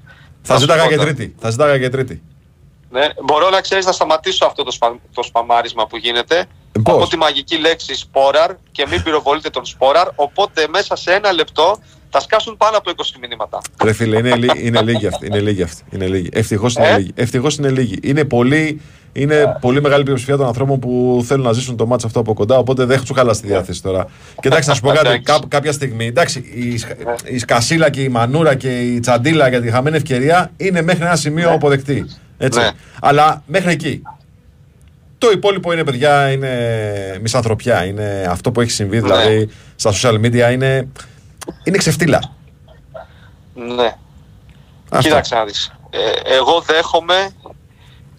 θα 0.42 0.54
Θα 0.54 0.54
σου 0.54 0.60
ζήταγα 0.60 0.84
πω 0.84 0.90
και 0.90 0.96
τώρα. 0.96 1.14
τρίτη. 1.14 1.36
Θα 1.40 1.50
ζήταγα 1.50 1.80
και 1.80 1.90
τρίτη. 1.90 2.22
Ναι, 2.90 3.08
μπορώ 3.24 3.50
να 3.50 3.62
ξέρεις 3.62 3.86
να 3.86 3.92
σταματήσω 3.92 4.46
αυτό 4.46 4.64
το, 4.64 4.72
σπα, 4.72 5.00
το 5.14 5.24
σπαμάρισμα 5.24 5.88
που 5.88 5.98
γίνεται. 5.98 6.46
πώς; 6.84 6.96
Από 6.96 7.08
τη 7.08 7.18
μαγική 7.18 7.58
λέξη 7.58 7.96
σπόραρ 7.96 8.52
και 8.72 8.88
μην 8.90 9.04
πυροβολείτε 9.04 9.50
τον 9.50 9.66
σπόραρ. 9.66 10.08
Οπότε 10.16 10.68
μέσα 10.70 10.96
σε 10.96 11.14
ένα 11.14 11.32
λεπτό 11.32 11.78
θα 12.10 12.20
σκάσουν 12.20 12.58
πάνω 12.58 12.78
από 12.78 12.92
20 12.96 13.02
μηνύματα. 13.22 13.62
Ρε 13.84 13.94
φίλε, 13.94 14.18
είναι, 14.18 14.36
λί- 14.36 14.64
είναι 14.66 14.82
λίγοι 14.82 15.08
αυτοί. 15.08 15.26
Είναι 15.26 15.40
λίγοι 15.40 15.62
αυτοί. 15.64 15.84
Είναι 15.92 16.08
λίγοι. 16.08 16.30
Ευτυχώς 16.34 16.76
είναι 16.76 16.88
Ε; 16.88 16.98
λίγοι. 16.98 17.12
Ευτυχώς 17.16 17.56
είναι 17.58 17.70
λίγοι. 17.70 18.00
Είναι 18.04 18.24
πολύ, 18.26 18.82
είναι 19.18 19.58
πολύ 19.62 19.82
μεγάλη 19.82 20.04
πλειοψηφία 20.04 20.38
των 20.38 20.48
ανθρώπων 20.48 20.80
που 20.80 21.24
θέλουν 21.28 21.46
να 21.46 21.52
ζήσουν 21.52 21.76
το 21.78 21.86
μάτσο 21.86 22.08
αυτό 22.08 22.20
από 22.20 22.34
κοντά. 22.34 22.58
Οπότε 22.58 22.86
δεν 22.86 22.96
έχουν 23.02 23.16
χαλάσει 23.16 23.42
τη 23.42 23.48
διάθεση 23.48 23.82
τώρα. 23.82 24.08
Και 24.42 24.48
εντάξει, 24.48 24.70
να 24.70 24.76
σου 24.76 24.82
πω 24.82 24.88
κάτι. 24.88 25.00
Εντάξει. 25.08 25.22
κά- 25.24 25.48
κάποια 25.48 25.72
στιγμή. 25.72 26.06
Εντάξει, 26.08 26.40
η, 26.54 26.78
Σκα- 26.78 26.98
η 27.26 27.38
Σκασίλα 27.38 27.90
και 27.90 28.02
η 28.02 28.10
Μανούρα 28.10 28.56
και 28.56 28.80
η 28.82 29.00
Τσαντίλα 29.00 29.48
για 29.50 29.62
τη 29.62 29.72
χαμένη 29.72 29.96
ευκαιρία 29.96 30.52
είναι 30.58 30.82
μέχρι 30.82 31.04
ένα 31.06 31.16
σημείο 31.16 31.52
αποδεκτή. 31.52 32.06
Έτσι. 32.38 32.60
Ναι. 32.60 32.70
Αλλά 33.02 33.44
μέχρι 33.46 33.72
εκεί. 33.72 34.02
Το 35.18 35.30
υπόλοιπο 35.32 35.74
είναι, 35.74 35.84
παιδιά, 35.84 36.32
είναι 36.32 36.50
μισανθρωπιά. 37.22 37.86
Είναι 37.86 38.28
αυτό 38.30 38.52
που 38.52 38.62
έχει 38.62 38.72
συμβεί 38.72 39.00
δηλαδή 39.00 39.50
στα 39.76 39.92
social 40.02 40.14
media 40.14 40.52
είναι, 40.52 40.88
είναι 41.64 41.78
ξεφτύλα. 41.78 42.34
Ναι. 43.76 43.96
Αυτό. 44.90 45.08
Κοίταξε 45.08 45.36
να 45.36 45.46
δεις. 45.46 45.72
Ε, 45.90 46.34
εγώ 46.36 46.62
δέχομαι 46.66 47.30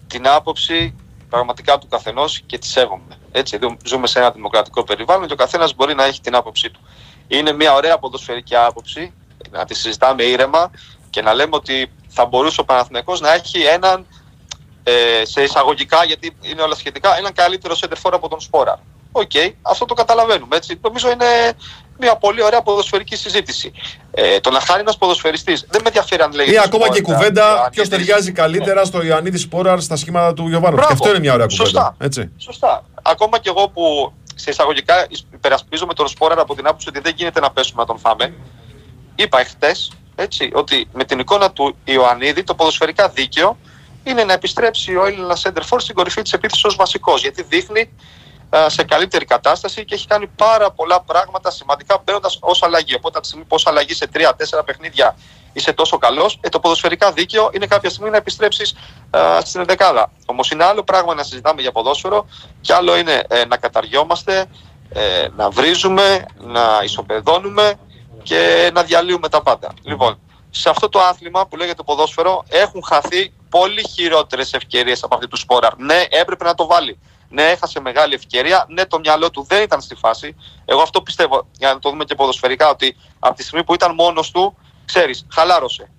την 0.07 0.27
άποψη 0.27 0.95
πραγματικά 1.29 1.77
του 1.77 1.87
καθενός 1.87 2.41
και 2.45 2.57
τη 2.57 2.67
σέβομαι. 2.67 3.17
Έτσι, 3.31 3.57
δου- 3.57 3.77
ζούμε 3.85 4.07
σε 4.07 4.19
ένα 4.19 4.31
δημοκρατικό 4.31 4.83
περιβάλλον 4.83 5.27
και 5.27 5.33
ο 5.33 5.35
καθένας 5.35 5.75
μπορεί 5.75 5.95
να 5.95 6.03
έχει 6.05 6.21
την 6.21 6.35
άποψή 6.35 6.69
του. 6.69 6.79
Είναι 7.27 7.51
μια 7.51 7.73
ωραία 7.73 7.97
ποδοσφαιρική 7.97 8.55
άποψη, 8.55 9.13
να 9.51 9.65
τη 9.65 9.73
συζητάμε 9.73 10.23
ήρεμα 10.23 10.71
και 11.09 11.21
να 11.21 11.33
λέμε 11.33 11.55
ότι 11.55 11.91
θα 12.07 12.25
μπορούσε 12.25 12.61
ο 12.61 12.65
Παναθηναϊκός 12.65 13.19
να 13.19 13.33
έχει 13.33 13.61
έναν 13.61 14.05
ε, 14.83 15.25
σε 15.25 15.43
εισαγωγικά, 15.43 16.03
γιατί 16.03 16.37
είναι 16.41 16.61
όλα 16.61 16.75
σχετικά, 16.75 17.17
έναν 17.17 17.33
καλύτερο 17.33 17.75
σέντερ 17.79 18.01
φορ 18.01 18.11
από 18.13 18.27
τον 18.27 18.39
Σπόραρ. 18.39 18.79
Οκ, 19.11 19.31
αυτό 19.61 19.85
το 19.85 19.93
καταλαβαίνουμε. 19.93 20.55
Έτσι. 20.55 20.79
Νομίζω 20.81 21.09
είναι 21.11 21.53
μια 21.99 22.15
πολύ 22.15 22.43
ωραία 22.43 22.61
ποδοσφαιρική 22.61 23.15
συζήτηση. 23.15 23.71
Ε, 24.11 24.39
το 24.39 24.49
να 24.51 24.59
χάνει 24.59 24.79
ένας 24.81 24.97
ποδοσφαιριστής 24.97 25.65
δεν 25.69 25.81
με 25.81 25.87
ενδιαφέρει 25.87 26.21
αν 26.21 26.31
λέγεται. 26.33 26.55
Ή 26.55 26.59
ακόμα 26.59 26.89
και 26.89 26.97
η 26.97 27.01
Σπόραρ, 27.01 27.17
κουβέντα 27.17 27.41
Ιωαννίδης. 27.41 27.69
ποιος 27.71 27.89
ταιριάζει 27.89 28.31
καλύτερα 28.31 28.85
στο 28.85 29.03
Ιωαννίδης 29.03 29.41
Σπόραρ 29.41 29.81
στα 29.81 29.95
σχήματα 29.95 30.33
του 30.33 30.47
Γιοβάνο. 30.47 30.75
Και 30.75 30.81
Μπράβο. 30.81 30.93
αυτό 30.93 31.09
είναι 31.09 31.19
μια 31.19 31.33
ωραία 31.33 31.45
κουβέντα. 31.45 31.65
Σωστά. 31.65 31.95
Έτσι. 31.99 32.31
Σωστά. 32.37 32.83
Ακόμα 33.01 33.39
και 33.39 33.49
εγώ 33.49 33.69
που 33.69 34.13
σε 34.35 34.49
εισαγωγικά 34.49 35.07
υπερασπίζομαι 35.33 35.93
τον 35.93 36.07
Σπόρα 36.07 36.41
από 36.41 36.55
την 36.55 36.67
άποψη 36.67 36.89
ότι 36.89 36.99
δεν 36.99 37.13
γίνεται 37.15 37.39
να 37.39 37.51
πέσουμε 37.51 37.81
να 37.81 37.87
τον 37.87 37.99
φάμε. 37.99 38.33
Είπα 39.15 39.39
εχθές 39.39 39.91
έτσι, 40.15 40.49
ότι 40.53 40.87
με 40.93 41.03
την 41.03 41.19
εικόνα 41.19 41.51
του 41.51 41.75
Ιωαννίδη 41.83 42.43
το 42.43 42.55
ποδοσφαιρικά 42.55 43.09
δίκαιο 43.09 43.57
είναι 44.03 44.23
να 44.23 44.33
επιστρέψει 44.33 44.95
ο 44.95 45.05
Έλληνας 45.05 45.39
Σέντερφορ 45.39 45.81
στην 45.81 45.95
κορυφή 45.95 46.21
της 46.21 46.33
επίθεσης 46.33 46.63
ως 46.63 46.75
βασικός. 46.75 47.21
Γιατί 47.21 47.43
δείχνει 47.43 47.79
α, 47.79 47.85
σε 48.67 48.83
καλύτερη 48.83 49.25
κατάσταση 49.25 49.85
και 49.85 49.95
έχει 49.95 50.07
κάνει 50.07 50.27
πάρα 50.27 50.71
πολλά 50.71 51.01
πράγματα 51.01 51.51
σημαντικά 51.51 52.01
μπαίνοντας 52.03 52.37
ως 52.41 52.63
αλλαγή. 52.63 52.95
Οπότε 52.95 53.17
από 53.17 53.21
τη 53.21 53.27
στιγμή 53.27 53.43
που 53.43 53.55
ως 53.55 53.67
αλλαγή 53.67 53.93
σε 53.93 54.09
3-4 54.13 54.61
παιχνίδια 54.65 55.15
είσαι 55.57 55.73
τόσο 55.73 55.97
καλός, 55.97 56.39
ε, 56.41 56.49
το 56.49 56.59
ποδοσφαιρικά 56.59 57.11
δίκαιο 57.11 57.49
είναι 57.53 57.65
κάποια 57.65 57.89
στιγμή 57.89 58.09
να 58.09 58.17
επιστρέψεις 58.17 58.75
στην 59.39 59.65
δεκάδα. 59.65 60.11
Όμως 60.25 60.51
είναι 60.51 60.63
άλλο 60.63 60.83
πράγμα 60.83 61.13
να 61.13 61.23
συζητάμε 61.23 61.61
για 61.61 61.71
ποδόσφαιρο 61.71 62.27
και 62.61 62.73
άλλο 62.73 62.97
είναι 62.97 63.23
ε, 63.27 63.45
να 63.45 63.57
καταργιόμαστε, 63.57 64.45
ε, 64.89 65.27
να 65.35 65.49
βρίζουμε, 65.49 66.25
να 66.37 66.79
ισοπεδώνουμε 66.83 67.73
και 68.23 68.71
να 68.73 68.83
διαλύουμε 68.83 69.29
τα 69.29 69.41
πάντα. 69.41 69.73
Λοιπόν, 69.83 70.19
σε 70.49 70.69
αυτό 70.69 70.89
το 70.89 70.99
άθλημα 70.99 71.47
που 71.47 71.55
λέγεται 71.55 71.83
ποδόσφαιρο 71.83 72.43
έχουν 72.49 72.83
χαθεί 72.83 73.33
πολύ 73.49 73.87
χειρότερες 73.87 74.53
ευκαιρίες 74.53 75.03
από 75.03 75.15
αυτή 75.15 75.27
του 75.27 75.37
Σπόραρ. 75.37 75.77
Ναι, 75.77 76.03
έπρεπε 76.09 76.43
να 76.43 76.55
το 76.55 76.65
βάλει. 76.65 76.99
Ναι, 77.29 77.43
έχασε 77.43 77.79
μεγάλη 77.79 78.13
ευκαιρία. 78.13 78.65
Ναι, 78.69 78.85
το 78.85 78.99
μυαλό 78.99 79.29
του 79.29 79.45
δεν 79.49 79.63
ήταν 79.63 79.81
στη 79.81 79.95
φάση. 79.95 80.35
Εγώ 80.65 80.81
αυτό 80.81 81.01
πιστεύω, 81.01 81.47
για 81.57 81.73
να 81.73 81.79
το 81.79 81.89
δούμε 81.89 82.03
και 82.03 82.15
ποδοσφαιρικά, 82.15 82.69
ότι 82.69 82.95
από 83.19 83.35
τη 83.35 83.43
στιγμή 83.43 83.63
που 83.63 83.73
ήταν 83.73 83.93
μόνος 83.93 84.31
του, 84.31 84.57
ξέρεις, 84.85 85.25
χαλάρωσε. 85.31 85.91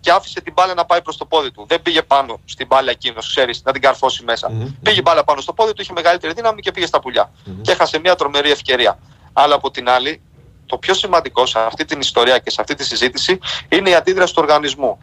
Και 0.00 0.10
άφησε 0.10 0.40
την 0.40 0.52
μπάλα 0.52 0.74
να 0.74 0.84
πάει 0.84 1.02
προς 1.02 1.16
το 1.16 1.24
πόδι 1.24 1.50
του. 1.50 1.64
Δεν 1.68 1.82
πήγε 1.82 2.02
πάνω 2.02 2.40
στην 2.44 2.66
μπάλα 2.66 2.90
εκείνος, 2.90 3.28
ξέρεις, 3.28 3.62
να 3.64 3.72
την 3.72 3.82
καρφώσει 3.82 4.24
μέσα. 4.24 4.50
Πήγε 4.82 4.98
η 4.98 5.02
μπάλα 5.04 5.24
πάνω 5.24 5.40
στο 5.40 5.52
πόδι 5.52 5.72
του, 5.72 5.82
είχε 5.82 5.92
μεγαλύτερη 5.92 6.32
δύναμη 6.32 6.60
και 6.60 6.70
πήγε 6.70 6.86
στα 6.86 7.00
πουλια 7.00 7.30
Και 7.62 7.72
έχασε 7.72 7.98
μια 7.98 8.14
τρομερή 8.14 8.50
ευκαιρία. 8.50 8.98
Αλλά 9.32 9.54
από 9.54 9.70
την 9.70 9.88
άλλη, 9.88 10.20
το 10.66 10.78
πιο 10.78 10.94
σημαντικό 10.94 11.46
σε 11.46 11.58
αυτή 11.58 11.84
την 11.84 12.00
ιστορία 12.00 12.38
και 12.38 12.50
σε 12.50 12.60
αυτή 12.60 12.74
τη 12.74 12.84
συζήτηση 12.84 13.38
είναι 13.68 13.90
η 13.90 13.94
αντίδραση 13.94 14.34
του 14.34 14.40
οργανισμού. 14.42 14.98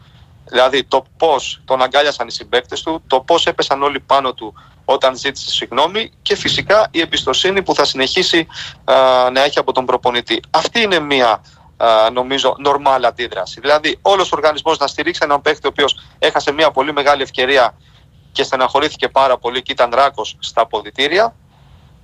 Δηλαδή 0.48 0.84
το 0.84 1.04
πώς 1.16 1.60
τον 1.64 1.82
αγκάλιασαν 1.82 2.26
οι 2.26 2.32
συμπαίκτες 2.32 2.82
του, 2.82 3.02
το 3.06 3.20
πώς 3.20 3.46
έπεσαν 3.46 3.82
όλοι 3.82 4.00
πάνω 4.00 4.34
του 4.34 4.54
όταν 4.84 5.16
ζήτησε 5.16 5.50
συγγνώμη 5.50 6.10
και 6.22 6.36
φυσικά 6.36 6.88
η 6.90 7.00
εμπιστοσύνη 7.00 7.62
που 7.62 7.74
θα 7.74 7.84
συνεχίσει 7.84 8.46
α, 8.84 8.94
να 9.32 9.44
έχει 9.44 9.58
από 9.58 9.72
τον 9.72 9.84
προπονητή. 9.84 10.40
Αυτή 10.50 10.80
είναι 10.80 10.98
μια 10.98 11.40
α, 11.76 12.10
νομίζω 12.12 12.54
νορμάλ 12.58 13.04
αντίδραση. 13.04 13.60
Δηλαδή 13.60 13.98
όλος 14.02 14.32
ο 14.32 14.36
οργανισμός 14.36 14.78
να 14.78 14.86
στηρίξει 14.86 15.20
έναν 15.24 15.42
παίκτη 15.42 15.66
ο 15.66 15.68
οποίος 15.72 16.00
έχασε 16.18 16.52
μια 16.52 16.70
πολύ 16.70 16.92
μεγάλη 16.92 17.22
ευκαιρία 17.22 17.74
και 18.32 18.42
στεναχωρήθηκε 18.42 19.08
πάρα 19.08 19.38
πολύ 19.38 19.62
και 19.62 19.72
ήταν 19.72 19.90
ράκος 19.94 20.36
στα 20.38 20.60
αποδυτήρια. 20.60 21.34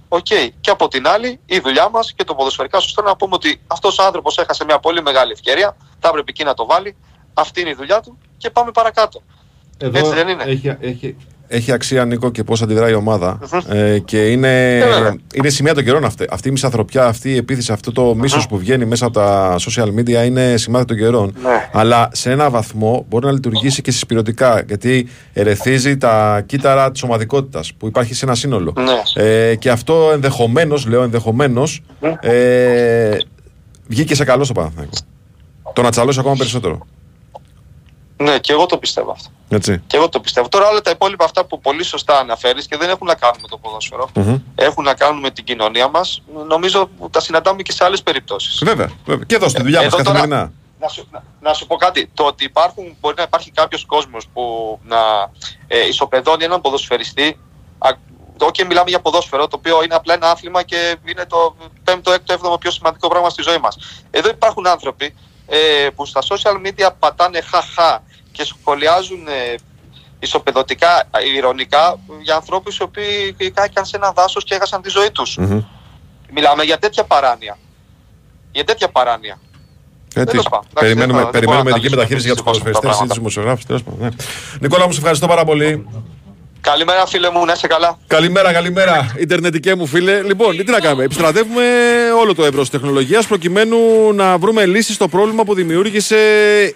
Οκ. 0.09 0.27
Και 0.61 0.71
από 0.71 0.89
την 0.89 1.09
άλλη, 1.09 1.41
η 1.47 1.59
δουλειά 1.59 1.89
μας 1.89 2.13
και 2.13 2.25
το 2.25 2.35
ποδοσφαιρικά 2.35 2.81
σωστό 2.81 3.03
να 3.03 3.17
πούμε 3.17 3.35
ότι 3.35 3.61
αυτός 3.67 3.99
ο 3.99 4.03
άνθρωπος 4.03 4.39
έχασε 4.39 4.65
μια 4.65 4.79
πολύ 4.79 5.03
μεγάλη 5.03 5.33
ευκαιρία. 5.33 5.77
Θα 6.01 6.09
έπρεπε 6.09 6.31
εκεί 6.31 6.45
να 6.45 6.55
το 6.55 6.67
βάλει. 6.67 6.97
Αυτή 7.35 7.61
είναι 7.61 7.71
η 7.71 7.75
δουλειά 7.75 8.01
του 8.01 8.19
και 8.37 8.51
πάμε 8.51 8.71
παρακάτω. 8.71 9.23
Έτσι 9.79 10.13
δεν 10.13 10.29
είναι; 10.29 10.43
Έχει, 10.43 10.77
έχει, 10.81 11.17
έχει 11.53 11.73
αξία, 11.73 12.05
Νίκο, 12.05 12.31
και 12.31 12.45
πώς 12.45 12.63
αντιδράει 12.63 12.91
η 12.91 12.95
ομάδα. 12.95 13.39
Ε, 13.69 13.99
και 13.99 14.31
είναι, 14.31 14.79
Ε, 14.79 14.89
βέβαια. 14.89 15.17
είναι 15.35 15.49
σημεία 15.49 15.75
των 15.75 15.85
καιρών 15.85 16.05
αυτή. 16.05 16.27
Αυτή 16.31 16.49
η 16.49 16.51
μισανθρωπιά, 16.51 17.07
αυτή 17.07 17.31
η 17.31 17.37
επίθεση, 17.37 17.73
αυτό 17.73 17.93
το 17.93 18.15
μίσος 18.15 18.47
που 18.49 18.59
βγαίνει 18.59 18.85
μέσα 18.85 19.05
από 19.05 19.15
τα 19.15 19.57
social 19.59 19.87
media 19.99 20.25
είναι 20.27 20.57
σημάδι 20.57 20.85
των 20.85 20.97
καιρών. 20.97 21.35
Ναι. 21.43 21.69
Αλλά 21.73 22.09
σε 22.13 22.31
ένα 22.31 22.51
βαθμό 22.51 23.05
μπορεί 23.09 23.27
να 23.27 23.33
λειτουργήσει 23.33 23.83
και 23.83 23.91
συσπηρωτικά. 23.91 24.63
Γιατί 24.67 25.09
ερεθίζει 25.33 25.97
τα 25.97 26.43
κύτταρα 26.47 26.91
της 26.91 27.03
ομαδικότητας 27.03 27.73
που 27.79 27.87
υπάρχει 27.87 28.15
σε 28.15 28.25
ένα 28.25 28.35
σύνολο. 28.35 28.75
Ναι. 28.77 29.25
Ε, 29.25 29.55
και 29.55 29.71
αυτό 29.71 30.11
ενδεχομένως, 30.13 30.87
λέω 30.87 31.03
ενδεχομένως, 31.03 31.83
ε, 32.21 33.17
βγήκε 33.87 34.15
σε 34.15 34.25
καλό 34.25 34.45
στο 34.45 34.53
Παναθηναϊκό. 34.55 34.95
Το 35.73 35.83
να 35.83 35.91
τσαλώσει 35.91 36.19
ακόμα 36.21 36.35
περισσότερο. 36.37 36.87
Ναι, 38.17 38.39
και 38.39 38.53
εγώ 38.53 38.67
το 38.67 38.77
πιστεύω 38.79 39.11
αυτό. 39.11 39.29
Έτσι. 39.53 39.83
Και 39.87 39.97
εγώ 39.97 40.09
το 40.09 40.21
πιστεύω. 40.21 40.49
Τώρα 40.49 40.69
όλα 40.69 40.81
τα 40.81 40.91
υπόλοιπα 40.91 41.25
αυτά 41.25 41.45
που 41.45 41.61
πολύ 41.61 41.83
σωστά 41.85 42.19
αναφέρεις 42.19 42.67
και 42.67 42.77
δεν 42.77 42.89
έχουν 42.91 43.07
να 43.07 43.15
κάνουν 43.15 43.39
με 43.43 43.49
το 43.49 43.59
ποδόσφαιρο, 43.59 44.09
Μμμ. 44.15 44.37
έχουν 44.55 44.85
να 44.85 44.95
κάνουν 44.95 45.21
με 45.21 45.31
την 45.31 45.45
κοινωνία 45.45 45.89
μας, 45.89 46.23
νομίζω 46.49 46.87
που 46.87 47.11
τα 47.11 47.21
συναντάμε 47.21 47.63
και 47.63 47.73
σε 47.73 47.85
άλλες 47.85 48.03
περιπτώσεις. 48.03 48.61
Βέβαια, 48.65 48.91
βέβαια. 49.05 49.25
Και 49.25 49.35
εδώ 49.35 49.49
στη 49.49 49.63
δουλειά 49.63 49.79
μας 49.83 49.87
Εδώ 49.93 49.97
τώρα- 50.03 50.19
καθημερινά. 50.19 50.53
Να 50.81 50.89
σου, 50.89 51.09
να, 51.11 51.23
να 51.41 51.53
σου 51.53 51.67
πω 51.67 51.77
κάτι. 51.77 52.11
Το 52.15 52.25
ότι 52.25 52.45
υπάρχουν, 52.45 52.97
μπορεί 53.01 53.15
να 53.17 53.23
υπάρχει 53.23 53.51
κάποιος 53.51 53.85
κόσμος 53.87 54.27
που 54.33 54.79
να 54.85 54.99
ε, 55.67 55.87
ισοπεδώνει 55.87 56.45
έναν 56.45 56.61
ποδοσφαιριστή. 56.61 57.39
Όχι, 58.43 58.65
μιλάμε 58.67 58.91
για 58.91 59.01
ποδόσφαιρο, 59.01 59.49
το 59.49 59.57
οποίο 59.59 59.83
είναι 59.83 59.95
απλά 59.95 60.15
ένα 60.15 60.31
άθλημα 60.31 60.63
και 60.63 60.97
είναι 61.05 61.27
το 61.27 61.57
5ο, 61.85 61.95
6ο, 62.27 62.53
7ο 62.53 62.61
πιο 62.61 62.71
σημαντικό 62.71 63.09
πράγμα 63.09 63.31
στη 63.31 63.43
ζωή 63.43 63.59
μας. 63.59 63.77
Εδώ 64.11 64.29
υπάρχουν 64.29 64.67
άνθρωποι 64.67 65.15
ε, 65.47 65.89
που 65.95 66.07
στα 66.07 66.21
social 66.29 66.67
media 66.67 66.89
πατάνε 66.99 67.41
χαχά 67.41 68.03
και 68.33 68.45
σχολιάζουν 68.45 69.27
ε, 69.29 69.55
ισοπεδωτικά, 70.19 70.99
ε, 71.11 71.29
ηρωνικά 71.37 71.99
για 72.23 72.35
ανθρώπους 72.35 72.77
οι 72.77 72.83
οποίοι 72.83 73.51
κάηκαν 73.55 73.85
σε 73.85 73.97
ένα 73.97 74.13
δάσος 74.13 74.45
και 74.45 74.55
έχασαν 74.55 74.83
τη 74.83 74.91
ζωή 74.91 75.11
τους. 75.11 75.37
Μμμ. 75.37 75.63
Μιλάμε 76.33 76.63
για 76.63 76.79
τέτοια 76.79 77.05
παράνοια. 77.05 77.59
Για 78.53 78.65
τέτοια 78.65 78.89
παράνοια. 78.89 79.39
Ε, 80.15 80.25
τι, 80.25 80.31
Τέλος 80.31 80.49
πάντων. 80.49 80.67
Εντάξει, 80.71 80.95
περιμένουμε 80.95 81.13
δεν 81.13 81.25
θα- 81.25 81.31
δεν 81.31 81.41
περιμένουμε 81.41 81.63
μπορώ 81.63 81.71
να 81.71 81.77
ειδική 81.79 81.95
μεταχείριση 81.95 82.27
για 82.27 82.35
τους 82.37 82.43
αναλύσουμε 82.45 82.71
ποδοσφαιριστές 82.71 82.97
ή 82.97 83.01
τα 83.01 83.07
τους 83.07 83.17
δημοσιογράφους. 83.17 83.65
τέλος 83.65 83.83
πάντων, 83.83 84.01
ναι. 84.01 84.09
Νικόλα, 84.61 84.87
μου 84.87 84.93
σε 84.93 84.99
ευχαριστώ 84.99 85.27
πάρα 85.27 85.45
πολύ. 85.45 85.87
Καλημέρα 86.61 87.07
φίλε 87.07 87.31
μου, 87.31 87.45
να 87.45 87.53
είσαι 87.53 87.67
καλά. 87.67 87.99
Καλημέρα, 88.07 88.53
καλημέρα, 88.53 89.15
Ιντερνετικέ 89.19 89.75
μου 89.75 89.87
φίλε. 89.87 90.23
Λοιπόν, 90.23 90.57
τι 90.57 90.71
να 90.71 90.81
κάνουμε. 90.81 91.05
Επιστρατεύουμε 91.05 91.65
όλο 92.21 92.35
το 92.35 92.45
εύρος 92.45 92.71
της 92.71 92.81
τεχνολογίας 92.81 93.27
προκειμένου 93.27 93.79
να 94.15 94.39
βρούμε 94.39 94.67
λύσεις 94.67 94.95
στο 94.95 95.09
πρόβλημα 95.09 95.45
που 95.45 95.55
δημιούργησε 95.55 96.17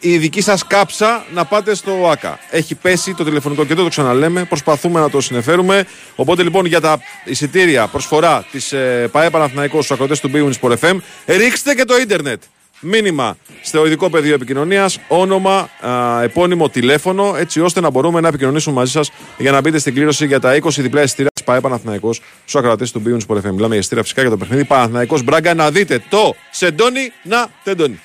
η 0.01 0.17
δική 0.19 0.41
σας 0.41 0.67
κάψα 0.67 1.25
να 1.35 1.45
πάτε 1.45 1.75
στο 1.75 2.09
ΑΚΑ. 2.11 2.39
Έχει 2.51 2.75
πέσει 2.75 3.15
το 3.15 3.25
τηλεφωνικό 3.25 3.65
κέντρο, 3.65 3.83
το 3.83 3.89
ξαναλέμε. 3.89 4.45
Προσπαθούμε 4.45 5.01
να 5.01 5.11
το 5.11 5.21
συνεφέρουμε. 5.21 5.87
Οπότε 6.17 6.43
λοιπόν 6.43 6.67
για 6.67 6.81
τα 6.81 7.01
εισιτήρια 7.25 7.87
προσφορά 7.87 8.47
της 8.51 8.73
ε, 8.73 9.09
ΠαΕ 9.13 9.31
Παναθηναϊκός 9.31 9.85
στους 9.85 9.97
ακροτές 9.97 10.21
του 10.21 10.31
Bwin 10.35 10.53
Sport 10.61 10.75
FM, 10.81 10.97
ρίξτε 11.27 11.75
και 11.75 11.85
το 11.85 11.97
ίντερνετ. 11.97 12.43
Μήνυμα 12.85 13.37
στο 13.63 13.87
ειδικό 13.87 14.11
πεδίο 14.11 14.35
επικοινωνίας, 14.35 14.99
όνομα, 15.09 15.69
α, 15.81 16.23
επώνυμο, 16.23 16.69
τηλέφωνο, 16.69 17.35
έτσι 17.39 17.61
ώστε 17.61 17.81
να 17.81 17.91
μπορούμε 17.91 18.21
να 18.21 18.29
επικοινωνήσουμε 18.29 18.75
μαζί 18.75 18.91
σας 18.91 19.11
για 19.39 19.51
να 19.51 19.61
μπείτε 19.61 19.79
στην 19.79 19.95
κλήρωση 19.95 20.27
για 20.27 20.41
τα 20.41 20.55
20 20.55 20.69
διπλά 20.69 21.03
εισιτήρια 21.03 21.31
της 21.35 21.45
ΠαΕ 21.45 21.61
Παναθυναϊκό 21.61 22.13
στους 22.13 22.55
ακροατές 22.55 22.93
του 22.93 23.03
Beyond 23.07 23.27
Sport 23.27 23.37
FM. 23.37 23.51
Μιλάμε 23.51 23.67
για 23.67 23.77
εισιτήρια 23.77 24.03
φυσικά 24.03 24.21
για 24.21 24.31
το 24.31 24.37
παιχνίδι 24.37 24.65
Παναθυναϊκό 24.65 25.19
Μπράγκα 25.25 25.55
να 25.55 25.71
δείτε 25.71 26.03
το 26.09 26.35
σεντόνι 26.51 27.13
να 27.23 27.47
τεντώνει. 27.65 28.01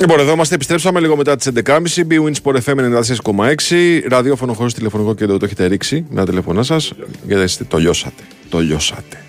Λοιπόν, 0.00 0.20
εδώ 0.20 0.32
είμαστε. 0.32 0.54
Επιστρέψαμε 0.54 1.00
λίγο 1.00 1.16
μετά 1.16 1.36
τις 1.36 1.46
11.30. 1.64 1.78
BWIN 2.10 2.32
Sport 2.42 2.56
FM 2.64 2.74
94,6. 2.76 4.00
Ραδιόφωνο 4.08 4.52
χωρί 4.52 4.72
τηλεφωνικό 4.72 5.14
κέντρο 5.14 5.36
το 5.36 5.44
έχετε 5.44 5.66
ρίξει 5.66 6.04
με 6.10 6.16
τα 6.16 6.24
τηλεφωνά 6.24 6.62
σας. 6.62 6.92
Γιατί 7.26 7.42
είστε- 7.42 7.68
το 7.68 7.78
λιώσατε. 7.78 8.22
Το 8.48 8.58
λιώσατε. 8.58 9.24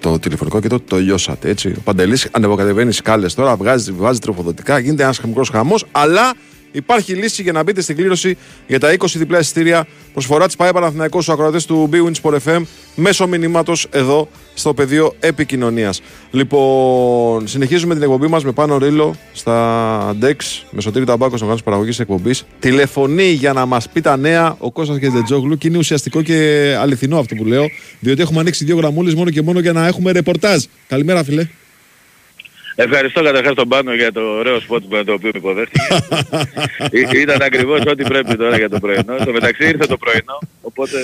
Το 0.00 0.18
τηλεφωνικό 0.18 0.60
κέντρο 0.60 0.80
το 0.80 0.96
λιώσατε. 0.96 1.48
Έτσι. 1.48 1.68
Ο 1.78 1.80
Παντελής 1.84 2.28
ανεβοκατεβαίνεις 2.30 2.96
σκάλε 2.96 3.26
τώρα, 3.26 3.56
βγάζεις, 3.56 3.92
βγάζεις 3.92 4.18
τροφοδοτικά, 4.20 4.78
γίνεται 4.78 5.02
ένας 5.02 5.18
χαμηλός 5.18 5.48
χαμός. 5.48 5.84
Αλλά 5.92 6.32
υπάρχει 6.72 7.14
λύση 7.14 7.42
για 7.42 7.52
να 7.52 7.62
μπείτε 7.62 7.80
στην 7.80 7.96
κλήρωση 7.96 8.36
για 8.66 8.80
τα 8.80 8.96
20 8.98 9.06
διπλά 9.14 9.38
εισιτήρια 9.38 9.86
προσφορά 10.12 10.46
της 10.46 10.56
ΠαΕ 10.56 10.72
Παναθηναϊκός 10.72 11.22
στους 11.22 11.34
ακροατές 11.34 11.64
του 11.64 11.90
BWIN 11.92 12.12
Sport 12.22 12.36
FM 12.46 12.62
μέσω 12.94 13.26
μηνύματος 13.26 13.86
εδώ 13.90 14.28
στο 14.54 14.74
πεδίο 14.74 15.14
επικοινωνίας. 15.20 16.02
Λοιπόν, 16.30 17.48
συνεχίζουμε 17.48 17.94
την 17.94 18.02
εκπομπή 18.02 18.26
μας 18.26 18.44
με 18.44 18.52
πάνω 18.52 18.78
ρίλο 18.78 19.14
στα 19.32 20.16
Dex 20.22 20.36
με 20.70 20.80
σωτήρι 20.80 21.04
ταμπάκος 21.04 21.40
οργάνωση 21.40 21.64
παραγωγής 21.64 21.98
εκπομπής. 21.98 22.44
Τηλεφωνεί 22.58 23.28
για 23.28 23.52
να 23.52 23.66
μας 23.66 23.88
πει 23.88 24.00
τα 24.00 24.16
νέα 24.16 24.56
ο 24.58 24.72
Κώστας 24.72 24.96
Γεντετζόγλου 24.96 25.58
και 25.58 25.68
είναι 25.68 25.78
ουσιαστικό 25.78 26.22
και 26.22 26.76
αληθινό 26.80 27.18
αυτό 27.18 27.34
που 27.34 27.44
λέω, 27.44 27.66
διότι 28.00 28.22
έχουμε 28.22 28.40
ανοίξει 28.40 28.64
δύο 28.64 28.76
γραμμούλες 28.76 29.14
μόνο 29.14 29.30
και 29.30 29.42
μόνο 29.42 29.60
για 29.60 29.72
να 29.72 29.86
έχουμε 29.86 30.12
ρεπορτάζ. 30.12 30.64
Καλημέρα, 30.88 31.24
φιλέ. 31.24 31.46
Ευχαριστώ 32.78 33.22
καταρχάς 33.22 33.54
τον 33.54 33.68
Πάνο 33.68 33.94
για 33.94 34.12
το 34.12 34.20
ωραίο 34.20 34.60
σποτ 34.60 34.82
που 34.88 35.04
το 35.04 35.12
οποίο 35.12 35.30
με 35.32 35.38
υποδέχτηκε. 35.38 35.84
Ή- 37.16 37.20
Ήταν 37.20 37.42
ακριβώς 37.42 37.80
ό,τι 37.86 38.02
πρέπει 38.04 38.36
τώρα 38.36 38.56
για 38.58 38.68
το 38.68 38.78
πρωινό. 38.80 39.16
Στο 39.20 39.32
μεταξύ 39.32 39.64
ήρθε 39.68 39.86
το 39.86 39.96
πρωινό, 39.96 40.38
οπότε 40.60 40.96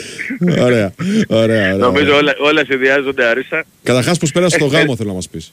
Ωραία, 0.64 0.94
ωραία, 1.28 1.44
ωραία. 1.74 1.74
νομίζω 1.76 2.16
όλα, 2.16 2.34
όλα 2.38 2.64
συνδυάζονται 2.64 3.24
άριστα. 3.24 3.64
Καταρχάς 3.82 4.18
πώς 4.18 4.32
πέρασε 4.32 4.58
το 4.58 4.64
Ε, 4.64 4.68
γάμο 4.68 4.90
ε, 4.92 4.96
θέλω 4.96 5.08
να 5.08 5.14
μας 5.14 5.28
πεις. 5.28 5.52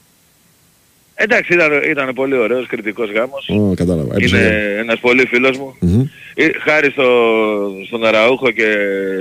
Εντάξει, 1.14 1.52
ήταν, 1.54 1.70
ήταν 1.90 2.14
πολύ 2.14 2.36
ωραίος, 2.36 2.66
κριτικός 2.66 3.10
γάμος. 3.12 3.48
Ω, 3.48 3.74
κατάλαβα. 3.74 4.14
Έπεισε 4.14 4.36
Είναι 4.36 4.46
γάμος. 4.48 4.78
ένας 4.78 4.98
πολύ 5.00 5.26
φίλος 5.26 5.58
μου. 5.58 5.76
Μμμ. 5.80 6.02
Ε, 6.34 6.48
Χάρη 6.64 6.90
στο, 6.90 7.06
στον 7.86 8.04
Αραούχο 8.04 8.50
και 8.50 8.74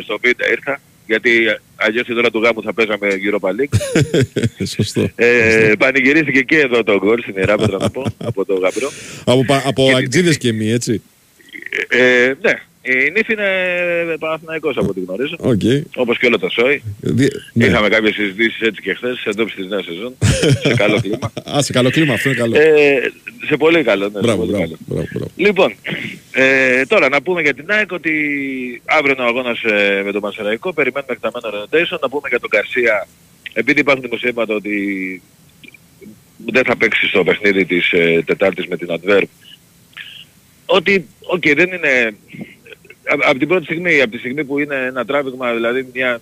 στον 0.03 0.19
Πίτα 0.19 0.49
ήρθα. 0.49 0.79
Γιατί 1.09 1.31
αλλιώς 1.75 2.05
την 2.05 2.17
ώρα 2.17 2.29
του 2.31 2.39
γάμου 2.39 2.61
θα 2.63 2.73
παίζαμε 2.73 3.07
Europa 3.09 3.49
League. 3.49 4.03
Σωστό. 4.75 5.09
Ε, 5.15 5.71
πανηγυρίστηκε 5.79 6.41
και 6.41 6.59
εδώ 6.59 6.83
το 6.83 6.97
γκολ 6.97 7.21
στην 7.21 7.33
Ιεράπετρα 7.37 7.77
να 7.77 7.89
πω, 7.89 8.05
από 8.17 8.45
το 8.45 8.53
Γαμπρό. 8.53 8.91
Από, 9.25 9.45
πα- 9.45 9.63
από 9.65 9.85
Και- 9.85 9.95
αγτζίδες 9.95 10.37
και 10.37 10.51
μη, 10.53 10.71
έτσι. 10.71 11.01
Ε, 11.87 12.23
ε, 12.23 12.35
ναι, 12.41 12.53
η 12.91 13.11
νύφη 13.15 13.33
είναι 13.33 13.49
Παναθηναϊκός 14.19 14.77
από 14.77 14.87
ό,τι 14.87 14.99
γνωρίζω. 14.99 15.35
Οκ. 15.39 15.61
Όπως 15.95 16.17
και 16.17 16.25
όλο 16.25 16.39
το 16.39 16.49
σόι. 16.49 16.81
Δι- 16.99 17.33
ναι. 17.53 17.65
Είχαμε 17.65 17.89
κάποιες 17.89 18.13
συζητήσεις 18.13 18.61
έτσι 18.61 18.81
και 18.81 18.93
χθες, 18.93 19.23
εν 19.25 19.34
όψει 19.34 19.55
της 19.55 19.65
νέας 19.67 19.85
σεζόν, 19.85 20.15
σε 20.67 20.73
καλό 20.73 20.99
κλίμα. 21.01 21.31
Α, 21.55 21.61
σε 21.61 21.71
καλό 21.73 21.89
κλίμα, 21.89 22.13
αυτό 22.13 22.29
είναι 22.29 22.37
καλό. 22.37 22.55
Ε, 22.59 23.11
σε 23.47 23.57
πολύ 23.57 23.83
καλό, 23.83 24.05
ναι, 24.05 24.11
σε 24.13 24.19
Μπράβο, 24.19 24.37
πολύ 24.37 24.51
μπράβο, 24.51 24.63
καλό. 24.65 24.77
μπράβο, 24.85 25.07
μπράβο. 25.13 25.31
Λοιπόν, 25.35 25.73
ε, 26.31 26.85
τώρα 26.85 27.09
να 27.09 27.21
πούμε 27.21 27.41
για 27.41 27.53
την 27.53 27.65
ΑΕΚ 27.67 27.91
ότι 27.91 28.11
αύριο 28.85 29.13
είναι 29.17 29.23
ο 29.23 29.27
αγώνας 29.27 29.63
ε, 29.63 30.01
με 30.05 30.11
τον 30.11 30.21
Πανσερραϊκό, 30.21 30.73
περιμένουμε 30.73 31.13
εκτεταμένο 31.13 31.63
rotation, 31.65 31.99
να 32.01 32.09
πούμε 32.09 32.29
για 32.29 32.39
τον 32.39 32.49
Γκαρσία, 32.49 33.07
επειδή 33.53 33.79
υπάρχουν 33.79 34.03
δημοσιεύματα 34.03 34.53
ότι 34.55 35.21
δεν 36.45 36.63
θα 36.63 36.77
παίξει 36.77 37.07
στο 37.07 37.23
παιχνίδι 37.23 37.65
της 37.65 37.91
ε, 37.91 38.21
Τετάρτης 38.25 38.67
με 38.67 38.77
την 38.77 38.87
Αντβέρπ, 38.91 39.23
ότι, 40.65 41.05
οκ, 41.19 41.41
δεν 41.55 41.67
είναι, 41.71 42.15
από 43.09 43.39
την 43.39 43.47
πρώτη 43.47 43.63
στιγμή, 43.63 44.01
από 44.01 44.11
τη 44.11 44.17
στιγμή 44.17 44.45
που 44.45 44.59
είναι 44.59 44.75
ένα 44.75 45.05
τράβηγμα, 45.05 45.53
δηλαδή 45.53 45.87
μια, 45.93 46.21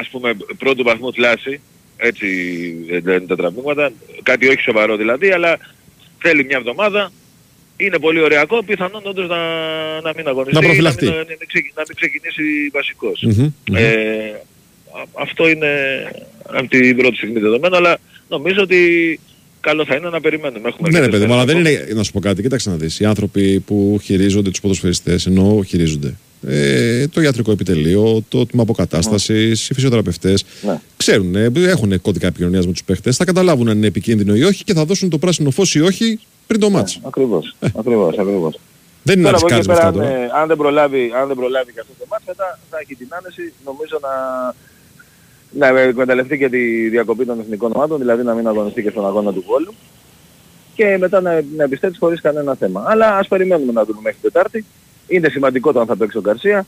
ας 0.00 0.08
πούμε, 0.08 0.36
πρώτου 0.58 0.82
βαθμού 0.82 1.12
θλάση, 1.12 1.60
έτσι 1.96 2.26
δεν 2.88 3.16
είναι 3.16 3.26
τα 3.26 3.36
τραβήγματα, 3.36 3.92
κάτι 4.22 4.48
όχι 4.48 4.60
σοβαρό 4.60 4.96
δηλαδή, 4.96 5.30
αλλά 5.30 5.58
θέλει 6.18 6.44
μια 6.44 6.56
εβδομάδα, 6.56 7.12
είναι 7.76 7.98
πολύ 7.98 8.20
οριακό, 8.20 8.62
πιθανόν 8.64 9.02
όντως 9.04 9.28
να, 9.28 9.36
να 10.00 10.12
μην 10.16 10.28
αγωνιστεί, 10.28 10.54
Να 10.54 10.60
προφυλαχτεί. 10.60 11.04
μην, 11.04 11.14
να, 11.14 11.24
μην 11.28 11.46
ξεκι- 11.46 11.72
να 11.76 11.82
μην 11.88 11.96
ξεκινήσει 11.96 12.68
βασικός. 12.72 13.22
Μμμ, 13.22 13.52
μμμ. 13.70 13.76
Ε, 13.76 14.40
α- 14.98 15.22
αυτό 15.22 15.48
είναι 15.48 15.68
από 16.42 16.68
την 16.68 16.96
πρώτη 16.96 17.16
στιγμή 17.16 17.40
δεδομένο, 17.40 17.76
αλλά 17.76 17.98
νομίζω 18.28 18.62
ότι 18.62 19.20
καλό 19.60 19.84
θα 19.84 19.94
είναι 19.96 20.08
να 20.08 20.20
περιμένουμε. 20.20 20.68
Έχουμε 20.68 20.88
Ναι, 20.88 20.98
ρε 20.98 21.04
αρκετές 21.04 21.20
παιδί 21.20 21.32
μου, 21.32 21.38
αλλά 21.38 21.52
δεν 21.52 21.62
μέρες 21.62 21.86
είναι. 21.86 21.94
Να 21.94 22.02
σου 22.02 22.12
πω 22.12 22.20
κάτι, 22.20 22.42
κοίταξε 22.42 22.70
να 22.70 22.76
δεις. 22.76 23.00
Οι 23.00 23.04
άνθρωποι 23.04 23.60
που 23.60 24.00
χειρίζονται 24.02 24.50
τους 24.50 24.60
ποδοσφαιριστές, 24.60 25.26
ενώ 25.26 25.62
χειρίζονται. 25.66 26.14
Ε, 26.46 27.06
το 27.06 27.20
ιατρικό 27.20 27.50
επιτελείο, 27.50 28.24
το 28.28 28.46
τμήμα 28.46 28.62
αποκατάστασης, 28.62 29.68
οι 29.68 29.74
φυσιοθεραπευτές. 29.74 30.44
Ναι. 30.62 30.80
Ξέρουν, 30.96 31.34
ε, 31.34 31.50
έχουν 31.56 32.00
κώδικα 32.00 32.26
επικοινωνίας 32.26 32.66
με 32.66 32.72
τους 32.72 32.84
παίχτες, 32.84 33.16
θα 33.16 33.24
καταλάβουν 33.24 33.68
αν 33.68 33.76
είναι 33.76 33.86
επικίνδυνο 33.86 34.34
ή 34.34 34.42
όχι 34.42 34.64
και 34.64 34.74
θα 34.74 34.84
δώσουν 34.84 35.08
το 35.10 35.18
πράσινο 35.18 35.50
φως 35.50 35.74
ή 35.74 35.80
όχι 35.80 36.20
πριν 36.46 36.60
το 36.60 36.70
μάτσο. 36.70 37.00
Ακριβώς, 37.02 37.54
ακριβώς, 37.76 38.18
ακριβώς. 38.18 38.58
Δεν 39.02 39.18
είναι 39.18 39.30
να 39.30 39.38
Τώρα 39.38 39.46
τι 39.46 39.54
από 39.54 39.54
εκεί 39.54 39.66
κάνει 39.66 39.78
πέρα, 39.78 39.90
μετά 39.90 40.02
αν, 40.02 40.10
τώρα. 40.10 40.24
ε, 40.24 40.40
αν, 40.40 40.46
δεν 40.48 40.56
προλάβει, 40.56 41.02
αν 41.20 41.26
δεν 41.26 41.36
προλάβει 41.36 41.72
και 41.72 41.80
αυτό 41.80 41.92
το 41.98 42.04
μάτς, 42.10 42.24
μετά 42.26 42.58
θα 42.70 42.76
έχει 42.82 42.94
την 42.94 43.08
άνεση, 43.18 43.52
νομίζω 43.64 43.96
να, 44.06 44.12
να 45.50 45.66
εκμεταλλευτεί 45.66 46.38
και 46.38 46.48
τη 46.48 46.88
διακοπή 46.88 47.24
των 47.24 47.40
εθνικών 47.40 47.72
ομάδων, 47.74 47.98
δηλαδή 47.98 48.22
να 48.22 48.34
μην 48.34 48.48
αγωνιστεί 48.48 48.82
και 48.82 48.90
στον 48.90 49.06
αγώνα 49.06 49.32
του 49.32 49.44
Βόλου 49.46 49.74
και 50.74 50.98
μετά 50.98 51.20
να, 51.20 51.42
να 51.56 51.64
επιστρέψει 51.64 51.98
χωρίς 51.98 52.20
κανένα 52.20 52.54
θέμα. 52.54 52.84
Αλλά 52.88 53.16
ας 53.16 53.28
περιμένουμε 53.28 53.72
να 53.72 53.84
δούμε 53.84 54.00
μέχρι 54.02 54.18
Τετάρτη. 54.22 54.64
Είναι 55.08 55.28
σημαντικό 55.28 55.72
το 55.72 55.80
αν 55.80 55.86
θα 55.86 55.96
παίξει 55.96 56.18
ο 56.18 56.20
Γκαρσία. 56.20 56.66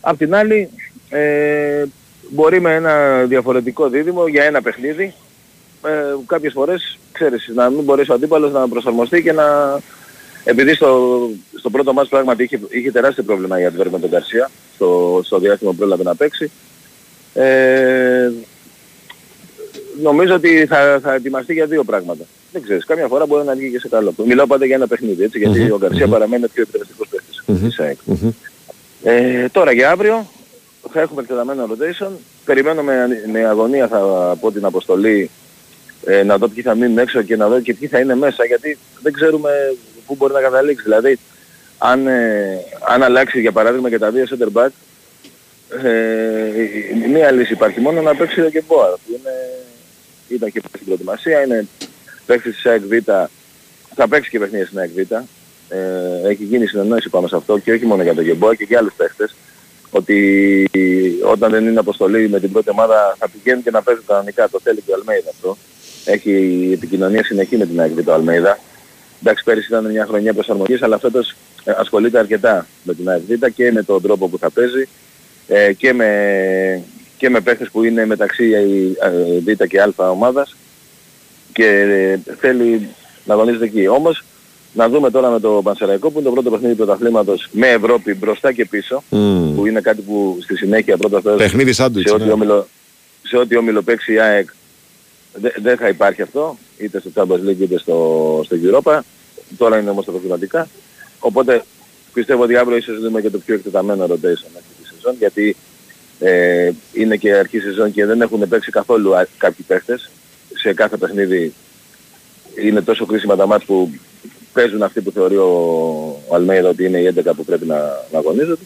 Απ' 0.00 0.16
την 0.16 0.34
άλλη, 0.34 0.68
ε, 1.08 1.84
μπορεί 2.30 2.60
με 2.60 2.74
ένα 2.74 3.24
διαφορετικό 3.24 3.88
δίδυμο 3.88 4.26
για 4.26 4.44
ένα 4.44 4.62
παιχνίδι 4.62 5.14
ε, 5.86 5.90
κάποιες 6.26 6.52
φορές, 6.52 6.98
ξέρεις, 7.12 7.50
να 7.54 7.70
μην 7.70 7.84
μπορέσει 7.84 8.10
ο 8.10 8.14
αντίπαλος 8.14 8.52
να 8.52 8.68
προσαρμοστεί 8.68 9.22
και 9.22 9.32
να... 9.32 9.78
Επειδή 10.44 10.74
στο, 10.74 11.20
στο 11.58 11.70
πρώτο 11.70 11.92
μάτς 11.92 12.08
πράγματι 12.08 12.42
είχε, 12.42 12.60
είχε 12.68 12.90
τεράστιο 12.90 13.22
πρόβλημα 13.22 13.60
η 13.60 13.66
Adver 13.66 13.86
με 13.90 13.98
τον 13.98 14.10
Γκαρσία, 14.10 14.50
στο, 14.74 15.20
στο 15.24 15.38
διάστημα 15.38 15.70
που 15.70 15.76
πρόλαβε 15.76 16.02
να 16.02 16.14
παίξει. 16.14 16.50
Ε, 17.34 18.30
νομίζω 20.02 20.34
ότι 20.34 20.66
θα, 20.66 20.98
θα 21.02 21.14
ετοιμαστεί 21.14 21.52
για 21.52 21.66
δύο 21.66 21.84
πράγματα. 21.84 22.24
Δεν 22.52 22.62
ξέρεις, 22.62 22.84
κάμια 22.84 23.06
φορά 23.06 23.26
μπορεί 23.26 23.44
να 23.46 23.54
βγει 23.54 23.70
και 23.70 23.78
σε 23.78 23.88
καλό. 23.88 24.14
Μιλάω 24.26 24.46
πάντα 24.46 24.64
για 24.66 24.74
ένα 24.74 24.86
παιχνίδι, 24.86 25.22
έτσι, 25.22 25.38
γιατί 25.38 25.60
Μμμ, 25.60 25.72
ο 25.72 25.76
Γκαρσία 25.78 26.06
μμμ. 26.06 26.12
παραμένει 26.12 26.44
ο 26.44 26.48
πιο 26.52 26.62
επιτρεπτικός 26.62 27.08
παίκτης 27.08 27.42
Μμμ, 27.46 27.68
της 27.68 27.78
ΑΕΚ. 27.78 27.96
μμμ. 28.04 28.30
Ε, 29.02 29.48
τώρα 29.52 29.72
για 29.72 29.90
αύριο 29.90 30.26
θα 30.92 31.00
έχουμε 31.00 31.20
εκτεταμένο 31.20 31.68
rotation. 31.70 32.10
Περιμένω 32.44 32.82
με, 32.82 33.06
με 33.32 33.44
αγωνία 33.44 33.88
θα 33.88 33.98
πω 34.40 34.52
την 34.52 34.64
αποστολή 34.64 35.30
ε, 36.06 36.22
να 36.22 36.38
δω 36.38 36.48
ποιοι 36.48 36.62
θα 36.62 36.74
μείνουν 36.74 36.98
έξω 36.98 37.22
και 37.22 37.36
να 37.36 37.48
δω 37.48 37.60
και 37.60 37.74
ποιοι 37.74 37.88
θα 37.88 37.98
είναι 37.98 38.14
μέσα 38.14 38.44
γιατί 38.44 38.78
δεν 39.02 39.12
ξέρουμε 39.12 39.50
πού 40.06 40.14
μπορεί 40.18 40.32
να 40.32 40.40
καταλήξει. 40.40 40.82
Δηλαδή 40.84 41.18
αν, 41.78 42.06
ε, 42.06 42.58
αν 42.88 43.02
αλλάξει 43.02 43.40
για 43.40 43.52
παράδειγμα 43.52 43.88
και 43.88 43.98
τα 43.98 44.10
δύο 44.10 44.24
center 44.30 44.60
back 44.60 44.68
ε, 45.84 46.62
η- 46.62 47.08
μία 47.12 47.30
λύση 47.30 47.52
υπάρχει 47.52 47.80
μόνο 47.80 48.00
να 48.02 48.14
παίξει 48.16 48.40
ο 48.40 48.48
Γκεμπόα 48.48 48.88
που 48.90 49.00
είναι, 49.08 49.32
ήταν 50.28 50.52
και 50.52 50.60
στην 50.68 50.84
προετοιμασία, 50.84 51.42
είναι 51.44 51.66
παίκτης 52.26 52.54
της 52.54 52.66
ΑΕΚ 52.66 52.82
Β, 52.82 52.92
θα 53.94 54.08
παίξει 54.08 54.30
και 54.30 54.38
παιχνίδια 54.38 54.66
στην 54.66 54.78
ΑΕΚ 54.78 54.90
Β. 54.94 54.98
Ε, 55.72 56.28
έχει 56.28 56.44
γίνει 56.44 56.66
συνεννόηση 56.66 57.08
πάνω 57.08 57.26
σε 57.26 57.36
αυτό 57.36 57.58
και 57.58 57.72
όχι 57.72 57.86
μόνο 57.86 58.02
για 58.02 58.14
τον 58.14 58.24
Γκεμπόα 58.24 58.54
και 58.54 58.64
για 58.68 58.78
άλλους 58.78 58.92
παίκτες 58.96 59.34
ότι 59.90 60.70
όταν 61.24 61.50
δεν 61.50 61.66
είναι 61.66 61.78
αποστολή 61.78 62.28
με 62.28 62.40
την 62.40 62.52
πρώτη 62.52 62.70
ομάδα 62.70 63.16
θα 63.18 63.28
πηγαίνουν 63.28 63.62
και 63.62 63.70
να 63.70 63.82
παίζουν 63.82 64.04
κανονικά. 64.06 64.48
Το 64.48 64.60
θέλει 64.62 64.80
και 64.86 64.90
ο 64.90 64.94
Αλμέιδα 64.94 65.30
αυτό. 65.30 65.56
Έχει 66.04 66.30
επικοινωνία 66.72 67.24
συνεχή 67.24 67.56
με 67.56 67.66
την 67.66 67.80
ΑΕΚ 67.80 67.92
Β 67.92 68.08
ο 68.08 68.12
Αλμέιδα. 68.12 68.58
Εντάξει, 69.20 69.44
πέρυσι 69.44 69.66
ήταν 69.70 69.90
μια 69.90 70.06
χρονιά 70.06 70.34
προσαρμογής, 70.34 70.82
αλλά 70.82 70.98
φέτος 70.98 71.34
ε, 71.64 71.72
ασχολείται 71.76 72.18
αρκετά 72.18 72.66
με 72.82 72.94
την 72.94 73.08
ΑΕΚ 73.08 73.20
Β 73.28 73.46
και 73.54 73.72
με 73.72 73.82
τον 73.82 74.02
τρόπο 74.02 74.28
που 74.28 74.38
θα 74.38 74.50
παίζει 74.50 74.88
ε, 75.48 75.72
και 75.72 75.92
με, 75.92 76.82
και 77.16 77.30
με 77.30 77.40
παίχτες 77.40 77.68
που 77.70 77.84
είναι 77.84 78.06
μεταξύ 78.06 78.50
ε, 79.00 79.54
Β 79.54 79.64
και 79.64 79.80
Α 79.80 80.10
ομάδας 80.10 80.56
και 81.52 81.66
ε, 81.66 82.34
θέλει 82.40 82.88
να 83.24 83.34
αγωνίζεται 83.34 83.64
εκεί. 83.64 83.86
Όμως 83.88 84.24
να 84.72 84.88
δούμε 84.88 85.10
τώρα 85.10 85.30
με 85.30 85.40
το 85.40 85.60
Πανσεραϊκό 85.64 86.10
που 86.10 86.18
είναι 86.18 86.28
το 86.28 86.32
πρώτο 86.34 86.50
παιχνίδι 86.50 86.74
του 86.74 86.84
πρωταθλήματος 86.84 87.48
με 87.52 87.68
Ευρώπη 87.68 88.14
μπροστά 88.14 88.52
και 88.52 88.64
πίσω 88.64 89.02
Μμμ. 89.10 89.54
που 89.54 89.66
είναι 89.66 89.80
κάτι 89.80 90.00
που 90.00 90.38
στη 90.42 90.56
συνέχεια 90.56 90.96
πρώτα 90.96 91.20
Θεός 91.20 91.36
Παιχνίδι 91.36 91.72
σάντουιτς, 91.72 92.08
σε 92.10 92.14
ό,τι 92.16 92.24
ναι. 92.24 92.32
όμιλο, 92.32 92.66
σε 93.22 93.36
ό,τι 93.36 93.56
όμιλο 93.56 93.82
παίξει 93.82 94.12
η 94.12 94.18
ΑΕΚ 94.20 94.48
δε- 95.32 95.52
δεν 95.62 95.76
θα 95.76 95.88
υπάρχει 95.88 96.22
αυτό 96.22 96.58
είτε 96.78 97.00
στο 97.00 97.10
Champions 97.14 97.48
League 97.48 97.60
είτε 97.60 97.78
στο, 97.78 98.40
στο 98.44 98.56
Europa 98.62 98.98
τώρα 99.58 99.78
είναι 99.78 99.90
όμως 99.90 100.04
τα 100.04 100.10
προβληματικά 100.10 100.68
οπότε 101.18 101.64
πιστεύω 102.12 102.42
ότι 102.42 102.56
αύριο 102.56 102.76
ίσως 102.76 103.00
δούμε 103.00 103.20
και 103.20 103.30
το 103.30 103.38
πιο 103.38 103.54
εκτεταμένο 103.54 104.04
rotation 104.04 104.50
αυτή 104.56 104.74
τη 104.79 104.79
σεζόν 105.10 105.16
γιατί 105.18 105.56
ε, 106.20 106.70
είναι 106.92 107.16
και 107.16 107.34
αρχή 107.34 107.58
σεζόν 107.58 107.92
και 107.92 108.04
δεν 108.06 108.20
έχουν 108.20 108.48
παίξει 108.48 108.70
καθόλου 108.70 109.16
α- 109.16 109.26
κάποιοι 109.38 109.64
παίχτες 109.68 110.10
σε 110.54 110.72
κάθε 110.72 110.96
παιχνίδι 110.96 111.52
είναι 112.62 112.80
τόσο 112.80 113.06
κρίσιμα 113.06 113.36
τα 113.36 113.46
μάτς 113.46 113.64
που 113.64 113.90
παίζουν 114.52 114.82
αυτοί 114.82 115.00
που 115.00 115.10
θεωρεί 115.10 115.36
ο, 115.36 115.50
ο 116.28 116.34
Αλμέιδα 116.34 116.68
ότι 116.68 116.84
είναι 116.84 116.98
οι 116.98 117.14
11 117.16 117.30
που 117.36 117.44
πρέπει 117.44 117.66
να, 117.66 117.78
να 118.12 118.18
αγωνίζονται. 118.18 118.64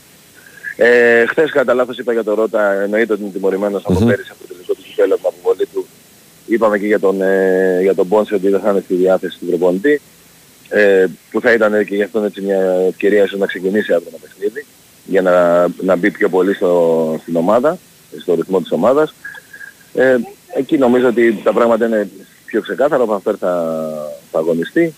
Ε, 0.77 1.27
χθες 1.27 1.51
κατά 1.51 1.75
λάθος 1.75 1.99
είπα 1.99 2.13
για 2.13 2.25
τον 2.25 2.35
Ρώτα, 2.35 2.73
εννοείται 2.73 3.13
ότι 3.13 3.23
είναι 3.23 3.31
τιμωρημένος 3.31 3.83
από 3.85 4.01
Μμμ. 4.01 4.07
πέρυσι 4.09 4.29
από 4.31 4.41
το 4.41 4.55
τελικό 4.55 4.75
του 4.75 4.83
κυπέλλου 4.83 5.15
από 5.15 5.23
την 5.23 5.33
αποβολή 5.39 5.67
του. 5.73 5.87
Είπαμε 6.47 6.79
και 6.79 6.87
για 6.87 7.01
τον, 7.01 7.23
ε, 7.23 7.79
για 7.83 7.95
τον 7.95 8.09
Πόνσε 8.09 8.35
ότι 8.35 8.49
δεν 8.49 8.61
θα 8.61 8.71
είναι 8.71 8.81
στη 8.85 8.95
διάθεση 8.95 9.39
του 9.39 9.47
προπονητή. 9.47 10.01
Ε, 10.69 11.07
που 11.31 11.41
θα 11.41 11.53
ήταν 11.53 11.85
και 11.85 11.95
γι' 11.95 12.03
αυτό 12.03 12.23
έτσι 12.23 12.41
μια 12.41 12.61
ευκαιρία 12.89 13.25
ίσως 13.25 13.39
να 13.39 13.47
ξεκινήσει 13.47 13.93
αύριο 13.93 14.09
ένα 14.09 14.19
παιχνίδι 14.23 14.67
για 15.07 15.23
να, 15.23 15.67
να 15.83 15.97
μπει 15.97 16.11
πιο 16.11 16.29
πολύ 16.29 16.55
στο, 16.55 17.17
στην 17.23 17.37
ομάδα, 17.37 17.79
στο 18.21 18.35
ρυθμό 18.35 18.61
της 18.61 18.73
ομάδας. 18.73 19.15
Ε, 19.95 20.17
εκεί 20.55 20.79
νομίζω 20.79 21.09
ότι 21.09 21.41
τα 21.45 21.53
πράγματα 21.53 21.87
είναι 21.87 22.09
πιο 22.45 22.61
ξεκάθαρα, 22.61 23.03
ο 23.03 23.07
Φανφέρ 23.07 23.35
θα, 23.39 23.83
θα 24.31 24.39
αγωνιστεί. 24.39 24.95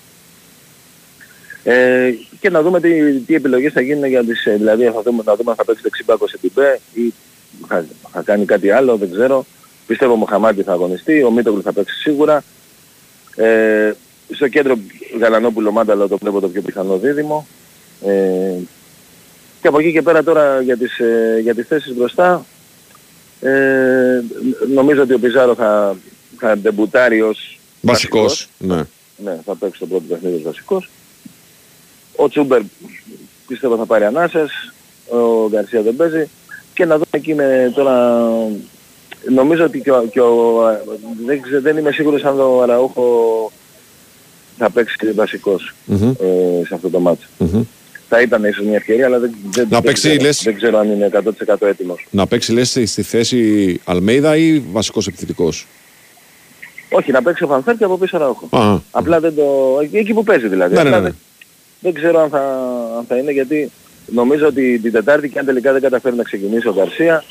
Ε, 1.65 2.15
και 2.41 2.51
να 2.51 2.63
δούμε 2.63 2.81
τι, 2.81 3.13
τι 3.19 3.35
επιλογές 3.35 3.73
θα 3.73 3.81
γίνουν 3.81 4.05
για 4.05 4.25
τις, 4.25 4.47
ε, 4.47 4.57
δηλαδή 4.57 4.85
θα 4.85 5.03
δούμε, 5.03 5.23
να 5.27 5.37
δούμε 5.37 5.51
αν 5.51 5.57
θα 5.57 5.65
παίξει 5.65 5.83
δεξιμπάκο 5.83 6.29
σε 6.29 6.39
τυπέ 6.39 6.81
ή 6.93 7.13
θα, 7.67 7.85
θα 8.13 8.23
κάνει 8.23 8.45
κάτι 8.45 8.71
άλλο, 8.71 8.97
δεν 8.97 9.11
ξέρω. 9.11 9.47
Πιστεύω 9.87 10.13
ο 10.13 10.17
Μοχαμάτι 10.17 10.63
θα 10.63 10.73
αγωνιστεί, 10.73 11.23
ο 11.23 11.31
Μίτογλου 11.31 11.63
θα 11.63 11.73
παίξει 11.73 11.97
σίγουρα. 11.97 12.45
Ε, 13.37 13.93
στο 14.35 14.49
κέντρο 14.49 14.79
Γαλανόπουλο 15.21 15.73
Μάνταλο 15.73 16.09
το 16.09 16.17
βλέπω 16.17 16.41
το 16.41 16.49
πιο 16.49 16.63
πιθανό 16.63 16.99
δίδυμο. 16.99 17.47
Ε, 18.07 18.53
και 19.67 19.73
από 19.73 19.81
εκεί 19.81 19.93
και 19.93 20.03
πέρα 20.03 20.23
τώρα 20.23 20.61
για 20.61 20.77
τις, 20.77 20.99
ε, 20.99 21.39
για 21.43 21.55
τις 21.55 21.67
θέσεις 21.67 21.95
μπροστά 21.95 22.45
ε, 23.41 24.23
νομίζω 24.75 25.03
ότι 25.03 25.13
ο 25.15 25.19
Πιζάρο 25.19 25.55
θα, 25.55 25.97
θα 26.39 26.57
ντεμπουτάρει 26.59 27.21
ως 27.23 27.59
Βασικός. 27.81 28.49
Ναι. 28.59 28.83
ναι, 29.17 29.39
θα 29.45 29.55
παίξει 29.57 29.81
το 29.81 29.87
πρώτο 29.87 30.05
παιχνίδι 30.09 30.37
ως 30.37 30.43
βασικός. 30.43 30.89
Ο 32.17 32.29
Τσούμπερ 32.29 32.61
πιστεύω 33.47 33.77
θα 33.77 33.87
πάρει 33.87 34.05
ανάσες, 34.05 34.51
ο 35.09 35.49
Γκαρσία 35.49 35.83
δεν 35.83 35.97
παίζει. 35.97 36.29
και 36.75 36.85
να 36.85 36.95
δούμε 36.95 37.07
εκεί 37.11 37.35
με 37.35 37.73
τώρα... 37.75 38.25
Νομίζω 39.35 39.65
ότι 39.65 39.81
και 39.81 39.91
ο, 39.93 40.07
και 40.13 40.21
ο, 40.21 40.63
δεν, 41.27 41.43
ξε- 41.43 41.61
δεν 41.63 41.77
είμαι 41.77 41.91
σίγουρος 41.93 42.25
αν 42.25 42.41
ο 42.41 42.63
Αραούχο 42.63 43.05
θα 44.59 44.71
παίξει 44.71 44.97
και 44.97 45.13
βασικός 45.13 45.75
Μμμ. 45.85 46.09
ε, 46.11 46.65
σε 46.67 46.75
αυτό 46.75 46.89
το 46.91 46.99
μάτσο. 47.01 47.27
Μμμ. 47.39 47.63
Θα 48.09 48.21
ήταν 48.21 48.45
ίσως 48.45 48.65
μια 48.65 48.77
ευκαιρία, 48.77 49.07
αλλά 49.07 49.19
δεν, 49.19 49.35
δεν, 49.51 49.67
Να 49.71 49.81
δεν 49.81 49.83
παίξει, 49.83 50.09
ξέρω, 50.09 50.23
λες- 50.25 50.43
δεν 50.45 50.55
ξέρω 50.57 50.79
αν 50.79 50.91
είναι 50.91 51.11
100% 51.13 51.67
έτοιμος. 51.67 52.07
Να 52.11 52.27
παίξει 52.27 52.53
λες 52.53 52.69
στη 52.85 53.03
θέση 53.03 53.81
Αλμέιδα 53.85 54.37
ή 54.37 54.59
βασικός 54.59 55.07
επιθετικός; 55.07 55.67
Όχι, 56.91 57.13
να 57.13 57.23
παίξει 57.23 57.45
ο 57.45 57.47
Φανφέρ 57.47 57.77
και 57.77 57.85
από 57.85 57.99
πίσω 57.99 58.17
Αραούχο. 58.17 58.49
Α, 58.57 58.79
Απλά 58.91 59.21
δεν 59.21 59.35
το... 59.35 59.79
εκεί- 59.83 59.97
εκεί 59.97 60.13
που 60.13 60.23
παίζει 60.25 60.49
δηλαδή. 60.49 60.75
Ναι, 60.75 60.83
ναι, 60.83 60.89
Απλά 60.89 61.01
ναι. 61.01 61.05
Δεν, 61.09 61.17
δεν 61.81 61.95
ξέρω 61.95 62.21
αν 62.21 62.29
θα, 62.29 62.39
αν 62.99 63.05
θα 63.09 63.17
είναι 63.17 63.33
γιατί 63.33 63.71
νομίζω 64.07 64.47
ότι 64.47 64.79
την 64.79 64.93
Τετάρτη 64.93 65.29
και 65.29 65.39
αν 65.39 65.45
τελικά 65.47 65.73
δεν 65.73 65.83
καταφέρει 65.83 66.17
να 66.17 66.23
ξεκινήσει 66.23 66.69
ο 66.69 66.73
Γκαρσία 66.77 67.25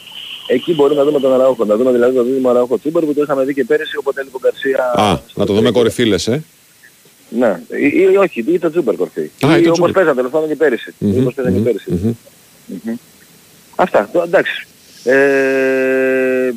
εκεί 0.47 0.73
μπορεί 0.73 0.95
να 0.95 1.03
δούμε 1.03 1.19
τον 1.19 1.34
Αραούχο. 1.34 1.65
Να 1.65 1.76
δούμε 1.76 1.91
δηλαδή 1.91 2.15
το 2.15 2.23
δίδυμο 2.23 2.49
Αραούχο 2.49 2.80
Τσίμπορ 2.80 3.06
που 3.06 3.14
το 3.14 3.22
είχαμε 3.22 3.43
δει 3.43 3.53
και 3.53 3.64
πέρυσι 3.64 3.97
όποτε 3.97 4.22
έλειπε 4.22 4.35
ο 4.35 4.39
Γκαρσία. 4.43 4.91
Α, 4.95 5.19
στο 5.30 5.39
να 5.39 5.45
το 5.45 5.52
δούμε 5.53 5.64
τρίτο. 5.65 5.77
κορυφή 5.80 6.06
λες, 6.06 6.27
ε. 6.27 6.43
Ναι, 7.30 7.61
ή, 7.80 8.11
ή 8.11 8.18
όχι, 8.18 8.45
ή 8.47 8.60
το 8.60 8.69
Τσίμπορ 8.69 8.95
κορυφή. 8.95 9.19
Α, 9.22 9.26
ή 9.26 9.30
το 9.39 9.47
Ή 9.47 9.57
όπως 9.57 9.72
Τζούμπερ. 9.73 9.91
παίζανε 9.91 10.15
τέλος 10.15 10.31
πάντων 10.31 10.47
και 10.47 10.56
πέρυσι. 10.56 10.93
Ή 10.99 11.06
Μμμ, 11.06 11.22
όπως 11.22 11.34
παίζανε 11.34 11.56
και 11.56 11.61
μμμ, 11.61 11.65
πέρυσι. 11.72 11.91
μμμ. 11.91 12.14
Μμμ. 12.85 12.95
Αυτά, 13.76 14.10
το, 14.14 14.22
εντάξει. 14.22 14.68
Ε, 15.03 16.52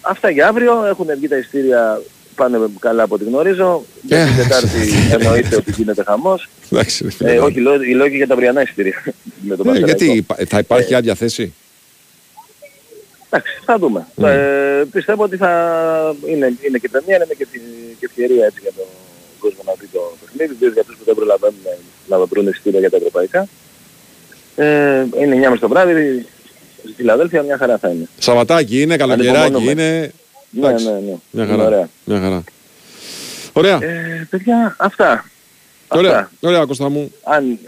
αυτά 0.00 0.30
για 0.30 0.48
αύριο, 0.48 0.84
έχουν 0.86 1.06
βγει 1.16 1.28
τα 1.28 1.36
ειστήρια, 1.36 2.02
πάνε 2.34 2.58
καλά 2.78 3.02
από 3.02 3.14
ό,τι 3.14 3.24
γνωρίζω. 3.24 3.84
Για 4.02 4.18
Ε, 4.18 4.24
την 4.26 4.36
Τετάρτη 4.36 4.78
εννοείται 5.12 5.56
ότι 5.56 5.70
γίνεται 5.70 6.02
χαμός. 6.02 6.48
Εντάξει, 6.72 7.04
ρε 7.04 7.10
φίλε. 7.10 7.32
Ε, 7.32 7.38
όχι, 7.38 7.60
λέω- 7.60 7.82
οι 7.82 7.94
λόγοι 7.94 8.16
για 8.16 8.26
τα 8.26 8.34
αυριανά 8.34 8.62
ειστήρια. 8.62 9.02
με 9.48 9.56
τον 9.56 9.66
Ε, 9.68 9.70
γιατί 9.72 9.86
Πανσεραϊκό. 9.90 10.14
υπά- 10.16 10.48
θα 10.48 10.58
υπάρχει 10.58 10.94
άδεια 10.94 11.14
θέση; 11.14 11.52
Εντάξει, 13.30 13.52
θα 13.64 13.78
δούμε. 13.78 14.06
Ναι. 14.14 14.30
Ε, 14.32 14.84
πιστεύω 14.92 15.22
ότι 15.22 15.36
θα 15.36 15.50
είναι, 16.26 16.52
είναι 16.68 16.78
και 16.78 16.88
πρεμιέρα, 16.88 17.24
είναι 17.24 17.34
και, 17.38 17.46
και 18.00 18.06
ευκαιρία 18.06 18.44
έτσι 18.46 18.58
για 18.62 18.72
τον 18.76 18.84
κόσμο 19.44 19.62
να 19.66 19.72
δει 19.80 19.86
το 19.92 20.00
παιχνίδι, 20.20 20.52
ιδίως 20.54 20.72
για 20.72 20.82
αυτούς 20.84 20.96
που 20.98 21.04
δεν 21.04 21.14
προλαβαίνουν 21.14 21.64
να 22.10 22.16
βρουν 22.30 22.46
ειστήρια 22.48 22.80
για 22.80 22.90
τα 22.90 22.96
ευρωπαϊκά. 22.96 23.40
Ε, 24.56 25.04
είναι 25.20 25.48
9 25.54 25.58
το 25.60 25.68
βράδυ, 25.68 26.26
στη 26.82 26.92
Φιλαδέλφια 26.96 27.42
μια 27.42 27.56
χαρά 27.56 27.78
θα 27.78 27.88
είναι. 27.88 28.08
Σαββατάκι 28.18 28.80
είναι, 28.82 28.96
καλοκαιράκι 28.96 29.36
Ανυπομονούμε. 29.38 29.70
είναι. 29.70 30.12
Ναι, 30.50 30.66
Εντάξει, 30.66 30.84
ναι, 30.84 30.90
ναι. 30.92 30.98
Μια 31.30 31.44
Είναι 31.44 31.46
χαρά. 31.46 31.64
Ωραία. 31.64 31.88
Μια 32.04 32.20
χαρά. 32.20 32.44
Ωραία. 33.52 33.78
Ε, 33.82 34.26
παιδιά, 34.30 34.76
αυτά. 34.78 35.24
Ωραία. 35.88 36.10
Αυτά. 36.18 36.30
Ωραία, 36.48 36.64
Κώστα 36.64 36.88
μου. 36.88 37.12
Αν, 37.24 37.58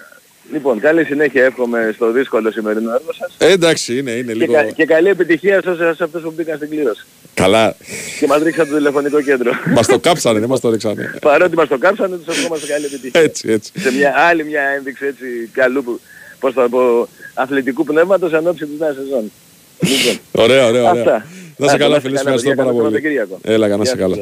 λοιπόν, 0.53 0.81
καλή 0.81 1.05
συνέχεια 1.05 1.45
εύχομαι 1.45 1.93
στο 1.95 2.11
δύσκολο 2.11 2.51
σημερινό 2.51 2.91
έργο 2.95 3.13
σας. 3.19 3.35
Ε, 3.39 3.53
εντάξει, 3.53 3.99
είναι, 3.99 4.11
είναι 4.11 4.33
Και, 4.33 4.39
λίγο. 4.39 4.53
κα- 4.53 4.65
και 4.65 4.85
καλή 4.85 5.09
επιτυχία 5.09 5.61
σε, 5.63 5.71
όσους- 5.71 5.97
σε 5.97 6.05
αυτούς 6.05 6.23
που 6.23 6.33
μπήκαν 6.37 6.57
στην 6.57 6.69
κλήρωση. 6.71 7.05
Καλά. 7.35 7.77
Και 8.21 8.27
μας 8.27 8.43
ρίξαν 8.43 8.69
το 8.69 8.75
τηλεφωνικό 8.77 9.21
κέντρο. 9.23 9.51
Μας 9.75 9.87
το 9.87 9.99
κάψανε, 9.99 10.39
δεν 10.39 10.49
μας 10.49 10.61
το 10.61 10.71
ρίξανε. 10.71 11.15
Παρότι 11.21 11.57
μας 11.57 11.69
το 11.69 11.79
κάψανε, 11.79 12.17
τους 12.17 12.37
ευχόμαστε 12.37 12.67
καλή 12.67 12.85
επιτυχία. 12.85 13.21
Έτσι, 13.21 13.51
έτσι. 13.51 13.73
σε 13.79 13.93
μια 13.93 14.15
άλλη 14.17 14.45
μια 14.45 14.63
ένδειξη 14.63 15.07
έτσι 15.07 15.27
καλού, 15.53 15.83
που- 15.85 16.01
πώς 16.41 16.53
θα 16.53 16.69
πω, 16.69 17.09
αθλητικού 17.35 17.85
πνεύματος 17.85 18.33
εν 18.33 18.47
ώψη 18.49 18.67
της 18.67 18.79
νέας 18.79 18.95
σεζόν. 18.95 19.33
Λοιπόν, 19.81 20.19
Ωραία, 20.45 20.67
ωραία. 20.67 20.91
ωραία. 20.91 21.03
Αυτά. 21.03 21.27
Να 21.57 21.67
σε 21.69 21.75
Άντε, 21.75 21.83
καλά, 21.83 21.95
να 21.95 22.01
φίλε, 22.01 22.15
είστε 22.15 22.31
ευχαριστώ 22.31 22.49
καλά, 22.55 22.73
πάρα 22.73 22.89
παιδιά. 22.91 23.01
Καλό 23.01 23.13
πολύ. 23.13 23.19
Σαββατοκύριακο. 23.19 23.39
Έλα, 23.55 23.69
να 23.69 23.75
Γεια 23.75 23.85
σε 23.85 23.91
σας, 23.91 24.01
καλά. 24.01 24.17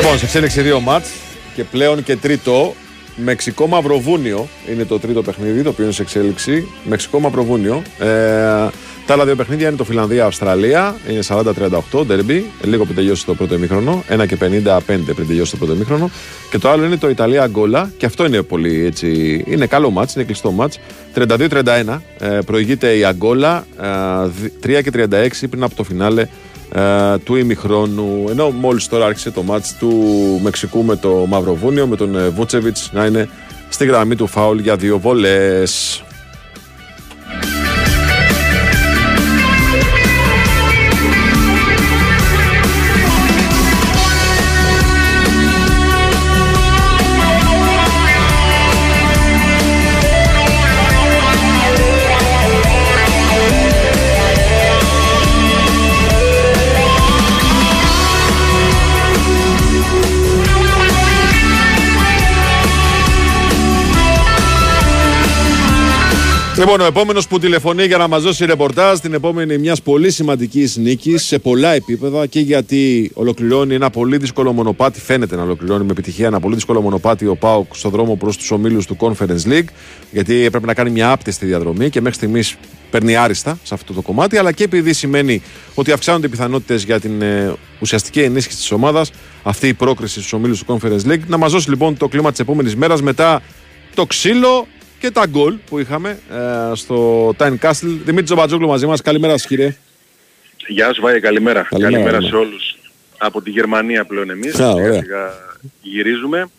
Λοιπόν, 0.00 0.18
σε 0.18 0.24
εξέλιξη 0.24 0.60
δύο 0.62 0.80
μάτς 0.80 1.10
και 1.54 1.64
πλέον 1.64 2.02
και 2.02 2.16
τρίτο. 2.16 2.74
Μεξικό 3.16 3.66
Μαυροβούνιο 3.66 4.48
είναι 4.72 4.84
το 4.84 4.98
τρίτο 4.98 5.22
παιχνίδι, 5.22 5.62
το 5.62 5.68
οποίο 5.68 5.84
είναι 5.84 5.92
σε 5.92 6.02
εξέλιξη. 6.02 6.68
Μεξικό 6.84 7.20
Μαυροβούνιο. 7.20 7.82
Ε, 7.98 8.06
τα 9.06 9.12
άλλα 9.14 9.24
δύο 9.24 9.36
παιχνίδια 9.36 9.68
είναι 9.68 9.76
το 9.76 9.84
Φιλανδία-Αυστραλία. 9.84 10.96
Είναι 11.10 11.20
40-38, 11.92 12.06
ντερμπι. 12.06 12.44
Λίγο 12.64 12.84
πριν 12.84 12.96
τελειώσει 12.96 13.26
το 13.26 13.34
πρώτο 13.34 13.54
ημίχρονο. 13.54 14.04
1 14.08 14.26
και 14.26 14.36
55 14.40 14.80
πριν 14.86 15.26
τελειώσει 15.26 15.50
το 15.50 15.56
πρώτο 15.56 15.72
ημίχρονο. 15.72 16.10
Και 16.50 16.58
το 16.58 16.70
άλλο 16.70 16.84
είναι 16.84 16.96
το 16.96 17.08
Ιταλία-Γκόλα. 17.08 17.92
Και 17.96 18.06
αυτό 18.06 18.24
είναι 18.24 18.42
πολύ 18.42 18.84
έτσι. 18.84 19.42
Είναι 19.46 19.66
καλό 19.66 19.90
μάτς, 19.90 20.14
είναι 20.14 20.24
κλειστό 20.24 20.50
μάτς. 20.50 20.78
32-31. 21.14 22.02
Ε, 22.18 22.38
προηγείται 22.46 22.96
η 22.96 23.04
Αγκόλα. 23.04 23.66
Ε, 23.80 24.78
3 24.78 24.82
και 24.82 24.90
36 24.94 25.48
πριν 25.50 25.62
από 25.62 25.74
το 25.74 25.84
φινάλε 25.84 26.22
ε, 26.22 26.28
του 27.24 27.36
ημιχρόνου. 27.36 28.24
Ενώ 28.28 28.50
μόλις 28.50 28.88
τώρα 28.88 29.06
άρχισε 29.06 29.30
το 29.30 29.42
μάτς 29.42 29.76
του 29.78 29.90
Μεξικού 30.42 30.82
με 30.82 30.96
το 30.96 31.26
Μαυροβούνιο, 31.28 31.86
με 31.86 31.96
τον 31.96 32.16
ε, 32.16 32.28
Βούτσεβιτς 32.28 32.90
να 32.92 33.04
είναι 33.04 33.28
στη 33.68 33.84
γραμμή 33.84 34.16
του 34.16 34.26
φάουλ 34.26 34.58
για 34.58 34.76
δύο 34.76 34.98
βολές. 34.98 36.02
Λοιπόν, 66.60 66.80
ο 66.80 66.84
επόμενος 66.84 67.28
που 67.28 67.38
τηλεφωνεί 67.38 67.84
για 67.84 67.96
να 67.96 68.08
μας 68.08 68.22
δώσει 68.22 68.44
ρεπορτάζ 68.44 68.98
την 68.98 69.14
επόμενη 69.14 69.58
μιας 69.58 69.82
πολύ 69.82 70.10
σημαντικής 70.10 70.76
νίκης 70.76 71.24
σε 71.24 71.38
πολλά 71.38 71.72
επίπεδα 71.72 72.26
και 72.26 72.40
γιατί 72.40 73.10
ολοκληρώνει 73.14 73.74
ένα 73.74 73.90
πολύ 73.90 74.16
δύσκολο 74.16 74.52
μονοπάτι. 74.52 75.00
Φαίνεται 75.00 75.36
να 75.36 75.42
ολοκληρώνει 75.42 75.84
με 75.84 75.90
επιτυχία 75.90 76.26
ένα 76.26 76.40
πολύ 76.40 76.54
δύσκολο 76.54 76.80
μονοπάτι 76.80 77.26
ο 77.26 77.36
Πάουκ 77.36 77.74
στο 77.74 77.88
δρόμο 77.88 78.16
προς 78.16 78.36
τους 78.36 78.50
ομίλους 78.50 78.86
του 78.86 78.96
Conference 79.00 79.48
League. 79.48 79.64
Γιατί 80.10 80.44
έπρεπε 80.44 80.66
να 80.66 80.74
κάνει 80.74 80.90
μια 80.90 81.10
άπτεστη 81.10 81.46
διαδρομή 81.46 81.90
και 81.90 82.00
μέχρι 82.00 82.16
στιγμής 82.16 82.56
παίρνει 82.90 83.16
άριστα 83.16 83.58
σε 83.62 83.74
αυτό 83.74 83.92
το 83.92 84.02
κομμάτι. 84.02 84.36
Αλλά 84.36 84.52
και 84.52 84.64
επειδή 84.64 84.92
σημαίνει 84.92 85.42
ότι 85.74 85.92
αυξάνονται 85.92 86.26
οι 86.26 86.30
πιθανότητες 86.30 86.84
για 86.84 87.00
την 87.00 87.22
ε, 87.22 87.54
ουσιαστική 87.80 88.20
ενίσχυση 88.20 88.58
της 88.58 88.70
ομάδας, 88.70 89.10
αυτή 89.42 89.68
η 89.68 89.74
πρόκριση 89.74 90.12
στους 90.18 90.32
ομίλους 90.32 90.64
του 90.64 90.78
Conference 90.78 91.10
League. 91.10 91.22
Να 91.26 91.36
μας 91.36 91.52
δώσει 91.52 91.68
λοιπόν 91.68 91.96
το 91.96 92.08
κλίμα 92.08 92.30
της 92.30 92.40
επόμενης 92.40 92.76
μέρας 92.76 93.02
μετά 93.02 93.42
το 93.94 94.06
ξύλο 94.06 94.66
και 95.00 95.10
τα 95.10 95.26
γκολ 95.26 95.56
που 95.68 95.78
είχαμε 95.78 96.18
ε, 96.30 96.74
στο 96.74 97.28
Time 97.38 97.58
Castle. 97.62 97.98
Δημήτρη 98.04 98.22
Τζομπατζόγλου 98.22 98.68
μαζί 98.68 98.86
μας. 98.86 99.00
Καλημέρα 99.00 99.32
σας, 99.32 99.46
κύριε. 99.46 99.76
Γεια 100.66 100.94
σου 100.94 101.00
Βάη, 101.00 101.20
καλημέρα. 101.20 101.62
Καλημέρα, 101.62 101.92
καλημέρα 101.92 102.12
καλημέρα. 102.12 102.40
σε 102.42 102.46
όλους. 102.46 102.74
Από 103.18 103.42
τη 103.42 103.50
Γερμανία 103.50 104.04
πλέον 104.04 104.30
εμείς. 104.30 104.54
Α, 104.54 104.56
σιγά 104.56 104.72
ωραία. 104.72 104.92
σιγά 104.92 105.32
γυρίζουμε. 105.82 106.50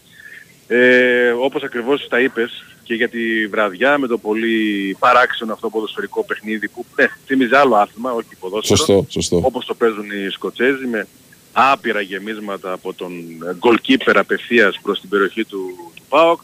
Ε, 0.67 1.29
όπως 1.29 1.63
ακριβώς 1.63 2.07
τα 2.07 2.19
είπες 2.19 2.65
και 2.83 2.93
για 2.93 3.09
τη 3.09 3.47
βραδιά 3.47 3.97
με 3.97 4.07
το 4.07 4.17
πολύ 4.17 4.95
παράξενο 4.99 5.53
αυτό 5.53 5.69
ποδοσφαιρικό 5.69 6.23
παιχνίδι 6.25 6.67
που 6.67 6.85
ναι, 6.95 7.05
θύμιζε 7.25 7.57
άλλο 7.57 7.75
άθλημα, 7.75 8.11
όχι 8.11 8.35
ποδόσφαιρο. 8.39 8.77
Σωστό, 8.77 9.05
σωστό. 9.09 9.41
Όπως 9.43 9.65
το 9.65 9.73
παίζουν 9.73 10.05
οι 10.05 10.29
Σκοτσέζοι 10.29 10.85
με 10.85 11.07
άπειρα 11.51 12.01
γεμίσματα 12.01 12.71
από 12.71 12.93
τον 12.93 13.11
goalkeeper 13.59 14.13
απευθείας 14.15 14.79
προς 14.81 14.99
την 14.99 15.09
περιοχή 15.09 15.43
του, 15.45 15.91
του 15.95 16.03
ΠΑΟΚ. 16.09 16.41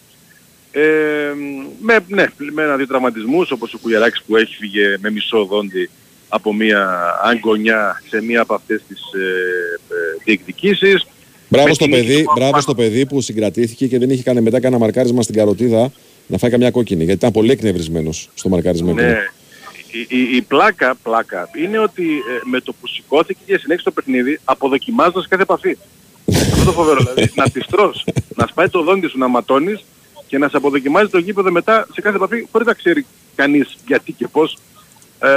Ε, 0.79 1.33
με, 1.79 1.99
ναι, 2.07 2.25
με 2.51 2.63
ένα-δύο 2.63 2.87
τραυματισμούς 2.87 3.51
όπως 3.51 3.73
ο 3.73 3.77
Κουγεράκης 3.77 4.23
που 4.27 4.35
έχει 4.35 4.55
φύγε 4.55 4.97
με 4.99 5.11
μισό 5.11 5.45
δόντι 5.45 5.89
από 6.29 6.53
μια 6.53 7.13
αγκονιά 7.23 8.01
σε 8.09 8.21
μία 8.21 8.41
από 8.41 8.53
αυτές 8.53 8.81
τις 8.87 8.99
ε, 9.13 9.25
ε, 9.93 10.23
διεκδικήσεις. 10.23 11.05
Μπράβο 11.47 11.67
Με 11.67 11.73
στο, 11.73 11.85
την 11.85 11.93
νίκη 11.93 12.07
παιδί, 12.07 12.17
του 12.17 12.23
Πάουκ 12.23 12.37
μπράβο 12.37 12.51
πάνω- 12.51 12.63
στο 12.63 12.75
παιδί 12.75 13.05
που 13.05 13.21
συγκρατήθηκε 13.21 13.87
και 13.87 13.99
δεν 13.99 14.09
είχε 14.09 14.23
κάνει 14.23 14.41
μετά 14.41 14.59
κανένα 14.59 14.81
μαρκάρισμα 14.81 15.21
στην 15.21 15.35
καροτίδα 15.35 15.91
να 16.27 16.37
φάει 16.37 16.51
καμιά 16.51 16.71
κόκκινη. 16.71 17.03
Γιατί 17.03 17.19
ήταν 17.19 17.31
πολύ 17.31 17.51
εκνευρισμένος 17.51 18.29
στο 18.33 18.49
μαρκάρισμα. 18.49 18.93
Ναι. 18.93 19.17
Η, 19.91 20.17
η, 20.17 20.35
η 20.35 20.41
πλάκα, 20.41 20.95
πλάκα 21.03 21.49
είναι 21.63 21.79
ότι 21.79 22.03
ε, 22.03 22.41
με 22.43 22.61
το 22.61 22.73
που 22.73 22.87
σηκώθηκε 22.87 23.39
και 23.45 23.57
συνέχισε 23.57 23.85
το 23.85 23.91
παιχνίδι 23.91 24.39
αποδοκιμάζοντας 24.43 25.27
κάθε 25.27 25.41
επαφή. 25.41 25.77
Αυτό 26.51 26.65
το 26.65 26.71
φοβερό. 26.71 26.99
Δηλαδή 26.99 27.31
να 27.35 27.49
τη 27.49 27.59
τρως, 27.59 28.05
να 28.35 28.47
σπάει 28.47 28.69
το 28.69 28.83
δόντι 28.83 29.07
σου 29.07 29.17
να 29.17 29.27
ματώνεις 29.27 29.83
και 30.27 30.37
να 30.37 30.49
σε 30.49 30.57
αποδοκιμάζει 30.57 31.09
το 31.09 31.17
γήπεδο 31.17 31.51
μετά 31.51 31.87
σε 31.93 32.01
κάθε 32.01 32.15
επαφή 32.15 32.47
χωρίς 32.51 32.67
να 32.67 32.73
ξέρει 32.73 33.05
κανείς 33.35 33.77
γιατί 33.87 34.11
και 34.11 34.27
πώς 34.27 34.57
ε, 35.19 35.29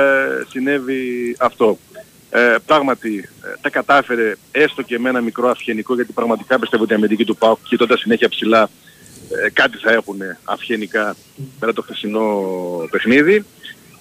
συνέβη 0.48 1.36
αυτό. 1.38 1.78
Ε, 2.30 2.54
πράγματι 2.66 3.28
ε, 3.44 3.54
τα 3.60 3.70
κατάφερε 3.70 4.36
έστω 4.50 4.82
και 4.82 4.98
με 4.98 5.08
ένα 5.08 5.20
μικρό 5.20 5.48
αυγενικό 5.48 5.94
γιατί 5.94 6.12
πραγματικά 6.12 6.58
πιστεύω 6.58 6.82
ότι 6.82 6.92
η 6.92 6.94
αμυντική 6.96 7.24
του 7.24 7.36
ΠΑΟΚ 7.36 7.58
και 7.68 7.76
τότε 7.76 7.98
συνέχεια 7.98 8.28
ψηλά 8.28 8.70
ε, 9.44 9.50
κάτι 9.50 9.78
θα 9.78 9.92
έχουν 9.92 10.18
αυγενικά 10.44 11.16
μετά 11.60 11.72
το 11.72 11.82
χθεσινό 11.82 12.44
παιχνίδι. 12.90 13.44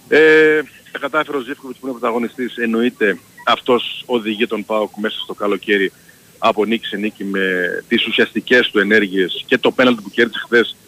Ε, 0.08 0.62
τα 0.92 1.00
κατάφερε 1.00 1.38
ο 1.38 1.40
Ζήφκοβιτς 1.40 1.80
που 1.80 1.88
είναι 1.88 1.98
πρωταγωνιστής, 1.98 2.58
εννοείται 2.58 3.18
αυτός 3.46 4.04
οδηγεί 4.06 4.48
τον 4.48 4.66
ΠΑΟΚ 4.66 4.92
μέσα 4.98 5.20
στο 5.20 5.34
καλοκαίρι 5.34 5.92
από 6.38 6.66
νίκη 6.66 6.86
σε 6.86 6.98
νίκη 6.98 7.24
με 7.24 7.68
τις 7.88 8.08
ουσιαστικές 8.08 8.70
του 8.70 8.80
ενέργειες 8.80 9.44
και 9.46 9.58
το 9.58 9.72
πέναλτι 9.72 10.02
που 10.02 10.10
κέρδισε 10.10 10.40
χθες 10.46 10.70
α, 10.70 10.79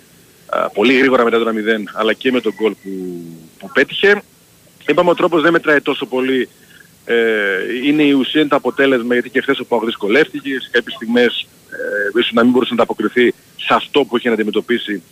πολύ 0.73 0.97
γρήγορα 0.97 1.23
μετά 1.23 1.39
το 1.39 1.49
1-0 1.49 1.53
αλλά 1.93 2.13
και 2.13 2.31
με 2.31 2.41
τον 2.41 2.53
γκολ 2.55 2.73
που, 2.83 3.21
που 3.59 3.69
πέτυχε. 3.73 4.21
Είπαμε 4.87 5.09
ο 5.09 5.15
τρόπος 5.15 5.41
δεν 5.41 5.51
μετράει 5.51 5.81
τόσο 5.81 6.05
πολύ 6.05 6.49
ε, 7.05 7.15
είναι 7.85 8.03
η 8.03 8.11
ουσία, 8.11 8.39
είναι 8.39 8.49
το 8.49 8.55
αποτέλεσμα 8.55 9.13
γιατί 9.13 9.29
και 9.29 9.41
χθες 9.41 9.59
ο 9.59 9.65
Πάοκ 9.65 9.85
δυσκολεύτηκε, 9.85 10.59
σε 10.59 10.69
κάποιες 10.71 10.95
στιγμές 10.95 11.47
ε, 11.69 12.19
ίσως 12.19 12.31
να 12.31 12.43
μην 12.43 12.51
μπορούσε 12.51 12.73
να 12.73 12.83
αποκριθεί 12.83 13.33
σε 13.55 13.73
αυτό 13.73 14.03
που 14.03 14.17
είχε 14.17 14.27
να 14.27 14.33
αντιμετωπίσει. 14.33 15.03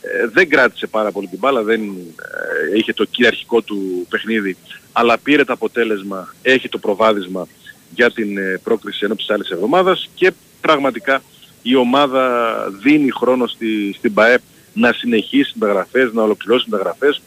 Ε, 0.00 0.26
δεν 0.32 0.48
κράτησε 0.48 0.86
πάρα 0.86 1.12
πολύ 1.12 1.26
την 1.26 1.38
μπάλα, 1.38 1.62
δεν 1.62 1.80
ε, 1.80 2.76
είχε 2.78 2.92
το 2.92 3.04
κυριαρχικό 3.04 3.62
του 3.62 4.06
παιχνίδι, 4.08 4.56
αλλά 4.92 5.18
πήρε 5.18 5.44
το 5.44 5.52
αποτέλεσμα, 5.52 6.34
έχει 6.42 6.68
το 6.68 6.78
προβάδισμα 6.78 7.48
για 7.94 8.10
την 8.10 8.38
ε, 8.38 8.60
πρόκριση 8.64 9.04
ενώ 9.04 9.14
της 9.14 9.30
άλλης 9.30 9.50
εβδομάδας 9.50 10.08
και 10.14 10.32
πραγματικά 10.60 11.22
η 11.62 11.74
ομάδα 11.74 12.54
δίνει 12.82 13.10
χρόνο 13.10 13.46
στη, 13.46 13.94
στην 13.98 14.14
ΠαΕ 14.14 14.38
να 14.74 14.92
συνεχίσει 14.92 15.52
μεταγραφές, 15.54 16.12
να 16.12 16.22
ολοκληρώσει 16.22 16.66
μεταγραφές, 16.68 17.22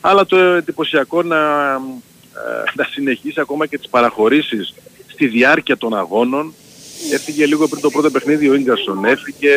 αλλά 0.00 0.26
το 0.26 0.36
εντυπωσιακό 0.36 1.22
να, 1.22 1.36
ε, 2.34 2.70
να 2.74 2.84
συνεχίσει 2.84 3.40
ακόμα 3.40 3.66
και 3.66 3.78
τις 3.78 3.88
παραχωρήσεις 3.88 4.74
στη 5.06 5.26
διάρκεια 5.26 5.76
των 5.76 5.96
αγώνων. 5.96 6.54
Έφυγε 7.12 7.46
λίγο 7.46 7.68
πριν 7.68 7.82
το 7.82 7.90
πρώτο 7.90 8.10
παιχνίδι 8.10 8.48
ο 8.48 8.54
Ίγκασον, 8.54 9.04
έφυγε 9.04 9.56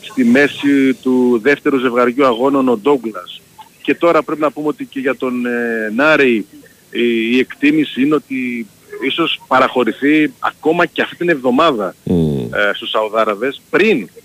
στη 0.00 0.24
μέση 0.24 0.94
του 0.94 1.38
δεύτερου 1.42 1.78
ζευγαριού 1.78 2.26
αγώνων 2.26 2.68
ο 2.68 2.76
Ντόγκλας. 2.76 3.40
Και 3.82 3.94
τώρα 3.94 4.22
πρέπει 4.22 4.40
να 4.40 4.50
πούμε 4.50 4.68
ότι 4.68 4.84
και 4.84 5.00
για 5.00 5.16
τον 5.16 5.46
ε, 5.46 5.92
Νάρη 5.94 6.46
η, 6.90 7.30
η 7.30 7.38
εκτίμηση 7.38 8.02
είναι 8.02 8.14
ότι 8.14 8.66
ίσως 9.06 9.40
παραχωρηθεί 9.46 10.32
ακόμα 10.38 10.86
και 10.86 11.02
αυτή 11.02 11.16
την 11.16 11.28
εβδομάδα 11.28 11.94
ε, 12.04 12.74
στους 12.74 12.90
Σαουδάραβες 12.90 13.60
πριν 13.70 13.98
ε, 14.00 14.23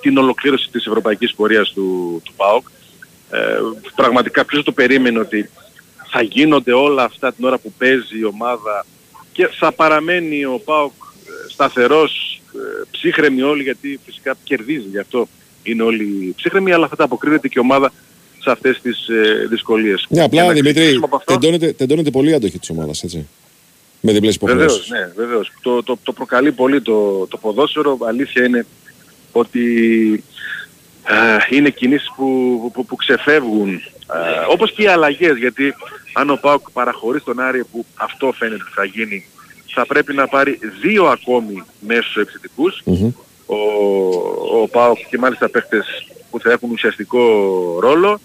την 0.00 0.18
ολοκλήρωση 0.18 0.68
της 0.70 0.86
ευρωπαϊκής 0.86 1.34
πορείας 1.34 1.72
του, 1.72 2.20
του 2.24 2.32
ΠΑΟΚ. 2.36 2.66
Ε, 3.30 3.38
πραγματικά 3.94 4.44
ποιος 4.44 4.64
το 4.64 4.72
περίμενε 4.72 5.18
ότι 5.18 5.50
θα 6.10 6.22
γίνονται 6.22 6.72
όλα 6.72 7.02
αυτά 7.04 7.32
την 7.32 7.44
ώρα 7.44 7.58
που 7.58 7.72
παίζει 7.78 8.18
η 8.18 8.24
ομάδα 8.24 8.86
και 9.32 9.46
θα 9.58 9.72
παραμένει 9.72 10.44
ο 10.44 10.60
ΠΑΟΚ 10.64 10.92
ε, 11.26 11.50
σταθερός, 11.52 12.40
ε, 12.54 12.82
ψύχρεμοι 12.90 13.42
όλοι 13.42 13.62
γιατί 13.62 14.00
φυσικά 14.04 14.36
κερδίζει 14.44 14.86
γι' 14.90 14.98
αυτό 14.98 15.28
είναι 15.62 15.82
όλοι 15.82 16.32
ψύχρεμοι 16.36 16.72
αλλά 16.72 16.88
θα 16.88 16.96
τα 16.96 17.04
αποκρίνεται 17.04 17.48
και 17.48 17.54
η 17.56 17.60
ομάδα 17.60 17.92
σε 18.42 18.50
αυτές 18.50 18.80
τις 18.82 19.08
ε, 19.08 19.46
δυσκολίες. 19.50 20.06
Ναι, 20.08 20.22
απλά 20.22 20.38
Για 20.40 20.48
να 20.48 20.54
Δημήτρη, 20.54 20.72
ξεκινήσουμε 20.72 21.06
από 21.06 21.16
αυτό- 21.16 21.32
τεντώνεται, 21.38 21.72
τεντώνεται 21.72 22.10
πολύ 22.10 22.30
η 22.30 22.34
αντοχή 22.34 22.58
της 22.58 22.70
ομάδας, 22.70 23.02
έτσι. 23.02 23.28
Με 24.00 24.12
διπλές 24.12 24.36
Βεβαίως, 24.40 24.60
υποχρεώσεις. 24.76 24.90
ναι, 24.90 25.12
βεβαίως. 25.24 25.52
Το, 25.62 25.82
το, 25.82 25.98
το 26.02 26.12
προκαλεί 26.12 26.52
πολύ 26.52 26.80
το, 26.82 27.26
το 27.26 27.36
ποδόσφαιρο. 27.36 27.98
Αλήθεια 28.06 28.44
είναι 28.44 28.66
ότι 29.32 29.64
ε, 31.06 31.56
είναι 31.56 31.70
κινήσεις 31.70 32.12
που, 32.16 32.70
που, 32.74 32.84
που 32.84 32.96
ξεφεύγουν. 32.96 33.74
Ε, 33.74 33.80
όπως 34.48 34.72
και 34.72 34.82
οι 34.82 34.86
αλλαγές, 34.86 35.36
γιατί 35.36 35.74
αν 36.12 36.30
ο 36.30 36.36
Πάουκ 36.36 36.70
παραχωρεί 36.70 37.20
στον 37.20 37.40
Άρη 37.40 37.64
που 37.64 37.84
αυτό 37.94 38.32
φαίνεται 38.32 38.62
ότι 38.62 38.72
θα 38.74 38.84
γίνει, 38.84 39.26
θα 39.74 39.86
πρέπει 39.86 40.14
να 40.14 40.28
πάρει 40.28 40.58
δύο 40.80 41.04
ακόμη 41.04 41.62
μέσους 41.80 42.16
επιθετικούς. 42.16 42.82
Ο, 43.46 43.56
ο 44.62 44.68
Πάουκ 44.68 44.98
και 45.08 45.18
μάλιστα 45.18 45.48
παίχτες 45.48 46.06
που 46.30 46.40
θα 46.40 46.50
έχουν 46.50 46.70
ουσιαστικό 46.70 47.20
ρόλο 47.80 48.20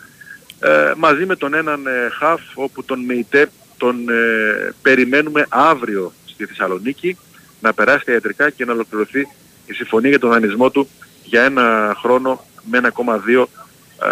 ε, 0.60 0.94
μαζί 0.98 1.26
με 1.26 1.36
τον 1.36 1.54
έναν 1.54 1.88
ε, 1.88 2.10
χαφ 2.20 2.42
όπου 2.54 2.84
τον 2.84 3.00
ΜΕΙΤΕ 3.00 3.50
τον 3.78 4.10
ε, 4.10 4.74
περιμένουμε 4.82 5.46
αύριο 5.50 6.14
στη 6.26 6.46
Θεσσαλονίκη 6.46 7.18
να 7.60 7.74
περάσει 7.74 8.06
τα 8.06 8.12
ιατρικά 8.12 8.50
και 8.50 8.66
να 8.66 8.74
ολοκληρωθεί 8.74 9.28
η 9.66 9.74
συμφωνία 9.74 10.10
για 10.10 10.20
τον 10.20 10.30
δανεισμό 10.30 10.70
του 10.70 10.88
για 11.24 11.44
ένα 11.44 11.96
χρόνο 12.02 12.46
με 12.64 12.80
1,2 12.84 12.88
ε, 12.88 14.08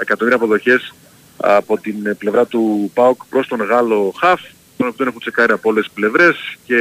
εκατομμύρια 0.00 0.38
αποδοχές 0.38 0.94
από 1.36 1.78
την 1.78 2.06
ε, 2.06 2.14
πλευρά 2.14 2.46
του 2.46 2.90
ΠΑΟΚ 2.94 3.24
προς 3.28 3.46
τον 3.46 3.62
Γάλλο 3.62 4.14
Χαφ 4.20 4.40
τον 4.76 4.88
οποίο 4.88 5.06
έχουν 5.06 5.20
τσεκάρει 5.20 5.52
από 5.52 5.70
όλες 5.70 5.84
τις 5.84 5.92
πλευρές 5.92 6.36
και 6.64 6.76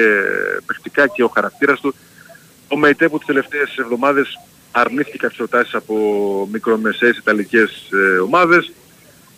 παιχτικά 0.65 1.07
και 1.07 1.23
ο 1.23 1.27
χαρακτήρας 1.27 1.79
του. 1.79 1.95
Ο 2.67 2.77
ΜΕΙΤΕ 2.77 3.09
που 3.09 3.17
τις 3.17 3.27
τελευταίες 3.27 3.77
εβδομάδες 3.77 4.39
αρνήθηκε 4.71 5.17
κάποιες 5.17 5.38
προτάσεις 5.38 5.73
από 5.75 5.95
μικρομεσαίες 6.51 7.17
ιταλικές 7.17 7.89
ε, 7.91 8.17
ομάδες. 8.17 8.71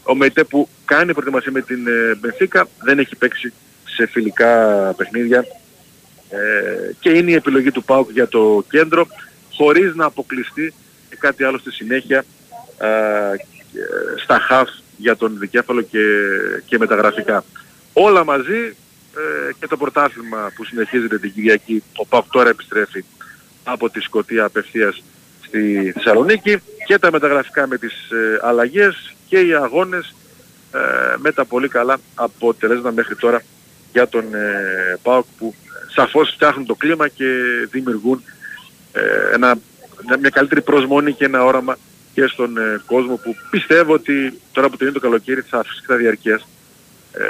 Ο 0.04 0.16
ΜΕΙΤΕ 0.16 0.44
που 0.44 0.70
κάνει 0.86 1.14
προετοιμασία 1.14 1.52
με 1.52 1.62
την 1.62 1.88
ε, 1.88 2.16
Μπενφίκα 2.20 2.68
δεν 2.84 3.00
έχει 3.00 3.16
παίξει 3.16 3.54
σε 3.86 4.06
φιλικά 4.06 4.54
παιχνίδια. 4.98 5.40
ε, 5.40 5.63
και 7.00 7.10
είναι 7.10 7.32
η 7.32 7.34
επιλογή 7.34 7.72
του 7.72 7.84
ΠΑΟΚ 7.84 8.12
για 8.12 8.28
το 8.28 8.64
κέντρο 8.70 9.08
χωρίς 9.54 9.96
να 9.96 10.06
αποκλειστεί 10.06 10.74
και 11.10 11.16
κάτι 11.20 11.44
άλλο 11.44 11.58
στη 11.58 11.72
συνέχεια 11.72 12.26
ε, 12.78 12.88
ε, 12.88 14.22
στα 14.24 14.40
χαφ 14.40 14.70
για 14.98 15.16
τον 15.16 15.40
δικέφαλο 15.40 15.82
και, 15.82 16.00
και 16.66 16.78
μεταγραφικά. 16.78 17.44
Όλα 17.94 18.24
μαζί 18.24 18.76
ε, 19.16 19.54
και 19.60 19.68
το 19.68 19.78
πρωτάθλημα 19.78 20.52
που 20.56 20.66
συνεχίζεται 20.66 21.20
την 21.20 21.34
Κυριακή, 21.34 21.84
ο 21.96 22.06
ΠΑΟΚ 22.06 22.26
τώρα 22.32 22.50
επιστρέφει 22.50 23.04
από 23.64 23.90
τη 23.90 24.00
Σκωτία 24.00 24.44
απευθείας 24.44 25.04
στη 25.46 25.92
Θεσσαλονίκη 25.92 26.58
και 26.86 26.98
τα 26.98 27.12
μεταγραφικά 27.12 27.68
με 27.68 27.78
τις 27.78 27.94
ε, 28.12 28.40
αλλαγές 28.42 29.14
και 29.28 29.40
οι 29.40 29.54
αγώνες 29.54 30.16
ε, 30.74 30.80
με 31.18 31.32
τα 31.32 31.46
πολύ 31.46 31.68
καλά 31.68 32.00
αποτελέσματα 32.16 32.92
μέχρι 32.92 33.16
τώρα 33.16 33.42
για 33.94 34.08
τον 34.08 34.34
ε, 34.36 34.98
ΠΑΟΚ 35.04 35.26
που 35.38 35.56
σαφώς 35.96 36.30
φτιάχνουν 36.34 36.66
το 36.66 36.76
κλίμα 36.76 37.08
και 37.08 37.26
δημιουργούν 37.72 38.24
ε, 38.92 39.02
ένα, 39.34 39.56
μια- 40.08 40.18
μια 40.20 40.30
καλύτερη 40.30 40.62
προσμονή 40.62 41.14
και 41.14 41.26
ένα 41.26 41.44
όραμα 41.44 41.78
και 42.14 42.28
στον 42.28 42.58
ε, 42.58 42.82
κόσμο 42.86 43.16
που 43.16 43.36
πιστεύω 43.50 43.94
ότι 43.94 44.40
τώρα 44.52 44.70
που 44.70 44.78
τελειώνει 44.78 45.00
το 45.00 45.06
καλοκαίρι 45.08 45.42
θα 45.50 45.60
αφήσει 45.60 45.84
τα 45.88 45.96
διαρκές 45.96 46.48
ε, 47.14 47.24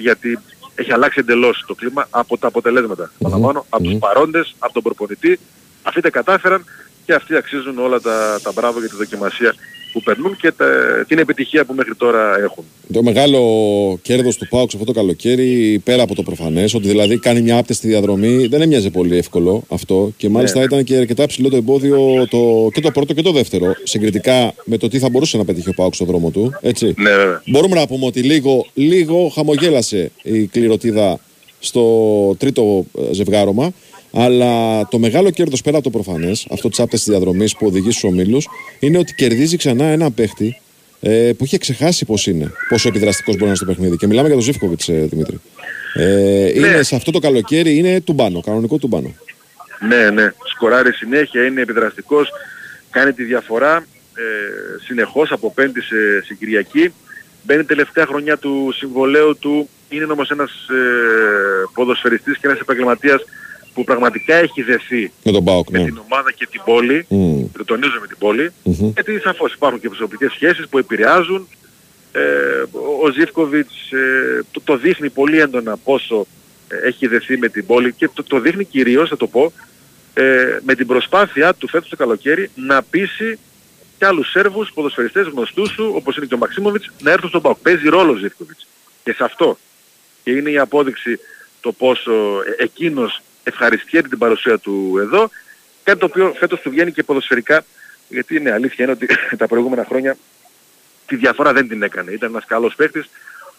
γιατί 0.00 0.38
έχει 0.74 0.92
αλλάξει 0.92 1.18
εντελώς 1.20 1.64
το 1.66 1.74
κλίμα 1.74 2.06
από 2.10 2.38
τα 2.38 2.46
αποτελέσματα. 2.46 3.12
Παραλαμβάνω, 3.18 3.66
από 3.68 3.82
τους 3.82 3.98
παρόντες, 3.98 4.54
από 4.58 4.72
τον 4.72 4.82
προπονητή. 4.82 5.38
Αυτοί 5.82 6.00
τα 6.00 6.10
κατάφεραν 6.10 6.64
και 7.04 7.14
αυτοί 7.14 7.36
αξίζουν 7.36 7.78
όλα 7.78 8.00
τα, 8.00 8.40
τα 8.42 8.52
μπράβο 8.52 8.78
για 8.78 8.88
τη 8.88 8.96
δοκιμασία 8.96 9.54
που 9.92 10.02
περνούν 10.02 10.36
και 10.36 10.52
τα, 10.52 10.66
την 11.08 11.18
επιτυχία 11.18 11.64
που 11.64 11.74
μέχρι 11.74 11.94
τώρα 11.94 12.38
έχουν. 12.42 12.64
Το 12.92 13.02
μεγάλο 13.02 13.40
κέρδος 14.02 14.36
του 14.36 14.48
Πάουξ 14.48 14.74
αυτό 14.74 14.86
το 14.86 14.92
καλοκαίρι, 14.92 15.80
πέρα 15.84 16.02
από 16.02 16.14
το 16.14 16.22
προφανές, 16.22 16.74
ότι 16.74 16.88
δηλαδή 16.88 17.18
κάνει 17.18 17.40
μια 17.40 17.56
άπτεστη 17.58 17.88
διαδρομή, 17.88 18.46
δεν 18.46 18.60
έμοιαζε 18.62 18.90
πολύ 18.90 19.16
εύκολο 19.16 19.64
αυτό. 19.68 20.12
Και 20.16 20.28
μάλιστα 20.28 20.58
Ναι. 20.58 20.64
ήταν 20.64 20.84
και 20.84 20.96
αρκετά 20.96 21.26
ψηλό 21.26 21.48
το 21.48 21.56
εμπόδιο 21.56 22.26
το, 22.30 22.68
και 22.72 22.80
το 22.80 22.90
πρώτο 22.90 23.12
και 23.12 23.22
το 23.22 23.32
δεύτερο, 23.32 23.74
συγκριτικά 23.82 24.54
με 24.64 24.76
το 24.76 24.88
τι 24.88 24.98
θα 24.98 25.08
μπορούσε 25.10 25.36
να 25.36 25.44
πετύχει 25.44 25.68
ο 25.68 25.72
Πάουξ 25.76 25.96
στο 25.96 26.04
δρόμο 26.04 26.30
του. 26.30 26.52
Έτσι. 26.60 26.94
Ναι, 26.96 27.10
βέβαια. 27.10 27.42
Μπορούμε 27.46 27.74
να 27.74 27.86
πούμε 27.86 28.06
ότι 28.06 28.20
λίγο, 28.20 28.66
λίγο 28.74 29.28
χαμογέλασε 29.34 30.10
η 30.22 30.46
κληροτίδα 30.46 31.18
στο 31.58 32.34
τρίτο 32.38 32.86
ε, 32.98 33.12
ζευγάρωμα. 33.14 33.72
Αλλά 34.12 34.86
το 34.88 34.98
μεγάλο 34.98 35.30
κέρδος 35.30 35.60
πέρα 35.60 35.76
από 35.76 35.90
το 35.90 35.98
προφανές, 35.98 36.46
αυτό 36.50 36.68
της 36.68 36.80
άπτεστη 36.80 37.10
διαδρομής 37.10 37.56
που 37.56 37.66
οδηγεί 37.66 37.90
στους 37.90 38.04
ομίλους, 38.04 38.48
είναι 38.78 38.98
ότι 38.98 39.14
κερδίζει 39.14 39.56
ξανά 39.56 39.84
ένα 39.84 40.10
παίχτη 40.10 40.60
ε, 41.00 41.32
που 41.38 41.44
είχε 41.44 41.58
ξεχάσει 41.58 42.04
πώς 42.04 42.26
είναι, 42.26 42.52
πόσο 42.68 42.88
επιδραστικός 42.88 43.32
μπορεί 43.32 43.42
να 43.42 43.48
είναι 43.48 43.56
στο 43.56 43.66
παιχνίδι. 43.66 43.96
Και 43.96 44.06
μιλάμε 44.06 44.26
για 44.26 44.36
τον 44.36 44.44
Ζήφκοβιτς, 44.44 44.88
ε, 44.88 45.06
Δημήτρη. 45.10 45.40
Ε, 45.94 46.58
είναι 46.58 46.82
σε 46.82 46.96
αυτό 46.96 47.10
το 47.10 47.18
καλοκαίρι, 47.18 47.76
είναι 47.76 48.00
τουμπάνο, 48.00 48.40
κανονικό 48.40 48.78
τουμπάνο. 48.78 49.14
Ναι, 49.88 50.10
ναι. 50.10 50.32
Σκοράρει 50.54 50.92
συνέχεια, 50.92 51.46
είναι 51.46 51.60
επιδραστικός, 51.60 52.28
κάνει 52.90 53.12
τη 53.12 53.24
διαφορά 53.24 53.86
ε, 54.14 54.22
συνεχώς 54.84 55.32
από 55.32 55.52
πέμπτη 55.52 55.80
σε, 55.80 56.22
σε 56.24 56.34
Κυριακή. 56.34 56.92
Μπαίνει 57.42 57.64
τελευταία 57.64 58.06
χρονιά 58.06 58.36
του 58.36 58.72
συμβολέου 58.76 59.38
του, 59.38 59.68
είναι 59.88 60.04
όμως 60.04 60.30
ένας 60.30 60.50
ε, 60.50 60.74
ποδοσφαιριστής 61.74 62.38
και 62.38 62.46
ένας 62.46 62.60
επαγγελματίας 62.60 63.22
που 63.74 63.84
πραγματικά 63.84 64.34
έχει 64.34 64.62
δεθεί 64.62 65.12
Με 65.22 65.32
τον 65.32 65.44
Πάοκ, 65.44 65.70
με 65.70 65.78
ναι. 65.78 65.84
την 65.84 66.00
ομάδα 66.04 66.32
και 66.32 66.46
την 66.50 66.62
πόλη. 66.64 67.06
Μμ. 67.08 67.44
Το 67.58 67.64
τονίζω 67.64 67.98
με 68.00 68.06
την 68.06 68.18
πόλη. 68.18 68.52
Μμμ. 68.62 68.90
Γιατί 68.94 69.18
σαφώς 69.18 69.54
υπάρχουν 69.54 69.80
και 69.80 69.88
προσωπικές 69.88 70.32
σχέσεις 70.32 70.68
που 70.68 70.78
επηρεάζουν. 70.78 71.48
Ε, 72.12 72.20
ο 73.02 73.10
Ζίβκοβιτς 73.10 73.92
ε, 73.92 74.42
το, 74.50 74.60
το 74.64 74.76
δείχνει 74.76 75.10
πολύ 75.10 75.40
έντονα 75.40 75.76
πόσο 75.76 76.26
ε, 76.68 76.86
έχει 76.88 77.06
δεθεί 77.06 77.38
με 77.38 77.48
την 77.48 77.66
πόλη 77.66 77.92
και 77.92 78.08
το, 78.14 78.22
το 78.22 78.40
δείχνει 78.40 78.64
κυρίως, 78.64 79.08
θα 79.08 79.16
το 79.16 79.26
πω, 79.26 79.52
ε, 80.14 80.58
με 80.62 80.74
την 80.74 80.86
προσπάθειά 80.86 81.54
του 81.54 81.68
φέτος 81.68 81.88
το 81.88 81.96
καλοκαίρι 81.96 82.50
να 82.54 82.82
πείσει 82.82 83.38
και 83.98 84.06
άλλους 84.06 84.30
Σέρβους 84.30 84.72
ποδοσφαιριστές 84.74 85.26
γνωστούς 85.26 85.70
σου, 85.70 85.92
όπως 85.94 86.16
είναι 86.16 86.26
και 86.26 86.34
ο 86.34 86.38
Μαξίμοβιτς, 86.38 86.90
να 87.02 87.10
έρθουν 87.10 87.28
στον 87.28 87.42
ΠΑΟΚ. 87.42 87.58
Παίζει 87.62 87.88
ρόλο 87.88 88.12
ο 88.12 88.16
Ζίβκοβιτς. 88.16 88.66
Και 89.04 89.12
σε 89.12 89.24
αυτό. 89.24 89.58
Και 90.24 90.30
είναι 90.30 90.50
η 90.50 90.58
απόδειξη 90.58 91.18
το 91.60 91.72
πόσο 91.72 92.12
ε, 92.58 92.62
εκείνος 92.62 93.22
ευχαριστιέται 93.44 94.08
την 94.08 94.18
παρουσία 94.18 94.58
του 94.58 94.98
εδώ, 95.00 95.30
κάτι 95.82 95.98
το 95.98 96.06
οποίο 96.06 96.34
φέτος 96.38 96.60
του 96.60 96.70
βγαίνει 96.70 96.92
και 96.92 97.02
ποδοσφαιρικά, 97.02 97.64
γιατί 98.08 98.36
είναι 98.36 98.52
αλήθεια 98.52 98.84
είναι 98.84 98.92
ότι 98.92 99.06
τα 99.42 99.46
προηγούμενα 99.46 99.84
χρόνια 99.84 100.16
τη 101.06 101.16
διαφορά 101.16 101.52
δεν 101.52 101.68
την 101.68 101.82
έκανε. 101.82 102.10
Ήταν 102.10 102.30
ένας 102.30 102.44
καλός 102.46 102.74
παίκτης, 102.74 103.10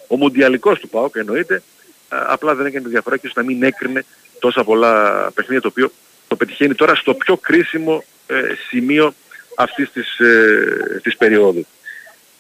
ο 0.08 0.16
μουντιαλικός 0.18 0.80
του 0.80 0.90
ΠΑΟΚ 0.90 1.16
εννοείται, 1.16 1.64
α, 2.10 2.18
απλά 2.28 2.56
δεν 2.56 2.66
έκανε 2.66 2.84
τη 2.84 2.90
διαφορά 2.90 3.16
και 3.16 3.28
ίσως 3.28 3.38
να 3.38 3.44
μην 3.44 3.64
έκρινε 3.64 4.06
τόσα 4.40 4.64
πολλά 4.64 5.30
παιχνίδια 5.34 5.62
το 5.62 5.68
οποίο 5.68 5.92
το 6.28 6.36
πετυχαίνει 6.36 6.76
τώρα 6.76 6.96
στο 6.96 7.14
πιο 7.14 7.38
κρίσιμο 7.38 8.04
ε, 8.28 8.42
σημείο 8.70 9.14
αυτής 9.56 9.92
της, 9.92 10.20
ε, 10.20 11.00
της 11.04 11.18
περίοδου. 11.18 11.66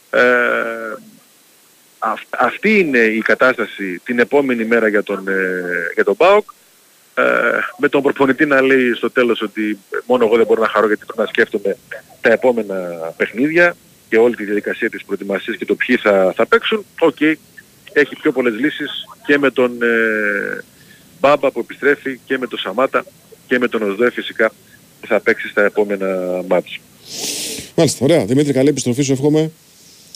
Ε, 0.10 0.22
αυ- 2.00 2.36
αυτή 2.38 2.80
είναι 2.80 2.98
η 2.98 3.20
κατάσταση 3.22 4.02
την 4.04 4.20
επόμενη 4.20 4.66
μέρα 4.66 4.88
για 4.88 5.04
τον, 5.04 5.28
ε, 5.28 5.64
για 5.94 6.04
τον 6.04 6.16
ΠΑΟΚ. 6.16 6.50
Ε, 7.16 7.24
με 7.78 7.90
τον 7.90 8.02
προπονητή 8.02 8.46
να 8.46 8.62
λέει 8.62 8.94
στο 8.94 9.12
τέλος 9.12 9.42
ότι 9.42 9.80
μόνο 10.06 10.26
εγώ 10.26 10.36
δεν 10.38 10.46
μπορώ 10.46 10.62
να 10.62 10.68
χαρώ 10.68 10.88
γιατί 10.88 11.06
πρέπει 11.06 11.20
να 11.20 11.26
σκέφτομαι 11.26 11.78
τα 12.22 12.32
επόμενα 12.32 12.76
παιχνίδια 13.18 13.76
και 14.10 14.18
όλη 14.18 14.36
τη 14.36 14.44
διαδικασία 14.44 14.90
της 14.90 15.04
προετοιμασίας 15.06 15.58
και 15.58 15.66
το 15.66 15.76
ποιοι 15.76 15.98
θα, 15.98 16.34
θα 16.36 16.46
παίξουν. 16.46 16.86
Οκ, 17.00 17.22
έχει 17.94 18.16
πιο 18.22 18.32
πολλές 18.32 18.54
λύσεις 18.54 19.06
και 19.26 19.38
με 19.38 19.52
τον 19.52 19.82
ε, 19.82 20.64
Μπάμπα 21.20 21.52
που 21.52 21.60
επιστρέφει 21.60 22.20
και 22.26 22.38
με 22.38 22.48
τον 22.48 22.60
Σαμάτα 22.60 23.06
και 23.48 23.60
με 23.60 23.68
τον 23.68 23.90
Οσδέ 23.90 24.12
φυσικά 24.12 24.50
που 25.02 25.08
θα 25.08 25.20
παίξει 25.20 25.48
στα 25.48 25.64
επόμενα 25.64 26.08
μάτια. 26.48 26.78
Μάλιστα, 27.76 28.06
ωραία. 28.06 28.26
Δημήτρη, 28.26 28.54
καλή 28.54 28.70
επιστροφή 28.70 29.02
σου, 29.02 29.12
εύχομαι. 29.12 29.52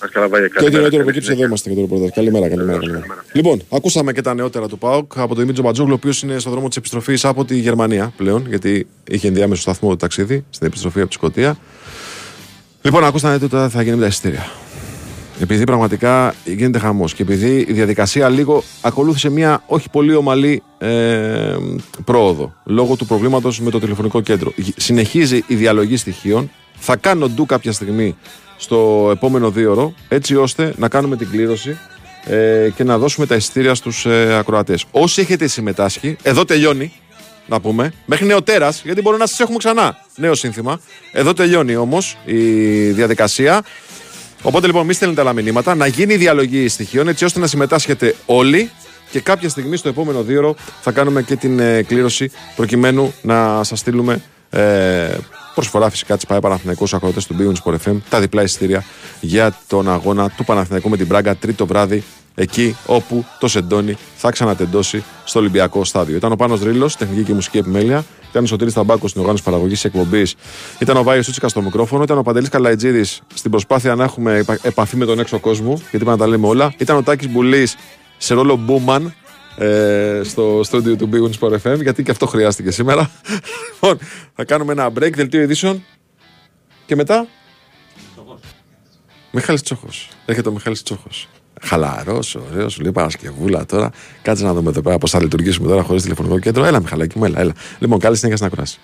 Μας 0.01 0.11
καλαβάγια 0.11 0.47
Και 0.47 0.65
ό,τι 0.65 0.75
νεότερο 0.75 1.03
προκύψει 1.03 1.31
εδώ 1.31 1.43
είμαστε 1.43 1.71
για 1.71 1.81
το 1.81 1.87
ρεπορτάζ. 1.87 2.15
Καλημέρα, 2.15 2.49
καλημέρα. 2.49 2.79
καλημέρα. 2.79 3.05
Λοιπόν, 3.31 3.61
ακούσαμε 3.69 4.13
και 4.13 4.21
τα 4.21 4.33
νεότερα 4.33 4.67
του 4.67 4.77
ΠΑΟΚ 4.77 5.17
από 5.17 5.27
τον 5.27 5.37
Δημήτρη 5.37 5.61
Μπατζόγλου, 5.61 5.91
ο 5.93 5.95
οποίος 5.95 6.21
είναι 6.21 6.39
στον 6.39 6.51
δρόμο 6.51 6.67
της 6.67 6.77
επιστροφής 6.77 7.25
από 7.25 7.45
τη 7.45 7.59
Γερμανία 7.59 8.13
πλέον, 8.17 8.45
γιατί 8.47 8.87
είχε 9.09 9.27
ενδιάμεσο 9.27 9.61
σταθμό 9.61 9.89
το 9.89 9.95
ταξίδι 9.95 10.45
στην 10.49 10.67
επιστροφή 10.67 10.99
από 10.99 11.07
τη 11.07 11.13
Σκωτία. 11.13 11.57
Λοιπόν, 12.81 13.03
ακούσατε 13.03 13.47
τι 13.47 13.55
θα 13.69 13.81
γίνει 13.81 13.95
με 13.95 14.01
τα 14.01 14.07
εισιτήρια. 14.07 14.51
Επειδή 15.41 15.63
πραγματικά 15.63 16.35
γίνεται 16.45 16.79
χαμός 16.79 17.13
και 17.13 17.21
επειδή 17.21 17.65
η 17.67 17.73
διαδικασία 17.73 18.29
λίγο 18.29 18.63
ακολούθησε 18.81 19.29
μια 19.29 19.63
όχι 19.65 19.89
πολύ 19.89 20.15
ομαλή 20.15 20.63
ε, 20.77 21.55
πρόοδο 22.05 22.53
λόγω 22.63 22.95
του 22.95 23.05
προβλήματος 23.05 23.59
με 23.59 23.69
το 23.69 23.79
τηλεφωνικό 23.79 24.21
κέντρο. 24.21 24.53
Συνεχίζει 24.75 25.43
η 25.47 25.55
διαλογή 25.55 25.97
στοιχείων. 25.97 26.51
Θα 26.79 26.95
κάνω 26.95 27.29
ντου 27.29 27.45
κάποια 27.45 27.71
στιγμή 27.71 28.15
στο 28.57 29.09
επόμενο 29.13 29.51
δύο 29.51 29.93
έτσι 30.07 30.35
ώστε 30.35 30.73
να 30.77 30.89
κάνουμε 30.89 31.15
την 31.15 31.29
κλήρωση 31.29 31.77
ε, 32.25 32.69
και 32.75 32.83
να 32.83 32.97
δώσουμε 32.97 33.25
τα 33.25 33.35
εισιτήρια 33.35 33.75
στους 33.75 34.05
ε, 34.05 34.37
ακροατές. 34.37 34.85
Όσοι 34.91 35.21
έχετε 35.21 35.47
συμμετάσχει, 35.47 36.17
εδώ 36.23 36.45
τελειώνει 36.45 36.93
να 37.47 37.59
πούμε, 37.59 37.93
μέχρι 38.05 38.25
νεοτέρα, 38.25 38.73
γιατί 38.83 39.01
μπορεί 39.01 39.17
να 39.17 39.25
σας 39.25 39.39
έχουμε 39.39 39.57
ξανά. 39.57 39.97
Νέο 40.15 40.35
σύνθημα. 40.35 40.79
Εδώ 41.11 41.33
τελειώνει 41.33 41.75
όμως 41.75 42.17
η 42.25 42.41
διαδικασία. 42.89 43.63
Οπότε 44.41 44.65
λοιπόν, 44.65 44.85
μη 44.85 44.93
στέλνετε 44.93 45.21
άλλα 45.21 45.33
μηνύματα, 45.33 45.75
να 45.75 45.87
γίνει 45.87 46.13
η 46.13 46.17
διαλογή 46.17 46.67
στοιχείων 46.67 47.07
έτσι 47.07 47.25
ώστε 47.25 47.39
να 47.39 47.47
συμμετάσχετε 47.47 48.15
όλοι 48.25 48.69
και 49.11 49.19
κάποια 49.19 49.49
στιγμή 49.49 49.77
στο 49.77 49.89
επόμενο 49.89 50.23
δύο 50.23 50.55
θα 50.81 50.91
κάνουμε 50.91 51.21
και 51.21 51.35
την 51.35 51.59
ε, 51.59 51.81
κλήρωση 51.81 52.31
προκειμένου 52.55 53.13
να 53.21 53.63
σας 53.63 53.79
στείλουμε 53.79 54.21
ε, 54.49 55.17
προσφορά 55.57 55.89
φυσικά 55.89 56.15
της 56.15 56.25
ΠΑΕ 56.25 56.39
Παναθηναϊκού 56.39 56.85
ακροτέ 56.91 57.19
του 57.27 57.35
Beyond 57.39 57.71
Sport 57.71 57.75
FM 57.85 57.97
τα 58.09 58.19
διπλά 58.19 58.41
εισιτήρια 58.43 58.83
για 59.21 59.57
τον 59.67 59.89
αγώνα 59.89 60.29
του 60.29 60.43
Παναθηναϊκού 60.43 60.89
με 60.89 60.97
την 60.97 61.05
Μπράγκα 61.05 61.35
τρίτο 61.35 61.65
βράδυ 61.65 62.03
εκεί 62.35 62.75
όπου 62.85 63.25
το 63.39 63.47
Σεντόνι 63.47 63.97
θα 64.15 64.29
ξανατεντώσει 64.31 65.03
στο 65.25 65.39
Ολυμπιακό 65.39 65.83
στάδιο. 65.85 66.15
Ήταν 66.15 66.31
ο 66.31 66.35
Πάνος 66.35 66.61
Ρήλος, 66.61 66.95
τεχνική 66.95 67.23
και 67.23 67.33
μουσική 67.33 67.57
επιμέλεια. 67.57 68.05
Ήταν 68.29 68.43
ο 68.43 68.47
Σωτήρης 68.47 68.73
Ταμπάκος 68.73 69.09
στην 69.09 69.21
οργάνωση 69.21 69.43
παραγωγής 69.43 69.83
εκπομπής. 69.85 70.35
Ήταν 70.79 70.97
ο 70.97 71.03
Βάιος 71.03 71.21
Τσούτσικα 71.23 71.47
στο 71.47 71.61
μικρόφωνο. 71.61 72.03
Ήταν 72.03 72.17
ο 72.17 72.21
Παντελής 72.21 72.49
Καλαϊτζίδης 72.49 73.21
στην 73.33 73.51
προσπάθεια 73.51 73.95
να 73.95 74.03
έχουμε 74.03 74.37
επα- 74.37 74.59
επαφή 74.61 74.95
με 74.97 75.05
τον 75.05 75.19
έξω 75.19 75.39
κόσμο, 75.39 75.73
γιατί 75.73 75.89
πρέπει 75.91 76.05
να 76.09 76.17
τα 76.17 76.27
λέμε 76.27 76.47
όλα. 76.47 76.73
Ήταν 76.77 76.97
ο 76.97 77.03
Τάκης 77.03 77.29
Μπουλής 77.29 77.75
σε 78.17 78.33
ρόλο 78.33 78.55
Μπούμαν 78.55 79.13
ε, 79.57 80.21
στο 80.23 80.61
στούντιο 80.63 80.95
του 80.95 81.09
Big 81.13 81.39
Sport 81.39 81.57
FM, 81.63 81.81
γιατί 81.81 82.03
και 82.03 82.11
αυτό 82.11 82.25
χρειάστηκε 82.25 82.71
σήμερα. 82.71 83.11
λοιπόν, 83.73 83.99
θα 84.35 84.45
κάνουμε 84.45 84.71
ένα 84.71 84.87
break, 84.87 85.11
δελτίο 85.13 85.41
ειδήσεων 85.41 85.83
και 86.85 86.95
μετά. 86.95 87.27
Μιχάλης 89.31 89.61
Τσόχος. 89.61 90.09
Έρχεται 90.25 90.49
ο 90.49 90.51
Μιχάλης 90.51 90.83
Τσόχος. 90.83 91.27
Χαλαρός, 91.61 92.35
ωραίος, 92.35 92.73
σου 92.73 92.81
λέει 92.81 92.91
Παρασκευούλα 92.91 93.65
τώρα. 93.65 93.91
Κάτσε 94.21 94.43
να 94.43 94.53
δούμε 94.53 94.69
εδώ 94.69 94.81
πέρα 94.81 94.97
πώς 94.97 95.11
θα 95.11 95.21
λειτουργήσουμε 95.21 95.67
τώρα 95.67 95.83
χωρίς 95.83 96.01
τηλεφωνικό 96.01 96.39
κέντρο. 96.39 96.65
Έλα, 96.65 96.79
Μιχαλάκι 96.79 97.17
μου, 97.17 97.25
έλα, 97.25 97.39
έλα. 97.39 97.53
Λοιπόν, 97.79 97.99
καλή 97.99 98.15
συνέχεια 98.15 98.37
στην 98.37 98.47
ακρόαση. 98.47 98.79